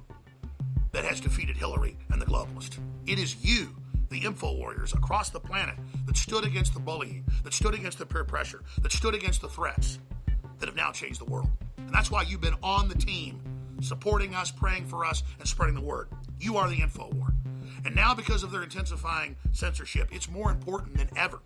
that 0.93 1.05
has 1.05 1.20
defeated 1.20 1.56
Hillary 1.56 1.97
and 2.10 2.22
the 2.22 2.26
globalists. 2.26 2.78
It 3.06 3.18
is 3.18 3.36
you, 3.44 3.74
the 4.10 4.18
info 4.18 4.55
warriors 4.55 4.93
across 4.93 5.30
the 5.30 5.40
planet, 5.40 5.76
that 6.06 6.16
stood 6.16 6.44
against 6.44 6.74
the 6.74 6.80
bullying, 6.80 7.24
that 7.44 7.52
stood 7.52 7.74
against 7.74 7.98
the 7.98 8.06
peer 8.06 8.24
pressure, 8.24 8.62
that 8.82 8.93
stood 8.93 9.14
against 9.14 9.40
the 9.40 9.48
threats, 9.48 9.98
that 10.59 10.66
have 10.66 10.76
now 10.76 10.90
changed 10.93 11.20
the 11.20 11.30
world. 11.30 11.48
And 11.76 11.90
that's 11.93 12.10
why 12.10 12.22
you've 12.22 12.40
been 12.40 12.56
on 12.62 12.89
the 12.89 12.94
team, 12.94 13.40
supporting 13.80 14.35
us, 14.35 14.51
praying 14.51 14.86
for 14.86 15.05
us, 15.05 15.22
and 15.39 15.48
spreading 15.48 15.74
the 15.74 15.80
word. 15.80 16.09
You 16.40 16.56
are 16.56 16.68
the 16.68 16.80
info 16.80 17.10
war. 17.12 17.28
And 17.85 17.94
now, 17.94 18.14
because 18.14 18.43
of 18.43 18.51
their 18.51 18.62
intensifying 18.62 19.36
censorship, 19.52 20.09
it's 20.12 20.28
more 20.28 20.51
important 20.51 20.97
than 20.97 21.09
ever 21.16 21.40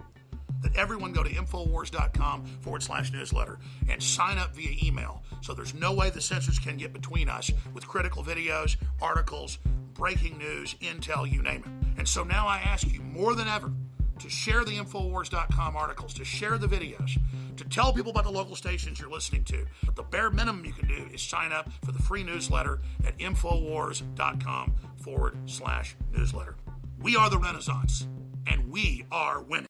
that 0.63 0.77
everyone 0.77 1.13
go 1.13 1.23
to 1.23 1.31
Infowars.com 1.31 2.45
forward 2.61 2.83
slash 2.83 3.13
newsletter 3.13 3.59
and 3.89 4.03
sign 4.03 4.39
up 4.39 4.55
via 4.55 4.75
email. 4.83 5.23
So 5.41 5.55
there's 5.55 5.75
no 5.75 5.93
way 5.93 6.11
the 6.11 6.21
censors 6.21 6.59
can 6.59 6.77
get 6.77 6.93
between 6.93 7.29
us 7.29 7.51
with 7.75 7.87
critical 7.87 8.23
videos, 8.23 8.77
articles, 9.01 9.59
breaking 9.95 10.39
news, 10.39 10.75
intel, 10.81 11.31
you 11.31 11.43
name 11.43 11.63
it. 11.65 11.99
And 11.99 12.09
so 12.09 12.25
now 12.25 12.47
I 12.47 12.59
ask 12.59 12.91
you 12.91 13.01
more 13.01 13.35
than 13.35 13.49
ever 13.49 13.73
to 14.19 14.31
share 14.31 14.65
the 14.65 14.79
Infowars.com 14.79 15.77
articles, 15.77 16.15
to 16.15 16.25
share 16.25 16.59
the 16.59 16.67
videos, 16.67 17.19
to 17.57 17.65
tell 17.65 17.93
people 17.93 18.11
about 18.11 18.25
the 18.25 18.31
local 18.31 18.57
stations 18.57 19.01
you're 19.01 19.11
listening 19.11 19.45
to. 19.45 19.67
But 19.85 19.97
the 19.97 20.03
bare 20.03 20.31
minimum 20.31 20.65
you 20.65 20.73
can 20.73 20.89
do 20.89 21.09
is 21.13 21.21
sign 21.21 21.53
up 21.53 21.69
for 21.85 21.93
the 21.93 21.99
free 21.99 22.23
newsletter 22.23 22.81
at 23.05 23.19
Infowars.com 23.19 24.75
forward 24.97 25.37
slash 25.47 25.97
newsletter. 26.13 26.57
We 27.01 27.17
are 27.17 27.29
the 27.29 27.39
Renaissance, 27.39 28.07
and 28.47 28.71
we 28.71 29.05
are 29.11 29.43
winning. 29.43 29.67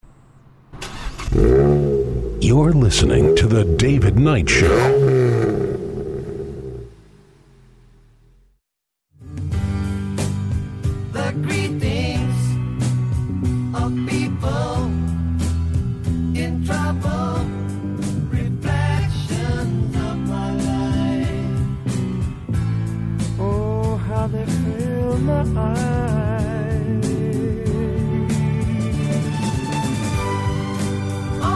You're 2.43 2.73
listening 2.73 3.37
to 3.37 3.47
The 3.47 3.65
David 3.65 4.19
Knight 4.19 4.51
Show. 4.51 5.72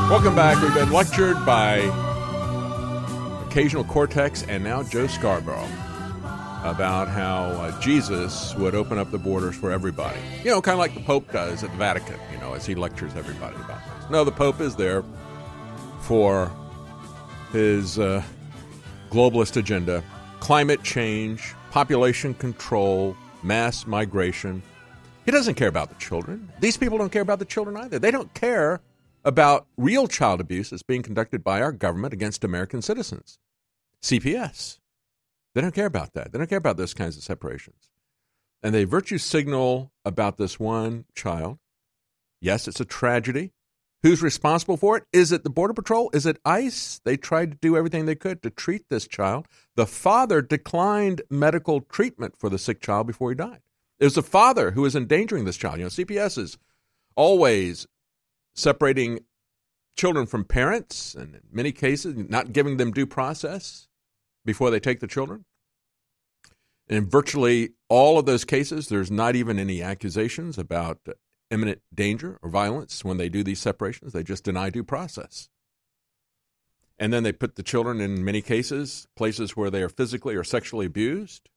Welcome 0.08 0.34
back. 0.34 0.62
We've 0.62 0.72
been 0.72 0.90
lectured 0.92 1.44
by 1.44 1.78
occasional 3.46 3.84
Cortex 3.84 4.42
and 4.44 4.64
now 4.64 4.82
Joe 4.82 5.06
Scarborough 5.06 5.68
about 6.70 7.08
how 7.08 7.44
uh, 7.44 7.80
Jesus 7.80 8.54
would 8.56 8.74
open 8.74 8.98
up 8.98 9.10
the 9.10 9.18
borders 9.18 9.54
for 9.56 9.70
everybody. 9.70 10.18
You 10.44 10.50
know, 10.50 10.60
kind 10.60 10.74
of 10.74 10.78
like 10.78 10.94
the 10.94 11.02
Pope 11.02 11.30
does 11.32 11.62
at 11.64 11.70
the 11.70 11.76
Vatican, 11.76 12.18
you 12.32 12.38
know, 12.38 12.54
as 12.54 12.66
he 12.66 12.74
lectures 12.74 13.14
everybody 13.16 13.56
about 13.56 13.84
this. 13.84 14.10
No, 14.10 14.24
the 14.24 14.32
Pope 14.32 14.60
is 14.60 14.76
there 14.76 15.04
for 16.02 16.50
his 17.52 17.98
uh, 17.98 18.22
globalist 19.10 19.56
agenda, 19.56 20.02
climate 20.40 20.82
change, 20.82 21.54
population 21.70 22.34
control, 22.34 23.16
mass 23.42 23.86
migration. 23.86 24.62
He 25.24 25.30
doesn't 25.30 25.54
care 25.54 25.68
about 25.68 25.88
the 25.88 25.96
children. 25.96 26.50
These 26.60 26.76
people 26.76 26.98
don't 26.98 27.10
care 27.10 27.22
about 27.22 27.38
the 27.38 27.44
children 27.44 27.76
either. 27.76 27.98
They 27.98 28.10
don't 28.10 28.32
care 28.34 28.80
about 29.24 29.66
real 29.76 30.06
child 30.06 30.40
abuse 30.40 30.70
that's 30.70 30.84
being 30.84 31.02
conducted 31.02 31.42
by 31.42 31.60
our 31.60 31.72
government 31.72 32.14
against 32.14 32.44
American 32.44 32.80
citizens. 32.80 33.38
CPS. 34.02 34.78
They 35.56 35.62
don't 35.62 35.74
care 35.74 35.86
about 35.86 36.12
that. 36.12 36.32
They 36.32 36.38
don't 36.38 36.50
care 36.50 36.58
about 36.58 36.76
those 36.76 36.92
kinds 36.92 37.16
of 37.16 37.22
separations. 37.22 37.88
And 38.62 38.74
they 38.74 38.84
virtue 38.84 39.16
signal 39.16 39.90
about 40.04 40.36
this 40.36 40.60
one 40.60 41.06
child. 41.14 41.60
Yes, 42.42 42.68
it's 42.68 42.78
a 42.78 42.84
tragedy. 42.84 43.54
Who's 44.02 44.20
responsible 44.20 44.76
for 44.76 44.98
it? 44.98 45.04
Is 45.14 45.32
it 45.32 45.44
the 45.44 45.50
Border 45.50 45.72
Patrol? 45.72 46.10
Is 46.12 46.26
it 46.26 46.36
ICE? 46.44 47.00
They 47.06 47.16
tried 47.16 47.52
to 47.52 47.58
do 47.58 47.74
everything 47.74 48.04
they 48.04 48.14
could 48.14 48.42
to 48.42 48.50
treat 48.50 48.90
this 48.90 49.08
child. 49.08 49.48
The 49.76 49.86
father 49.86 50.42
declined 50.42 51.22
medical 51.30 51.80
treatment 51.80 52.34
for 52.36 52.50
the 52.50 52.58
sick 52.58 52.82
child 52.82 53.06
before 53.06 53.30
he 53.30 53.34
died. 53.34 53.62
It 53.98 54.04
was 54.04 54.16
the 54.16 54.22
father 54.22 54.72
who 54.72 54.82
was 54.82 54.94
endangering 54.94 55.46
this 55.46 55.56
child. 55.56 55.78
You 55.78 55.84
know, 55.84 55.88
CPS 55.88 56.36
is 56.36 56.58
always 57.14 57.86
separating 58.54 59.20
children 59.96 60.26
from 60.26 60.44
parents, 60.44 61.14
and 61.14 61.34
in 61.34 61.40
many 61.50 61.72
cases, 61.72 62.14
not 62.14 62.52
giving 62.52 62.76
them 62.76 62.92
due 62.92 63.06
process 63.06 63.88
before 64.46 64.70
they 64.70 64.80
take 64.80 65.00
the 65.00 65.06
children. 65.06 65.44
In 66.88 67.08
virtually 67.08 67.70
all 67.88 68.18
of 68.18 68.26
those 68.26 68.44
cases, 68.44 68.88
there's 68.88 69.10
not 69.10 69.34
even 69.34 69.58
any 69.58 69.82
accusations 69.82 70.56
about 70.56 71.00
imminent 71.50 71.82
danger 71.92 72.38
or 72.42 72.48
violence 72.48 73.04
when 73.04 73.18
they 73.18 73.28
do 73.28 73.42
these 73.42 73.60
separations. 73.60 74.12
They 74.12 74.22
just 74.22 74.44
deny 74.44 74.70
due 74.70 74.84
process. 74.84 75.48
And 76.98 77.12
then 77.12 77.24
they 77.24 77.32
put 77.32 77.56
the 77.56 77.62
children 77.62 78.00
in 78.00 78.24
many 78.24 78.40
cases 78.40 79.06
places 79.16 79.56
where 79.56 79.70
they 79.70 79.82
are 79.82 79.88
physically 79.88 80.34
or 80.34 80.44
sexually 80.44 80.86
abused, 80.86 81.50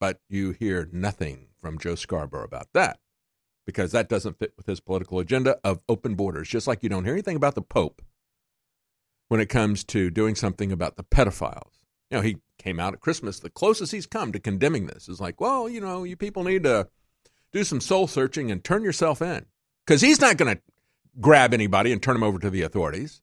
but 0.00 0.20
you 0.28 0.52
hear 0.52 0.88
nothing 0.92 1.48
from 1.60 1.78
Joe 1.78 1.96
Scarborough 1.96 2.44
about 2.44 2.68
that 2.72 2.98
because 3.66 3.92
that 3.92 4.08
doesn't 4.08 4.38
fit 4.38 4.54
with 4.56 4.66
his 4.66 4.80
political 4.80 5.18
agenda 5.18 5.58
of 5.64 5.80
open 5.88 6.14
borders, 6.14 6.48
just 6.48 6.66
like 6.66 6.82
you 6.82 6.88
don't 6.88 7.04
hear 7.04 7.12
anything 7.12 7.36
about 7.36 7.56
the 7.56 7.62
Pope 7.62 8.00
when 9.28 9.40
it 9.40 9.48
comes 9.48 9.84
to 9.84 10.08
doing 10.08 10.36
something 10.36 10.70
about 10.70 10.96
the 10.96 11.02
pedophiles. 11.02 11.75
You 12.10 12.18
know, 12.18 12.22
he 12.22 12.38
came 12.58 12.78
out 12.78 12.94
at 12.94 13.00
Christmas. 13.00 13.40
The 13.40 13.50
closest 13.50 13.92
he's 13.92 14.06
come 14.06 14.32
to 14.32 14.38
condemning 14.38 14.86
this 14.86 15.08
is 15.08 15.20
like, 15.20 15.40
well, 15.40 15.68
you 15.68 15.80
know, 15.80 16.04
you 16.04 16.16
people 16.16 16.44
need 16.44 16.62
to 16.64 16.88
do 17.52 17.64
some 17.64 17.80
soul 17.80 18.06
searching 18.06 18.50
and 18.50 18.62
turn 18.62 18.84
yourself 18.84 19.20
in. 19.20 19.46
Because 19.86 20.00
he's 20.00 20.20
not 20.20 20.36
going 20.36 20.56
to 20.56 20.62
grab 21.20 21.54
anybody 21.54 21.92
and 21.92 22.02
turn 22.02 22.14
them 22.14 22.22
over 22.22 22.38
to 22.38 22.50
the 22.50 22.62
authorities. 22.62 23.22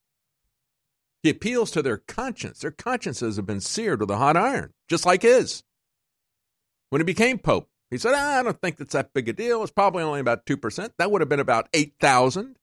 He 1.21 1.29
appeals 1.29 1.71
to 1.71 1.81
their 1.81 1.97
conscience. 1.97 2.59
Their 2.59 2.71
consciences 2.71 3.37
have 3.37 3.45
been 3.45 3.61
seared 3.61 4.01
with 4.01 4.11
a 4.11 4.17
hot 4.17 4.35
iron, 4.35 4.73
just 4.89 5.05
like 5.05 5.21
his. 5.21 5.63
When 6.89 6.99
he 6.99 7.05
became 7.05 7.39
Pope, 7.39 7.69
he 7.89 7.97
said, 7.97 8.13
ah, 8.15 8.39
I 8.39 8.43
don't 8.43 8.59
think 8.59 8.77
that's 8.77 8.93
that 8.93 9.13
big 9.13 9.29
a 9.29 9.33
deal. 9.33 9.63
It's 9.63 9.71
probably 9.71 10.03
only 10.03 10.19
about 10.19 10.45
2%. 10.45 10.89
That 10.97 11.11
would 11.11 11.21
have 11.21 11.29
been 11.29 11.39
about 11.39 11.69
8,000. 11.73 12.57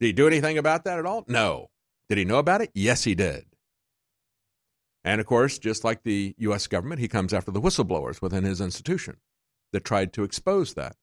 Did 0.00 0.06
he 0.06 0.12
do 0.12 0.26
anything 0.26 0.58
about 0.58 0.84
that 0.84 0.98
at 0.98 1.06
all? 1.06 1.24
No. 1.28 1.70
Did 2.08 2.18
he 2.18 2.24
know 2.24 2.38
about 2.38 2.60
it? 2.60 2.70
Yes, 2.74 3.04
he 3.04 3.14
did. 3.14 3.46
And 5.04 5.20
of 5.20 5.26
course, 5.26 5.58
just 5.58 5.84
like 5.84 6.02
the 6.02 6.34
U.S. 6.38 6.66
government, 6.66 7.00
he 7.00 7.08
comes 7.08 7.34
after 7.34 7.50
the 7.50 7.60
whistleblowers 7.60 8.22
within 8.22 8.44
his 8.44 8.60
institution 8.60 9.18
that 9.72 9.84
tried 9.84 10.12
to 10.14 10.24
expose 10.24 10.74
that. 10.74 10.96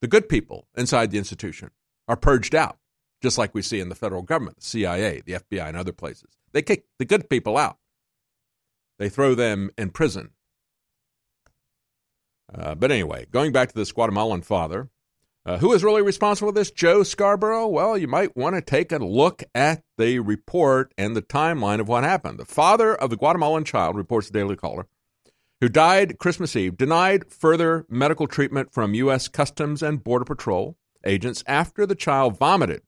The 0.00 0.08
good 0.08 0.28
people 0.28 0.68
inside 0.76 1.10
the 1.10 1.18
institution 1.18 1.70
are 2.06 2.16
purged 2.16 2.54
out, 2.54 2.78
just 3.22 3.38
like 3.38 3.54
we 3.54 3.62
see 3.62 3.80
in 3.80 3.88
the 3.88 3.94
federal 3.94 4.22
government, 4.22 4.58
the 4.58 4.64
CIA, 4.64 5.22
the 5.24 5.34
FBI, 5.34 5.68
and 5.68 5.76
other 5.76 5.92
places. 5.92 6.30
They 6.52 6.62
kick 6.62 6.84
the 6.98 7.04
good 7.04 7.28
people 7.28 7.56
out, 7.56 7.78
they 8.98 9.08
throw 9.08 9.34
them 9.34 9.70
in 9.76 9.90
prison. 9.90 10.30
Uh, 12.52 12.74
but 12.74 12.92
anyway, 12.92 13.26
going 13.30 13.50
back 13.50 13.68
to 13.70 13.74
this 13.74 13.92
Guatemalan 13.92 14.42
father, 14.42 14.90
uh, 15.44 15.58
who 15.58 15.72
is 15.72 15.82
really 15.82 16.02
responsible 16.02 16.50
for 16.50 16.54
this? 16.54 16.70
Joe 16.70 17.02
Scarborough? 17.02 17.66
Well, 17.66 17.98
you 17.98 18.06
might 18.06 18.36
want 18.36 18.54
to 18.54 18.60
take 18.60 18.92
a 18.92 18.98
look 18.98 19.42
at 19.54 19.82
the 19.98 20.20
report 20.20 20.94
and 20.96 21.16
the 21.16 21.22
timeline 21.22 21.80
of 21.80 21.88
what 21.88 22.04
happened. 22.04 22.38
The 22.38 22.44
father 22.44 22.94
of 22.94 23.10
the 23.10 23.16
Guatemalan 23.16 23.64
child, 23.64 23.96
reports 23.96 24.28
the 24.28 24.38
Daily 24.38 24.56
Caller, 24.56 24.86
who 25.60 25.68
died 25.68 26.18
Christmas 26.18 26.54
Eve, 26.54 26.76
denied 26.76 27.30
further 27.30 27.86
medical 27.88 28.26
treatment 28.26 28.72
from 28.72 28.94
U.S. 28.94 29.28
Customs 29.28 29.82
and 29.82 30.02
Border 30.02 30.24
Patrol 30.24 30.76
agents 31.04 31.42
after 31.46 31.86
the 31.86 31.96
child 31.96 32.38
vomited 32.38 32.82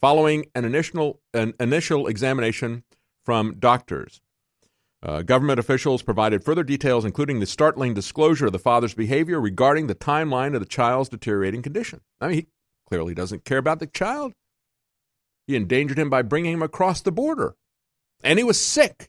following 0.00 0.46
an 0.54 0.64
initial, 0.64 1.20
an 1.34 1.54
initial 1.58 2.06
examination 2.06 2.84
from 3.24 3.58
doctors. 3.58 4.20
Uh, 5.02 5.22
government 5.22 5.60
officials 5.60 6.02
provided 6.02 6.42
further 6.42 6.64
details, 6.64 7.04
including 7.04 7.38
the 7.38 7.46
startling 7.46 7.94
disclosure 7.94 8.46
of 8.46 8.52
the 8.52 8.58
father's 8.58 8.94
behavior 8.94 9.40
regarding 9.40 9.86
the 9.86 9.94
timeline 9.94 10.54
of 10.54 10.60
the 10.60 10.66
child's 10.66 11.08
deteriorating 11.08 11.62
condition. 11.62 12.00
I 12.20 12.26
mean, 12.28 12.36
he 12.36 12.46
clearly 12.88 13.14
doesn't 13.14 13.44
care 13.44 13.58
about 13.58 13.78
the 13.78 13.86
child. 13.86 14.32
He 15.46 15.54
endangered 15.54 15.98
him 15.98 16.10
by 16.10 16.22
bringing 16.22 16.54
him 16.54 16.62
across 16.62 17.00
the 17.00 17.12
border. 17.12 17.54
And 18.24 18.38
he 18.38 18.44
was 18.44 18.60
sick. 18.60 19.08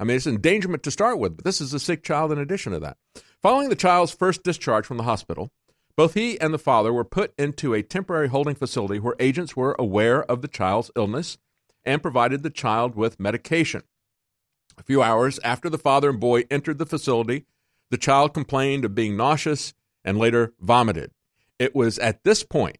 I 0.00 0.04
mean, 0.04 0.16
it's 0.16 0.26
endangerment 0.26 0.82
to 0.84 0.90
start 0.90 1.18
with, 1.18 1.36
but 1.36 1.44
this 1.44 1.60
is 1.60 1.74
a 1.74 1.80
sick 1.80 2.02
child 2.02 2.32
in 2.32 2.38
addition 2.38 2.72
to 2.72 2.80
that. 2.80 2.96
Following 3.42 3.68
the 3.68 3.76
child's 3.76 4.12
first 4.12 4.42
discharge 4.42 4.86
from 4.86 4.96
the 4.96 5.02
hospital, 5.02 5.50
both 5.96 6.14
he 6.14 6.40
and 6.40 6.54
the 6.54 6.58
father 6.58 6.92
were 6.92 7.04
put 7.04 7.34
into 7.36 7.74
a 7.74 7.82
temporary 7.82 8.28
holding 8.28 8.54
facility 8.54 9.00
where 9.00 9.16
agents 9.18 9.56
were 9.56 9.76
aware 9.78 10.22
of 10.24 10.40
the 10.40 10.48
child's 10.48 10.90
illness 10.96 11.36
and 11.84 12.00
provided 12.00 12.42
the 12.42 12.50
child 12.50 12.94
with 12.94 13.20
medication. 13.20 13.82
A 14.78 14.82
few 14.82 15.02
hours 15.02 15.40
after 15.42 15.68
the 15.68 15.76
father 15.76 16.08
and 16.08 16.20
boy 16.20 16.44
entered 16.50 16.78
the 16.78 16.86
facility, 16.86 17.44
the 17.90 17.98
child 17.98 18.32
complained 18.32 18.84
of 18.84 18.94
being 18.94 19.16
nauseous 19.16 19.74
and 20.04 20.16
later 20.16 20.54
vomited. 20.60 21.10
It 21.58 21.74
was 21.74 21.98
at 21.98 22.22
this 22.22 22.44
point 22.44 22.78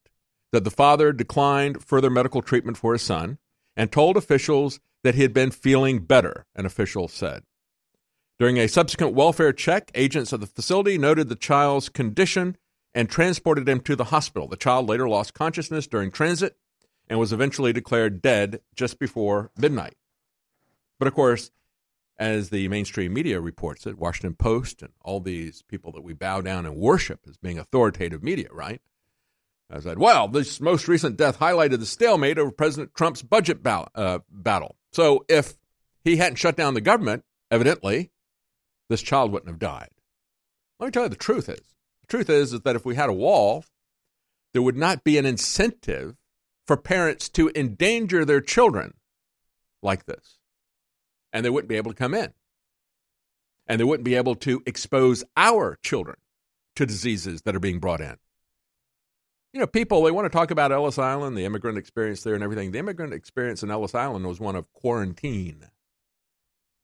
that 0.52 0.64
the 0.64 0.70
father 0.70 1.12
declined 1.12 1.84
further 1.84 2.08
medical 2.08 2.40
treatment 2.40 2.76
for 2.76 2.92
his 2.92 3.02
son 3.02 3.38
and 3.76 3.90
told 3.90 4.16
officials 4.16 4.80
that 5.02 5.16
he 5.16 5.22
had 5.22 5.34
been 5.34 5.50
feeling 5.50 5.98
better, 5.98 6.46
an 6.54 6.66
official 6.66 7.08
said. 7.08 7.42
During 8.38 8.58
a 8.58 8.68
subsequent 8.68 9.14
welfare 9.14 9.52
check, 9.52 9.90
agents 9.94 10.32
of 10.32 10.40
the 10.40 10.46
facility 10.46 10.96
noted 10.96 11.28
the 11.28 11.34
child's 11.34 11.88
condition 11.88 12.56
and 12.94 13.10
transported 13.10 13.68
him 13.68 13.80
to 13.80 13.96
the 13.96 14.04
hospital. 14.04 14.46
The 14.46 14.56
child 14.56 14.88
later 14.88 15.08
lost 15.08 15.34
consciousness 15.34 15.88
during 15.88 16.12
transit 16.12 16.56
and 17.08 17.18
was 17.18 17.32
eventually 17.32 17.72
declared 17.72 18.22
dead 18.22 18.60
just 18.76 18.98
before 18.98 19.50
midnight. 19.58 19.94
But 20.98 21.08
of 21.08 21.14
course, 21.14 21.50
as 22.18 22.50
the 22.50 22.68
mainstream 22.68 23.12
media 23.12 23.40
reports 23.40 23.86
it, 23.86 23.98
Washington 23.98 24.34
Post 24.34 24.82
and 24.82 24.92
all 25.02 25.20
these 25.20 25.62
people 25.62 25.92
that 25.92 26.02
we 26.02 26.12
bow 26.12 26.40
down 26.40 26.66
and 26.66 26.76
worship 26.76 27.20
as 27.28 27.36
being 27.36 27.58
authoritative 27.58 28.22
media, 28.22 28.48
right? 28.50 28.80
I 29.70 29.80
said, 29.80 29.98
well, 29.98 30.28
this 30.28 30.60
most 30.60 30.88
recent 30.88 31.16
death 31.16 31.38
highlighted 31.38 31.78
the 31.78 31.86
stalemate 31.86 32.38
over 32.38 32.50
President 32.50 32.94
Trump's 32.94 33.22
budget 33.22 33.62
ba- 33.62 33.88
uh, 33.94 34.20
battle. 34.30 34.76
So 34.92 35.24
if 35.28 35.54
he 36.02 36.16
hadn't 36.16 36.36
shut 36.36 36.56
down 36.56 36.74
the 36.74 36.80
government, 36.80 37.24
evidently, 37.50 38.10
this 38.88 39.02
child 39.02 39.30
wouldn't 39.30 39.50
have 39.50 39.58
died. 39.58 39.90
Let 40.80 40.86
me 40.86 40.90
tell 40.90 41.02
you 41.04 41.10
the 41.10 41.16
truth 41.16 41.48
is. 41.48 41.74
The 42.00 42.06
truth 42.08 42.30
is, 42.30 42.54
is 42.54 42.60
that 42.62 42.76
if 42.76 42.86
we 42.86 42.94
had 42.94 43.10
a 43.10 43.14
wall, 43.14 43.64
there 44.52 44.62
would 44.62 44.76
not 44.76 45.04
be 45.04 45.18
an 45.18 45.26
incentive 45.26 46.16
for 46.66 46.76
parents 46.76 47.28
to 47.30 47.50
endanger 47.54 48.24
their 48.24 48.40
children 48.40 48.94
like 49.82 50.06
this. 50.06 50.37
And 51.32 51.44
they 51.44 51.50
wouldn't 51.50 51.68
be 51.68 51.76
able 51.76 51.92
to 51.92 51.96
come 51.96 52.14
in. 52.14 52.32
And 53.66 53.78
they 53.78 53.84
wouldn't 53.84 54.04
be 54.04 54.14
able 54.14 54.34
to 54.36 54.62
expose 54.66 55.24
our 55.36 55.78
children 55.82 56.16
to 56.76 56.86
diseases 56.86 57.42
that 57.42 57.54
are 57.54 57.60
being 57.60 57.80
brought 57.80 58.00
in. 58.00 58.16
You 59.52 59.60
know, 59.60 59.66
people, 59.66 60.02
they 60.02 60.10
want 60.10 60.26
to 60.26 60.36
talk 60.36 60.50
about 60.50 60.72
Ellis 60.72 60.98
Island, 60.98 61.36
the 61.36 61.44
immigrant 61.44 61.78
experience 61.78 62.22
there 62.22 62.34
and 62.34 62.44
everything. 62.44 62.70
The 62.70 62.78
immigrant 62.78 63.12
experience 63.12 63.62
in 63.62 63.70
Ellis 63.70 63.94
Island 63.94 64.26
was 64.26 64.40
one 64.40 64.56
of 64.56 64.72
quarantine. 64.72 65.68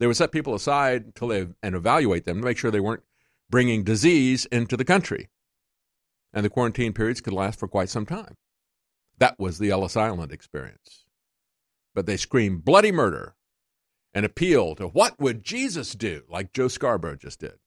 They 0.00 0.06
would 0.06 0.16
set 0.16 0.32
people 0.32 0.54
aside 0.54 1.04
until 1.04 1.28
they 1.28 1.46
and 1.62 1.74
evaluate 1.74 2.24
them 2.24 2.38
to 2.38 2.44
make 2.44 2.58
sure 2.58 2.70
they 2.70 2.80
weren't 2.80 3.04
bringing 3.50 3.84
disease 3.84 4.46
into 4.46 4.76
the 4.76 4.84
country. 4.84 5.28
And 6.32 6.44
the 6.44 6.50
quarantine 6.50 6.92
periods 6.92 7.20
could 7.20 7.32
last 7.32 7.58
for 7.58 7.68
quite 7.68 7.90
some 7.90 8.06
time. 8.06 8.34
That 9.18 9.38
was 9.38 9.58
the 9.58 9.70
Ellis 9.70 9.96
Island 9.96 10.32
experience. 10.32 11.04
But 11.94 12.06
they 12.06 12.16
screamed 12.16 12.64
bloody 12.64 12.90
murder 12.90 13.36
and 14.14 14.24
appeal 14.24 14.76
to 14.76 14.86
what 14.86 15.18
would 15.20 15.42
Jesus 15.42 15.94
do, 15.94 16.22
like 16.28 16.52
Joe 16.52 16.68
Scarborough 16.68 17.16
just 17.16 17.40
did. 17.40 17.58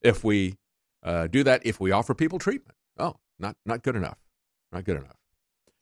If 0.00 0.24
we 0.24 0.56
uh, 1.02 1.26
do 1.26 1.44
that, 1.44 1.64
if 1.66 1.78
we 1.78 1.92
offer 1.92 2.14
people 2.14 2.38
treatment, 2.38 2.76
oh, 2.98 3.16
not 3.38 3.56
not 3.66 3.82
good 3.82 3.96
enough, 3.96 4.18
not 4.72 4.84
good 4.84 4.96
enough. 4.96 5.16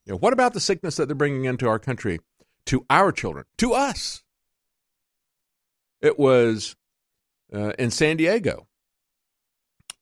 You 0.05 0.13
know, 0.13 0.19
what 0.19 0.33
about 0.33 0.53
the 0.53 0.61
sickness 0.61 0.97
that 0.97 1.07
they're 1.07 1.15
bringing 1.15 1.45
into 1.45 1.69
our 1.69 1.79
country 1.79 2.19
to 2.67 2.85
our 2.91 3.13
children, 3.13 3.45
to 3.59 3.73
us? 3.73 4.25
It 6.01 6.19
was 6.19 6.75
uh, 7.55 7.73
in 7.79 7.93
San 7.93 8.17
Diego 8.17 8.67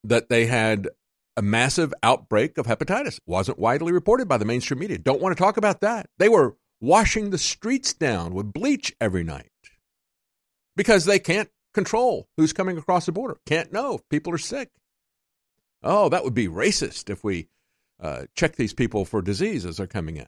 that 0.03 0.29
they 0.29 0.47
had 0.47 0.89
a 1.37 1.43
massive 1.43 1.93
outbreak 2.01 2.57
of 2.57 2.65
hepatitis. 2.65 3.19
Wasn't 3.27 3.59
widely 3.59 3.91
reported 3.91 4.27
by 4.27 4.37
the 4.37 4.45
mainstream 4.45 4.79
media. 4.79 4.97
Don't 4.97 5.21
want 5.21 5.37
to 5.37 5.41
talk 5.41 5.57
about 5.57 5.81
that. 5.81 6.09
They 6.17 6.29
were 6.29 6.55
washing 6.79 7.29
the 7.29 7.37
streets 7.37 7.93
down 7.93 8.33
with 8.33 8.51
bleach 8.51 8.95
every 8.99 9.23
night 9.23 9.50
because 10.75 11.05
they 11.05 11.19
can't 11.19 11.49
control 11.73 12.27
who's 12.37 12.53
coming 12.53 12.77
across 12.77 13.05
the 13.05 13.11
border. 13.11 13.37
Can't 13.45 13.71
know 13.71 13.95
if 13.95 14.09
people 14.09 14.33
are 14.33 14.37
sick. 14.37 14.69
Oh, 15.83 16.09
that 16.09 16.23
would 16.23 16.33
be 16.33 16.47
racist 16.47 17.09
if 17.09 17.23
we 17.23 17.47
uh, 17.99 18.23
check 18.35 18.55
these 18.55 18.73
people 18.73 19.05
for 19.05 19.21
disease 19.21 19.65
as 19.65 19.77
they're 19.77 19.87
coming 19.87 20.17
in. 20.17 20.27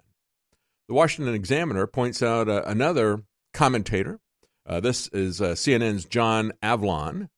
The 0.88 0.96
Washington 0.96 1.34
Examiner 1.34 1.88
points 1.88 2.24
out 2.24 2.50
uh, 2.50 2.64
another 2.66 3.24
commentator 3.54 4.20
uh, 4.66 4.80
this 4.80 5.08
is 5.10 5.42
uh, 5.42 5.52
CNN's 5.52 6.06
John 6.06 6.54
Avlon. 6.62 7.30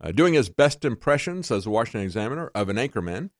Uh, 0.00 0.12
doing 0.12 0.34
his 0.34 0.50
best 0.50 0.84
impression, 0.84 1.42
says 1.42 1.64
the 1.64 1.70
Washington 1.70 2.02
Examiner, 2.02 2.50
of 2.54 2.68
an 2.68 2.76
anchorman. 2.76 3.30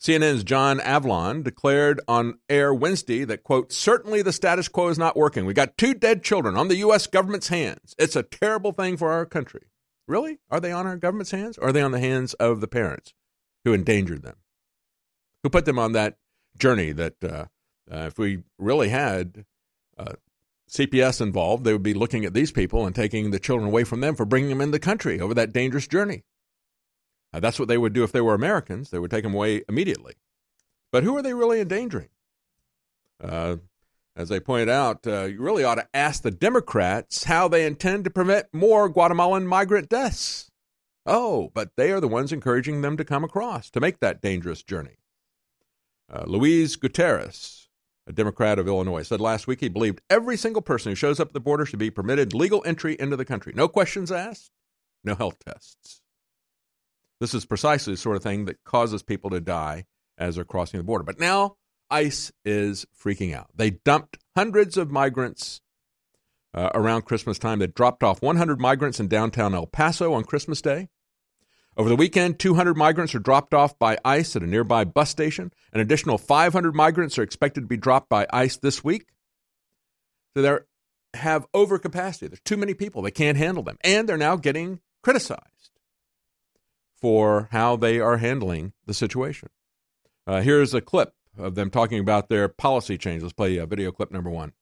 CNN's 0.00 0.44
John 0.44 0.80
Avlon 0.80 1.42
declared 1.42 2.00
on 2.06 2.38
air 2.48 2.74
Wednesday 2.74 3.24
that, 3.24 3.42
quote, 3.42 3.72
certainly 3.72 4.20
the 4.22 4.32
status 4.32 4.68
quo 4.68 4.88
is 4.88 4.98
not 4.98 5.16
working. 5.16 5.46
We 5.46 5.54
got 5.54 5.78
two 5.78 5.94
dead 5.94 6.22
children 6.22 6.56
on 6.56 6.68
the 6.68 6.76
U.S. 6.76 7.06
government's 7.06 7.48
hands. 7.48 7.94
It's 7.98 8.16
a 8.16 8.22
terrible 8.22 8.72
thing 8.72 8.96
for 8.96 9.10
our 9.10 9.24
country. 9.24 9.62
Really? 10.06 10.38
Are 10.50 10.60
they 10.60 10.72
on 10.72 10.86
our 10.86 10.96
government's 10.96 11.30
hands? 11.30 11.56
Or 11.56 11.68
are 11.68 11.72
they 11.72 11.80
on 11.80 11.92
the 11.92 12.00
hands 12.00 12.34
of 12.34 12.60
the 12.60 12.68
parents 12.68 13.14
who 13.64 13.72
endangered 13.72 14.22
them? 14.22 14.36
Who 15.42 15.50
put 15.50 15.64
them 15.64 15.78
on 15.78 15.92
that 15.92 16.18
journey 16.58 16.92
that 16.92 17.24
uh, 17.24 17.46
uh, 17.90 18.06
if 18.06 18.18
we 18.18 18.42
really 18.58 18.90
had 18.90 19.44
uh, 19.96 20.14
CPS 20.70 21.20
involved, 21.20 21.64
they 21.64 21.72
would 21.72 21.82
be 21.82 21.94
looking 21.94 22.24
at 22.24 22.34
these 22.34 22.52
people 22.52 22.86
and 22.86 22.94
taking 22.94 23.30
the 23.30 23.38
children 23.38 23.68
away 23.68 23.84
from 23.84 24.00
them 24.00 24.14
for 24.14 24.24
bringing 24.24 24.50
them 24.50 24.60
in 24.60 24.70
the 24.70 24.78
country 24.78 25.20
over 25.20 25.34
that 25.34 25.52
dangerous 25.52 25.86
journey. 25.86 26.24
Uh, 27.34 27.40
that's 27.40 27.58
what 27.58 27.66
they 27.66 27.78
would 27.78 27.92
do 27.92 28.04
if 28.04 28.12
they 28.12 28.20
were 28.20 28.32
Americans. 28.34 28.90
They 28.90 28.98
would 29.00 29.10
take 29.10 29.24
them 29.24 29.34
away 29.34 29.64
immediately. 29.68 30.14
But 30.92 31.02
who 31.02 31.16
are 31.16 31.22
they 31.22 31.34
really 31.34 31.60
endangering? 31.60 32.10
Uh, 33.20 33.56
as 34.14 34.28
they 34.28 34.38
pointed 34.38 34.68
out, 34.68 35.04
uh, 35.04 35.24
you 35.24 35.40
really 35.40 35.64
ought 35.64 35.74
to 35.74 35.88
ask 35.92 36.22
the 36.22 36.30
Democrats 36.30 37.24
how 37.24 37.48
they 37.48 37.66
intend 37.66 38.04
to 38.04 38.10
prevent 38.10 38.46
more 38.52 38.88
Guatemalan 38.88 39.48
migrant 39.48 39.88
deaths. 39.88 40.48
Oh, 41.04 41.50
but 41.54 41.70
they 41.76 41.90
are 41.90 41.98
the 41.98 42.06
ones 42.06 42.32
encouraging 42.32 42.82
them 42.82 42.96
to 42.96 43.04
come 43.04 43.24
across 43.24 43.68
to 43.70 43.80
make 43.80 43.98
that 43.98 44.22
dangerous 44.22 44.62
journey. 44.62 44.98
Uh, 46.08 46.22
Luis 46.28 46.76
Gutierrez, 46.76 47.68
a 48.06 48.12
Democrat 48.12 48.60
of 48.60 48.68
Illinois, 48.68 49.02
said 49.02 49.20
last 49.20 49.48
week 49.48 49.58
he 49.58 49.68
believed 49.68 50.02
every 50.08 50.36
single 50.36 50.62
person 50.62 50.92
who 50.92 50.96
shows 50.96 51.18
up 51.18 51.28
at 51.28 51.34
the 51.34 51.40
border 51.40 51.66
should 51.66 51.80
be 51.80 51.90
permitted 51.90 52.32
legal 52.32 52.62
entry 52.64 52.94
into 53.00 53.16
the 53.16 53.24
country. 53.24 53.52
No 53.56 53.66
questions 53.66 54.12
asked, 54.12 54.52
no 55.02 55.16
health 55.16 55.38
tests. 55.44 56.03
This 57.24 57.32
is 57.32 57.46
precisely 57.46 57.94
the 57.94 57.96
sort 57.96 58.16
of 58.16 58.22
thing 58.22 58.44
that 58.44 58.62
causes 58.64 59.02
people 59.02 59.30
to 59.30 59.40
die 59.40 59.86
as 60.18 60.34
they're 60.34 60.44
crossing 60.44 60.76
the 60.76 60.84
border. 60.84 61.04
But 61.04 61.18
now 61.18 61.56
ICE 61.88 62.30
is 62.44 62.84
freaking 63.02 63.34
out. 63.34 63.48
They 63.54 63.70
dumped 63.70 64.18
hundreds 64.36 64.76
of 64.76 64.90
migrants 64.90 65.62
uh, 66.52 66.68
around 66.74 67.06
Christmas 67.06 67.38
time. 67.38 67.60
They 67.60 67.66
dropped 67.66 68.02
off 68.02 68.20
100 68.20 68.60
migrants 68.60 69.00
in 69.00 69.08
downtown 69.08 69.54
El 69.54 69.64
Paso 69.64 70.12
on 70.12 70.24
Christmas 70.24 70.60
Day. 70.60 70.90
Over 71.78 71.88
the 71.88 71.96
weekend, 71.96 72.38
200 72.38 72.76
migrants 72.76 73.14
are 73.14 73.20
dropped 73.20 73.54
off 73.54 73.78
by 73.78 73.96
ICE 74.04 74.36
at 74.36 74.42
a 74.42 74.46
nearby 74.46 74.84
bus 74.84 75.08
station. 75.08 75.50
An 75.72 75.80
additional 75.80 76.18
500 76.18 76.74
migrants 76.74 77.18
are 77.18 77.22
expected 77.22 77.62
to 77.62 77.66
be 77.66 77.78
dropped 77.78 78.10
by 78.10 78.26
ICE 78.34 78.54
this 78.58 78.84
week. 78.84 79.06
So 80.36 80.42
they 80.42 81.18
have 81.18 81.50
overcapacity. 81.52 82.28
There's 82.28 82.40
too 82.44 82.58
many 82.58 82.74
people. 82.74 83.00
They 83.00 83.10
can't 83.10 83.38
handle 83.38 83.62
them. 83.62 83.78
And 83.82 84.06
they're 84.06 84.18
now 84.18 84.36
getting 84.36 84.80
criticized 85.02 85.53
for 87.04 87.50
how 87.52 87.76
they 87.76 88.00
are 88.00 88.16
handling 88.16 88.72
the 88.86 88.94
situation. 88.94 89.50
Uh, 90.26 90.40
here's 90.40 90.72
a 90.72 90.80
clip 90.80 91.12
of 91.36 91.54
them 91.54 91.68
talking 91.68 91.98
about 92.00 92.30
their 92.30 92.48
policy 92.48 92.96
change. 92.96 93.20
Let's 93.22 93.34
play 93.34 93.58
uh, 93.58 93.66
video 93.66 93.92
clip 93.92 94.10
number 94.10 94.30
one. 94.30 94.52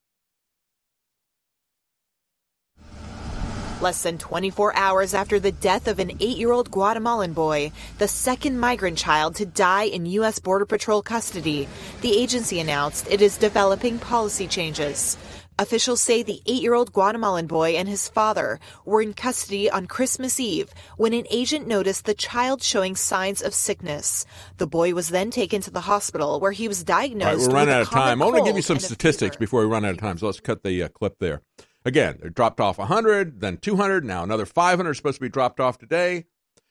Less 3.80 4.02
than 4.02 4.18
24 4.18 4.74
hours 4.74 5.14
after 5.14 5.38
the 5.38 5.52
death 5.52 5.86
of 5.86 6.00
an 6.00 6.10
eight 6.18 6.36
year 6.36 6.50
old 6.50 6.72
Guatemalan 6.72 7.32
boy, 7.32 7.70
the 7.98 8.08
second 8.08 8.58
migrant 8.58 8.98
child 8.98 9.36
to 9.36 9.46
die 9.46 9.84
in 9.84 10.06
U.S. 10.06 10.40
Border 10.40 10.66
Patrol 10.66 11.00
custody, 11.00 11.68
the 12.00 12.20
agency 12.20 12.58
announced 12.58 13.08
it 13.08 13.22
is 13.22 13.36
developing 13.36 14.00
policy 14.00 14.48
changes. 14.48 15.16
Officials 15.58 16.00
say 16.00 16.22
the 16.22 16.40
eight 16.46 16.62
year 16.62 16.74
old 16.74 16.92
Guatemalan 16.92 17.46
boy 17.46 17.72
and 17.72 17.88
his 17.88 18.08
father 18.08 18.58
were 18.84 19.02
in 19.02 19.12
custody 19.12 19.70
on 19.70 19.86
Christmas 19.86 20.40
Eve 20.40 20.70
when 20.96 21.12
an 21.12 21.26
agent 21.30 21.66
noticed 21.66 22.04
the 22.06 22.14
child 22.14 22.62
showing 22.62 22.96
signs 22.96 23.42
of 23.42 23.54
sickness. 23.54 24.24
The 24.56 24.66
boy 24.66 24.94
was 24.94 25.08
then 25.10 25.30
taken 25.30 25.60
to 25.62 25.70
the 25.70 25.82
hospital 25.82 26.40
where 26.40 26.52
he 26.52 26.68
was 26.68 26.82
diagnosed. 26.82 27.26
All 27.26 27.36
right, 27.36 27.48
we're 27.48 27.54
running 27.54 27.74
out 27.74 27.82
of 27.82 27.90
time. 27.90 28.22
I 28.22 28.24
want 28.24 28.38
to 28.38 28.44
give 28.44 28.56
you 28.56 28.62
some 28.62 28.78
statistics 28.78 29.36
before 29.36 29.60
we 29.60 29.66
run 29.66 29.84
out 29.84 29.92
of 29.92 29.98
time, 29.98 30.18
so 30.18 30.26
let's 30.26 30.40
cut 30.40 30.62
the 30.62 30.84
uh, 30.84 30.88
clip 30.88 31.18
there. 31.18 31.42
Again, 31.84 32.18
they 32.22 32.28
dropped 32.30 32.60
off 32.60 32.78
100, 32.78 33.40
then 33.40 33.56
200, 33.56 34.04
now 34.04 34.22
another 34.22 34.46
500 34.46 34.90
is 34.90 34.96
supposed 34.96 35.16
to 35.16 35.20
be 35.20 35.28
dropped 35.28 35.60
off 35.60 35.78
today. 35.78 36.24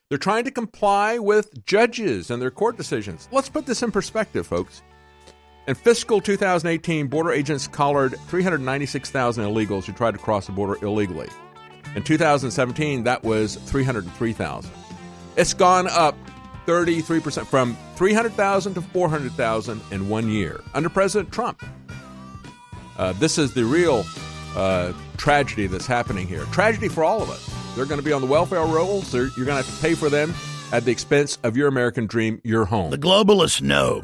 They're 0.09 0.17
trying 0.17 0.45
to 0.45 0.51
comply 0.51 1.19
with 1.19 1.65
judges 1.65 2.31
and 2.31 2.41
their 2.41 2.51
court 2.51 2.77
decisions. 2.77 3.29
Let's 3.31 3.49
put 3.49 3.65
this 3.65 3.83
in 3.83 3.91
perspective, 3.91 4.47
folks. 4.47 4.81
In 5.67 5.75
fiscal 5.75 6.19
2018, 6.21 7.07
border 7.07 7.31
agents 7.31 7.67
collared 7.67 8.17
396,000 8.27 9.45
illegals 9.45 9.85
who 9.85 9.93
tried 9.93 10.11
to 10.11 10.17
cross 10.17 10.47
the 10.47 10.51
border 10.51 10.83
illegally. 10.83 11.29
In 11.95 12.01
2017, 12.03 13.03
that 13.03 13.23
was 13.23 13.55
303,000. 13.55 14.71
It's 15.35 15.53
gone 15.53 15.87
up 15.87 16.15
33% 16.65 17.45
from 17.45 17.77
300,000 17.95 18.73
to 18.73 18.81
400,000 18.81 19.81
in 19.91 20.09
one 20.09 20.29
year 20.29 20.61
under 20.73 20.89
President 20.89 21.31
Trump. 21.31 21.63
Uh, 22.97 23.13
this 23.13 23.37
is 23.37 23.53
the 23.53 23.63
real 23.63 24.03
uh, 24.55 24.93
tragedy 25.17 25.67
that's 25.67 25.87
happening 25.87 26.27
here. 26.27 26.43
Tragedy 26.45 26.87
for 26.87 27.03
all 27.03 27.21
of 27.21 27.29
us. 27.29 27.47
They're 27.75 27.85
going 27.85 27.99
to 27.99 28.05
be 28.05 28.13
on 28.13 28.21
the 28.21 28.27
welfare 28.27 28.65
rolls. 28.65 29.13
You're 29.13 29.29
going 29.29 29.47
to 29.47 29.53
have 29.53 29.75
to 29.75 29.81
pay 29.81 29.93
for 29.93 30.09
them 30.09 30.33
at 30.71 30.85
the 30.85 30.91
expense 30.91 31.37
of 31.43 31.55
your 31.55 31.67
American 31.67 32.07
dream, 32.07 32.41
your 32.43 32.65
home. 32.65 32.89
The 32.89 32.97
globalists 32.97 33.61
know 33.61 34.03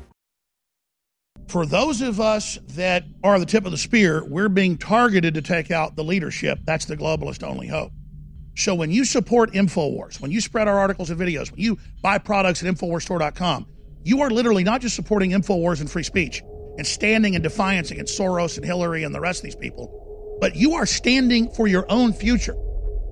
For 1.51 1.65
those 1.65 1.99
of 2.01 2.21
us 2.21 2.57
that 2.75 3.03
are 3.25 3.37
the 3.37 3.45
tip 3.45 3.65
of 3.65 3.71
the 3.71 3.77
spear, 3.77 4.23
we're 4.23 4.47
being 4.47 4.77
targeted 4.77 5.33
to 5.33 5.41
take 5.41 5.69
out 5.69 5.97
the 5.97 6.03
leadership. 6.03 6.59
That's 6.63 6.85
the 6.85 6.95
globalist 6.95 7.43
only 7.43 7.67
hope. 7.67 7.91
So 8.55 8.73
when 8.73 8.89
you 8.89 9.03
support 9.03 9.51
InfoWars, 9.51 10.21
when 10.21 10.31
you 10.31 10.39
spread 10.39 10.69
our 10.69 10.79
articles 10.79 11.09
and 11.09 11.19
videos, 11.19 11.51
when 11.51 11.59
you 11.59 11.77
buy 12.01 12.19
products 12.19 12.63
at 12.63 12.73
InfoWarsStore.com, 12.73 13.67
you 14.01 14.21
are 14.21 14.29
literally 14.29 14.63
not 14.63 14.79
just 14.79 14.95
supporting 14.95 15.31
InfoWars 15.31 15.81
and 15.81 15.91
free 15.91 16.03
speech 16.03 16.41
and 16.77 16.87
standing 16.87 17.33
in 17.33 17.41
defiance 17.41 17.91
against 17.91 18.17
Soros 18.17 18.55
and 18.55 18.65
Hillary 18.65 19.03
and 19.03 19.13
the 19.13 19.19
rest 19.19 19.39
of 19.39 19.43
these 19.43 19.55
people, 19.57 20.37
but 20.39 20.55
you 20.55 20.75
are 20.75 20.85
standing 20.85 21.51
for 21.51 21.67
your 21.67 21.85
own 21.89 22.13
future 22.13 22.55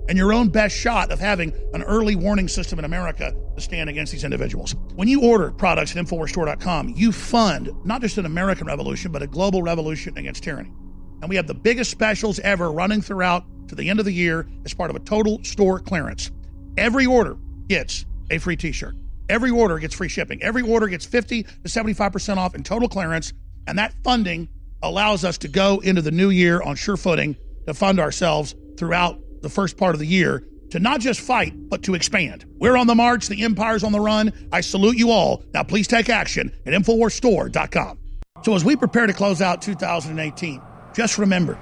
and 0.10 0.18
your 0.18 0.34
own 0.34 0.50
best 0.50 0.76
shot 0.76 1.12
of 1.12 1.20
having 1.20 1.54
an 1.74 1.84
early 1.84 2.16
warning 2.16 2.48
system 2.48 2.80
in 2.80 2.86
America 2.86 3.32
to 3.56 3.62
stand 3.62 3.90
against 3.92 4.12
these 4.12 4.24
individuals. 4.24 4.76
When 4.96 5.08
you 5.08 5.22
order 5.22 5.52
products 5.52 5.96
at 5.96 6.04
InfoWarsStore.com, 6.04 6.96
you 6.98 7.12
fund 7.12 7.70
not 7.86 8.02
just 8.02 8.18
an 8.18 8.26
American 8.26 8.66
revolution, 8.66 9.12
but 9.12 9.22
a 9.22 9.28
global 9.28 9.62
revolution 9.62 10.18
against 10.18 10.44
tyranny. 10.44 10.74
And 11.22 11.30
we 11.30 11.36
have 11.36 11.46
the 11.46 11.54
biggest 11.54 11.92
specials 11.92 12.40
ever 12.40 12.72
running 12.72 13.02
throughout 13.02 13.46
to 13.68 13.76
the 13.76 13.88
end 13.88 14.00
of 14.00 14.06
the 14.06 14.12
year 14.12 14.50
as 14.66 14.74
part 14.74 14.90
of 14.90 14.96
a 14.96 15.00
total 15.00 15.44
store 15.44 15.80
clearance. 15.80 16.32
Every 16.76 17.06
order 17.06 17.38
gets 17.68 18.06
a 18.32 18.40
free 18.40 18.58
t 18.58 18.72
shirt. 18.72 18.96
Every 19.30 19.52
order 19.52 19.78
gets 19.78 19.94
free 19.94 20.10
shipping. 20.10 20.42
Every 20.42 20.64
order 20.64 20.88
gets 20.88 21.06
50 21.06 21.44
to 21.44 21.50
75% 21.66 22.38
off 22.38 22.56
in 22.56 22.64
total 22.64 22.90
clearance. 22.90 23.32
And 23.68 23.78
that 23.78 23.94
funding 24.04 24.50
allows 24.82 25.24
us 25.24 25.38
to 25.40 25.48
go 25.48 25.80
into 25.80 26.02
the 26.02 26.10
new 26.10 26.32
year 26.32 26.64
on 26.64 26.76
sure 26.76 26.98
footing 26.98 27.36
to 27.68 27.76
fund 27.76 28.00
ourselves 28.00 28.56
throughout 28.76 29.20
the 29.42 29.50
first 29.50 29.78
part 29.78 29.96
of 29.96 30.00
the 30.00 30.08
year 30.08 30.44
to 30.72 30.80
not 30.80 31.00
just 31.00 31.20
fight, 31.20 31.54
but 31.70 31.84
to 31.84 31.96
expand. 31.96 32.46
We're 32.60 32.78
on 32.78 32.88
the 32.88 32.96
march. 32.96 33.28
The 33.28 33.44
empire's 33.44 33.84
on 33.84 33.92
the 33.92 34.00
run. 34.00 34.32
I 34.52 34.62
salute 34.62 34.98
you 34.98 35.12
all. 35.12 35.44
Now, 35.54 35.64
please 35.64 35.88
take 35.88 36.10
action 36.10 36.52
at 36.66 36.74
InfoWarsStore.com. 36.74 38.00
So, 38.44 38.56
as 38.56 38.64
we 38.64 38.76
prepare 38.76 39.08
to 39.08 39.14
close 39.14 39.42
out 39.42 39.62
2018, 39.62 40.62
just 40.94 41.18
remember 41.18 41.58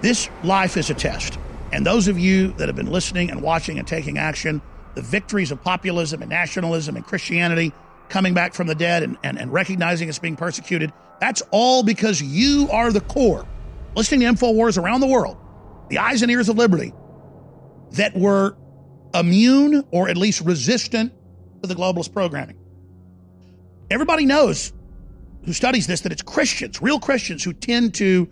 this 0.00 0.28
life 0.42 0.76
is 0.76 0.90
a 0.90 0.94
test. 0.94 1.38
And 1.72 1.86
those 1.86 2.08
of 2.08 2.18
you 2.18 2.52
that 2.54 2.68
have 2.68 2.76
been 2.76 2.90
listening 2.90 3.30
and 3.30 3.42
watching 3.42 3.78
and 3.78 3.86
taking 3.86 4.18
action, 4.18 4.60
the 4.94 5.02
victories 5.02 5.50
of 5.50 5.62
populism 5.62 6.22
and 6.22 6.30
nationalism 6.30 6.96
and 6.96 7.04
Christianity 7.04 7.72
coming 8.08 8.34
back 8.34 8.52
from 8.52 8.66
the 8.66 8.74
dead 8.74 9.02
and, 9.02 9.16
and, 9.22 9.38
and 9.38 9.52
recognizing 9.52 10.08
it's 10.08 10.18
being 10.18 10.36
persecuted, 10.36 10.92
that's 11.20 11.42
all 11.50 11.82
because 11.82 12.20
you 12.20 12.68
are 12.70 12.92
the 12.92 13.00
core. 13.00 13.46
Listening 13.94 14.20
to 14.20 14.26
InfoWars 14.26 14.76
around 14.76 15.00
the 15.00 15.06
world, 15.06 15.36
the 15.92 15.98
eyes 15.98 16.22
and 16.22 16.30
ears 16.30 16.48
of 16.48 16.56
liberty 16.56 16.90
that 17.92 18.16
were 18.16 18.56
immune 19.12 19.84
or 19.90 20.08
at 20.08 20.16
least 20.16 20.40
resistant 20.40 21.12
to 21.60 21.68
the 21.68 21.74
globalist 21.74 22.14
programming. 22.14 22.56
Everybody 23.90 24.24
knows 24.24 24.72
who 25.44 25.52
studies 25.52 25.86
this 25.86 26.00
that 26.00 26.10
it's 26.10 26.22
Christians, 26.22 26.80
real 26.80 26.98
Christians, 26.98 27.44
who 27.44 27.52
tend 27.52 27.92
to 27.96 28.26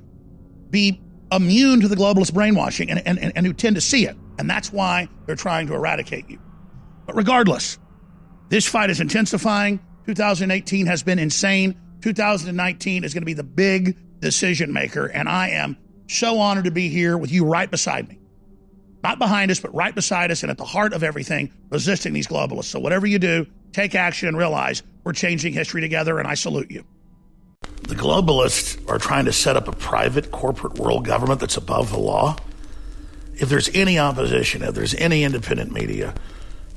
be 0.71 1.03
immune 1.31 1.83
to 1.83 1.89
the 1.89 1.97
globalist 1.97 2.33
brainwashing 2.33 2.91
and, 2.91 3.07
and, 3.07 3.37
and 3.37 3.47
who 3.47 3.53
tend 3.53 3.77
to 3.77 3.83
see 3.83 4.07
it. 4.07 4.17
And 4.39 4.49
that's 4.49 4.73
why 4.73 5.11
they're 5.27 5.37
trying 5.37 5.67
to 5.67 5.75
eradicate 5.75 6.31
you. 6.31 6.41
But 7.05 7.15
regardless, 7.15 7.79
this 8.49 8.67
fight 8.67 8.89
is 8.89 9.03
intensifying. 9.03 9.81
2018 10.07 10.87
has 10.87 11.03
been 11.03 11.19
insane. 11.19 11.79
2019 12.01 13.05
is 13.05 13.13
going 13.13 13.21
to 13.21 13.27
be 13.27 13.35
the 13.35 13.45
big 13.45 13.99
decision 14.19 14.73
maker. 14.73 15.05
And 15.09 15.29
I 15.29 15.51
am 15.51 15.77
so 16.11 16.39
honored 16.39 16.65
to 16.65 16.71
be 16.71 16.89
here 16.89 17.17
with 17.17 17.31
you 17.31 17.45
right 17.45 17.71
beside 17.71 18.09
me. 18.09 18.19
Not 19.03 19.19
behind 19.19 19.51
us, 19.51 19.61
but 19.61 19.75
right 19.75 19.95
beside 19.95 20.31
us 20.31 20.43
and 20.43 20.51
at 20.51 20.59
the 20.59 20.65
heart 20.65 20.93
of 20.93 21.03
everything, 21.03 21.53
resisting 21.71 22.13
these 22.13 22.27
globalists. 22.27 22.65
So, 22.65 22.81
whatever 22.81 23.07
you 23.07 23.19
do, 23.19 23.47
take 23.73 23.95
action 23.95 24.29
and 24.29 24.37
realize 24.37 24.83
we're 25.05 25.13
changing 25.13 25.53
history 25.53 25.81
together, 25.81 26.19
and 26.19 26.29
I 26.29 26.35
salute 26.35 26.71
you. 26.71 26.85
The 27.83 27.95
globalists 27.95 28.79
are 28.91 28.99
trying 28.99 29.25
to 29.25 29.33
set 29.33 29.57
up 29.57 29.69
a 29.69 29.73
private 29.73 30.31
corporate 30.31 30.75
world 30.75 31.07
government 31.07 31.41
that's 31.41 31.57
above 31.57 31.91
the 31.91 31.99
law. 31.99 32.37
If 33.35 33.49
there's 33.49 33.71
any 33.75 33.99
opposition, 33.99 34.63
if 34.63 34.75
there's 34.75 34.95
any 34.95 35.25
independent 35.25 35.73
media 35.73 36.15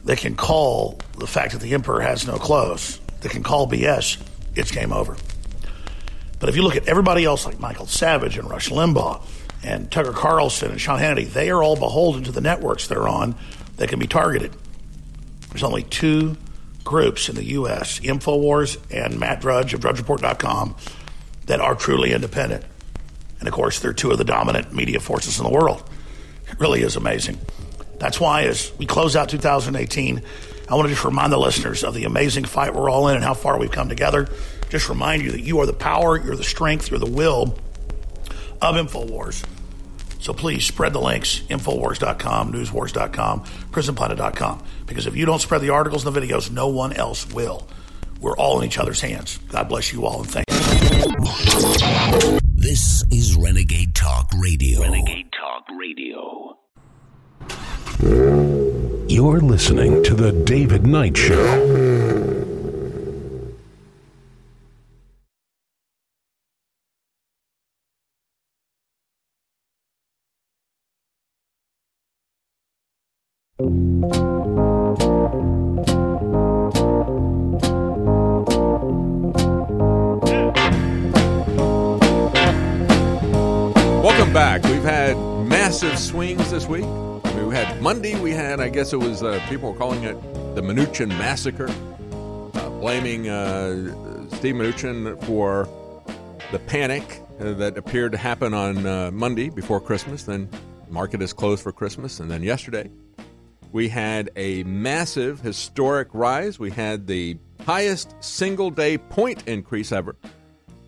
that 0.06 0.20
can 0.20 0.36
call 0.36 1.00
the 1.18 1.28
fact 1.28 1.54
that 1.54 1.62
the 1.62 1.74
emperor 1.74 2.00
has 2.00 2.26
no 2.26 2.38
clothes, 2.38 3.02
that 3.22 3.32
can 3.32 3.44
call 3.44 3.68
BS, 3.68 4.22
it's 4.56 4.72
game 4.72 4.94
over. 4.94 5.18
But 6.44 6.50
if 6.50 6.58
you 6.58 6.64
look 6.64 6.76
at 6.76 6.90
everybody 6.90 7.24
else 7.24 7.46
like 7.46 7.58
Michael 7.58 7.86
Savage 7.86 8.38
and 8.38 8.50
Rush 8.50 8.68
Limbaugh 8.68 9.26
and 9.64 9.90
Tucker 9.90 10.12
Carlson 10.12 10.72
and 10.72 10.82
Sean 10.82 11.00
Hannity, 11.00 11.26
they 11.26 11.50
are 11.50 11.64
all 11.64 11.78
beholden 11.78 12.26
to 12.26 12.34
the 12.34 12.42
networks 12.42 12.86
they're 12.86 13.08
on 13.08 13.36
that 13.78 13.88
can 13.88 13.98
be 13.98 14.08
targeted. 14.08 14.52
There's 15.52 15.64
only 15.64 15.84
two 15.84 16.36
groups 16.84 17.30
in 17.30 17.36
the 17.36 17.46
U.S., 17.46 18.02
InfoWars 18.02 18.78
and 18.92 19.22
Matt 19.22 19.40
Drudge 19.40 19.74
of 19.74 19.80
DrudgeReport.com, 19.80 20.76
that 21.46 21.62
are 21.62 21.76
truly 21.76 22.12
independent. 22.12 22.66
And 23.40 23.48
of 23.48 23.54
course, 23.54 23.80
they're 23.80 23.94
two 23.94 24.12
of 24.12 24.18
the 24.18 24.26
dominant 24.26 24.74
media 24.74 25.00
forces 25.00 25.40
in 25.40 25.46
the 25.46 25.50
world. 25.50 25.90
It 26.50 26.60
really 26.60 26.82
is 26.82 26.98
amazing. 26.98 27.40
That's 28.00 28.20
why, 28.20 28.44
as 28.48 28.70
we 28.78 28.86
close 28.86 29.16
out 29.16 29.30
2018, 29.30 30.22
I 30.70 30.76
want 30.76 30.90
to 30.90 30.94
just 30.94 31.06
remind 31.06 31.32
the 31.32 31.38
listeners 31.38 31.86
of 31.86 31.94
the 31.94 32.04
amazing 32.04 32.44
fight 32.44 32.76
we're 32.76 32.90
all 32.90 33.08
in 33.08 33.16
and 33.16 33.24
how 33.24 33.34
far 33.34 33.58
we've 33.58 33.72
come 33.72 33.88
together. 33.88 34.28
Just 34.74 34.90
remind 34.90 35.22
you 35.22 35.32
that 35.34 35.42
you 35.42 35.60
are 35.60 35.68
the 35.68 35.72
power, 35.72 36.20
you're 36.20 36.36
the 36.36 36.44
strength, 36.44 36.90
you're 36.90 37.00
the 37.00 37.06
will 37.06 37.60
of 38.60 38.76
InfoWars. 38.76 39.46
So 40.20 40.34
please 40.34 40.66
spread 40.66 40.94
the 40.94 41.00
links 41.00 41.42
Infowars.com, 41.42 42.52
Newswars.com, 42.52 43.44
PrisonPlanet.com. 43.72 44.64
Because 44.88 45.06
if 45.06 45.16
you 45.16 45.28
don't 45.28 45.40
spread 45.40 45.62
the 45.62 45.70
articles 45.70 46.08
and 46.08 46.16
the 46.16 46.20
videos, 46.20 46.50
no 46.50 46.70
one 46.70 46.92
else 46.92 47.32
will. 47.32 47.68
We're 48.20 48.36
all 48.36 48.62
in 48.62 48.66
each 48.66 48.80
other's 48.80 49.00
hands. 49.00 49.38
God 49.50 49.70
bless 49.70 49.94
you 49.94 50.08
all 50.08 50.24
and 50.24 50.32
thank 50.32 50.46
you. 50.50 52.40
This 52.56 53.04
is 53.12 53.36
Renegade 53.36 53.94
Talk 53.94 54.32
Radio. 54.40 54.82
Renegade 54.82 55.32
Talk 55.40 55.68
Radio. 55.78 56.58
You're 59.08 59.40
listening 59.40 60.04
to 60.04 60.16
The 60.16 60.32
David 60.32 60.88
Knight 60.88 61.16
Show. 61.16 62.03
Had, 88.34 88.60
I 88.60 88.70
guess 88.70 88.94
it 88.94 88.98
was, 88.98 89.24
uh, 89.24 89.42
people 89.50 89.72
were 89.72 89.78
calling 89.78 90.04
it 90.04 90.22
the 90.56 90.62
Mnuchin 90.62 91.08
Massacre, 91.08 91.70
uh, 91.70 92.70
blaming 92.80 93.30
uh, 93.30 94.28
Steve 94.36 94.56
Mnuchin 94.56 95.22
for 95.24 95.68
the 96.52 96.60
panic 96.60 97.22
uh, 97.40 97.54
that 97.54 97.78
appeared 97.78 98.12
to 98.12 98.18
happen 98.18 98.54
on 98.54 98.86
uh, 98.86 99.10
Monday 99.12 99.50
before 99.50 99.80
Christmas. 99.80 100.24
Then 100.24 100.50
market 100.90 101.22
is 101.22 101.34
closed 101.34 101.64
for 101.64 101.72
Christmas. 101.72 102.20
And 102.20 102.30
then 102.30 102.44
yesterday, 102.44 102.90
we 103.72 103.90
had 103.90 104.30
a 104.36 104.64
massive 104.64 105.40
historic 105.40 106.10
rise. 106.14 106.60
We 106.60 106.70
had 106.70 107.08
the 107.08 107.38
highest 107.66 108.16
single 108.20 108.70
day 108.70 108.98
point 108.98 109.48
increase 109.48 109.92
ever, 109.92 110.16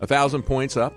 a 0.00 0.06
thousand 0.06 0.42
points 0.42 0.76
up. 0.76 0.94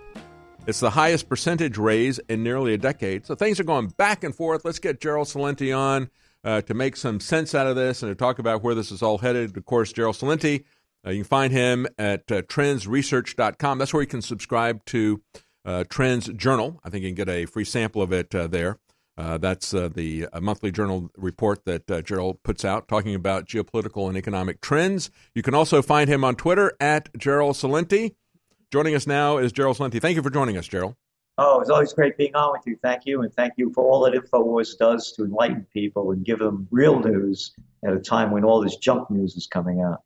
It's 0.68 0.82
the 0.82 0.92
highest 0.92 1.30
percentage 1.30 1.78
raise 1.78 2.20
in 2.30 2.44
nearly 2.44 2.76
a 2.76 2.78
decade. 2.78 3.26
So 3.26 3.34
things 3.34 3.60
are 3.60 3.64
going 3.64 3.88
back 3.88 4.24
and 4.24 4.36
forth. 4.36 4.66
Let's 4.66 4.78
get 4.78 5.02
Gerald 5.02 5.28
Celente 5.28 5.76
on 5.76 6.12
uh, 6.44 6.62
to 6.62 6.74
make 6.74 6.96
some 6.96 7.20
sense 7.20 7.54
out 7.54 7.68
of 7.68 7.76
this 7.76 8.02
and 8.02 8.12
to 8.12 8.16
talk 8.16 8.40
about 8.40 8.64
where 8.64 8.76
this 8.76 8.92
is 8.92 9.02
all 9.02 9.20
headed. 9.20 9.56
Of 9.58 9.66
course, 9.66 9.92
Gerald 9.92 10.16
Celente. 10.16 10.64
Uh, 11.06 11.12
you 11.12 11.20
can 11.20 11.30
find 11.30 11.54
him 11.54 11.88
at 11.98 12.32
uh, 12.32 12.42
trendsresearch.com. 12.44 13.78
That's 13.78 13.94
where 13.94 14.02
you 14.02 14.08
can 14.08 14.22
subscribe 14.22 14.84
to 14.86 15.22
uh, 15.66 15.84
Trends 15.90 16.28
Journal. 16.30 16.80
I 16.84 16.90
think 16.90 17.04
you 17.04 17.10
can 17.10 17.16
get 17.16 17.30
a 17.30 17.46
free 17.46 17.66
sample 17.66 18.02
of 18.02 18.12
it 18.12 18.34
uh, 18.34 18.48
there. 18.48 18.80
Uh, 19.18 19.38
that's 19.38 19.72
the 19.72 20.30
monthly 20.40 20.72
journal 20.72 21.10
report 21.18 21.66
that 21.66 22.06
Gerald 22.06 22.42
puts 22.42 22.64
out 22.64 22.88
talking 22.88 23.14
about 23.14 23.46
geopolitical 23.46 24.08
and 24.08 24.18
economic 24.18 24.62
trends. 24.62 25.12
You 25.36 25.42
can 25.42 25.54
also 25.54 25.82
find 25.82 26.10
him 26.10 26.24
on 26.24 26.38
Twitter 26.38 26.72
at 26.80 27.10
Gerald 27.18 27.58
Celente. 27.58 28.16
Joining 28.72 28.96
us 28.96 29.06
now 29.06 29.38
is 29.38 29.52
Gerald 29.52 29.76
Celente. 29.76 30.00
Thank 30.00 30.16
you 30.16 30.24
for 30.24 30.30
joining 30.30 30.56
us, 30.56 30.70
Gerald. 30.70 30.96
Oh, 31.42 31.62
it's 31.62 31.70
always 31.70 31.94
great 31.94 32.18
being 32.18 32.36
on 32.36 32.52
with 32.52 32.64
you. 32.66 32.78
Thank 32.82 33.06
you. 33.06 33.22
And 33.22 33.34
thank 33.34 33.54
you 33.56 33.72
for 33.74 33.90
all 33.90 34.02
that 34.02 34.14
InfoWars 34.14 34.78
does 34.78 35.14
to 35.14 35.24
enlighten 35.24 35.66
people 35.74 36.12
and 36.12 36.26
give 36.26 36.38
them 36.38 36.68
real 36.70 37.00
news 37.00 37.54
at 37.86 37.94
a 37.94 38.00
time 38.00 38.32
when 38.32 38.44
all 38.44 38.62
this 38.62 38.76
junk 38.76 39.10
news 39.10 39.38
is 39.38 39.48
coming 39.48 39.80
out. 39.80 40.04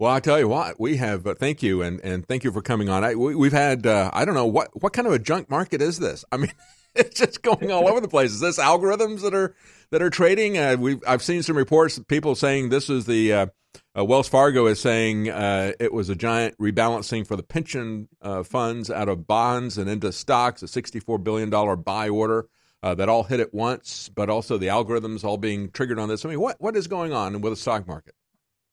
Well, 0.00 0.10
I 0.10 0.18
tell 0.18 0.40
you 0.40 0.48
what, 0.48 0.80
we 0.80 0.96
have. 0.96 1.24
Uh, 1.24 1.34
thank 1.34 1.62
you, 1.62 1.82
and 1.82 2.00
and 2.00 2.26
thank 2.26 2.42
you 2.42 2.50
for 2.50 2.60
coming 2.62 2.88
on. 2.88 3.04
I, 3.04 3.14
we, 3.14 3.46
have 3.46 3.52
had. 3.52 3.86
Uh, 3.86 4.10
I 4.12 4.24
don't 4.24 4.34
know 4.34 4.46
what 4.46 4.70
what 4.82 4.92
kind 4.92 5.06
of 5.06 5.12
a 5.12 5.20
junk 5.20 5.48
market 5.48 5.80
is 5.80 6.00
this. 6.00 6.24
I 6.32 6.38
mean, 6.38 6.52
it's 6.96 7.20
just 7.20 7.42
going 7.42 7.70
all 7.70 7.88
over 7.88 8.00
the 8.00 8.08
place. 8.08 8.32
Is 8.32 8.40
this 8.40 8.58
algorithms 8.58 9.20
that 9.20 9.34
are 9.34 9.54
that 9.90 10.02
are 10.02 10.10
trading? 10.10 10.58
Uh, 10.58 10.76
we 10.80 10.98
I've 11.06 11.22
seen 11.22 11.44
some 11.44 11.56
reports. 11.56 12.00
People 12.00 12.34
saying 12.34 12.70
this 12.70 12.90
is 12.90 13.06
the 13.06 13.32
uh, 13.74 14.00
uh, 14.00 14.04
Wells 14.04 14.28
Fargo 14.28 14.66
is 14.66 14.80
saying 14.80 15.30
uh, 15.30 15.72
it 15.78 15.92
was 15.92 16.08
a 16.08 16.14
giant 16.14 16.56
rebalancing 16.58 17.26
for 17.26 17.36
the 17.36 17.42
pension 17.42 18.08
funds 18.44 18.90
out 18.90 19.08
of 19.08 19.26
bonds 19.26 19.78
and 19.78 19.88
into 19.88 20.12
stocks. 20.12 20.62
A 20.62 20.68
sixty 20.68 21.00
four 21.00 21.18
billion 21.18 21.50
dollar 21.50 21.76
buy 21.76 22.08
order. 22.08 22.48
that 22.82 23.08
all 23.08 23.24
hit 23.24 23.40
at 23.40 23.54
once, 23.54 24.08
but 24.08 24.28
also 24.28 24.58
the 24.58 24.66
algorithms 24.66 25.24
all 25.24 25.36
being 25.36 25.70
triggered 25.70 25.98
on 25.98 26.08
this. 26.08 26.24
I 26.24 26.28
mean, 26.28 26.40
what, 26.40 26.60
what 26.60 26.76
is 26.76 26.86
going 26.86 27.12
on 27.12 27.40
with 27.40 27.52
the 27.52 27.56
stock 27.56 27.86
market? 27.86 28.14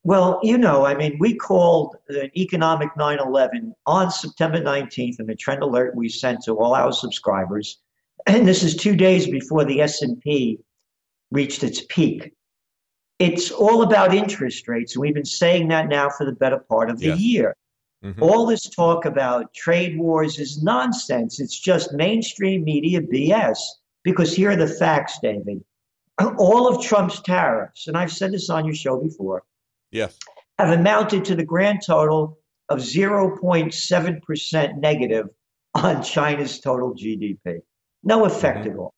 Well, 0.02 0.40
you 0.42 0.56
know, 0.56 0.86
I 0.86 0.94
mean, 0.94 1.18
we 1.20 1.34
called 1.34 1.96
an 2.08 2.30
economic 2.36 2.88
9/11 2.98 3.72
on 3.86 4.10
September 4.10 4.60
19th, 4.60 5.20
in 5.20 5.26
the 5.26 5.36
trend 5.36 5.62
alert 5.62 5.94
we 5.94 6.08
sent 6.08 6.42
to 6.44 6.58
all 6.58 6.74
our 6.74 6.92
subscribers. 6.92 7.78
And 8.26 8.46
this 8.46 8.62
is 8.62 8.76
two 8.76 8.96
days 8.96 9.26
before 9.26 9.64
the 9.64 9.80
S&P 9.80 10.58
reached 11.30 11.62
its 11.62 11.82
peak. 11.88 12.32
It's 13.20 13.50
all 13.50 13.82
about 13.82 14.14
interest 14.14 14.66
rates, 14.66 14.96
and 14.96 15.02
we've 15.02 15.14
been 15.14 15.24
saying 15.24 15.68
that 15.68 15.88
now 15.88 16.08
for 16.08 16.24
the 16.24 16.32
better 16.32 16.58
part 16.58 16.90
of 16.90 16.98
the 16.98 17.14
year. 17.16 17.54
Mm-hmm. 18.02 18.22
All 18.22 18.46
this 18.46 18.68
talk 18.68 19.04
about 19.04 19.52
trade 19.52 19.98
wars 19.98 20.38
is 20.38 20.62
nonsense. 20.62 21.38
It's 21.38 21.58
just 21.58 21.92
mainstream 21.92 22.64
media 22.64 23.02
BS. 23.02 23.58
Because 24.02 24.34
here 24.34 24.50
are 24.52 24.56
the 24.56 24.66
facts, 24.66 25.18
David. 25.22 25.62
All 26.38 26.66
of 26.66 26.82
Trump's 26.82 27.20
tariffs, 27.20 27.86
and 27.86 27.96
I've 27.96 28.10
said 28.10 28.32
this 28.32 28.48
on 28.48 28.64
your 28.64 28.74
show 28.74 28.98
before, 28.98 29.44
Yes. 29.90 30.16
Have 30.58 30.70
amounted 30.78 31.26
to 31.26 31.34
the 31.34 31.44
grand 31.44 31.82
total 31.84 32.38
of 32.68 32.78
0.7% 32.78 34.76
negative 34.78 35.28
on 35.74 36.02
China's 36.02 36.60
total 36.60 36.94
GDP. 36.94 37.60
No 38.02 38.24
effect 38.24 38.60
mm-hmm. 38.60 38.70
at 38.70 38.76
all. 38.76 38.94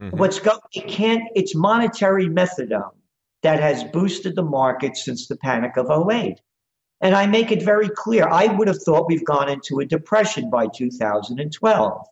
Mm-hmm. 0.00 0.16
What's 0.16 0.40
go 0.40 0.58
it 0.72 0.88
can't 0.88 1.22
it's 1.34 1.54
monetary 1.54 2.26
methadone 2.26 2.94
that 3.42 3.60
has 3.60 3.84
boosted 3.84 4.36
the 4.36 4.42
market 4.42 4.96
since 4.96 5.26
the 5.26 5.36
panic 5.36 5.76
of 5.76 5.90
08. 6.10 6.40
And 7.00 7.14
I 7.14 7.26
make 7.26 7.50
it 7.50 7.62
very 7.62 7.88
clear. 7.88 8.28
I 8.28 8.46
would 8.46 8.68
have 8.68 8.82
thought 8.82 9.08
we've 9.08 9.24
gone 9.24 9.48
into 9.48 9.80
a 9.80 9.84
depression 9.84 10.50
by 10.50 10.68
2012. 10.68 12.06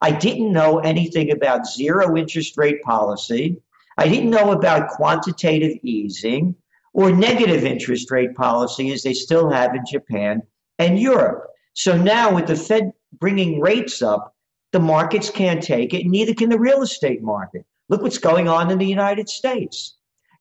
I 0.00 0.10
didn't 0.12 0.52
know 0.52 0.78
anything 0.78 1.32
about 1.32 1.66
zero 1.66 2.16
interest 2.16 2.56
rate 2.56 2.82
policy. 2.82 3.60
I 3.98 4.08
didn't 4.08 4.30
know 4.30 4.52
about 4.52 4.90
quantitative 4.90 5.78
easing 5.82 6.54
or 6.92 7.10
negative 7.10 7.64
interest 7.64 8.10
rate 8.10 8.34
policy 8.36 8.92
as 8.92 9.02
they 9.02 9.14
still 9.14 9.50
have 9.50 9.74
in 9.74 9.84
Japan 9.84 10.42
and 10.78 10.98
Europe. 10.98 11.48
So 11.74 11.96
now 11.96 12.34
with 12.34 12.46
the 12.46 12.56
Fed 12.56 12.92
bringing 13.18 13.60
rates 13.60 14.00
up, 14.00 14.34
the 14.72 14.80
markets 14.80 15.30
can't 15.30 15.62
take 15.62 15.92
it, 15.92 16.06
neither 16.06 16.34
can 16.34 16.50
the 16.50 16.58
real 16.58 16.82
estate 16.82 17.22
market. 17.22 17.64
Look 17.88 18.02
what's 18.02 18.18
going 18.18 18.48
on 18.48 18.70
in 18.70 18.78
the 18.78 18.86
United 18.86 19.28
States. 19.28 19.95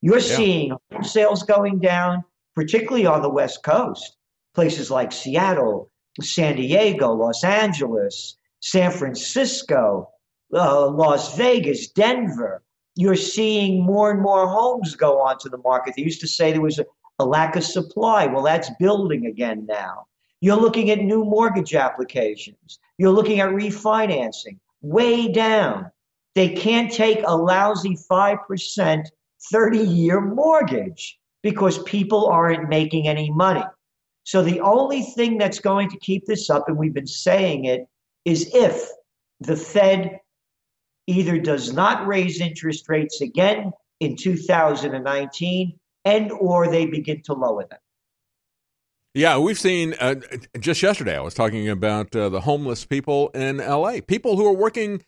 You're 0.05 0.19
yeah. 0.19 0.37
seeing 0.37 0.77
sales 1.01 1.43
going 1.43 1.79
down, 1.79 2.23
particularly 2.55 3.05
on 3.05 3.21
the 3.21 3.29
West 3.29 3.63
Coast, 3.63 4.17
places 4.53 4.89
like 4.91 5.11
Seattle, 5.11 5.91
San 6.21 6.55
Diego, 6.55 7.11
Los 7.11 7.43
Angeles, 7.43 8.37
San 8.61 8.91
Francisco, 8.91 10.09
uh, 10.53 10.87
Las 10.87 11.35
Vegas, 11.35 11.89
Denver 11.89 12.61
you're 12.95 13.15
seeing 13.15 13.83
more 13.83 14.09
and 14.09 14.21
more 14.21 14.47
homes 14.47 14.95
go 14.95 15.19
onto 15.19 15.49
the 15.49 15.57
market. 15.57 15.93
They 15.95 16.03
used 16.03 16.21
to 16.21 16.27
say 16.27 16.51
there 16.51 16.61
was 16.61 16.79
a, 16.79 16.85
a 17.19 17.25
lack 17.25 17.55
of 17.55 17.63
supply. 17.63 18.25
Well, 18.25 18.43
that's 18.43 18.69
building 18.79 19.25
again 19.25 19.65
now. 19.67 20.07
You're 20.41 20.59
looking 20.59 20.89
at 20.89 20.99
new 20.99 21.25
mortgage 21.25 21.75
applications. 21.75 22.79
You're 22.97 23.11
looking 23.11 23.41
at 23.41 23.49
refinancing 23.49 24.59
way 24.81 25.31
down. 25.31 25.91
They 26.35 26.49
can't 26.49 26.91
take 26.91 27.21
a 27.25 27.35
lousy 27.35 27.97
5% 28.09 29.05
30 29.51 29.79
year 29.79 30.21
mortgage 30.21 31.17
because 31.43 31.81
people 31.83 32.27
aren't 32.27 32.69
making 32.69 33.07
any 33.07 33.31
money. 33.31 33.63
So 34.23 34.41
the 34.41 34.59
only 34.61 35.03
thing 35.03 35.37
that's 35.37 35.59
going 35.59 35.89
to 35.89 35.99
keep 35.99 36.25
this 36.25 36.49
up, 36.49 36.67
and 36.67 36.77
we've 36.77 36.93
been 36.93 37.05
saying 37.05 37.65
it, 37.65 37.87
is 38.25 38.49
if 38.53 38.89
the 39.39 39.55
Fed 39.55 40.19
either 41.07 41.37
does 41.37 41.73
not 41.73 42.07
raise 42.07 42.41
interest 42.41 42.89
rates 42.89 43.21
again 43.21 43.71
in 43.99 44.15
2019 44.15 45.79
and 46.05 46.31
or 46.31 46.67
they 46.67 46.85
begin 46.85 47.21
to 47.23 47.33
lower 47.33 47.65
them. 47.67 47.79
Yeah, 49.13 49.37
we've 49.37 49.59
seen 49.59 49.93
uh, 49.99 50.15
just 50.59 50.83
yesterday. 50.83 51.15
I 51.15 51.21
was 51.21 51.33
talking 51.33 51.69
about 51.69 52.13
uh, 52.15 52.27
the 52.27 52.41
homeless 52.41 52.83
people 52.83 53.29
in 53.29 53.61
L.A. 53.61 54.01
People 54.01 54.35
who 54.35 54.45
are 54.45 54.53
working 54.53 55.03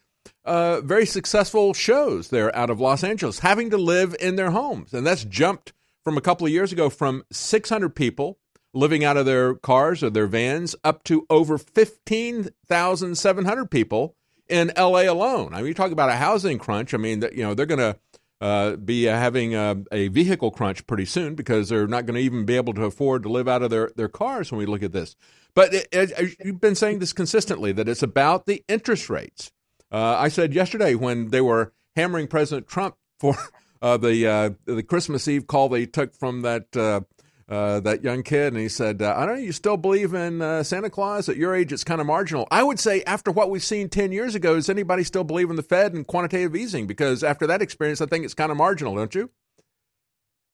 uh, 0.46 0.82
very 0.82 1.06
successful 1.06 1.74
shows 1.74 2.30
there 2.30 2.56
out 2.56 2.70
of 2.70 2.80
Los 2.80 3.04
Angeles, 3.04 3.40
having 3.40 3.72
to 3.72 3.78
live 3.78 4.16
in 4.20 4.36
their 4.36 4.52
homes, 4.52 4.94
and 4.94 5.06
that's 5.06 5.26
jumped 5.26 5.74
from 6.04 6.18
a 6.18 6.22
couple 6.22 6.48
of 6.48 6.54
years 6.54 6.72
ago 6.72 6.90
from 6.90 7.24
600 7.32 7.96
people 7.96 8.40
living 8.74 9.04
out 9.04 9.18
of 9.18 9.26
their 9.26 9.56
cars 9.56 10.02
or 10.04 10.10
their 10.10 10.28
vans 10.28 10.74
up 10.84 11.04
to 11.04 11.26
over 11.30 11.58
15,700 11.58 13.72
people 13.72 14.16
in 14.48 14.72
LA 14.78 15.02
alone. 15.02 15.54
I 15.54 15.58
mean, 15.58 15.68
you 15.68 15.74
talk 15.74 15.92
about 15.92 16.10
a 16.10 16.16
housing 16.16 16.60
crunch. 16.60 16.94
I 16.94 16.98
mean, 16.98 17.22
you 17.34 17.44
know, 17.44 17.54
they're 17.54 17.66
going 17.66 17.80
to 17.80 17.98
uh, 18.40 18.76
be 18.76 19.10
uh, 19.10 19.18
having 19.18 19.56
a, 19.56 19.76
a, 19.92 20.10
vehicle 20.10 20.52
crunch 20.52 20.86
pretty 20.86 21.06
soon 21.06 21.34
because 21.34 21.70
they're 21.70 21.88
not 21.88 22.06
going 22.06 22.14
to 22.16 22.22
even 22.22 22.46
be 22.46 22.56
able 22.56 22.76
to 22.76 22.86
afford 22.86 23.24
to 23.24 23.30
live 23.30 23.48
out 23.48 23.64
of 23.64 23.72
their, 23.72 23.90
their 23.96 24.08
cars 24.08 24.52
when 24.52 24.60
we 24.60 24.68
look 24.68 24.84
at 24.84 24.92
this. 24.92 25.16
But 25.56 25.74
it, 25.74 25.88
it, 25.92 26.38
you've 26.46 26.62
been 26.62 26.76
saying 26.76 27.00
this 27.00 27.14
consistently 27.14 27.72
that 27.72 27.90
it's 27.90 28.04
about 28.04 28.46
the 28.46 28.64
interest 28.68 29.10
rates. 29.10 29.52
Uh, 29.92 30.16
I 30.18 30.28
said 30.28 30.54
yesterday 30.54 30.96
when 30.96 31.30
they 31.30 31.42
were 31.42 31.74
hammering 31.96 32.28
President 32.28 32.68
Trump 32.68 32.96
for 33.20 33.36
uh, 33.82 33.98
the 33.98 34.28
uh, 34.28 34.50
the 34.66 34.84
Christmas 34.84 35.28
Eve 35.28 35.48
call 35.48 35.70
they 35.70 35.86
took 35.86 36.14
from 36.14 36.42
that 36.42 36.76
uh, 36.76 37.02
uh, 37.50 37.80
that 37.80 38.04
young 38.04 38.24
kid, 38.24 38.54
and 38.54 38.62
he 38.62 38.68
said, 38.68 39.02
uh, 39.02 39.14
"I 39.16 39.26
don't 39.26 39.36
know. 39.36 39.42
You 39.42 39.52
still 39.52 39.78
believe 39.78 40.14
in 40.14 40.42
uh, 40.42 40.64
Santa 40.64 40.90
Claus? 40.90 41.30
At 41.30 41.38
your 41.38 41.56
age, 41.56 41.72
it's 41.72 41.84
kind 41.84 42.02
of 42.02 42.08
marginal." 42.08 42.48
I 42.52 42.64
would 42.64 42.80
say, 42.80 43.04
after 43.04 43.32
what 43.32 43.50
we've 43.50 43.64
seen 43.64 43.90
ten 43.90 44.12
years 44.12 44.36
ago, 44.36 44.56
does 44.56 44.70
anybody 44.70 45.04
still 45.04 45.24
believe 45.24 45.50
in 45.50 45.56
the 45.56 45.64
Fed 45.64 45.94
and 45.94 46.06
quantitative 46.06 46.56
easing? 46.56 46.88
Because 46.88 47.24
after 47.24 47.48
that 47.48 47.62
experience, 47.62 48.02
I 48.02 48.06
think 48.06 48.26
it's 48.26 48.34
kind 48.34 48.52
of 48.52 48.58
marginal, 48.58 48.96
don't 48.96 49.16
you? 49.16 49.30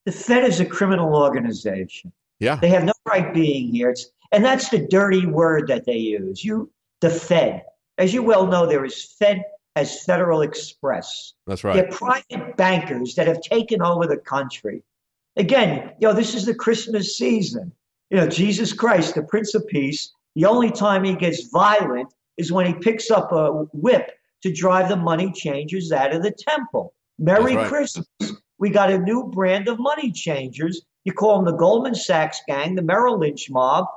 The 0.05 0.11
Fed 0.11 0.43
is 0.43 0.59
a 0.59 0.65
criminal 0.65 1.15
organization. 1.15 2.11
Yeah, 2.39 2.57
they 2.57 2.69
have 2.69 2.83
no 2.83 2.93
right 3.07 3.33
being 3.33 3.73
here. 3.73 3.89
It's, 3.89 4.07
and 4.31 4.45
that's 4.45 4.69
the 4.69 4.85
dirty 4.87 5.25
word 5.25 5.67
that 5.69 5.85
they 5.85 5.97
use. 5.97 6.43
You, 6.43 6.71
the 7.01 7.09
Fed, 7.09 7.63
as 7.97 8.13
you 8.13 8.23
well 8.23 8.47
know, 8.47 8.65
there 8.65 8.85
is 8.85 9.03
Fed 9.03 9.43
as 9.75 10.03
Federal 10.03 10.41
Express. 10.41 11.33
That's 11.47 11.63
right. 11.63 11.73
They're 11.73 11.91
private 11.91 12.57
bankers 12.57 13.15
that 13.15 13.27
have 13.27 13.41
taken 13.41 13.81
over 13.81 14.07
the 14.07 14.17
country 14.17 14.83
Again, 15.35 15.93
you 15.99 16.07
know, 16.07 16.13
this 16.13 16.35
is 16.35 16.45
the 16.45 16.53
Christmas 16.53 17.17
season. 17.17 17.71
You 18.09 18.17
know, 18.17 18.27
Jesus 18.27 18.71
Christ, 18.71 19.15
the 19.15 19.23
Prince 19.23 19.55
of 19.55 19.67
Peace, 19.67 20.13
the 20.35 20.45
only 20.45 20.71
time 20.71 21.03
he 21.03 21.15
gets 21.15 21.49
violent 21.49 22.13
is 22.37 22.51
when 22.51 22.67
he 22.67 22.73
picks 22.73 23.09
up 23.09 23.31
a 23.31 23.51
whip 23.73 24.11
to 24.43 24.53
drive 24.53 24.89
the 24.89 24.95
money 24.95 25.31
changers 25.31 25.91
out 25.91 26.13
of 26.13 26.21
the 26.21 26.31
temple. 26.31 26.93
Merry 27.17 27.55
right. 27.55 27.67
Christmas. 27.67 28.07
We 28.59 28.69
got 28.69 28.91
a 28.91 28.97
new 28.97 29.25
brand 29.25 29.67
of 29.67 29.79
money 29.79 30.11
changers. 30.11 30.81
You 31.03 31.13
call 31.13 31.37
them 31.37 31.45
the 31.45 31.57
Goldman 31.57 31.95
Sachs 31.95 32.41
gang, 32.47 32.75
the 32.75 32.81
Merrill 32.81 33.17
Lynch 33.17 33.49
mob, 33.49 33.87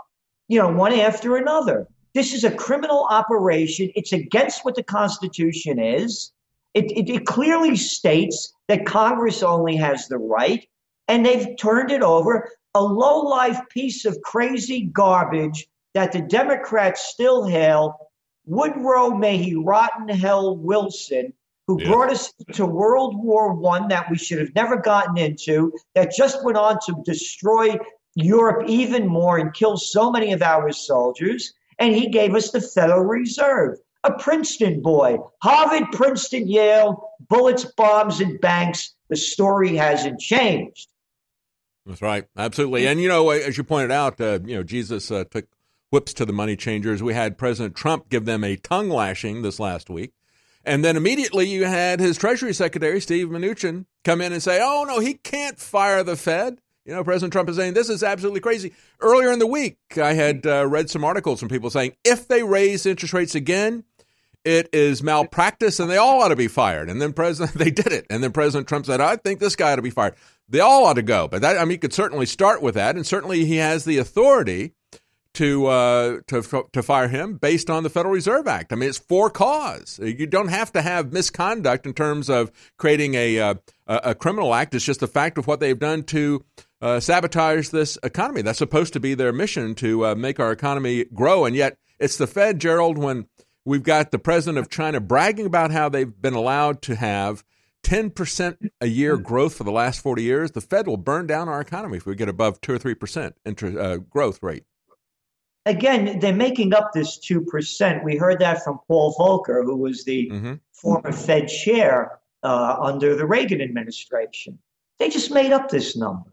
you 0.48 0.58
know, 0.58 0.72
one 0.72 0.92
after 0.92 1.36
another. 1.36 1.86
This 2.16 2.32
is 2.32 2.44
a 2.44 2.50
criminal 2.50 3.06
operation. 3.10 3.90
It's 3.94 4.14
against 4.14 4.64
what 4.64 4.74
the 4.74 4.82
Constitution 4.82 5.78
is. 5.78 6.32
It, 6.72 6.90
it, 6.90 7.10
it 7.10 7.26
clearly 7.26 7.76
states 7.76 8.54
that 8.68 8.86
Congress 8.86 9.42
only 9.42 9.76
has 9.76 10.08
the 10.08 10.16
right 10.16 10.66
and 11.08 11.26
they've 11.26 11.54
turned 11.58 11.90
it 11.90 12.00
over 12.00 12.50
a 12.74 12.82
low 12.82 13.20
life 13.20 13.60
piece 13.68 14.06
of 14.06 14.18
crazy 14.22 14.84
garbage 14.94 15.66
that 15.92 16.12
the 16.12 16.22
Democrats 16.22 17.04
still 17.04 17.44
hail. 17.44 18.08
Woodrow, 18.46 19.10
may 19.10 19.36
he 19.36 19.54
rot 19.54 19.90
in 20.00 20.08
hell, 20.08 20.56
Wilson, 20.56 21.34
who 21.66 21.82
Yeah. 21.82 21.90
brought 21.90 22.12
us 22.12 22.32
to 22.54 22.64
World 22.64 23.22
War 23.22 23.52
One 23.52 23.88
that 23.88 24.08
we 24.10 24.16
should 24.16 24.38
have 24.38 24.54
never 24.54 24.78
gotten 24.78 25.18
into, 25.18 25.70
that 25.94 26.12
just 26.16 26.42
went 26.42 26.56
on 26.56 26.78
to 26.86 26.94
destroy 27.04 27.76
Europe 28.14 28.66
even 28.66 29.06
more 29.06 29.36
and 29.36 29.52
kill 29.52 29.76
so 29.76 30.10
many 30.10 30.32
of 30.32 30.40
our 30.40 30.72
soldiers. 30.72 31.52
And 31.78 31.94
he 31.94 32.08
gave 32.08 32.34
us 32.34 32.50
the 32.50 32.60
Federal 32.60 33.04
Reserve, 33.04 33.78
a 34.04 34.12
Princeton 34.12 34.80
boy, 34.80 35.18
Harvard, 35.42 35.92
Princeton, 35.92 36.48
Yale, 36.48 37.10
bullets, 37.28 37.64
bombs, 37.76 38.20
and 38.20 38.40
banks. 38.40 38.94
The 39.08 39.16
story 39.16 39.76
hasn't 39.76 40.20
changed. 40.20 40.88
That's 41.84 42.02
right, 42.02 42.26
absolutely. 42.36 42.86
And 42.86 43.00
you 43.00 43.08
know, 43.08 43.30
as 43.30 43.56
you 43.56 43.62
pointed 43.62 43.92
out, 43.92 44.20
uh, 44.20 44.40
you 44.44 44.56
know, 44.56 44.62
Jesus 44.64 45.10
uh, 45.10 45.24
took 45.30 45.46
whips 45.90 46.12
to 46.14 46.24
the 46.24 46.32
money 46.32 46.56
changers. 46.56 47.02
We 47.02 47.14
had 47.14 47.38
President 47.38 47.76
Trump 47.76 48.08
give 48.08 48.24
them 48.24 48.42
a 48.42 48.56
tongue 48.56 48.88
lashing 48.88 49.42
this 49.42 49.60
last 49.60 49.88
week, 49.88 50.12
and 50.64 50.84
then 50.84 50.96
immediately 50.96 51.46
you 51.46 51.64
had 51.64 52.00
his 52.00 52.18
Treasury 52.18 52.52
Secretary 52.52 53.00
Steve 53.00 53.28
Mnuchin 53.28 53.86
come 54.04 54.20
in 54.20 54.32
and 54.32 54.42
say, 54.42 54.58
"Oh 54.60 54.84
no, 54.88 54.98
he 54.98 55.14
can't 55.14 55.58
fire 55.58 56.02
the 56.02 56.16
Fed." 56.16 56.58
You 56.86 56.94
know, 56.94 57.02
President 57.02 57.32
Trump 57.32 57.48
is 57.48 57.56
saying 57.56 57.74
this 57.74 57.88
is 57.88 58.04
absolutely 58.04 58.40
crazy. 58.40 58.72
Earlier 59.00 59.32
in 59.32 59.40
the 59.40 59.46
week, 59.46 59.76
I 60.00 60.12
had 60.14 60.46
uh, 60.46 60.66
read 60.68 60.88
some 60.88 61.04
articles 61.04 61.40
from 61.40 61.48
people 61.48 61.68
saying 61.68 61.96
if 62.04 62.28
they 62.28 62.44
raise 62.44 62.86
interest 62.86 63.12
rates 63.12 63.34
again, 63.34 63.82
it 64.44 64.68
is 64.72 65.02
malpractice 65.02 65.80
and 65.80 65.90
they 65.90 65.96
all 65.96 66.22
ought 66.22 66.28
to 66.28 66.36
be 66.36 66.46
fired. 66.46 66.88
And 66.88 67.02
then 67.02 67.12
President 67.12 67.54
they 67.58 67.72
did 67.72 67.88
it. 67.88 68.06
And 68.08 68.22
then 68.22 68.30
President 68.30 68.68
Trump 68.68 68.86
said, 68.86 69.00
I 69.00 69.16
think 69.16 69.40
this 69.40 69.56
guy 69.56 69.72
ought 69.72 69.76
to 69.76 69.82
be 69.82 69.90
fired. 69.90 70.14
They 70.48 70.60
all 70.60 70.84
ought 70.84 70.94
to 70.94 71.02
go. 71.02 71.26
But 71.26 71.42
that 71.42 71.58
I 71.58 71.62
mean 71.62 71.72
he 71.72 71.78
could 71.78 71.92
certainly 71.92 72.26
start 72.26 72.62
with 72.62 72.76
that, 72.76 72.94
and 72.94 73.04
certainly 73.04 73.44
he 73.44 73.56
has 73.56 73.84
the 73.84 73.98
authority 73.98 74.72
to 75.34 75.66
uh, 75.66 76.20
to 76.28 76.66
to 76.72 76.82
fire 76.82 77.08
him 77.08 77.34
based 77.34 77.68
on 77.68 77.82
the 77.82 77.90
Federal 77.90 78.14
Reserve 78.14 78.46
Act. 78.46 78.72
I 78.72 78.76
mean, 78.76 78.88
it's 78.88 78.98
for 78.98 79.28
cause. 79.28 80.00
You 80.00 80.26
don't 80.26 80.48
have 80.48 80.72
to 80.72 80.82
have 80.82 81.12
misconduct 81.12 81.84
in 81.84 81.92
terms 81.92 82.30
of 82.30 82.50
creating 82.78 83.14
a 83.16 83.38
uh, 83.38 83.54
a 83.86 84.00
a 84.04 84.14
criminal 84.14 84.54
act. 84.54 84.74
It's 84.74 84.84
just 84.84 85.00
the 85.00 85.08
fact 85.08 85.36
of 85.36 85.46
what 85.46 85.60
they've 85.60 85.78
done 85.78 86.04
to 86.04 86.44
uh, 86.80 87.00
sabotage 87.00 87.68
this 87.68 87.98
economy. 88.02 88.42
That's 88.42 88.58
supposed 88.58 88.92
to 88.94 89.00
be 89.00 89.14
their 89.14 89.32
mission 89.32 89.74
to 89.76 90.06
uh, 90.06 90.14
make 90.14 90.38
our 90.40 90.52
economy 90.52 91.04
grow, 91.04 91.44
and 91.44 91.56
yet 91.56 91.78
it's 91.98 92.16
the 92.16 92.26
Fed, 92.26 92.60
Gerald. 92.60 92.98
When 92.98 93.26
we've 93.64 93.82
got 93.82 94.10
the 94.10 94.18
president 94.18 94.58
of 94.58 94.70
China 94.70 95.00
bragging 95.00 95.46
about 95.46 95.70
how 95.70 95.88
they've 95.88 96.20
been 96.20 96.34
allowed 96.34 96.82
to 96.82 96.96
have 96.96 97.44
10% 97.84 98.70
a 98.80 98.86
year 98.86 99.16
growth 99.16 99.54
for 99.54 99.64
the 99.64 99.72
last 99.72 100.00
40 100.00 100.22
years, 100.22 100.52
the 100.52 100.60
Fed 100.60 100.86
will 100.86 100.96
burn 100.96 101.26
down 101.26 101.48
our 101.48 101.60
economy 101.60 101.98
if 101.98 102.06
we 102.06 102.14
get 102.14 102.28
above 102.28 102.60
2 102.60 102.74
or 102.74 102.78
3% 102.78 103.32
interest, 103.44 103.78
uh, 103.78 103.98
growth 103.98 104.42
rate. 104.42 104.64
Again, 105.66 106.20
they're 106.20 106.34
making 106.34 106.74
up 106.74 106.92
this 106.92 107.18
2%. 107.18 108.04
We 108.04 108.16
heard 108.16 108.38
that 108.38 108.62
from 108.62 108.78
Paul 108.86 109.14
Volcker, 109.14 109.64
who 109.64 109.76
was 109.76 110.04
the 110.04 110.58
former 110.72 111.10
Fed 111.10 111.48
chair 111.48 112.20
uh, 112.42 112.76
under 112.80 113.16
the 113.16 113.26
Reagan 113.26 113.60
administration. 113.60 114.58
They 114.98 115.08
just 115.08 115.32
made 115.32 115.52
up 115.52 115.68
this 115.68 115.96
number. 115.96 116.30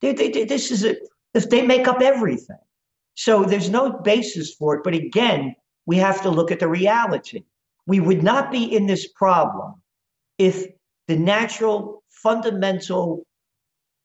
They, 0.00 0.12
they, 0.12 0.30
they- 0.30 0.44
this 0.44 0.70
is 0.70 0.84
a, 0.84 0.96
if 1.34 1.50
they 1.50 1.62
make 1.62 1.88
up 1.88 2.00
everything. 2.00 2.56
So 3.14 3.44
there's 3.44 3.70
no 3.70 3.90
basis 3.90 4.54
for 4.54 4.76
it. 4.76 4.84
But 4.84 4.94
again, 4.94 5.54
we 5.86 5.96
have 5.96 6.22
to 6.22 6.30
look 6.30 6.50
at 6.52 6.60
the 6.60 6.68
reality. 6.68 7.44
We 7.86 8.00
would 8.00 8.22
not 8.22 8.52
be 8.52 8.64
in 8.64 8.86
this 8.86 9.08
problem 9.08 9.74
if 10.38 10.66
the 11.08 11.16
natural 11.16 12.02
fundamental 12.10 13.26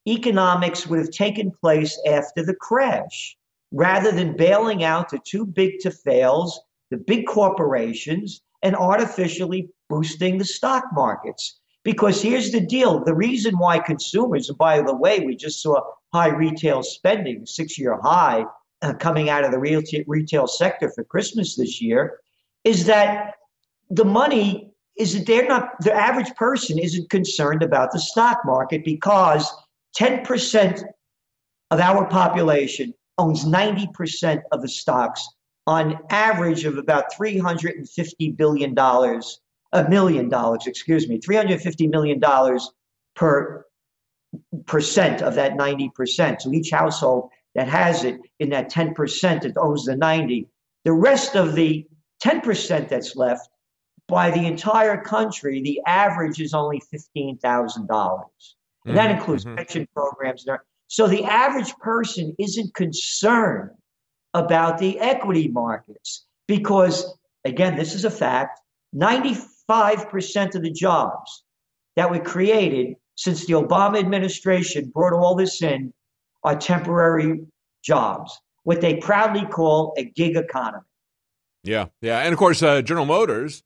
economics 0.07 0.87
would 0.87 0.99
have 0.99 1.11
taken 1.11 1.51
place 1.51 1.99
after 2.07 2.43
the 2.43 2.55
crash 2.55 3.37
rather 3.71 4.11
than 4.11 4.35
bailing 4.35 4.83
out 4.83 5.09
the 5.09 5.19
too 5.25 5.45
big 5.45 5.79
to 5.79 5.91
fails, 5.91 6.59
the 6.91 6.97
big 6.97 7.25
corporations, 7.27 8.41
and 8.61 8.75
artificially 8.75 9.69
boosting 9.89 10.37
the 10.37 10.45
stock 10.45 10.85
markets. 10.93 11.59
Because 11.83 12.21
here's 12.21 12.51
the 12.51 12.61
deal. 12.61 13.03
The 13.03 13.15
reason 13.15 13.57
why 13.57 13.79
consumers, 13.79 14.49
and 14.49 14.57
by 14.57 14.81
the 14.81 14.95
way, 14.95 15.19
we 15.19 15.35
just 15.35 15.61
saw 15.61 15.81
high 16.13 16.29
retail 16.29 16.81
spending, 16.83 17.45
six 17.45 17.77
year 17.77 17.99
high 18.01 18.45
uh, 18.81 18.93
coming 18.93 19.29
out 19.29 19.43
of 19.43 19.51
the 19.51 19.59
real 19.59 19.81
retail 20.07 20.47
sector 20.47 20.89
for 20.89 21.03
Christmas 21.03 21.55
this 21.55 21.81
year, 21.81 22.19
is 22.63 22.85
that 22.85 23.33
the 23.89 24.05
money 24.05 24.73
is 24.97 25.13
that 25.13 25.25
they're 25.25 25.47
not, 25.47 25.69
the 25.81 25.93
average 25.93 26.33
person 26.35 26.77
isn't 26.77 27.09
concerned 27.09 27.63
about 27.63 27.91
the 27.91 27.99
stock 27.99 28.39
market 28.45 28.85
because 28.85 29.51
10% 29.97 30.83
of 31.71 31.79
our 31.79 32.07
population 32.07 32.93
owns 33.17 33.45
90% 33.45 34.41
of 34.51 34.61
the 34.61 34.69
stocks 34.69 35.27
on 35.65 35.97
average 36.09 36.65
of 36.65 36.77
about 36.77 37.05
$350 37.13 38.37
billion, 38.37 38.75
a 39.73 39.89
million 39.89 40.29
dollars, 40.29 40.67
excuse 40.67 41.09
me, 41.09 41.19
$350 41.19 41.89
million 41.89 42.21
per 43.15 43.65
percent 44.65 45.21
of 45.21 45.35
that 45.35 45.53
90%. 45.53 46.41
So 46.41 46.51
each 46.53 46.71
household 46.71 47.29
that 47.55 47.67
has 47.67 48.03
it 48.03 48.19
in 48.39 48.49
that 48.49 48.71
10% 48.71 49.41
that 49.41 49.57
owns 49.57 49.85
the 49.85 49.95
90, 49.95 50.47
the 50.85 50.93
rest 50.93 51.35
of 51.35 51.55
the 51.55 51.85
10% 52.23 52.87
that's 52.87 53.15
left 53.15 53.49
by 54.07 54.31
the 54.31 54.45
entire 54.45 55.01
country, 55.01 55.61
the 55.61 55.81
average 55.85 56.39
is 56.39 56.53
only 56.53 56.81
$15,000. 56.93 58.55
And 58.85 58.97
that 58.97 59.09
Mhm, 59.09 59.17
includes 59.17 59.45
mhm. 59.45 59.55
pension 59.55 59.87
programs. 59.95 60.45
So 60.87 61.07
the 61.07 61.23
average 61.23 61.75
person 61.77 62.35
isn't 62.37 62.73
concerned 62.75 63.71
about 64.33 64.77
the 64.77 64.99
equity 64.99 65.47
markets 65.47 66.25
because, 66.47 67.17
again, 67.45 67.75
this 67.75 67.93
is 67.93 68.05
a 68.05 68.11
fact 68.11 68.59
95% 69.73 70.55
of 70.55 70.61
the 70.61 70.71
jobs 70.71 71.43
that 71.95 72.09
were 72.09 72.19
created 72.19 72.95
since 73.15 73.45
the 73.45 73.53
Obama 73.53 73.99
administration 73.99 74.91
brought 74.93 75.13
all 75.13 75.35
this 75.35 75.61
in 75.61 75.93
are 76.43 76.55
temporary 76.55 77.41
jobs, 77.83 78.37
what 78.63 78.81
they 78.81 78.95
proudly 78.95 79.45
call 79.45 79.93
a 79.97 80.05
gig 80.05 80.35
economy. 80.35 80.83
Yeah, 81.63 81.85
yeah, 82.01 82.19
and 82.19 82.33
of 82.33 82.39
course, 82.39 82.61
uh, 82.61 82.81
General 82.81 83.05
Motors 83.05 83.63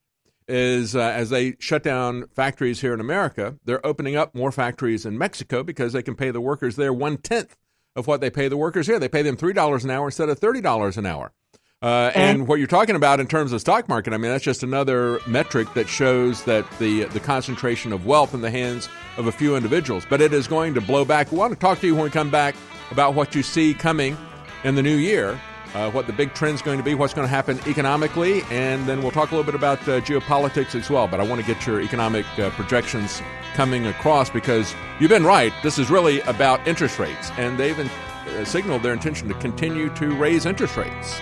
is 0.47 0.95
uh, 0.95 0.99
as 0.99 1.29
they 1.29 1.55
shut 1.59 1.83
down 1.83 2.27
factories 2.35 2.81
here 2.81 2.93
in 2.93 2.99
America, 2.99 3.55
they're 3.65 3.85
opening 3.85 4.15
up 4.15 4.35
more 4.35 4.51
factories 4.51 5.05
in 5.05 5.17
Mexico 5.17 5.63
because 5.63 5.93
they 5.93 6.03
can 6.03 6.15
pay 6.15 6.31
the 6.31 6.39
workers 6.39 6.75
there 6.75 6.93
one 6.93 7.17
tenth 7.17 7.55
of 7.95 8.05
what 8.05 8.21
they 8.21 8.29
pay 8.29 8.47
the 8.47 8.57
workers 8.57 8.85
here. 8.85 8.99
They 8.99 9.09
pay 9.09 9.23
them 9.23 9.35
three 9.35 9.53
dollars 9.53 9.83
an 9.83 9.89
hour 9.89 10.05
instead 10.05 10.29
of 10.29 10.37
thirty 10.37 10.61
dollars 10.61 10.97
an 10.97 11.05
hour. 11.05 11.33
Uh, 11.83 12.11
and, 12.15 12.47
what 12.47 12.57
you're 12.57 12.65
talking 12.67 12.95
about 12.95 13.19
in 13.19 13.27
terms 13.27 13.51
of 13.51 13.61
stock 13.61 13.87
market, 13.87 14.11
I 14.11 14.17
mean, 14.17 14.31
that's 14.31 14.43
just 14.43 14.63
another 14.63 15.19
metric 15.27 15.71
that 15.75 15.87
shows 15.87 16.43
that 16.45 16.65
the 16.79 17.03
the 17.03 17.19
concentration 17.19 17.93
of 17.93 18.07
wealth 18.07 18.33
in 18.33 18.41
the 18.41 18.49
hands 18.49 18.89
of 19.15 19.27
a 19.27 19.31
few 19.31 19.55
individuals. 19.55 20.03
But 20.09 20.19
it 20.19 20.33
is 20.33 20.47
going 20.47 20.73
to 20.73 20.81
blow 20.81 21.05
back. 21.05 21.31
We 21.31 21.37
want 21.37 21.53
to 21.53 21.59
talk 21.59 21.79
to 21.81 21.87
you 21.87 21.93
when 21.93 22.05
we 22.05 22.09
come 22.09 22.31
back 22.31 22.55
about 22.89 23.13
what 23.13 23.35
you 23.35 23.43
see 23.43 23.75
coming 23.75 24.17
in 24.63 24.73
the 24.73 24.81
new 24.81 24.95
year, 24.95 25.39
uh, 25.75 25.91
what 25.91 26.07
the 26.07 26.13
big 26.13 26.33
trend's 26.33 26.63
going 26.63 26.79
to 26.79 26.83
be, 26.83 26.95
what's 26.95 27.13
going 27.13 27.27
to 27.27 27.29
happen 27.29 27.59
economically, 27.67 28.41
and 28.49 28.87
then 28.87 29.03
we'll 29.03 29.11
talk 29.11 29.29
a 29.29 29.35
little 29.35 29.45
bit 29.45 29.53
about 29.53 29.79
uh, 29.81 30.01
geopolitics 30.01 30.73
as 30.73 30.89
well. 30.89 31.07
But 31.07 31.19
I 31.19 31.23
want 31.23 31.41
to 31.41 31.45
get 31.45 31.67
your 31.67 31.79
economic 31.79 32.25
uh, 32.39 32.49
projections 32.51 33.21
coming 33.53 33.85
across 33.85 34.31
because 34.31 34.73
you've 34.99 35.09
been 35.09 35.25
right. 35.25 35.53
This 35.61 35.77
is 35.77 35.91
really 35.91 36.21
about 36.21 36.67
interest 36.67 36.97
rates, 36.97 37.29
and 37.37 37.59
they've 37.59 37.77
uh, 37.77 38.45
signaled 38.45 38.81
their 38.81 38.93
intention 38.93 39.27
to 39.27 39.35
continue 39.35 39.93
to 39.93 40.15
raise 40.15 40.47
interest 40.47 40.75
rates. 40.75 41.21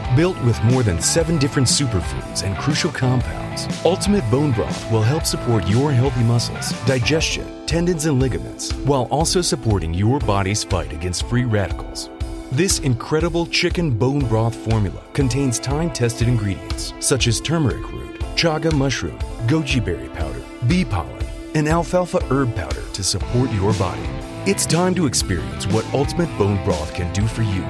Built 0.15 0.43
with 0.43 0.61
more 0.65 0.83
than 0.83 1.01
seven 1.01 1.37
different 1.37 1.69
superfoods 1.69 2.43
and 2.43 2.57
crucial 2.57 2.91
compounds, 2.91 3.65
Ultimate 3.85 4.29
Bone 4.29 4.51
Broth 4.51 4.91
will 4.91 5.01
help 5.01 5.25
support 5.25 5.65
your 5.69 5.93
healthy 5.93 6.23
muscles, 6.23 6.73
digestion, 6.85 7.65
tendons, 7.65 8.05
and 8.07 8.19
ligaments, 8.19 8.73
while 8.83 9.03
also 9.03 9.41
supporting 9.41 9.93
your 9.93 10.19
body's 10.19 10.65
fight 10.65 10.91
against 10.91 11.25
free 11.27 11.45
radicals. 11.45 12.09
This 12.51 12.79
incredible 12.79 13.45
chicken 13.45 13.89
bone 13.89 14.25
broth 14.25 14.53
formula 14.53 15.01
contains 15.13 15.59
time 15.59 15.89
tested 15.89 16.27
ingredients 16.27 16.93
such 16.99 17.27
as 17.27 17.39
turmeric 17.39 17.89
root, 17.93 18.19
chaga 18.35 18.73
mushroom, 18.73 19.17
goji 19.47 19.83
berry 19.83 20.09
powder, 20.09 20.43
bee 20.67 20.83
pollen, 20.83 21.25
and 21.55 21.69
alfalfa 21.69 22.21
herb 22.25 22.53
powder 22.53 22.83
to 22.91 23.01
support 23.01 23.49
your 23.53 23.71
body. 23.75 24.09
It's 24.45 24.65
time 24.65 24.93
to 24.95 25.05
experience 25.05 25.67
what 25.67 25.85
Ultimate 25.93 26.37
Bone 26.37 26.61
Broth 26.65 26.93
can 26.93 27.13
do 27.13 27.25
for 27.27 27.43
you. 27.43 27.65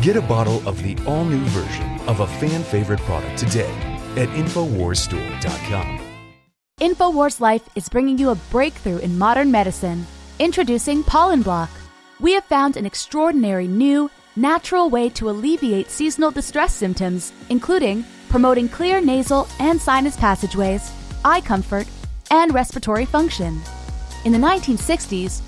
Get 0.00 0.14
a 0.14 0.22
bottle 0.22 0.66
of 0.68 0.80
the 0.84 0.96
all 1.08 1.24
new 1.24 1.44
version 1.46 1.98
of 2.06 2.20
a 2.20 2.26
fan 2.26 2.62
favorite 2.62 3.00
product 3.00 3.36
today 3.36 3.72
at 4.16 4.28
InfoWarsStore.com. 4.28 6.00
InfoWars 6.80 7.40
Life 7.40 7.68
is 7.74 7.88
bringing 7.88 8.16
you 8.16 8.30
a 8.30 8.36
breakthrough 8.52 8.98
in 8.98 9.18
modern 9.18 9.50
medicine. 9.50 10.06
Introducing 10.38 11.02
Pollen 11.02 11.42
Block. 11.42 11.68
We 12.20 12.34
have 12.34 12.44
found 12.44 12.76
an 12.76 12.86
extraordinary 12.86 13.66
new, 13.66 14.08
natural 14.36 14.88
way 14.88 15.08
to 15.10 15.30
alleviate 15.30 15.90
seasonal 15.90 16.30
distress 16.30 16.72
symptoms, 16.72 17.32
including 17.48 18.04
promoting 18.28 18.68
clear 18.68 19.00
nasal 19.00 19.48
and 19.58 19.80
sinus 19.80 20.16
passageways, 20.16 20.92
eye 21.24 21.40
comfort, 21.40 21.88
and 22.30 22.54
respiratory 22.54 23.04
function. 23.04 23.60
In 24.24 24.30
the 24.30 24.38
1960s, 24.38 25.47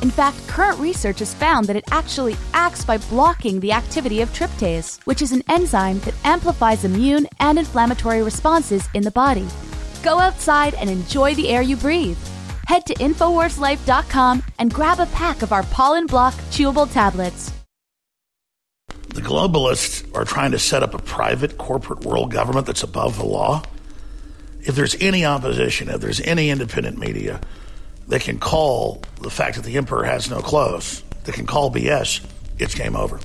In 0.00 0.10
fact, 0.10 0.46
current 0.46 0.78
research 0.78 1.18
has 1.18 1.34
found 1.34 1.66
that 1.66 1.76
it 1.76 1.84
actually 1.90 2.36
acts 2.54 2.84
by 2.84 2.98
blocking 2.98 3.58
the 3.58 3.72
activity 3.72 4.20
of 4.20 4.32
tryptase, 4.32 5.00
which 5.06 5.22
is 5.22 5.32
an 5.32 5.42
enzyme 5.48 5.98
that 6.00 6.14
amplifies 6.24 6.84
immune 6.84 7.26
and 7.40 7.58
inflammatory 7.58 8.22
responses 8.22 8.88
in 8.94 9.02
the 9.02 9.10
body. 9.10 9.46
Go 10.04 10.20
outside 10.20 10.74
and 10.74 10.88
enjoy 10.88 11.34
the 11.34 11.48
air 11.48 11.62
you 11.62 11.76
breathe. 11.76 12.18
Head 12.68 12.86
to 12.86 12.94
InfoWarsLife.com 12.94 14.42
and 14.58 14.72
grab 14.72 15.00
a 15.00 15.06
pack 15.06 15.42
of 15.42 15.52
our 15.52 15.64
Pollen 15.64 16.06
Block 16.06 16.34
chewable 16.50 16.90
tablets. 16.92 17.52
The 19.08 19.22
globalists 19.22 20.14
are 20.14 20.24
trying 20.24 20.52
to 20.52 20.60
set 20.60 20.84
up 20.84 20.94
a 20.94 20.98
private 20.98 21.58
corporate 21.58 22.04
world 22.04 22.30
government 22.30 22.66
that's 22.66 22.84
above 22.84 23.16
the 23.16 23.24
law. 23.24 23.62
If 24.60 24.76
there's 24.76 24.94
any 25.00 25.24
opposition, 25.24 25.88
if 25.88 26.00
there's 26.00 26.20
any 26.20 26.50
independent 26.50 26.98
media, 26.98 27.40
they 28.08 28.18
can 28.18 28.38
call 28.38 29.02
the 29.20 29.30
fact 29.30 29.56
that 29.56 29.64
the 29.64 29.76
emperor 29.76 30.04
has 30.04 30.28
no 30.28 30.40
clothes, 30.40 31.02
they 31.24 31.32
can 31.32 31.46
call 31.46 31.70
BS, 31.70 32.24
it's 32.58 32.74
game 32.74 32.96
over. 32.96 33.20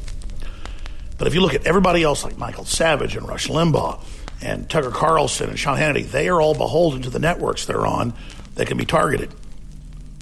But 1.17 1.27
if 1.27 1.33
you 1.33 1.41
look 1.41 1.53
at 1.53 1.65
everybody 1.65 2.03
else 2.03 2.23
like 2.23 2.37
Michael 2.37 2.65
Savage 2.65 3.15
and 3.15 3.27
Rush 3.27 3.47
Limbaugh 3.47 4.03
and 4.41 4.69
Tucker 4.69 4.91
Carlson 4.91 5.49
and 5.49 5.57
Sean 5.57 5.77
Hannity, 5.77 6.05
they 6.05 6.27
are 6.27 6.41
all 6.41 6.53
beholden 6.53 7.01
to 7.03 7.09
the 7.09 7.19
networks 7.19 7.65
they're 7.65 7.85
on 7.85 8.13
that 8.55 8.67
can 8.67 8.77
be 8.77 8.85
targeted. 8.85 9.31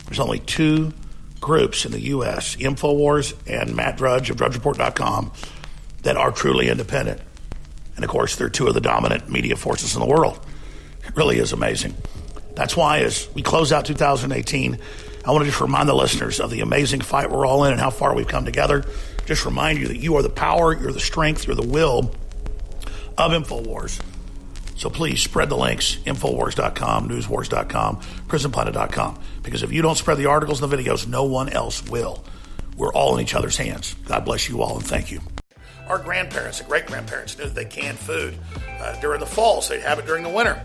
There's 0.06 0.20
only 0.20 0.40
two 0.40 0.94
groups 1.40 1.86
in 1.86 1.92
the 1.92 2.02
U.S., 2.02 2.56
InfoWars 2.56 3.34
and 3.48 3.76
Matt 3.76 3.98
Drudge 3.98 4.30
of 4.30 4.38
DrudgeReport.com, 4.38 5.32
that 6.04 6.18
are 6.18 6.32
truly 6.32 6.70
independent. 6.70 7.20
And 7.96 8.06
of 8.06 8.12
course, 8.12 8.36
they're 8.36 8.50
two 8.50 8.68
of 8.68 8.74
the 8.74 8.82
dominant 8.82 9.30
media 9.30 9.56
forces 9.56 9.96
in 9.96 10.02
the 10.02 10.08
world. 10.08 10.40
It 11.04 11.16
really 11.16 11.40
is 11.40 11.52
amazing. 11.52 11.96
That's 12.56 12.76
why, 12.76 13.00
as 13.00 13.30
we 13.34 13.42
close 13.42 13.72
out 13.72 13.86
2018, 13.86 14.78
I 15.24 15.32
want 15.32 15.44
to 15.44 15.50
just 15.50 15.62
remind 15.62 15.88
the 15.88 15.94
listeners 15.94 16.40
of 16.40 16.50
the 16.50 16.62
amazing 16.62 17.02
fight 17.02 17.30
we're 17.30 17.46
all 17.46 17.64
in 17.66 17.72
and 17.72 17.80
how 17.80 17.92
far 17.92 18.16
we've 18.16 18.28
come 18.28 18.46
together. 18.46 18.84
Just 19.26 19.46
remind 19.46 19.80
you 19.80 19.88
that 19.88 19.98
you 19.98 20.16
are 20.16 20.24
the 20.24 20.30
power, 20.30 20.74
you're 20.74 20.92
the 20.92 21.00
strength, 21.00 21.46
you're 21.48 21.56
the 21.56 21.68
will 21.68 22.14
of 23.18 23.32
InfoWars. 23.32 24.02
So 24.76 24.90
please 24.90 25.22
spread 25.22 25.50
the 25.50 25.58
links, 25.58 25.98
Infowars.com, 26.06 27.08
Newswars.com, 27.08 27.98
PrisonPlanet.com. 28.28 29.20
Because 29.44 29.62
if 29.62 29.72
you 29.72 29.84
don't 29.84 29.96
spread 29.96 30.18
the 30.18 30.26
articles 30.26 30.62
and 30.62 30.72
the 30.72 30.76
videos, 30.76 31.08
no 31.08 31.24
one 31.26 31.50
else 31.50 31.88
will. 31.88 32.24
We're 32.78 32.92
all 32.94 33.16
in 33.16 33.22
each 33.22 33.36
other's 33.36 33.58
hands. 33.58 33.96
God 34.06 34.26
bless 34.26 34.50
you 34.50 34.64
all 34.64 34.78
and 34.78 34.86
thank 34.86 35.12
you. 35.12 35.22
Our 35.88 36.00
grandparents 36.00 36.62
and 36.62 36.70
great 36.70 36.88
grandparents 36.88 37.38
knew 37.38 37.46
that 37.46 37.54
they 37.54 37.66
canned 37.66 38.00
food 38.00 38.36
uh, 38.80 39.00
during 39.02 39.20
the 39.20 39.26
fall, 39.28 39.62
so 39.62 39.74
they'd 39.74 39.84
have 39.84 40.00
it 40.00 40.08
during 40.08 40.24
the 40.24 40.30
winter. 40.30 40.64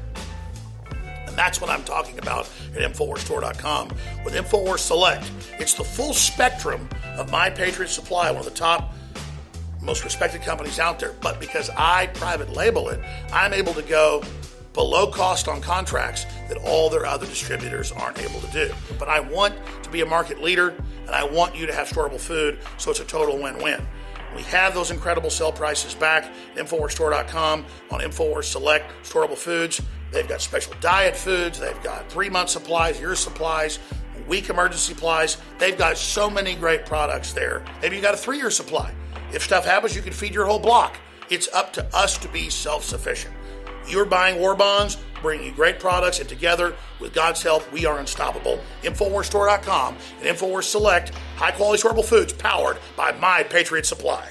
And 1.36 1.44
that's 1.44 1.60
what 1.60 1.68
I'm 1.68 1.84
talking 1.84 2.18
about 2.18 2.50
at 2.74 2.80
InfoWarsStore.com 2.80 3.88
with 4.24 4.32
InfoWars 4.32 4.78
Select. 4.78 5.30
It's 5.58 5.74
the 5.74 5.84
full 5.84 6.14
spectrum 6.14 6.88
of 7.18 7.30
My 7.30 7.50
Patriot 7.50 7.88
Supply, 7.88 8.30
one 8.30 8.38
of 8.38 8.46
the 8.46 8.50
top 8.52 8.94
most 9.82 10.02
respected 10.02 10.40
companies 10.40 10.78
out 10.78 10.98
there. 10.98 11.12
But 11.20 11.38
because 11.38 11.68
I 11.76 12.06
private 12.14 12.54
label 12.54 12.88
it, 12.88 13.00
I'm 13.34 13.52
able 13.52 13.74
to 13.74 13.82
go 13.82 14.24
below 14.72 15.08
cost 15.08 15.46
on 15.46 15.60
contracts 15.60 16.24
that 16.48 16.56
all 16.64 16.88
their 16.88 17.04
other 17.04 17.26
distributors 17.26 17.92
aren't 17.92 18.18
able 18.18 18.40
to 18.40 18.50
do. 18.50 18.72
But 18.98 19.10
I 19.10 19.20
want 19.20 19.56
to 19.82 19.90
be 19.90 20.00
a 20.00 20.06
market 20.06 20.42
leader 20.42 20.70
and 21.04 21.10
I 21.10 21.24
want 21.24 21.54
you 21.54 21.66
to 21.66 21.72
have 21.74 21.86
storable 21.86 22.18
food, 22.18 22.60
so 22.78 22.90
it's 22.90 23.00
a 23.00 23.04
total 23.04 23.36
win 23.36 23.58
win. 23.58 23.86
We 24.34 24.42
have 24.44 24.72
those 24.72 24.90
incredible 24.90 25.28
sell 25.28 25.52
prices 25.52 25.94
back 25.94 26.24
at 26.24 26.66
InfoWarsStore.com 26.66 27.66
on 27.90 28.00
InfoWars 28.00 28.44
Select 28.44 28.90
Storable 29.02 29.36
Foods. 29.36 29.82
They've 30.16 30.26
got 30.26 30.40
special 30.40 30.72
diet 30.80 31.14
foods, 31.14 31.60
they've 31.60 31.82
got 31.82 32.10
three 32.10 32.30
month 32.30 32.48
supplies, 32.48 32.98
year 32.98 33.14
supplies, 33.14 33.78
week 34.26 34.48
emergency 34.48 34.94
supplies. 34.94 35.36
They've 35.58 35.76
got 35.76 35.98
so 35.98 36.30
many 36.30 36.54
great 36.54 36.86
products 36.86 37.34
there. 37.34 37.62
Maybe 37.82 37.96
you 37.96 38.02
got 38.02 38.14
a 38.14 38.16
three 38.16 38.38
year 38.38 38.50
supply. 38.50 38.94
If 39.34 39.42
stuff 39.42 39.66
happens, 39.66 39.94
you 39.94 40.00
can 40.00 40.14
feed 40.14 40.32
your 40.32 40.46
whole 40.46 40.58
block. 40.58 40.96
It's 41.28 41.52
up 41.52 41.70
to 41.74 41.84
us 41.94 42.16
to 42.16 42.28
be 42.28 42.48
self 42.48 42.82
sufficient. 42.82 43.34
You're 43.86 44.06
buying 44.06 44.40
war 44.40 44.56
bonds, 44.56 44.96
bringing 45.20 45.48
you 45.48 45.52
great 45.52 45.78
products, 45.78 46.18
and 46.18 46.26
together, 46.26 46.74
with 46.98 47.12
God's 47.12 47.42
help, 47.42 47.70
we 47.70 47.84
are 47.84 47.98
unstoppable. 47.98 48.58
InfoWarsStore.com 48.84 49.98
and 50.22 50.34
InfoWars 50.34 50.64
Select, 50.64 51.10
high 51.36 51.50
quality 51.50 51.82
storable 51.82 52.06
foods 52.06 52.32
powered 52.32 52.78
by 52.96 53.12
My 53.12 53.42
Patriot 53.42 53.84
Supply. 53.84 54.30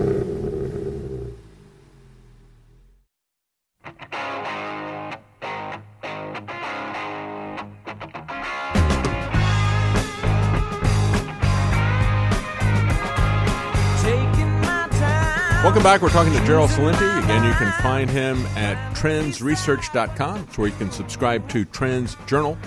Welcome 15.63 15.83
back. 15.83 16.01
We're 16.01 16.09
talking 16.09 16.33
to 16.33 16.43
Gerald 16.43 16.71
Celente. 16.71 17.23
Again, 17.23 17.43
you 17.43 17.53
can 17.53 17.71
find 17.83 18.09
him 18.09 18.43
at 18.57 18.95
trendsresearch.com. 18.95 20.39
It's 20.39 20.57
where 20.57 20.67
you 20.67 20.75
can 20.75 20.89
subscribe 20.89 21.47
to 21.49 21.65
Trends 21.65 22.17
Journal, 22.25 22.57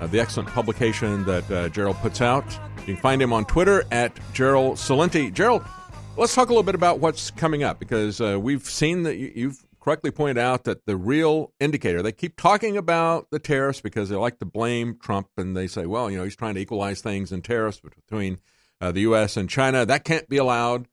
uh, 0.00 0.06
the 0.06 0.20
excellent 0.20 0.48
publication 0.50 1.24
that 1.24 1.50
uh, 1.50 1.68
Gerald 1.70 1.96
puts 1.96 2.20
out. 2.20 2.44
You 2.78 2.94
can 2.94 2.96
find 2.98 3.20
him 3.20 3.32
on 3.32 3.46
Twitter 3.46 3.82
at 3.90 4.16
Gerald 4.32 4.76
Celente. 4.76 5.34
Gerald, 5.34 5.64
let's 6.16 6.32
talk 6.32 6.50
a 6.50 6.52
little 6.52 6.62
bit 6.62 6.76
about 6.76 7.00
what's 7.00 7.32
coming 7.32 7.64
up 7.64 7.80
because 7.80 8.20
uh, 8.20 8.38
we've 8.40 8.62
seen 8.62 9.02
that 9.02 9.16
you, 9.16 9.32
you've 9.34 9.66
correctly 9.80 10.12
pointed 10.12 10.38
out 10.38 10.62
that 10.64 10.86
the 10.86 10.96
real 10.96 11.52
indicator, 11.58 12.00
they 12.00 12.12
keep 12.12 12.36
talking 12.36 12.76
about 12.76 13.26
the 13.32 13.40
tariffs 13.40 13.80
because 13.80 14.08
they 14.08 14.14
like 14.14 14.38
to 14.38 14.46
blame 14.46 14.96
Trump 15.02 15.26
and 15.36 15.56
they 15.56 15.66
say, 15.66 15.84
well, 15.84 16.08
you 16.08 16.16
know, 16.16 16.22
he's 16.22 16.36
trying 16.36 16.54
to 16.54 16.60
equalize 16.60 17.00
things 17.00 17.32
in 17.32 17.42
tariffs 17.42 17.80
between 17.80 18.38
uh, 18.80 18.92
the 18.92 19.00
U.S. 19.00 19.36
and 19.36 19.50
China. 19.50 19.84
That 19.84 20.04
can't 20.04 20.28
be 20.28 20.36
allowed. 20.36 20.86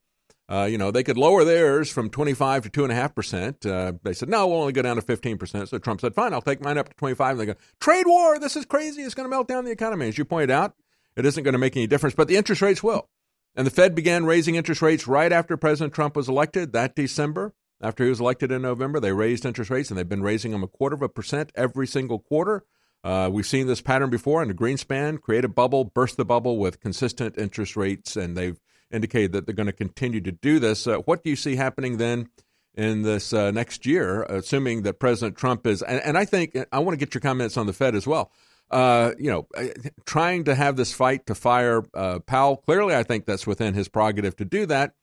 Uh, 0.49 0.64
you 0.69 0.78
know, 0.78 0.91
they 0.91 1.03
could 1.03 1.18
lower 1.18 1.44
theirs 1.44 1.90
from 1.90 2.10
25 2.10 2.64
to 2.64 2.88
2.5%. 2.88 3.65
Uh, 3.65 3.94
they 4.03 4.14
said, 4.14 4.30
no, 4.30 4.48
we'll 4.48 4.61
only 4.61 4.72
go 4.72 4.82
down 4.82 4.95
to 4.95 5.02
15%. 5.02 5.68
So 5.68 5.78
Trump 5.78 5.99
said, 5.99 6.15
fine, 6.15 6.34
I'll 6.34 6.41
take 6.41 6.61
mine 6.61 6.78
up 6.78 6.88
to 6.88 6.95
25. 6.95 7.32
And 7.32 7.40
they 7.40 7.45
go, 7.45 7.60
trade 7.82 8.07
war, 8.07 8.40
this 8.40 8.56
is 8.56 8.65
crazy. 8.65 9.02
It's 9.02 9.14
going 9.14 9.26
to 9.26 9.30
melt 9.30 9.49
down 9.49 9.65
the 9.65 9.72
economy. 9.72 10.07
As 10.07 10.18
you 10.18 10.24
pointed 10.24 10.52
out, 10.52 10.74
it 11.18 11.26
isn't 11.26 11.44
going 11.44 11.53
to 11.53 11.60
make 11.60 11.76
any 11.76 11.88
difference, 11.88 12.15
but 12.15 12.30
the 12.30 12.38
interest 12.38 12.61
rates 12.61 12.82
will. 12.82 13.10
And 13.56 13.68
the 13.68 13.72
Fed 13.72 13.94
began 13.94 14.26
raising 14.26 14.56
interest 14.56 14.82
rates 14.82 15.07
right 15.07 15.34
after 15.34 15.57
President 15.57 15.94
Trump 15.94 16.15
was 16.15 16.30
elected 16.30 16.74
that 16.74 16.95
December. 16.95 17.53
After 17.82 18.03
he 18.03 18.10
was 18.10 18.19
elected 18.19 18.52
in 18.52 18.61
November, 18.61 18.99
they 18.99 19.11
raised 19.11 19.45
interest 19.45 19.69
rates, 19.69 19.90
and 19.90 19.98
they've 19.98 20.07
been 20.07 20.24
raising 20.24 20.52
them 20.52 20.64
a 20.64 20.68
quarter 20.68 20.95
of 20.95 21.02
a 21.02 21.10
percent 21.10 21.52
every 21.56 21.86
single 21.86 22.19
quarter. 22.19 22.64
Uh, 23.03 23.30
we've 23.32 23.45
seen 23.45 23.68
this 23.68 23.82
pattern 23.82 24.10
before 24.10 24.44
the 24.45 24.53
Greenspan, 24.53 25.22
create 25.22 25.45
a 25.45 25.49
bubble, 25.49 25.84
burst 25.84 26.18
the 26.18 26.26
bubble 26.26 26.57
with 26.57 26.80
consistent 26.80 27.38
interest 27.38 27.76
rates, 27.76 28.15
and 28.15 28.36
they've 28.36 28.60
indicated 28.91 29.34
that 29.34 29.45
they're 29.45 29.55
going 29.55 29.68
to 29.68 29.73
continue 29.73 30.22
to 30.22 30.31
do 30.31 30.59
this. 30.59 30.88
Uh, 30.88 30.97
what 30.99 31.23
do 31.23 31.30
you 31.30 31.35
see 31.35 31.55
happening 31.55 31.97
then 31.97 32.30
in 32.76 33.01
this 33.01 33.34
uh, 33.34 33.51
next 33.51 33.85
year, 33.85 34.23
assuming 34.23 34.84
that 34.84 34.99
President 34.99 35.35
Trump 35.35 35.65
is, 35.65 35.81
and, 35.81 35.99
and 36.01 36.18
I 36.18 36.26
think 36.26 36.55
I 36.72 36.80
want 36.80 36.97
to 36.97 37.03
get 37.03 37.14
your 37.14 37.22
comments 37.22 37.57
on 37.57 37.65
the 37.65 37.73
Fed 37.73 37.95
as 37.95 38.05
well. 38.05 38.31
Uh, 38.69 39.14
you 39.18 39.31
know, 39.31 39.47
uh, 39.57 39.68
trying 40.05 40.43
to 40.43 40.53
have 40.53 40.76
this 40.76 40.93
fight 40.93 41.26
to 41.26 41.35
fire 41.35 41.84
uh, 41.93 42.19
Powell. 42.19 42.57
Clearly, 42.57 42.95
I 42.95 43.03
think 43.03 43.26
that's 43.26 43.47
within 43.47 43.73
his 43.73 43.88
prerogative 43.88 44.35
to 44.38 44.45
do 44.45 44.65
that. 44.65 44.93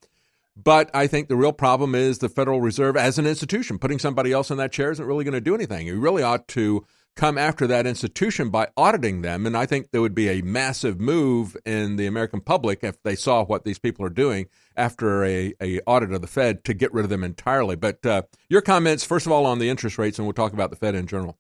But 0.57 0.91
I 0.95 1.09
think 1.09 1.29
the 1.29 1.37
real 1.37 1.53
problem 1.53 1.95
is 1.95 2.19
the 2.19 2.29
Federal 2.29 2.61
Reserve 2.61 2.97
as 2.97 3.19
an 3.19 3.27
institution. 3.27 3.79
Putting 3.79 3.99
somebody 3.99 4.33
else 4.33 4.51
in 4.51 4.59
that 4.59 4.71
chair 4.71 4.93
isn't 4.93 5.05
really 5.05 5.25
going 5.25 5.35
to 5.35 5.41
do 5.41 5.55
anything. 5.55 5.87
You 5.87 5.99
really 5.99 6.23
ought 6.23 6.47
to 6.49 6.87
come 7.17 7.39
after 7.39 7.67
that 7.67 7.87
institution 7.87 8.51
by 8.51 8.69
auditing 8.77 9.23
them. 9.23 9.47
And 9.47 9.57
I 9.57 9.67
think 9.67 9.91
there 9.91 10.01
would 10.01 10.15
be 10.15 10.29
a 10.29 10.43
massive 10.43 11.01
move 11.01 11.57
in 11.65 11.97
the 11.97 12.07
American 12.07 12.41
public 12.41 12.83
if 12.83 13.03
they 13.03 13.15
saw 13.15 13.45
what 13.45 13.65
these 13.65 13.79
people 13.79 14.05
are 14.05 14.11
doing 14.11 14.47
after 14.77 15.25
a, 15.25 15.55
a 15.61 15.81
audit 15.87 16.13
of 16.13 16.21
the 16.21 16.27
Fed 16.27 16.65
to 16.65 16.75
get 16.75 16.93
rid 16.93 17.05
of 17.05 17.11
them 17.11 17.23
entirely. 17.23 17.77
But 17.77 18.05
uh, 18.05 18.23
your 18.49 18.61
comments, 18.61 19.05
first 19.05 19.27
of 19.27 19.33
all, 19.33 19.47
on 19.47 19.59
the 19.59 19.69
interest 19.69 19.99
rates, 19.99 20.19
and 20.19 20.27
we'll 20.27 20.33
talk 20.33 20.53
about 20.53 20.71
the 20.71 20.77
Fed 20.77 20.95
in 20.95 21.07
general. 21.07 21.39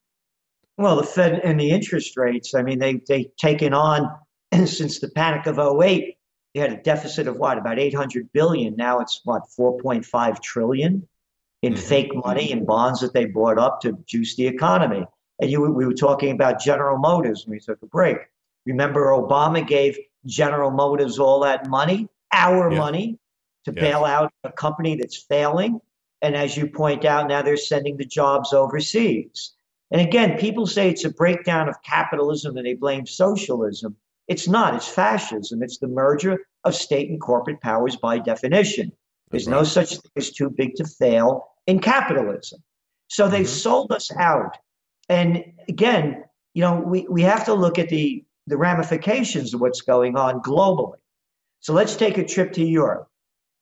Well, 0.76 0.96
the 0.96 1.04
Fed 1.04 1.40
and 1.44 1.58
the 1.58 1.70
interest 1.70 2.16
rates, 2.16 2.54
I 2.54 2.62
mean, 2.62 2.78
they, 2.78 3.00
they've 3.08 3.34
taken 3.36 3.74
on, 3.74 4.10
since 4.52 5.00
the 5.00 5.08
panic 5.08 5.46
of 5.46 5.58
08, 5.58 6.16
they 6.54 6.60
had 6.60 6.72
a 6.72 6.82
deficit 6.82 7.26
of 7.26 7.36
what, 7.36 7.58
about 7.58 7.78
800 7.80 8.32
billion. 8.32 8.76
Now 8.76 9.00
it's 9.00 9.20
what, 9.24 9.42
4.5 9.58 10.40
trillion 10.40 11.06
in 11.62 11.76
fake 11.76 12.14
money 12.14 12.52
and 12.52 12.66
bonds 12.66 13.00
that 13.00 13.12
they 13.12 13.24
bought 13.24 13.58
up 13.58 13.80
to 13.80 13.98
juice 14.06 14.36
the 14.36 14.46
economy. 14.46 15.04
And 15.40 15.50
you, 15.50 15.62
we 15.62 15.86
were 15.86 15.94
talking 15.94 16.30
about 16.30 16.60
General 16.60 16.98
Motors 16.98 17.44
when 17.44 17.52
we 17.56 17.60
took 17.60 17.82
a 17.82 17.86
break. 17.86 18.18
Remember, 18.66 19.06
Obama 19.06 19.66
gave 19.66 19.98
General 20.26 20.70
Motors 20.70 21.18
all 21.18 21.40
that 21.40 21.68
money, 21.68 22.08
our 22.32 22.70
Yeah. 22.70 22.78
money, 22.78 23.18
to 23.64 23.72
Yeah. 23.72 23.80
bail 23.80 24.04
out 24.04 24.32
a 24.44 24.52
company 24.52 24.96
that's 24.96 25.16
failing. 25.16 25.80
And 26.22 26.34
as 26.34 26.56
you 26.56 26.68
point 26.68 27.04
out, 27.04 27.28
now 27.28 27.42
they're 27.42 27.56
sending 27.56 27.96
the 27.96 28.04
jobs 28.04 28.52
overseas. 28.52 29.52
And 29.90 30.00
again, 30.00 30.38
people 30.38 30.66
say 30.66 30.88
it's 30.88 31.04
a 31.04 31.10
breakdown 31.10 31.68
of 31.68 31.82
capitalism 31.82 32.56
and 32.56 32.66
they 32.66 32.74
blame 32.74 33.06
socialism. 33.06 33.96
It's 34.28 34.48
not, 34.48 34.74
it's 34.74 34.88
fascism. 34.88 35.62
It's 35.62 35.78
the 35.78 35.88
merger 35.88 36.38
of 36.64 36.74
state 36.74 37.10
and 37.10 37.20
corporate 37.20 37.60
powers 37.60 37.96
by 37.96 38.18
definition. 38.18 38.92
There's 39.30 39.48
no 39.48 39.64
such 39.64 39.90
thing 39.90 40.10
as 40.16 40.30
too 40.30 40.48
big 40.48 40.76
to 40.76 40.84
fail 40.84 41.44
in 41.66 41.80
capitalism. 41.80 42.62
So 43.08 43.28
they've 43.28 43.46
mm-hmm. 43.46 43.54
sold 43.54 43.92
us 43.92 44.10
out. 44.16 44.56
And 45.08 45.44
again, 45.68 46.24
you 46.54 46.62
know, 46.62 46.80
we, 46.80 47.06
we 47.08 47.22
have 47.22 47.44
to 47.46 47.54
look 47.54 47.78
at 47.78 47.88
the, 47.88 48.24
the 48.46 48.56
ramifications 48.56 49.54
of 49.54 49.60
what's 49.60 49.82
going 49.82 50.16
on 50.16 50.40
globally. 50.40 50.98
So 51.60 51.72
let's 51.72 51.96
take 51.96 52.18
a 52.18 52.24
trip 52.24 52.52
to 52.54 52.64
Europe. 52.64 53.08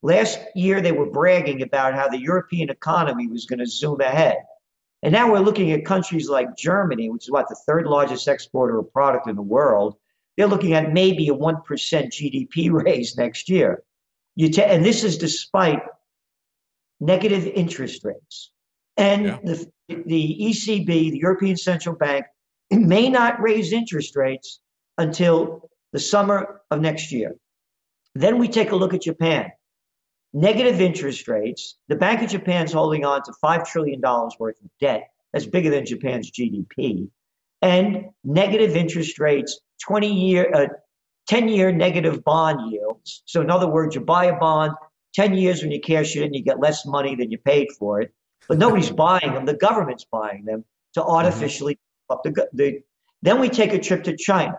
Last 0.03 0.41
year, 0.57 0.81
they 0.81 0.93
were 0.93 1.11
bragging 1.11 1.63
about 1.63 1.95
how 1.95 2.09
the 2.09 2.21
European 2.21 2.69
economy 2.69 3.29
was 3.29 3.47
going 3.47 3.61
to 3.61 3.67
zoom 3.67 4.01
ahead. 4.01 4.39
And 5.03 5.13
now 5.13 5.31
we're 5.31 5.41
looking 5.41 5.73
at 5.73 5.85
countries 5.85 6.29
like 6.29 6.57
Germany, 6.57 7.11
which 7.11 7.25
is 7.25 7.31
what 7.31 7.49
the 7.49 7.57
third 7.67 7.87
largest 7.87 8.29
exporter 8.29 8.79
of 8.79 8.93
product 8.93 9.29
in 9.29 9.37
the 9.37 9.43
world. 9.43 9.97
They're 10.37 10.47
looking 10.47 10.75
at 10.75 10.93
maybe 10.93 11.29
a 11.29 11.35
1% 11.35 11.63
GDP 11.65 12.71
raise 12.85 13.17
next 13.17 13.49
year. 13.49 13.83
You 14.35 14.51
ta- 14.51 14.63
and 14.63 14.85
this 14.85 15.05
is 15.05 15.19
despite 15.19 15.83
negative 17.01 17.47
interest 17.47 18.05
rates. 18.05 18.51
And 18.97 19.41
the, 19.45 19.71
the 20.07 20.39
ECB, 20.41 20.87
the 20.87 21.19
European 21.19 21.57
Central 21.57 21.95
Bank, 21.95 22.27
may 22.71 23.09
not 23.09 23.41
raise 23.41 23.73
interest 23.73 24.17
rates 24.17 24.61
until 24.99 25.71
the 25.93 25.99
summer 25.99 26.61
of 26.71 26.81
next 26.81 27.13
year. 27.13 27.35
Then 28.15 28.39
we 28.39 28.49
take 28.49 28.73
a 28.73 28.77
look 28.77 28.95
at 28.95 29.03
Japan. 29.03 29.51
Negative 30.33 30.81
interest 30.81 31.29
rates. 31.29 31.77
The 31.89 31.97
Bank 31.97 32.23
of 32.23 32.31
Japan's 32.31 32.73
holding 32.73 33.05
on 33.05 33.23
to 33.25 33.33
$5 33.45 33.67
trillion 33.67 34.01
worth 34.01 34.61
of 34.63 34.71
debt. 34.81 35.09
That's 35.33 35.47
bigger 35.47 35.71
than 35.71 35.87
Japan's 35.87 36.31
GDP. 36.31 37.09
And 37.61 38.07
negative 38.25 38.77
interest 38.77 39.19
rates, 39.19 39.61
20 39.83 40.13
year, 40.13 40.51
uh, 40.55 40.67
10 41.29 41.49
year 41.49 41.73
negative 41.73 42.25
bond 42.25 42.73
yields. 42.73 43.23
So, 43.27 43.41
in 43.41 43.51
other 43.51 43.69
words, 43.69 43.95
you 43.95 44.01
buy 44.01 44.27
a 44.27 44.39
bond, 44.39 44.73
10 45.15 45.35
years 45.35 45.63
when 45.63 45.71
you 45.71 45.81
cash 45.81 46.17
it 46.17 46.23
in, 46.23 46.35
you 46.35 46.43
get 46.43 46.61
less 46.61 46.85
money 46.87 47.15
than 47.15 47.31
you 47.31 47.39
paid 47.39 47.69
for 47.79 48.01
it. 48.01 48.13
But 48.49 48.59
nobody's 48.59 48.91
buying 48.91 49.35
them. 49.35 49.45
The 49.47 49.55
government's 49.55 50.05
buying 50.05 50.45
them 50.45 50.65
to 50.95 51.01
mm-hmm. 51.01 51.11
artificially 51.11 51.79
up 52.11 52.23
the, 52.23 52.49
the. 52.53 52.81
Then 53.23 53.41
we 53.41 53.49
take 53.49 53.73
a 53.73 53.79
trip 53.79 54.05
to 54.05 54.17
China, 54.17 54.59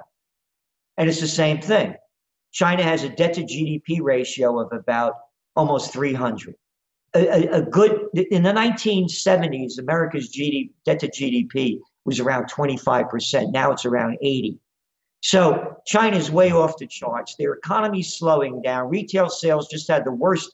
and 0.98 1.10
it's 1.10 1.20
the 1.20 1.28
same 1.28 1.62
thing. 1.62 1.96
China 2.52 2.84
has 2.84 3.04
a 3.04 3.10
debt 3.10 3.34
to 3.34 3.42
GDP 3.42 4.02
ratio 4.02 4.60
of 4.60 4.72
about 4.72 5.16
almost 5.56 5.92
300. 5.92 6.56
A, 7.16 7.28
a, 7.28 7.58
a 7.58 7.62
good 7.62 8.08
in 8.14 8.44
the 8.44 8.52
1970s, 8.52 9.80
America's 9.80 10.34
GDP, 10.36 10.72
debt 10.86 11.00
to 11.00 11.08
GDP 11.10 11.80
was 12.06 12.20
around 12.20 12.52
25%. 12.52 13.52
Now 13.52 13.72
it's 13.72 13.86
around 13.86 14.18
80. 14.22 14.60
So 15.22 15.78
China's 15.86 16.30
way 16.30 16.52
off 16.52 16.78
the 16.78 16.88
charts. 16.88 17.36
Their 17.38 17.54
economy's 17.54 18.18
slowing 18.18 18.62
down. 18.62 18.90
Retail 18.90 19.30
sales 19.30 19.70
just 19.70 19.88
had 19.88 20.04
the 20.04 20.12
worst 20.12 20.54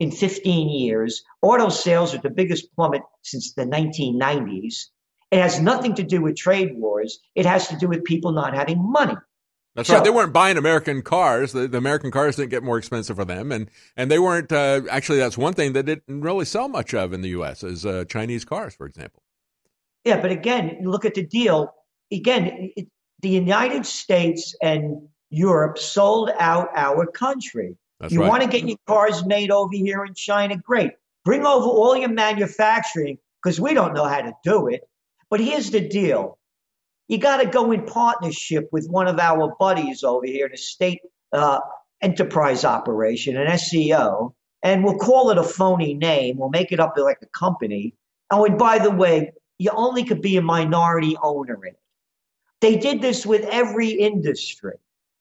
in 0.00 0.10
15 0.10 0.68
years. 0.68 1.22
Auto 1.42 1.68
sales 1.68 2.14
are 2.14 2.18
the 2.18 2.30
biggest 2.30 2.74
plummet 2.74 3.02
since 3.22 3.52
the 3.54 3.64
1990s. 3.64 4.86
It 5.30 5.40
has 5.40 5.60
nothing 5.60 5.94
to 5.96 6.02
do 6.02 6.20
with 6.20 6.36
trade 6.36 6.76
wars. 6.76 7.18
It 7.34 7.46
has 7.46 7.68
to 7.68 7.76
do 7.76 7.88
with 7.88 8.04
people 8.04 8.32
not 8.32 8.54
having 8.54 8.78
money. 8.80 9.16
That's 9.74 9.88
So- 9.88 9.94
right. 9.96 10.04
They 10.04 10.10
weren't 10.10 10.32
buying 10.32 10.56
American 10.56 11.02
cars. 11.02 11.52
The, 11.52 11.66
the 11.66 11.78
American 11.78 12.10
cars 12.12 12.36
didn't 12.36 12.50
get 12.50 12.62
more 12.62 12.78
expensive 12.78 13.16
for 13.16 13.24
them, 13.24 13.50
and 13.50 13.68
and 13.96 14.08
they 14.10 14.20
weren't. 14.20 14.52
Uh, 14.52 14.82
actually, 14.88 15.18
that's 15.18 15.36
one 15.36 15.52
thing 15.54 15.72
that 15.72 15.82
didn't 15.84 16.20
really 16.20 16.44
sell 16.44 16.68
much 16.68 16.94
of 16.94 17.12
in 17.12 17.22
the 17.22 17.30
U.S. 17.30 17.64
is 17.64 17.84
uh, 17.84 18.04
Chinese 18.04 18.44
cars, 18.44 18.74
for 18.76 18.86
example. 18.86 19.22
Yeah, 20.04 20.20
but 20.20 20.30
again, 20.30 20.78
look 20.84 21.04
at 21.04 21.14
the 21.14 21.26
deal. 21.26 21.74
Again, 22.12 22.70
it, 22.76 22.86
the 23.20 23.30
United 23.30 23.84
States 23.86 24.54
and 24.62 25.08
Europe 25.30 25.78
sold 25.78 26.30
out 26.38 26.68
our 26.76 27.06
country. 27.06 27.76
That's 28.04 28.12
you 28.12 28.20
right. 28.20 28.28
want 28.28 28.42
to 28.42 28.48
get 28.48 28.68
your 28.68 28.76
cars 28.86 29.24
made 29.24 29.50
over 29.50 29.74
here 29.74 30.04
in 30.04 30.12
China? 30.12 30.58
Great. 30.58 30.90
Bring 31.24 31.46
over 31.46 31.64
all 31.64 31.96
your 31.96 32.10
manufacturing 32.10 33.16
because 33.42 33.58
we 33.58 33.72
don't 33.72 33.94
know 33.94 34.04
how 34.04 34.20
to 34.20 34.34
do 34.44 34.68
it. 34.68 34.82
But 35.30 35.40
here's 35.40 35.70
the 35.70 35.80
deal 35.80 36.36
you 37.08 37.16
got 37.16 37.38
to 37.38 37.46
go 37.46 37.72
in 37.72 37.86
partnership 37.86 38.68
with 38.72 38.88
one 38.90 39.06
of 39.06 39.18
our 39.18 39.56
buddies 39.58 40.04
over 40.04 40.26
here 40.26 40.44
in 40.44 40.52
a 40.52 40.58
state 40.58 41.00
uh, 41.32 41.60
enterprise 42.02 42.62
operation, 42.66 43.38
an 43.38 43.46
SEO, 43.46 44.34
and 44.62 44.84
we'll 44.84 44.98
call 44.98 45.30
it 45.30 45.38
a 45.38 45.42
phony 45.42 45.94
name. 45.94 46.36
We'll 46.36 46.50
make 46.50 46.72
it 46.72 46.80
up 46.80 46.98
like 46.98 47.20
a 47.22 47.26
company. 47.26 47.94
Oh, 48.30 48.44
and 48.44 48.58
by 48.58 48.80
the 48.80 48.90
way, 48.90 49.32
you 49.56 49.70
only 49.74 50.04
could 50.04 50.20
be 50.20 50.36
a 50.36 50.42
minority 50.42 51.16
owner 51.22 51.58
in 51.64 51.72
it. 51.72 51.80
They 52.60 52.76
did 52.76 53.00
this 53.00 53.24
with 53.24 53.46
every 53.46 53.92
industry. 53.92 54.74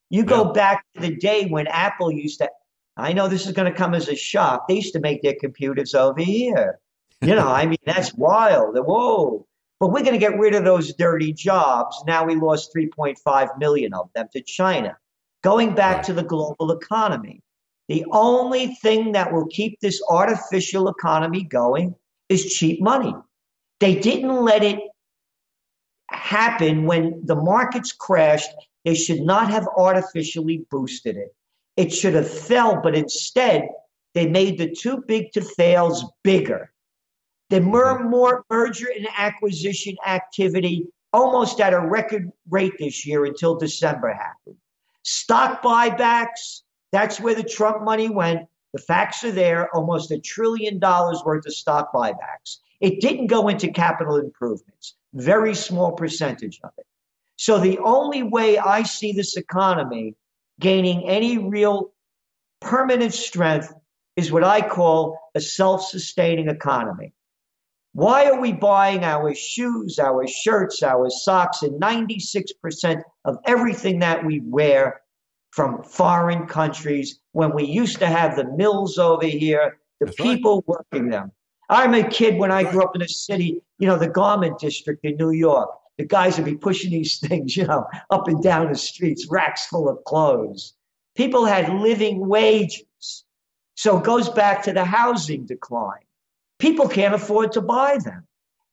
You 0.10 0.24
go 0.24 0.52
back 0.52 0.84
to 0.96 1.02
the 1.02 1.16
day 1.16 1.46
when 1.46 1.68
Apple 1.68 2.12
used 2.12 2.40
to, 2.40 2.50
I 2.96 3.14
know 3.14 3.28
this 3.28 3.46
is 3.48 3.54
going 3.54 3.72
to 3.72 3.78
come 3.78 3.94
as 3.94 4.08
a 4.08 4.16
shock. 4.16 4.68
They 4.68 4.76
used 4.76 4.94
to 4.94 5.00
make 5.00 5.22
their 5.22 5.36
computers 5.40 5.96
over 5.96 6.22
here. 6.22 6.80
You 7.22 7.36
know, 7.36 7.48
I 7.48 7.66
mean, 7.66 7.78
that's 7.86 8.14
wild. 8.14 8.76
Whoa. 8.78 9.48
But 9.80 9.88
we're 9.88 10.04
going 10.04 10.14
to 10.14 10.20
get 10.20 10.38
rid 10.38 10.54
of 10.56 10.64
those 10.64 10.94
dirty 10.94 11.34
jobs. 11.34 12.02
Now 12.06 12.26
we 12.26 12.36
lost 12.36 12.74
3.5 12.76 13.58
million 13.58 13.94
of 13.94 14.10
them 14.14 14.28
to 14.34 14.42
China. 14.42 14.98
Going 15.42 15.74
back 15.74 16.04
to 16.04 16.14
the 16.14 16.24
global 16.24 16.72
economy, 16.72 17.42
the 17.88 18.06
only 18.12 18.76
thing 18.76 19.12
that 19.14 19.34
will 19.34 19.48
keep 19.48 19.80
this 19.80 20.02
artificial 20.10 20.88
economy 20.88 21.44
going 21.44 21.96
is 22.30 22.54
cheap 22.54 22.82
money. 22.82 23.14
They 23.80 23.96
didn't 23.96 24.36
let 24.36 24.64
it 24.64 24.80
happen 26.10 26.86
when 26.86 27.22
the 27.26 27.36
markets 27.36 27.92
crashed. 27.92 28.52
They 28.86 28.96
should 28.96 29.22
not 29.22 29.50
have 29.50 29.68
artificially 29.78 30.66
boosted 30.70 31.18
it. 31.18 31.36
It 31.76 31.92
should 31.92 32.14
have 32.14 32.30
fell, 32.30 32.82
but 32.82 32.96
instead 32.96 33.68
they 34.14 34.28
made 34.28 34.58
the 34.58 34.74
too 34.74 35.04
big 35.08 35.32
to 35.34 35.42
fails 35.42 36.06
bigger. 36.24 36.72
The 37.50 37.62
mer- 37.62 38.04
more 38.04 38.46
merger 38.50 38.88
and 38.96 39.08
acquisition 39.18 39.96
activity 40.06 40.88
almost 41.12 41.60
at 41.62 41.74
a 41.74 41.80
record 41.80 42.32
rate 42.50 42.74
this 42.80 43.06
year 43.06 43.26
until 43.26 43.56
December 43.56 44.14
happened. 44.14 44.58
Stock 45.04 45.62
buybacks, 45.62 46.62
that's 46.92 47.20
where 47.20 47.36
the 47.36 47.44
Trump 47.44 47.84
money 47.84 48.10
went. 48.10 48.48
The 48.74 48.82
facts 48.82 49.24
are 49.24 49.32
there 49.32 49.74
almost 49.76 50.12
a 50.12 50.20
trillion 50.20 50.80
dollars 50.80 51.22
worth 51.24 51.46
of 51.46 51.54
stock 51.54 51.94
buybacks. 51.94 52.58
It 52.82 53.02
didn't 53.02 53.28
go 53.28 53.48
into 53.48 53.72
capital 53.72 54.18
improvements, 54.18 54.96
very 55.14 55.54
small 55.54 55.92
percentage 55.92 56.60
of 56.64 56.72
it. 56.78 56.88
So 57.36 57.60
the 57.60 57.78
only 57.80 58.24
way 58.24 58.58
I 58.58 58.84
see 58.84 59.12
this 59.12 59.38
economy 59.38 60.16
gaining 60.60 61.08
any 61.08 61.38
real 61.38 61.92
permanent 62.62 63.14
strength 63.14 63.74
is 64.16 64.32
what 64.32 64.44
I 64.44 64.62
call 64.62 65.18
a 65.36 65.42
self 65.42 65.84
sustaining 65.86 66.48
economy. 66.48 67.14
Why 67.94 68.26
are 68.26 68.40
we 68.40 68.52
buying 68.54 69.04
our 69.04 69.36
shoes, 69.36 70.00
our 70.00 70.26
shirts, 70.28 70.82
our 70.82 71.10
socks, 71.10 71.62
and 71.62 71.80
96% 71.80 73.04
of 73.26 73.38
everything 73.46 74.00
that 74.00 74.26
we 74.26 74.42
wear 74.44 75.02
from 75.52 75.84
foreign 75.84 76.48
countries 76.48 77.20
when 77.34 77.54
we 77.54 77.66
used 77.66 78.00
to 78.00 78.08
have 78.08 78.36
the 78.36 78.52
mills 78.56 78.98
over 78.98 79.28
here, 79.28 79.78
the 80.00 80.12
people 80.14 80.64
working 80.66 81.10
them? 81.10 81.32
I'm 81.70 81.94
a 81.94 82.08
kid 82.08 82.38
when 82.38 82.52
I 82.52 82.64
grew 82.64 82.84
up 82.84 82.96
in 82.96 83.04
a 83.04 83.08
city, 83.08 83.62
you 83.78 83.88
know, 83.88 83.98
the 83.98 84.10
garment 84.10 84.60
district 84.60 85.06
in 85.06 85.16
New 85.18 85.32
York. 85.32 85.70
The 85.98 86.06
guys 86.06 86.38
would 86.38 86.46
be 86.46 86.56
pushing 86.56 86.92
these 86.92 87.20
things, 87.28 87.56
you 87.56 87.66
know, 87.66 87.86
up 88.10 88.28
and 88.28 88.42
down 88.42 88.70
the 88.70 88.78
streets, 88.78 89.28
racks 89.30 89.68
full 89.68 89.90
of 89.90 90.04
clothes. 90.06 90.74
People 91.16 91.46
had 91.46 91.70
living 91.82 92.28
wages. 92.28 93.26
So 93.76 93.98
it 93.98 94.04
goes 94.04 94.30
back 94.30 94.64
to 94.64 94.74
the 94.74 94.86
housing 94.86 95.46
decline. 95.46 96.02
People 96.60 96.88
can't 96.88 97.14
afford 97.14 97.52
to 97.54 97.62
buy 97.62 97.98
them. 98.04 98.26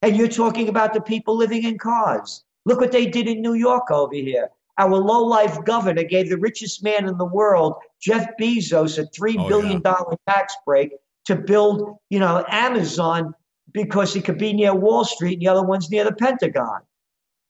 And 0.03 0.17
you're 0.17 0.29
talking 0.29 0.69
about 0.69 0.95
the 0.95 1.01
people 1.01 1.37
living 1.37 1.65
in 1.65 1.79
cars. 1.79 2.45
Look 2.65 2.81
what 2.81 2.93
they 2.93 3.07
did 3.07 3.27
in 3.27 3.43
New 3.43 3.55
York 3.55 3.91
over 3.91 4.15
here. 4.15 4.49
Our 4.79 4.97
low-life 4.97 5.65
governor 5.65 6.05
gave 6.05 6.31
the 6.31 6.39
richest 6.39 6.83
man 6.83 7.07
in 7.07 7.19
the 7.19 7.25
world, 7.25 7.75
Jeff 8.01 8.31
Bezos, 8.41 8.99
a 8.99 9.07
three 9.07 9.37
Oh, 9.39 9.47
billion 9.49 9.83
dollar 9.83 10.17
tax 10.27 10.55
break 10.65 10.93
to 11.27 11.35
build, 11.37 11.99
you 12.09 12.19
know, 12.19 12.45
Amazon 12.49 13.35
because 13.73 14.15
he 14.15 14.23
could 14.23 14.39
be 14.39 14.53
near 14.53 14.75
Wall 14.75 15.05
Street 15.05 15.35
and 15.35 15.43
the 15.43 15.49
other 15.49 15.63
one's 15.63 15.91
near 15.91 16.05
the 16.05 16.13
Pentagon. 16.13 16.81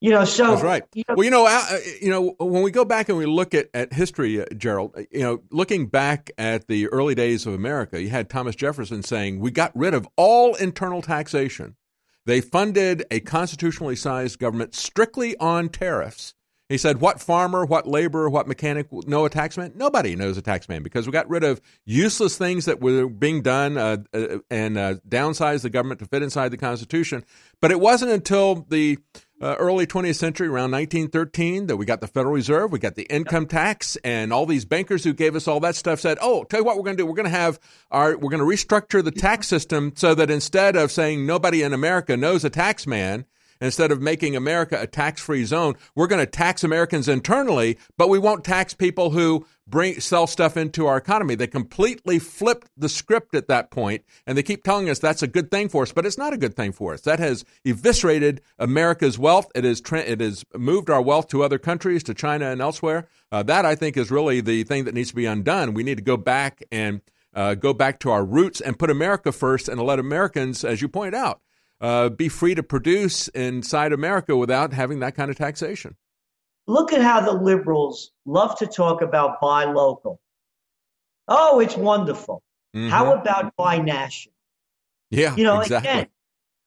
You 0.01 0.11
know, 0.11 0.25
so 0.25 0.47
That's 0.47 0.63
right. 0.63 0.83
well, 1.09 1.25
you 1.25 1.31
know, 1.31 1.47
uh, 1.47 1.79
you 2.01 2.09
know, 2.09 2.35
when 2.39 2.63
we 2.63 2.71
go 2.71 2.87
back 2.87 3.11
and 3.11 3.19
we 3.19 3.27
look 3.27 3.53
at, 3.53 3.69
at 3.75 3.93
history, 3.93 4.41
uh, 4.41 4.47
Gerald, 4.57 4.95
uh, 4.97 5.03
you 5.11 5.21
know, 5.21 5.43
looking 5.51 5.87
back 5.89 6.31
at 6.39 6.69
the 6.69 6.87
early 6.89 7.15
days 7.15 7.47
of 7.47 7.53
America, 7.53 8.01
you 8.01 8.09
had 8.09 8.31
Thomas 8.31 8.57
Jefferson 8.57 9.03
saying, 9.03 9.41
"We 9.41 9.51
got 9.51 9.77
rid 9.77 9.93
of 9.93 10.09
all 10.17 10.55
internal 10.55 11.03
taxation. 11.03 11.77
They 12.25 12.41
funded 12.41 13.05
a 13.11 13.21
constitutionally 13.21 13.97
sized 13.97 14.39
government 14.39 14.75
strictly 14.75 15.37
on 15.37 15.69
tariffs." 15.69 16.35
He 16.71 16.79
said, 16.79 17.01
"What 17.03 17.21
farmer, 17.21 17.67
what 17.67 17.87
laborer, 17.87 18.31
what 18.31 18.49
mechanic 18.49 18.91
know 18.93 19.27
a 19.27 19.31
taxman? 19.31 19.75
Nobody 19.75 20.17
knows 20.17 20.39
a 20.39 20.43
taxman 20.43 20.83
because 20.83 21.05
we 21.05 21.13
got 21.13 21.29
rid 21.29 21.45
of 21.45 21.61
useless 21.85 22.39
things 22.39 22.65
that 22.67 22.81
were 22.81 23.07
being 23.07 23.43
done 23.43 23.77
uh, 23.77 23.99
uh, 24.15 24.39
and 24.51 24.79
uh, 24.79 24.95
downsized 25.07 25.63
the 25.63 25.69
government 25.69 25.99
to 25.99 26.07
fit 26.07 26.23
inside 26.23 26.51
the 26.51 26.57
Constitution." 26.57 27.23
But 27.61 27.71
it 27.71 27.81
wasn't 27.81 28.13
until 28.13 28.65
the 28.71 28.99
uh, 29.41 29.57
early 29.59 29.87
20th 29.87 30.17
century, 30.17 30.49
around 30.49 30.71
1913, 30.71 31.67
that 31.67 31.77
we 31.77 31.87
got 31.87 32.01
the 32.01 32.07
Federal 32.07 32.35
Reserve, 32.35 32.73
we 32.73 32.79
got 32.79 32.95
the 32.95 33.05
income 33.05 33.47
tax, 33.47 33.97
and 34.05 34.33
all 34.33 34.47
these 34.47 34.65
bankers 34.65 35.03
who 35.03 35.15
gave 35.15 35.35
us 35.35 35.49
all 35.49 35.61
that 35.61 35.77
stuff 35.77 36.01
said, 36.01 36.19
"Oh, 36.21 36.45
tell 36.45 36.61
you 36.61 36.65
what, 36.65 36.77
we're 36.77 36.85
going 36.85 36.97
to 36.97 37.03
do. 37.03 37.07
We're 37.07 37.15
going 37.15 37.25
to 37.25 37.31
have 37.31 37.59
our, 37.91 38.17
we're 38.17 38.31
going 38.31 38.39
to 38.39 38.45
restructure 38.45 39.03
the 39.03 39.11
tax 39.11 39.49
system 39.55 39.93
so 39.97 40.15
that 40.15 40.31
instead 40.31 40.77
of 40.77 40.93
saying 40.93 41.25
nobody 41.27 41.63
in 41.63 41.73
America 41.73 42.17
knows 42.17 42.45
a 42.45 42.51
tax 42.51 42.87
man." 42.87 43.25
Instead 43.61 43.93
of 43.93 44.01
making 44.01 44.35
America 44.35 44.79
a 44.81 44.87
tax-free 44.87 45.45
zone, 45.45 45.75
we're 45.95 46.07
going 46.07 46.25
to 46.25 46.31
tax 46.31 46.65
Americans 46.65 47.09
internally, 47.09 47.79
but 47.97 48.09
we 48.09 48.19
won't 48.19 48.45
tax 48.45 48.75
people 48.75 49.11
who 49.11 49.47
bring 49.67 50.01
sell 50.01 50.27
stuff 50.27 50.57
into 50.57 50.87
our 50.87 50.97
economy. 50.97 51.35
They 51.35 51.47
completely 51.47 52.19
flipped 52.19 52.69
the 52.77 52.89
script 52.89 53.35
at 53.35 53.49
that 53.49 53.71
point, 53.71 54.05
and 54.27 54.37
they 54.37 54.43
keep 54.43 54.65
telling 54.65 54.91
us 54.91 54.99
that's 54.99 55.23
a 55.23 55.29
good 55.29 55.51
thing 55.51 55.69
for 55.69 55.83
us, 55.83 55.93
but 55.93 56.05
it's 56.05 56.19
not 56.19 56.33
a 56.33 56.39
good 56.39 56.57
thing 56.57 56.73
for 56.73 56.95
us. 56.95 57.03
That 57.03 57.19
has 57.19 57.45
eviscerated 57.65 58.41
America's 58.59 59.19
wealth. 59.19 59.51
It 59.55 59.65
has 59.65 59.81
it 59.93 60.21
has 60.21 60.45
moved 60.57 60.91
our 60.91 61.03
wealth 61.03 61.29
to 61.29 61.43
other 61.43 61.59
countries, 61.59 62.03
to 62.05 62.15
China 62.15 62.47
and 62.51 62.61
elsewhere. 62.61 63.07
Uh, 63.31 63.43
that 63.45 63.65
I 63.65 63.77
think 63.77 63.97
is 63.97 64.11
really 64.11 64.41
the 64.41 64.65
thing 64.65 64.85
that 64.85 64.95
needs 64.95 65.11
to 65.11 65.17
be 65.17 65.27
undone. 65.27 65.75
We 65.75 65.85
need 65.85 65.99
to 65.99 66.03
go 66.03 66.17
back 66.17 66.65
and 66.73 67.01
uh, 67.33 67.55
go 67.55 67.73
back 67.73 68.01
to 68.01 68.11
our 68.11 68.25
roots 68.25 68.61
and 68.61 68.79
put 68.79 68.91
America 68.91 69.31
first, 69.31 69.69
and 69.69 69.81
let 69.81 70.01
Americans, 70.01 70.65
as 70.65 70.83
you 70.83 70.89
point 70.89 71.15
out, 71.15 71.41
uh, 71.81 72.09
be 72.11 72.29
free 72.29 72.55
to 72.55 72.63
produce 72.63 73.29
inside 73.29 73.93
America 73.93 74.37
without 74.37 74.73
having 74.73 75.01
that 75.01 75.15
kind 75.15 75.31
of 75.31 75.37
taxation. 75.37 75.97
Look 76.67 76.93
at 76.93 77.01
how 77.01 77.21
the 77.21 77.33
liberals 77.33 78.13
love 78.27 78.57
to 78.59 78.67
talk 78.67 79.03
about 79.03 79.41
buy 79.41 79.65
local. 79.65 80.21
Oh, 81.27 81.61
it's 81.61 81.77
wonderful. 81.77 82.43
Mm-hmm. 82.77 82.89
How 82.91 83.15
about 83.15 83.57
buy 83.57 83.79
national? 83.79 84.35
Yeah, 85.11 85.35
You 85.35 85.45
know, 85.45 85.61
exactly. 85.61 85.91
again, 85.91 86.07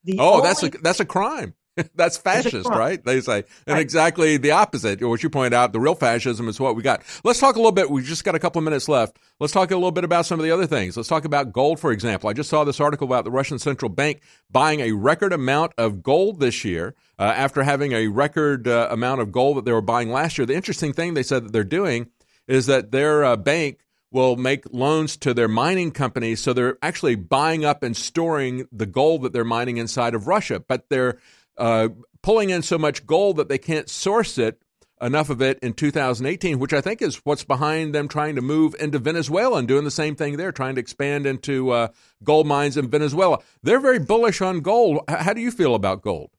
the 0.03 0.17
oh, 0.19 0.41
that's 0.41 0.63
a 0.63 0.69
that's 0.69 0.99
a 0.99 1.05
crime. 1.05 1.53
that's 1.95 2.17
fascist, 2.17 2.69
right? 2.69 3.03
They 3.03 3.21
say, 3.21 3.45
and 3.65 3.79
exactly 3.79 4.37
the 4.37 4.51
opposite. 4.51 5.01
What 5.01 5.23
you 5.23 5.29
point 5.29 5.53
out, 5.53 5.73
the 5.73 5.79
real 5.79 5.95
fascism 5.95 6.47
is 6.47 6.59
what 6.59 6.75
we 6.75 6.83
got. 6.83 7.01
Let's 7.23 7.39
talk 7.39 7.55
a 7.55 7.59
little 7.59 7.71
bit. 7.71 7.89
We've 7.89 8.05
just 8.05 8.23
got 8.23 8.35
a 8.35 8.39
couple 8.39 8.59
of 8.59 8.63
minutes 8.63 8.87
left. 8.87 9.17
Let's 9.39 9.53
talk 9.53 9.71
a 9.71 9.75
little 9.75 9.91
bit 9.91 10.03
about 10.03 10.25
some 10.25 10.39
of 10.39 10.43
the 10.43 10.51
other 10.51 10.67
things. 10.67 10.95
Let's 10.95 11.09
talk 11.09 11.25
about 11.25 11.51
gold, 11.51 11.79
for 11.79 11.91
example. 11.91 12.29
I 12.29 12.33
just 12.33 12.49
saw 12.49 12.63
this 12.63 12.79
article 12.79 13.07
about 13.07 13.25
the 13.25 13.31
Russian 13.31 13.57
central 13.59 13.89
bank 13.89 14.21
buying 14.51 14.81
a 14.81 14.91
record 14.91 15.33
amount 15.33 15.73
of 15.77 16.03
gold 16.03 16.39
this 16.39 16.63
year 16.63 16.93
uh, 17.17 17.23
after 17.23 17.63
having 17.63 17.93
a 17.93 18.07
record 18.07 18.67
uh, 18.67 18.87
amount 18.91 19.21
of 19.21 19.31
gold 19.31 19.57
that 19.57 19.65
they 19.65 19.71
were 19.71 19.81
buying 19.81 20.11
last 20.11 20.37
year. 20.37 20.45
The 20.45 20.55
interesting 20.55 20.93
thing 20.93 21.13
they 21.13 21.23
said 21.23 21.45
that 21.45 21.53
they're 21.53 21.63
doing 21.63 22.09
is 22.47 22.67
that 22.67 22.91
their 22.91 23.23
uh, 23.23 23.35
bank 23.35 23.79
will 24.11 24.35
make 24.35 24.71
loans 24.71 25.17
to 25.17 25.33
their 25.33 25.47
mining 25.47 25.91
companies. 25.91 26.39
So 26.39 26.53
they're 26.53 26.77
actually 26.83 27.15
buying 27.15 27.65
up 27.65 27.81
and 27.81 27.97
storing 27.97 28.67
the 28.71 28.85
gold 28.85 29.23
that 29.23 29.33
they're 29.33 29.43
mining 29.43 29.77
inside 29.77 30.13
of 30.13 30.27
Russia, 30.27 30.59
but 30.59 30.87
they're 30.89 31.17
uh, 31.57 31.89
pulling 32.21 32.49
in 32.49 32.61
so 32.61 32.77
much 32.77 33.05
gold 33.05 33.37
that 33.37 33.49
they 33.49 33.57
can't 33.57 33.89
source 33.89 34.37
it 34.37 34.61
enough 35.01 35.29
of 35.29 35.41
it 35.41 35.59
in 35.59 35.73
2018, 35.73 36.59
which 36.59 36.73
I 36.73 36.81
think 36.81 37.01
is 37.01 37.17
what's 37.25 37.43
behind 37.43 37.93
them 37.93 38.07
trying 38.07 38.35
to 38.35 38.41
move 38.41 38.73
into 38.79 38.99
Venezuela 38.99 39.57
and 39.57 39.67
doing 39.67 39.83
the 39.83 39.91
same 39.91 40.15
thing 40.15 40.37
there, 40.37 40.51
trying 40.51 40.75
to 40.75 40.81
expand 40.81 41.25
into 41.25 41.71
uh, 41.71 41.89
gold 42.23 42.47
mines 42.47 42.77
in 42.77 42.89
Venezuela. 42.89 43.39
They're 43.61 43.79
very 43.79 43.99
bullish 43.99 44.41
on 44.41 44.61
gold. 44.61 45.01
How 45.09 45.33
do 45.33 45.41
you 45.41 45.51
feel 45.51 45.75
about 45.75 46.01
gold? 46.01 46.31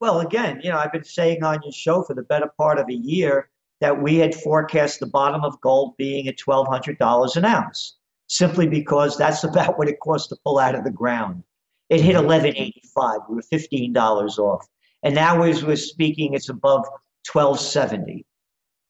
Well, 0.00 0.20
again, 0.20 0.60
you 0.64 0.70
know, 0.70 0.78
I've 0.78 0.92
been 0.92 1.04
saying 1.04 1.44
on 1.44 1.60
your 1.62 1.72
show 1.72 2.02
for 2.02 2.14
the 2.14 2.22
better 2.22 2.50
part 2.56 2.78
of 2.78 2.88
a 2.88 2.94
year 2.94 3.50
that 3.80 4.02
we 4.02 4.16
had 4.16 4.34
forecast 4.34 5.00
the 5.00 5.06
bottom 5.06 5.44
of 5.44 5.60
gold 5.60 5.96
being 5.96 6.26
at 6.26 6.38
$1,200 6.38 7.36
an 7.36 7.44
ounce, 7.44 7.96
simply 8.26 8.66
because 8.66 9.16
that's 9.16 9.44
about 9.44 9.78
what 9.78 9.88
it 9.88 10.00
costs 10.00 10.28
to 10.28 10.36
pull 10.44 10.58
out 10.58 10.74
of 10.74 10.84
the 10.84 10.90
ground. 10.90 11.44
It 11.90 12.00
hit 12.00 12.14
1185. 12.14 13.20
We 13.28 13.34
were 13.34 13.42
$15 13.42 14.38
off. 14.38 14.66
And 15.02 15.14
now 15.14 15.42
as 15.42 15.62
we're 15.64 15.76
speaking, 15.76 16.32
it's 16.34 16.48
above 16.48 16.86
1270. 17.30 18.24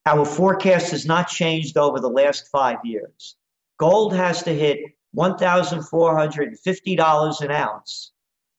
Our 0.06 0.24
forecast 0.24 0.92
has 0.92 1.04
not 1.06 1.26
changed 1.28 1.76
over 1.76 1.98
the 1.98 2.08
last 2.08 2.46
five 2.48 2.78
years. 2.84 3.34
Gold 3.78 4.14
has 4.14 4.44
to 4.44 4.54
hit 4.54 4.78
$1,450 5.16 7.40
an 7.40 7.50
ounce 7.50 8.12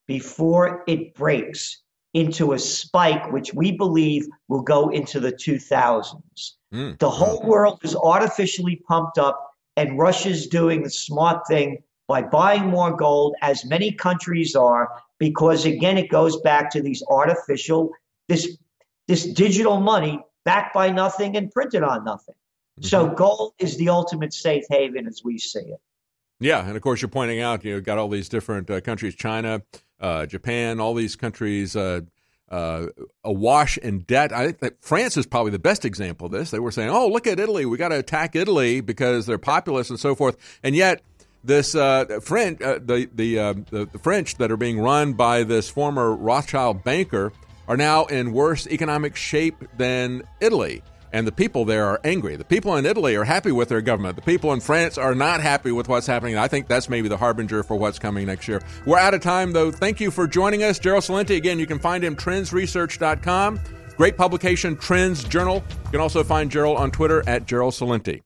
before 0.08 0.84
it 0.88 1.14
breaks 1.14 1.82
into 2.14 2.52
a 2.54 2.60
spike, 2.60 3.32
which 3.32 3.54
we 3.54 3.72
believe 3.72 4.28
will 4.48 4.62
go 4.62 4.90
into 4.90 5.20
the 5.20 5.32
2000s. 5.32 6.22
Mm. 6.74 6.98
The 7.00 7.10
whole 7.10 7.42
world 7.44 7.80
is 7.84 7.96
artificially 7.96 8.82
pumped 8.88 9.18
up, 9.18 9.52
and 9.78 9.98
Russia's 9.98 10.48
doing 10.48 10.84
the 10.84 10.90
smart 10.90 11.48
thing 11.48 11.82
by 12.12 12.22
buying 12.22 12.68
more 12.68 12.94
gold, 12.94 13.36
as 13.42 13.64
many 13.64 13.94
countries 13.94 14.54
are, 14.54 14.90
because 15.18 15.64
again, 15.64 15.98
it 15.98 16.10
goes 16.10 16.42
back 16.42 16.70
to 16.72 16.82
these 16.82 17.02
artificial, 17.10 17.92
this 18.28 18.58
this 19.08 19.26
digital 19.26 19.80
money 19.80 20.20
backed 20.44 20.74
by 20.74 20.90
nothing 20.90 21.38
and 21.38 21.50
printed 21.52 21.84
on 21.84 22.04
nothing. 22.04 22.36
So 22.82 23.08
gold 23.08 23.54
is 23.60 23.78
the 23.78 23.88
ultimate 23.88 24.34
safe 24.34 24.66
haven 24.70 25.08
as 25.08 25.22
we 25.24 25.38
see 25.38 25.60
it. 25.60 25.80
Yeah, 26.42 26.68
and 26.68 26.76
of 26.76 26.82
course 26.82 27.02
you're 27.02 27.08
pointing 27.08 27.40
out 27.40 27.64
you 27.64 27.76
know 27.76 27.80
got 27.80 27.98
all 27.98 28.10
these 28.10 28.28
different 28.28 28.70
uh, 28.70 28.82
countries, 28.82 29.16
China, 29.16 29.62
uh, 30.02 30.26
Japan, 30.26 30.82
all 30.82 30.94
these 30.94 31.16
countries 31.16 31.78
uh, 31.78 32.02
uh, 32.50 32.88
awash 33.24 33.78
in 33.78 34.00
debt. 34.00 34.34
I 34.34 34.48
think 34.48 34.60
that 34.60 34.82
France 34.82 35.16
is 35.16 35.26
probably 35.26 35.52
the 35.52 35.60
best 35.60 35.86
example 35.86 36.26
of 36.26 36.34
this. 36.34 36.52
They 36.52 36.60
were 36.60 36.72
saying, 36.72 36.90
"Oh, 36.90 37.08
look 37.08 37.26
at 37.26 37.40
Italy, 37.40 37.66
we 37.66 37.78
got 37.78 37.90
to 37.90 38.00
attack 38.00 38.36
Italy 38.36 38.82
because 38.82 39.28
they're 39.28 39.38
populous 39.38 39.90
and 39.90 39.98
so 39.98 40.14
forth," 40.14 40.60
and 40.62 40.76
yet. 40.76 41.02
This 41.44 41.74
uh, 41.76 42.20
French, 42.22 42.62
uh, 42.62 42.80
the 42.84 43.10
the, 43.14 43.40
uh, 43.40 43.54
the 43.70 43.86
the 43.86 44.00
French 44.00 44.36
that 44.38 44.52
are 44.52 44.58
being 44.58 44.80
run 44.80 45.14
by 45.14 45.44
this 45.44 45.70
former 45.70 46.16
Rothschild 46.16 46.84
banker 46.84 47.34
are 47.68 47.78
now 47.78 48.06
in 48.06 48.32
worse 48.34 48.68
economic 48.68 49.16
shape 49.16 49.56
than 49.78 50.24
Italy 50.40 50.84
and 51.14 51.28
the 51.28 51.32
people 51.32 51.66
there 51.66 51.86
are 51.86 52.00
angry. 52.04 52.36
The 52.36 52.46
people 52.46 52.76
in 52.76 52.86
Italy 52.86 53.16
are 53.16 53.24
happy 53.24 53.52
with 53.52 53.70
their 53.70 53.82
government. 53.82 54.16
The 54.16 54.22
people 54.22 54.54
in 54.54 54.60
France 54.60 54.98
are 54.98 55.16
not 55.16 55.42
happy 55.42 55.72
with 55.72 55.88
what's 55.88 56.08
happening. 56.08 56.38
I 56.38 56.48
think 56.48 56.68
that's 56.68 56.90
maybe 56.90 57.08
the 57.08 57.18
harbinger 57.18 57.64
for 57.64 57.76
what's 57.76 58.00
coming 58.00 58.28
next 58.28 58.48
year. 58.48 58.62
We're 58.86 59.00
out 59.00 59.14
of 59.14 59.22
time, 59.22 59.52
though. 59.52 59.72
Thank 59.72 60.00
you 60.00 60.12
for 60.12 60.28
joining 60.28 60.64
us. 60.64 60.80
Gerald 60.80 61.04
Celente, 61.04 61.36
again, 61.36 61.60
you 61.60 61.68
can 61.68 61.80
find 61.80 62.04
him 62.04 62.16
trendsresearch.com. 62.16 63.60
Great 63.98 64.18
publication, 64.18 64.76
Trends 64.78 65.24
Journal. 65.24 65.64
You 65.86 65.92
can 65.92 66.02
also 66.02 66.24
find 66.24 66.50
Gerald 66.50 66.78
on 66.78 66.92
Twitter 66.92 67.24
at 67.28 67.46
Gerald 67.46 67.74
Celente. 67.74 68.22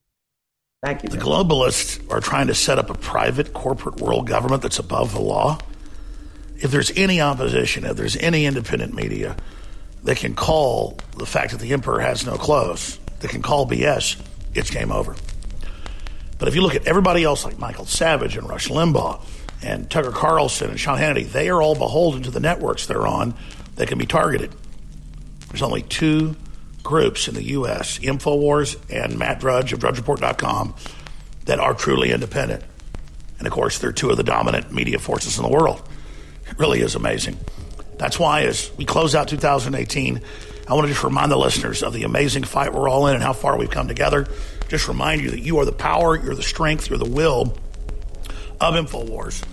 Thank 0.85 1.01
you. 1.01 1.09
The 1.09 1.17
globalists 1.17 1.99
are 2.11 2.19
trying 2.19 2.45
to 2.47 2.53
set 2.53 2.77
up 2.77 2.91
a 2.91 2.93
private 2.93 3.53
corporate 3.53 3.99
world 3.99 4.27
government 4.27 4.61
that's 4.61 4.77
above 4.77 5.13
the 5.13 5.19
law. 5.19 5.57
If 6.57 6.69
there's 6.69 6.91
any 6.95 7.19
opposition, 7.19 7.85
if 7.85 7.97
there's 7.97 8.15
any 8.17 8.45
independent 8.45 8.93
media, 8.93 9.35
they 10.03 10.13
can 10.13 10.35
call 10.35 10.99
the 11.17 11.25
fact 11.25 11.53
that 11.53 11.59
the 11.59 11.73
emperor 11.73 11.99
has 12.01 12.23
no 12.23 12.35
clothes, 12.35 12.99
they 13.19 13.27
can 13.27 13.41
call 13.41 13.65
BS, 13.65 14.21
it's 14.53 14.69
game 14.69 14.91
over. 14.91 15.15
But 16.37 16.49
if 16.49 16.53
you 16.53 16.61
look 16.61 16.75
at 16.75 16.85
everybody 16.85 17.23
else 17.23 17.45
like 17.45 17.57
Michael 17.57 17.85
Savage 17.85 18.37
and 18.37 18.47
Rush 18.47 18.67
Limbaugh 18.67 19.25
and 19.63 19.89
Tucker 19.89 20.11
Carlson 20.11 20.69
and 20.69 20.79
Sean 20.79 20.99
Hannity, 20.99 21.25
they 21.25 21.49
are 21.49 21.63
all 21.63 21.73
beholden 21.73 22.21
to 22.23 22.31
the 22.31 22.39
networks 22.39 22.85
they're 22.85 23.07
on 23.07 23.33
that 23.75 23.87
can 23.87 23.97
be 23.97 24.05
targeted. 24.05 24.53
There's 25.49 25.63
only 25.63 25.81
two 25.81 26.35
groups 26.85 27.27
in 27.27 27.33
the 27.33 27.43
U.S., 27.43 27.99
InfoWars 27.99 28.77
and 28.89 29.19
Matt 29.19 29.41
Drudge 29.41 29.73
of 29.73 29.79
DrudgeReport.com, 29.79 30.75
that 31.45 31.59
are 31.59 31.73
truly 31.73 32.11
independent. 32.11 32.63
And 33.37 33.47
of 33.47 33.51
course, 33.51 33.79
they're 33.79 33.91
two 33.91 34.09
of 34.09 34.17
the 34.17 34.23
dominant 34.23 34.71
media 34.71 34.99
forces 34.99 35.37
in 35.37 35.43
the 35.43 35.49
world. 35.49 35.81
It 36.47 36.57
really 36.57 36.79
is 36.79 36.95
amazing. 36.95 37.37
That's 37.97 38.17
why, 38.17 38.43
as 38.43 38.71
we 38.77 38.85
close 38.85 39.15
out 39.15 39.27
2018, 39.27 40.21
I 40.67 40.73
want 40.73 40.85
to 40.87 40.93
just 40.93 41.03
remind 41.03 41.31
the 41.31 41.37
listeners 41.37 41.83
of 41.83 41.93
the 41.93 42.03
amazing 42.03 42.43
fight 42.43 42.73
we're 42.73 42.89
all 42.89 43.07
in 43.07 43.15
and 43.15 43.23
how 43.23 43.33
far 43.33 43.57
we've 43.57 43.69
come 43.69 43.87
together. 43.87 44.27
Just 44.69 44.87
remind 44.87 45.21
you 45.21 45.31
that 45.31 45.41
you 45.41 45.59
are 45.59 45.65
the 45.65 45.71
power, 45.71 46.15
you're 46.15 46.35
the 46.35 46.41
strength, 46.43 46.89
you're 46.89 46.97
the 46.97 47.09
will 47.09 47.57
of 48.59 48.73
InfoWars. 48.73 49.43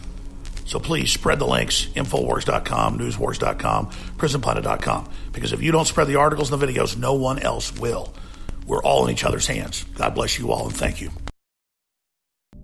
So 0.64 0.78
please 0.78 1.12
spread 1.12 1.38
the 1.38 1.46
links, 1.46 1.86
Infowars.com, 1.94 2.98
Newswars.com, 2.98 3.90
PrisonPlanet.com. 3.90 5.08
Because 5.32 5.52
if 5.52 5.62
you 5.62 5.72
don't 5.72 5.86
spread 5.86 6.06
the 6.06 6.16
articles 6.16 6.52
and 6.52 6.60
the 6.60 6.66
videos, 6.66 6.96
no 6.96 7.14
one 7.14 7.38
else 7.40 7.72
will. 7.78 8.14
We're 8.66 8.82
all 8.82 9.06
in 9.06 9.12
each 9.12 9.24
other's 9.24 9.46
hands. 9.46 9.84
God 9.94 10.14
bless 10.14 10.38
you 10.38 10.52
all 10.52 10.66
and 10.66 10.76
thank 10.76 11.00
you. 11.00 11.10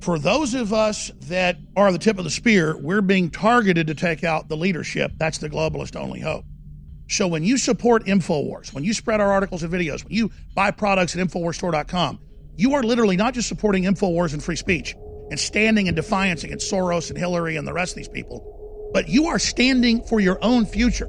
For 0.01 0.19
those 0.19 0.55
of 0.55 0.73
us 0.73 1.11
that 1.23 1.59
are 1.77 1.91
the 1.91 1.99
tip 1.99 2.19
of 2.19 2.25
the 2.25 2.31
spear, 2.31 2.79
we're 2.79 3.03
being 3.03 3.31
targeted 3.31 3.89
to 3.89 3.95
take 3.95 4.23
out 4.23 4.49
the 4.49 4.57
leadership. 4.57 5.13
That's 5.17 5.39
the 5.39 5.51
globalist 5.51 5.97
only 5.97 6.21
hope. 6.21 6.45
So 7.09 7.27
when 7.27 7.43
you 7.43 7.59
support 7.59 8.05
InfoWars, 8.05 8.73
when 8.73 8.85
you 8.85 8.95
spread 8.95 9.21
our 9.21 9.33
articles 9.33 9.63
and 9.63 9.73
videos, 9.73 10.05
when 10.05 10.13
you 10.13 10.31
buy 10.55 10.71
products 10.71 11.17
at 11.17 11.27
InfoWarsStore.com, 11.27 12.21
you 12.57 12.75
are 12.75 12.83
literally 12.83 13.17
not 13.17 13.35
just 13.35 13.49
supporting 13.49 13.85
InfoWars 13.85 14.35
and 14.35 14.43
free 14.43 14.57
speech 14.57 14.95
and 15.31 15.39
standing 15.39 15.87
in 15.87 15.95
defiance 15.95 16.45
against 16.45 16.71
Soros 16.71 17.11
and 17.11 17.19
Hillary 17.19 17.57
and 17.57 17.67
the 17.67 17.73
rest 17.73 17.93
of 17.93 17.97
these 17.97 18.09
people, 18.09 18.91
but 18.93 19.09
you 19.09 19.27
are 19.27 19.39
standing 19.39 20.03
for 20.03 20.21
your 20.21 20.39
own 20.43 20.65
future 20.67 21.09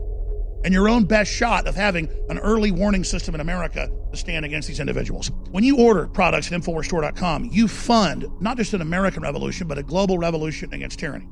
and 0.64 0.74
your 0.74 0.90
own 0.90 1.06
best 1.06 1.32
shot 1.32 1.68
of 1.68 1.76
having 1.76 2.10
an 2.30 2.38
early 2.40 2.72
warning 2.72 3.04
system 3.04 3.34
in 3.34 3.42
America 3.42 3.90
to 4.12 4.18
stand 4.18 4.46
against 4.46 4.68
these 4.68 4.80
individuals. 4.80 5.32
When 5.52 5.64
you 5.64 5.78
order 5.78 6.08
products 6.08 6.52
at 6.52 6.62
InfoWarsStore.com, 6.62 7.50
you 7.52 7.68
fund 7.68 8.26
not 8.42 8.58
just 8.58 8.74
an 8.74 8.82
American 8.82 9.24
revolution, 9.24 9.68
but 9.68 9.78
a 9.78 9.84
global 9.84 10.18
revolution 10.18 10.74
against 10.74 11.00
tyranny. 11.00 11.28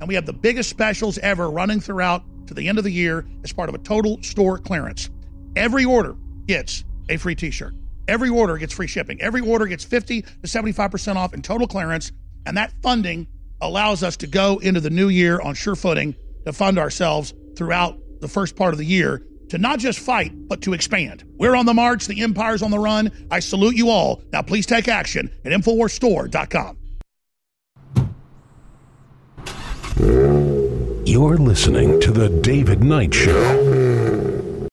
And 0.00 0.08
we 0.08 0.16
have 0.16 0.26
the 0.26 0.32
biggest 0.32 0.68
specials 0.68 1.18
ever 1.18 1.48
running 1.48 1.80
throughout 1.80 2.24
to 2.48 2.54
the 2.54 2.68
end 2.68 2.78
of 2.78 2.84
the 2.84 2.90
year 2.90 3.24
as 3.44 3.52
part 3.52 3.68
of 3.68 3.74
a 3.74 3.78
total 3.78 4.20
store 4.22 4.58
clearance. 4.58 5.10
Every 5.54 5.84
order 5.84 6.16
gets 6.46 6.84
a 7.08 7.16
free 7.16 7.36
t 7.36 7.50
shirt. 7.50 7.74
Every 8.08 8.28
order 8.28 8.58
gets 8.58 8.74
free 8.74 8.88
shipping. 8.88 9.20
Every 9.20 9.40
order 9.40 9.66
gets 9.66 9.84
50 9.84 10.22
to 10.22 10.28
75% 10.44 11.14
off 11.14 11.34
in 11.34 11.42
total 11.42 11.68
clearance. 11.68 12.10
And 12.46 12.56
that 12.56 12.72
funding 12.82 13.26
allows 13.60 14.02
us 14.02 14.16
to 14.18 14.26
go 14.26 14.58
into 14.58 14.80
the 14.80 14.90
new 14.90 15.08
year 15.08 15.40
on 15.40 15.54
sure 15.54 15.76
footing 15.76 16.14
to 16.44 16.52
fund 16.52 16.78
ourselves 16.78 17.32
throughout 17.56 17.98
the 18.20 18.28
first 18.28 18.56
part 18.56 18.74
of 18.74 18.78
the 18.78 18.84
year 18.84 19.22
to 19.50 19.58
not 19.58 19.78
just 19.78 19.98
fight, 19.98 20.32
but 20.48 20.62
to 20.62 20.72
expand. 20.72 21.24
We're 21.36 21.54
on 21.54 21.66
the 21.66 21.74
march. 21.74 22.06
The 22.06 22.22
empire's 22.22 22.62
on 22.62 22.70
the 22.70 22.78
run. 22.78 23.10
I 23.30 23.40
salute 23.40 23.76
you 23.76 23.90
all. 23.90 24.22
Now, 24.32 24.40
please 24.42 24.64
take 24.64 24.88
action 24.88 25.30
at 25.44 25.52
InfoWarsStore.com. 25.52 26.78
You're 31.04 31.36
listening 31.36 32.00
to 32.00 32.10
The 32.10 32.30
David 32.42 32.82
Knight 32.82 33.12
Show. 33.12 33.81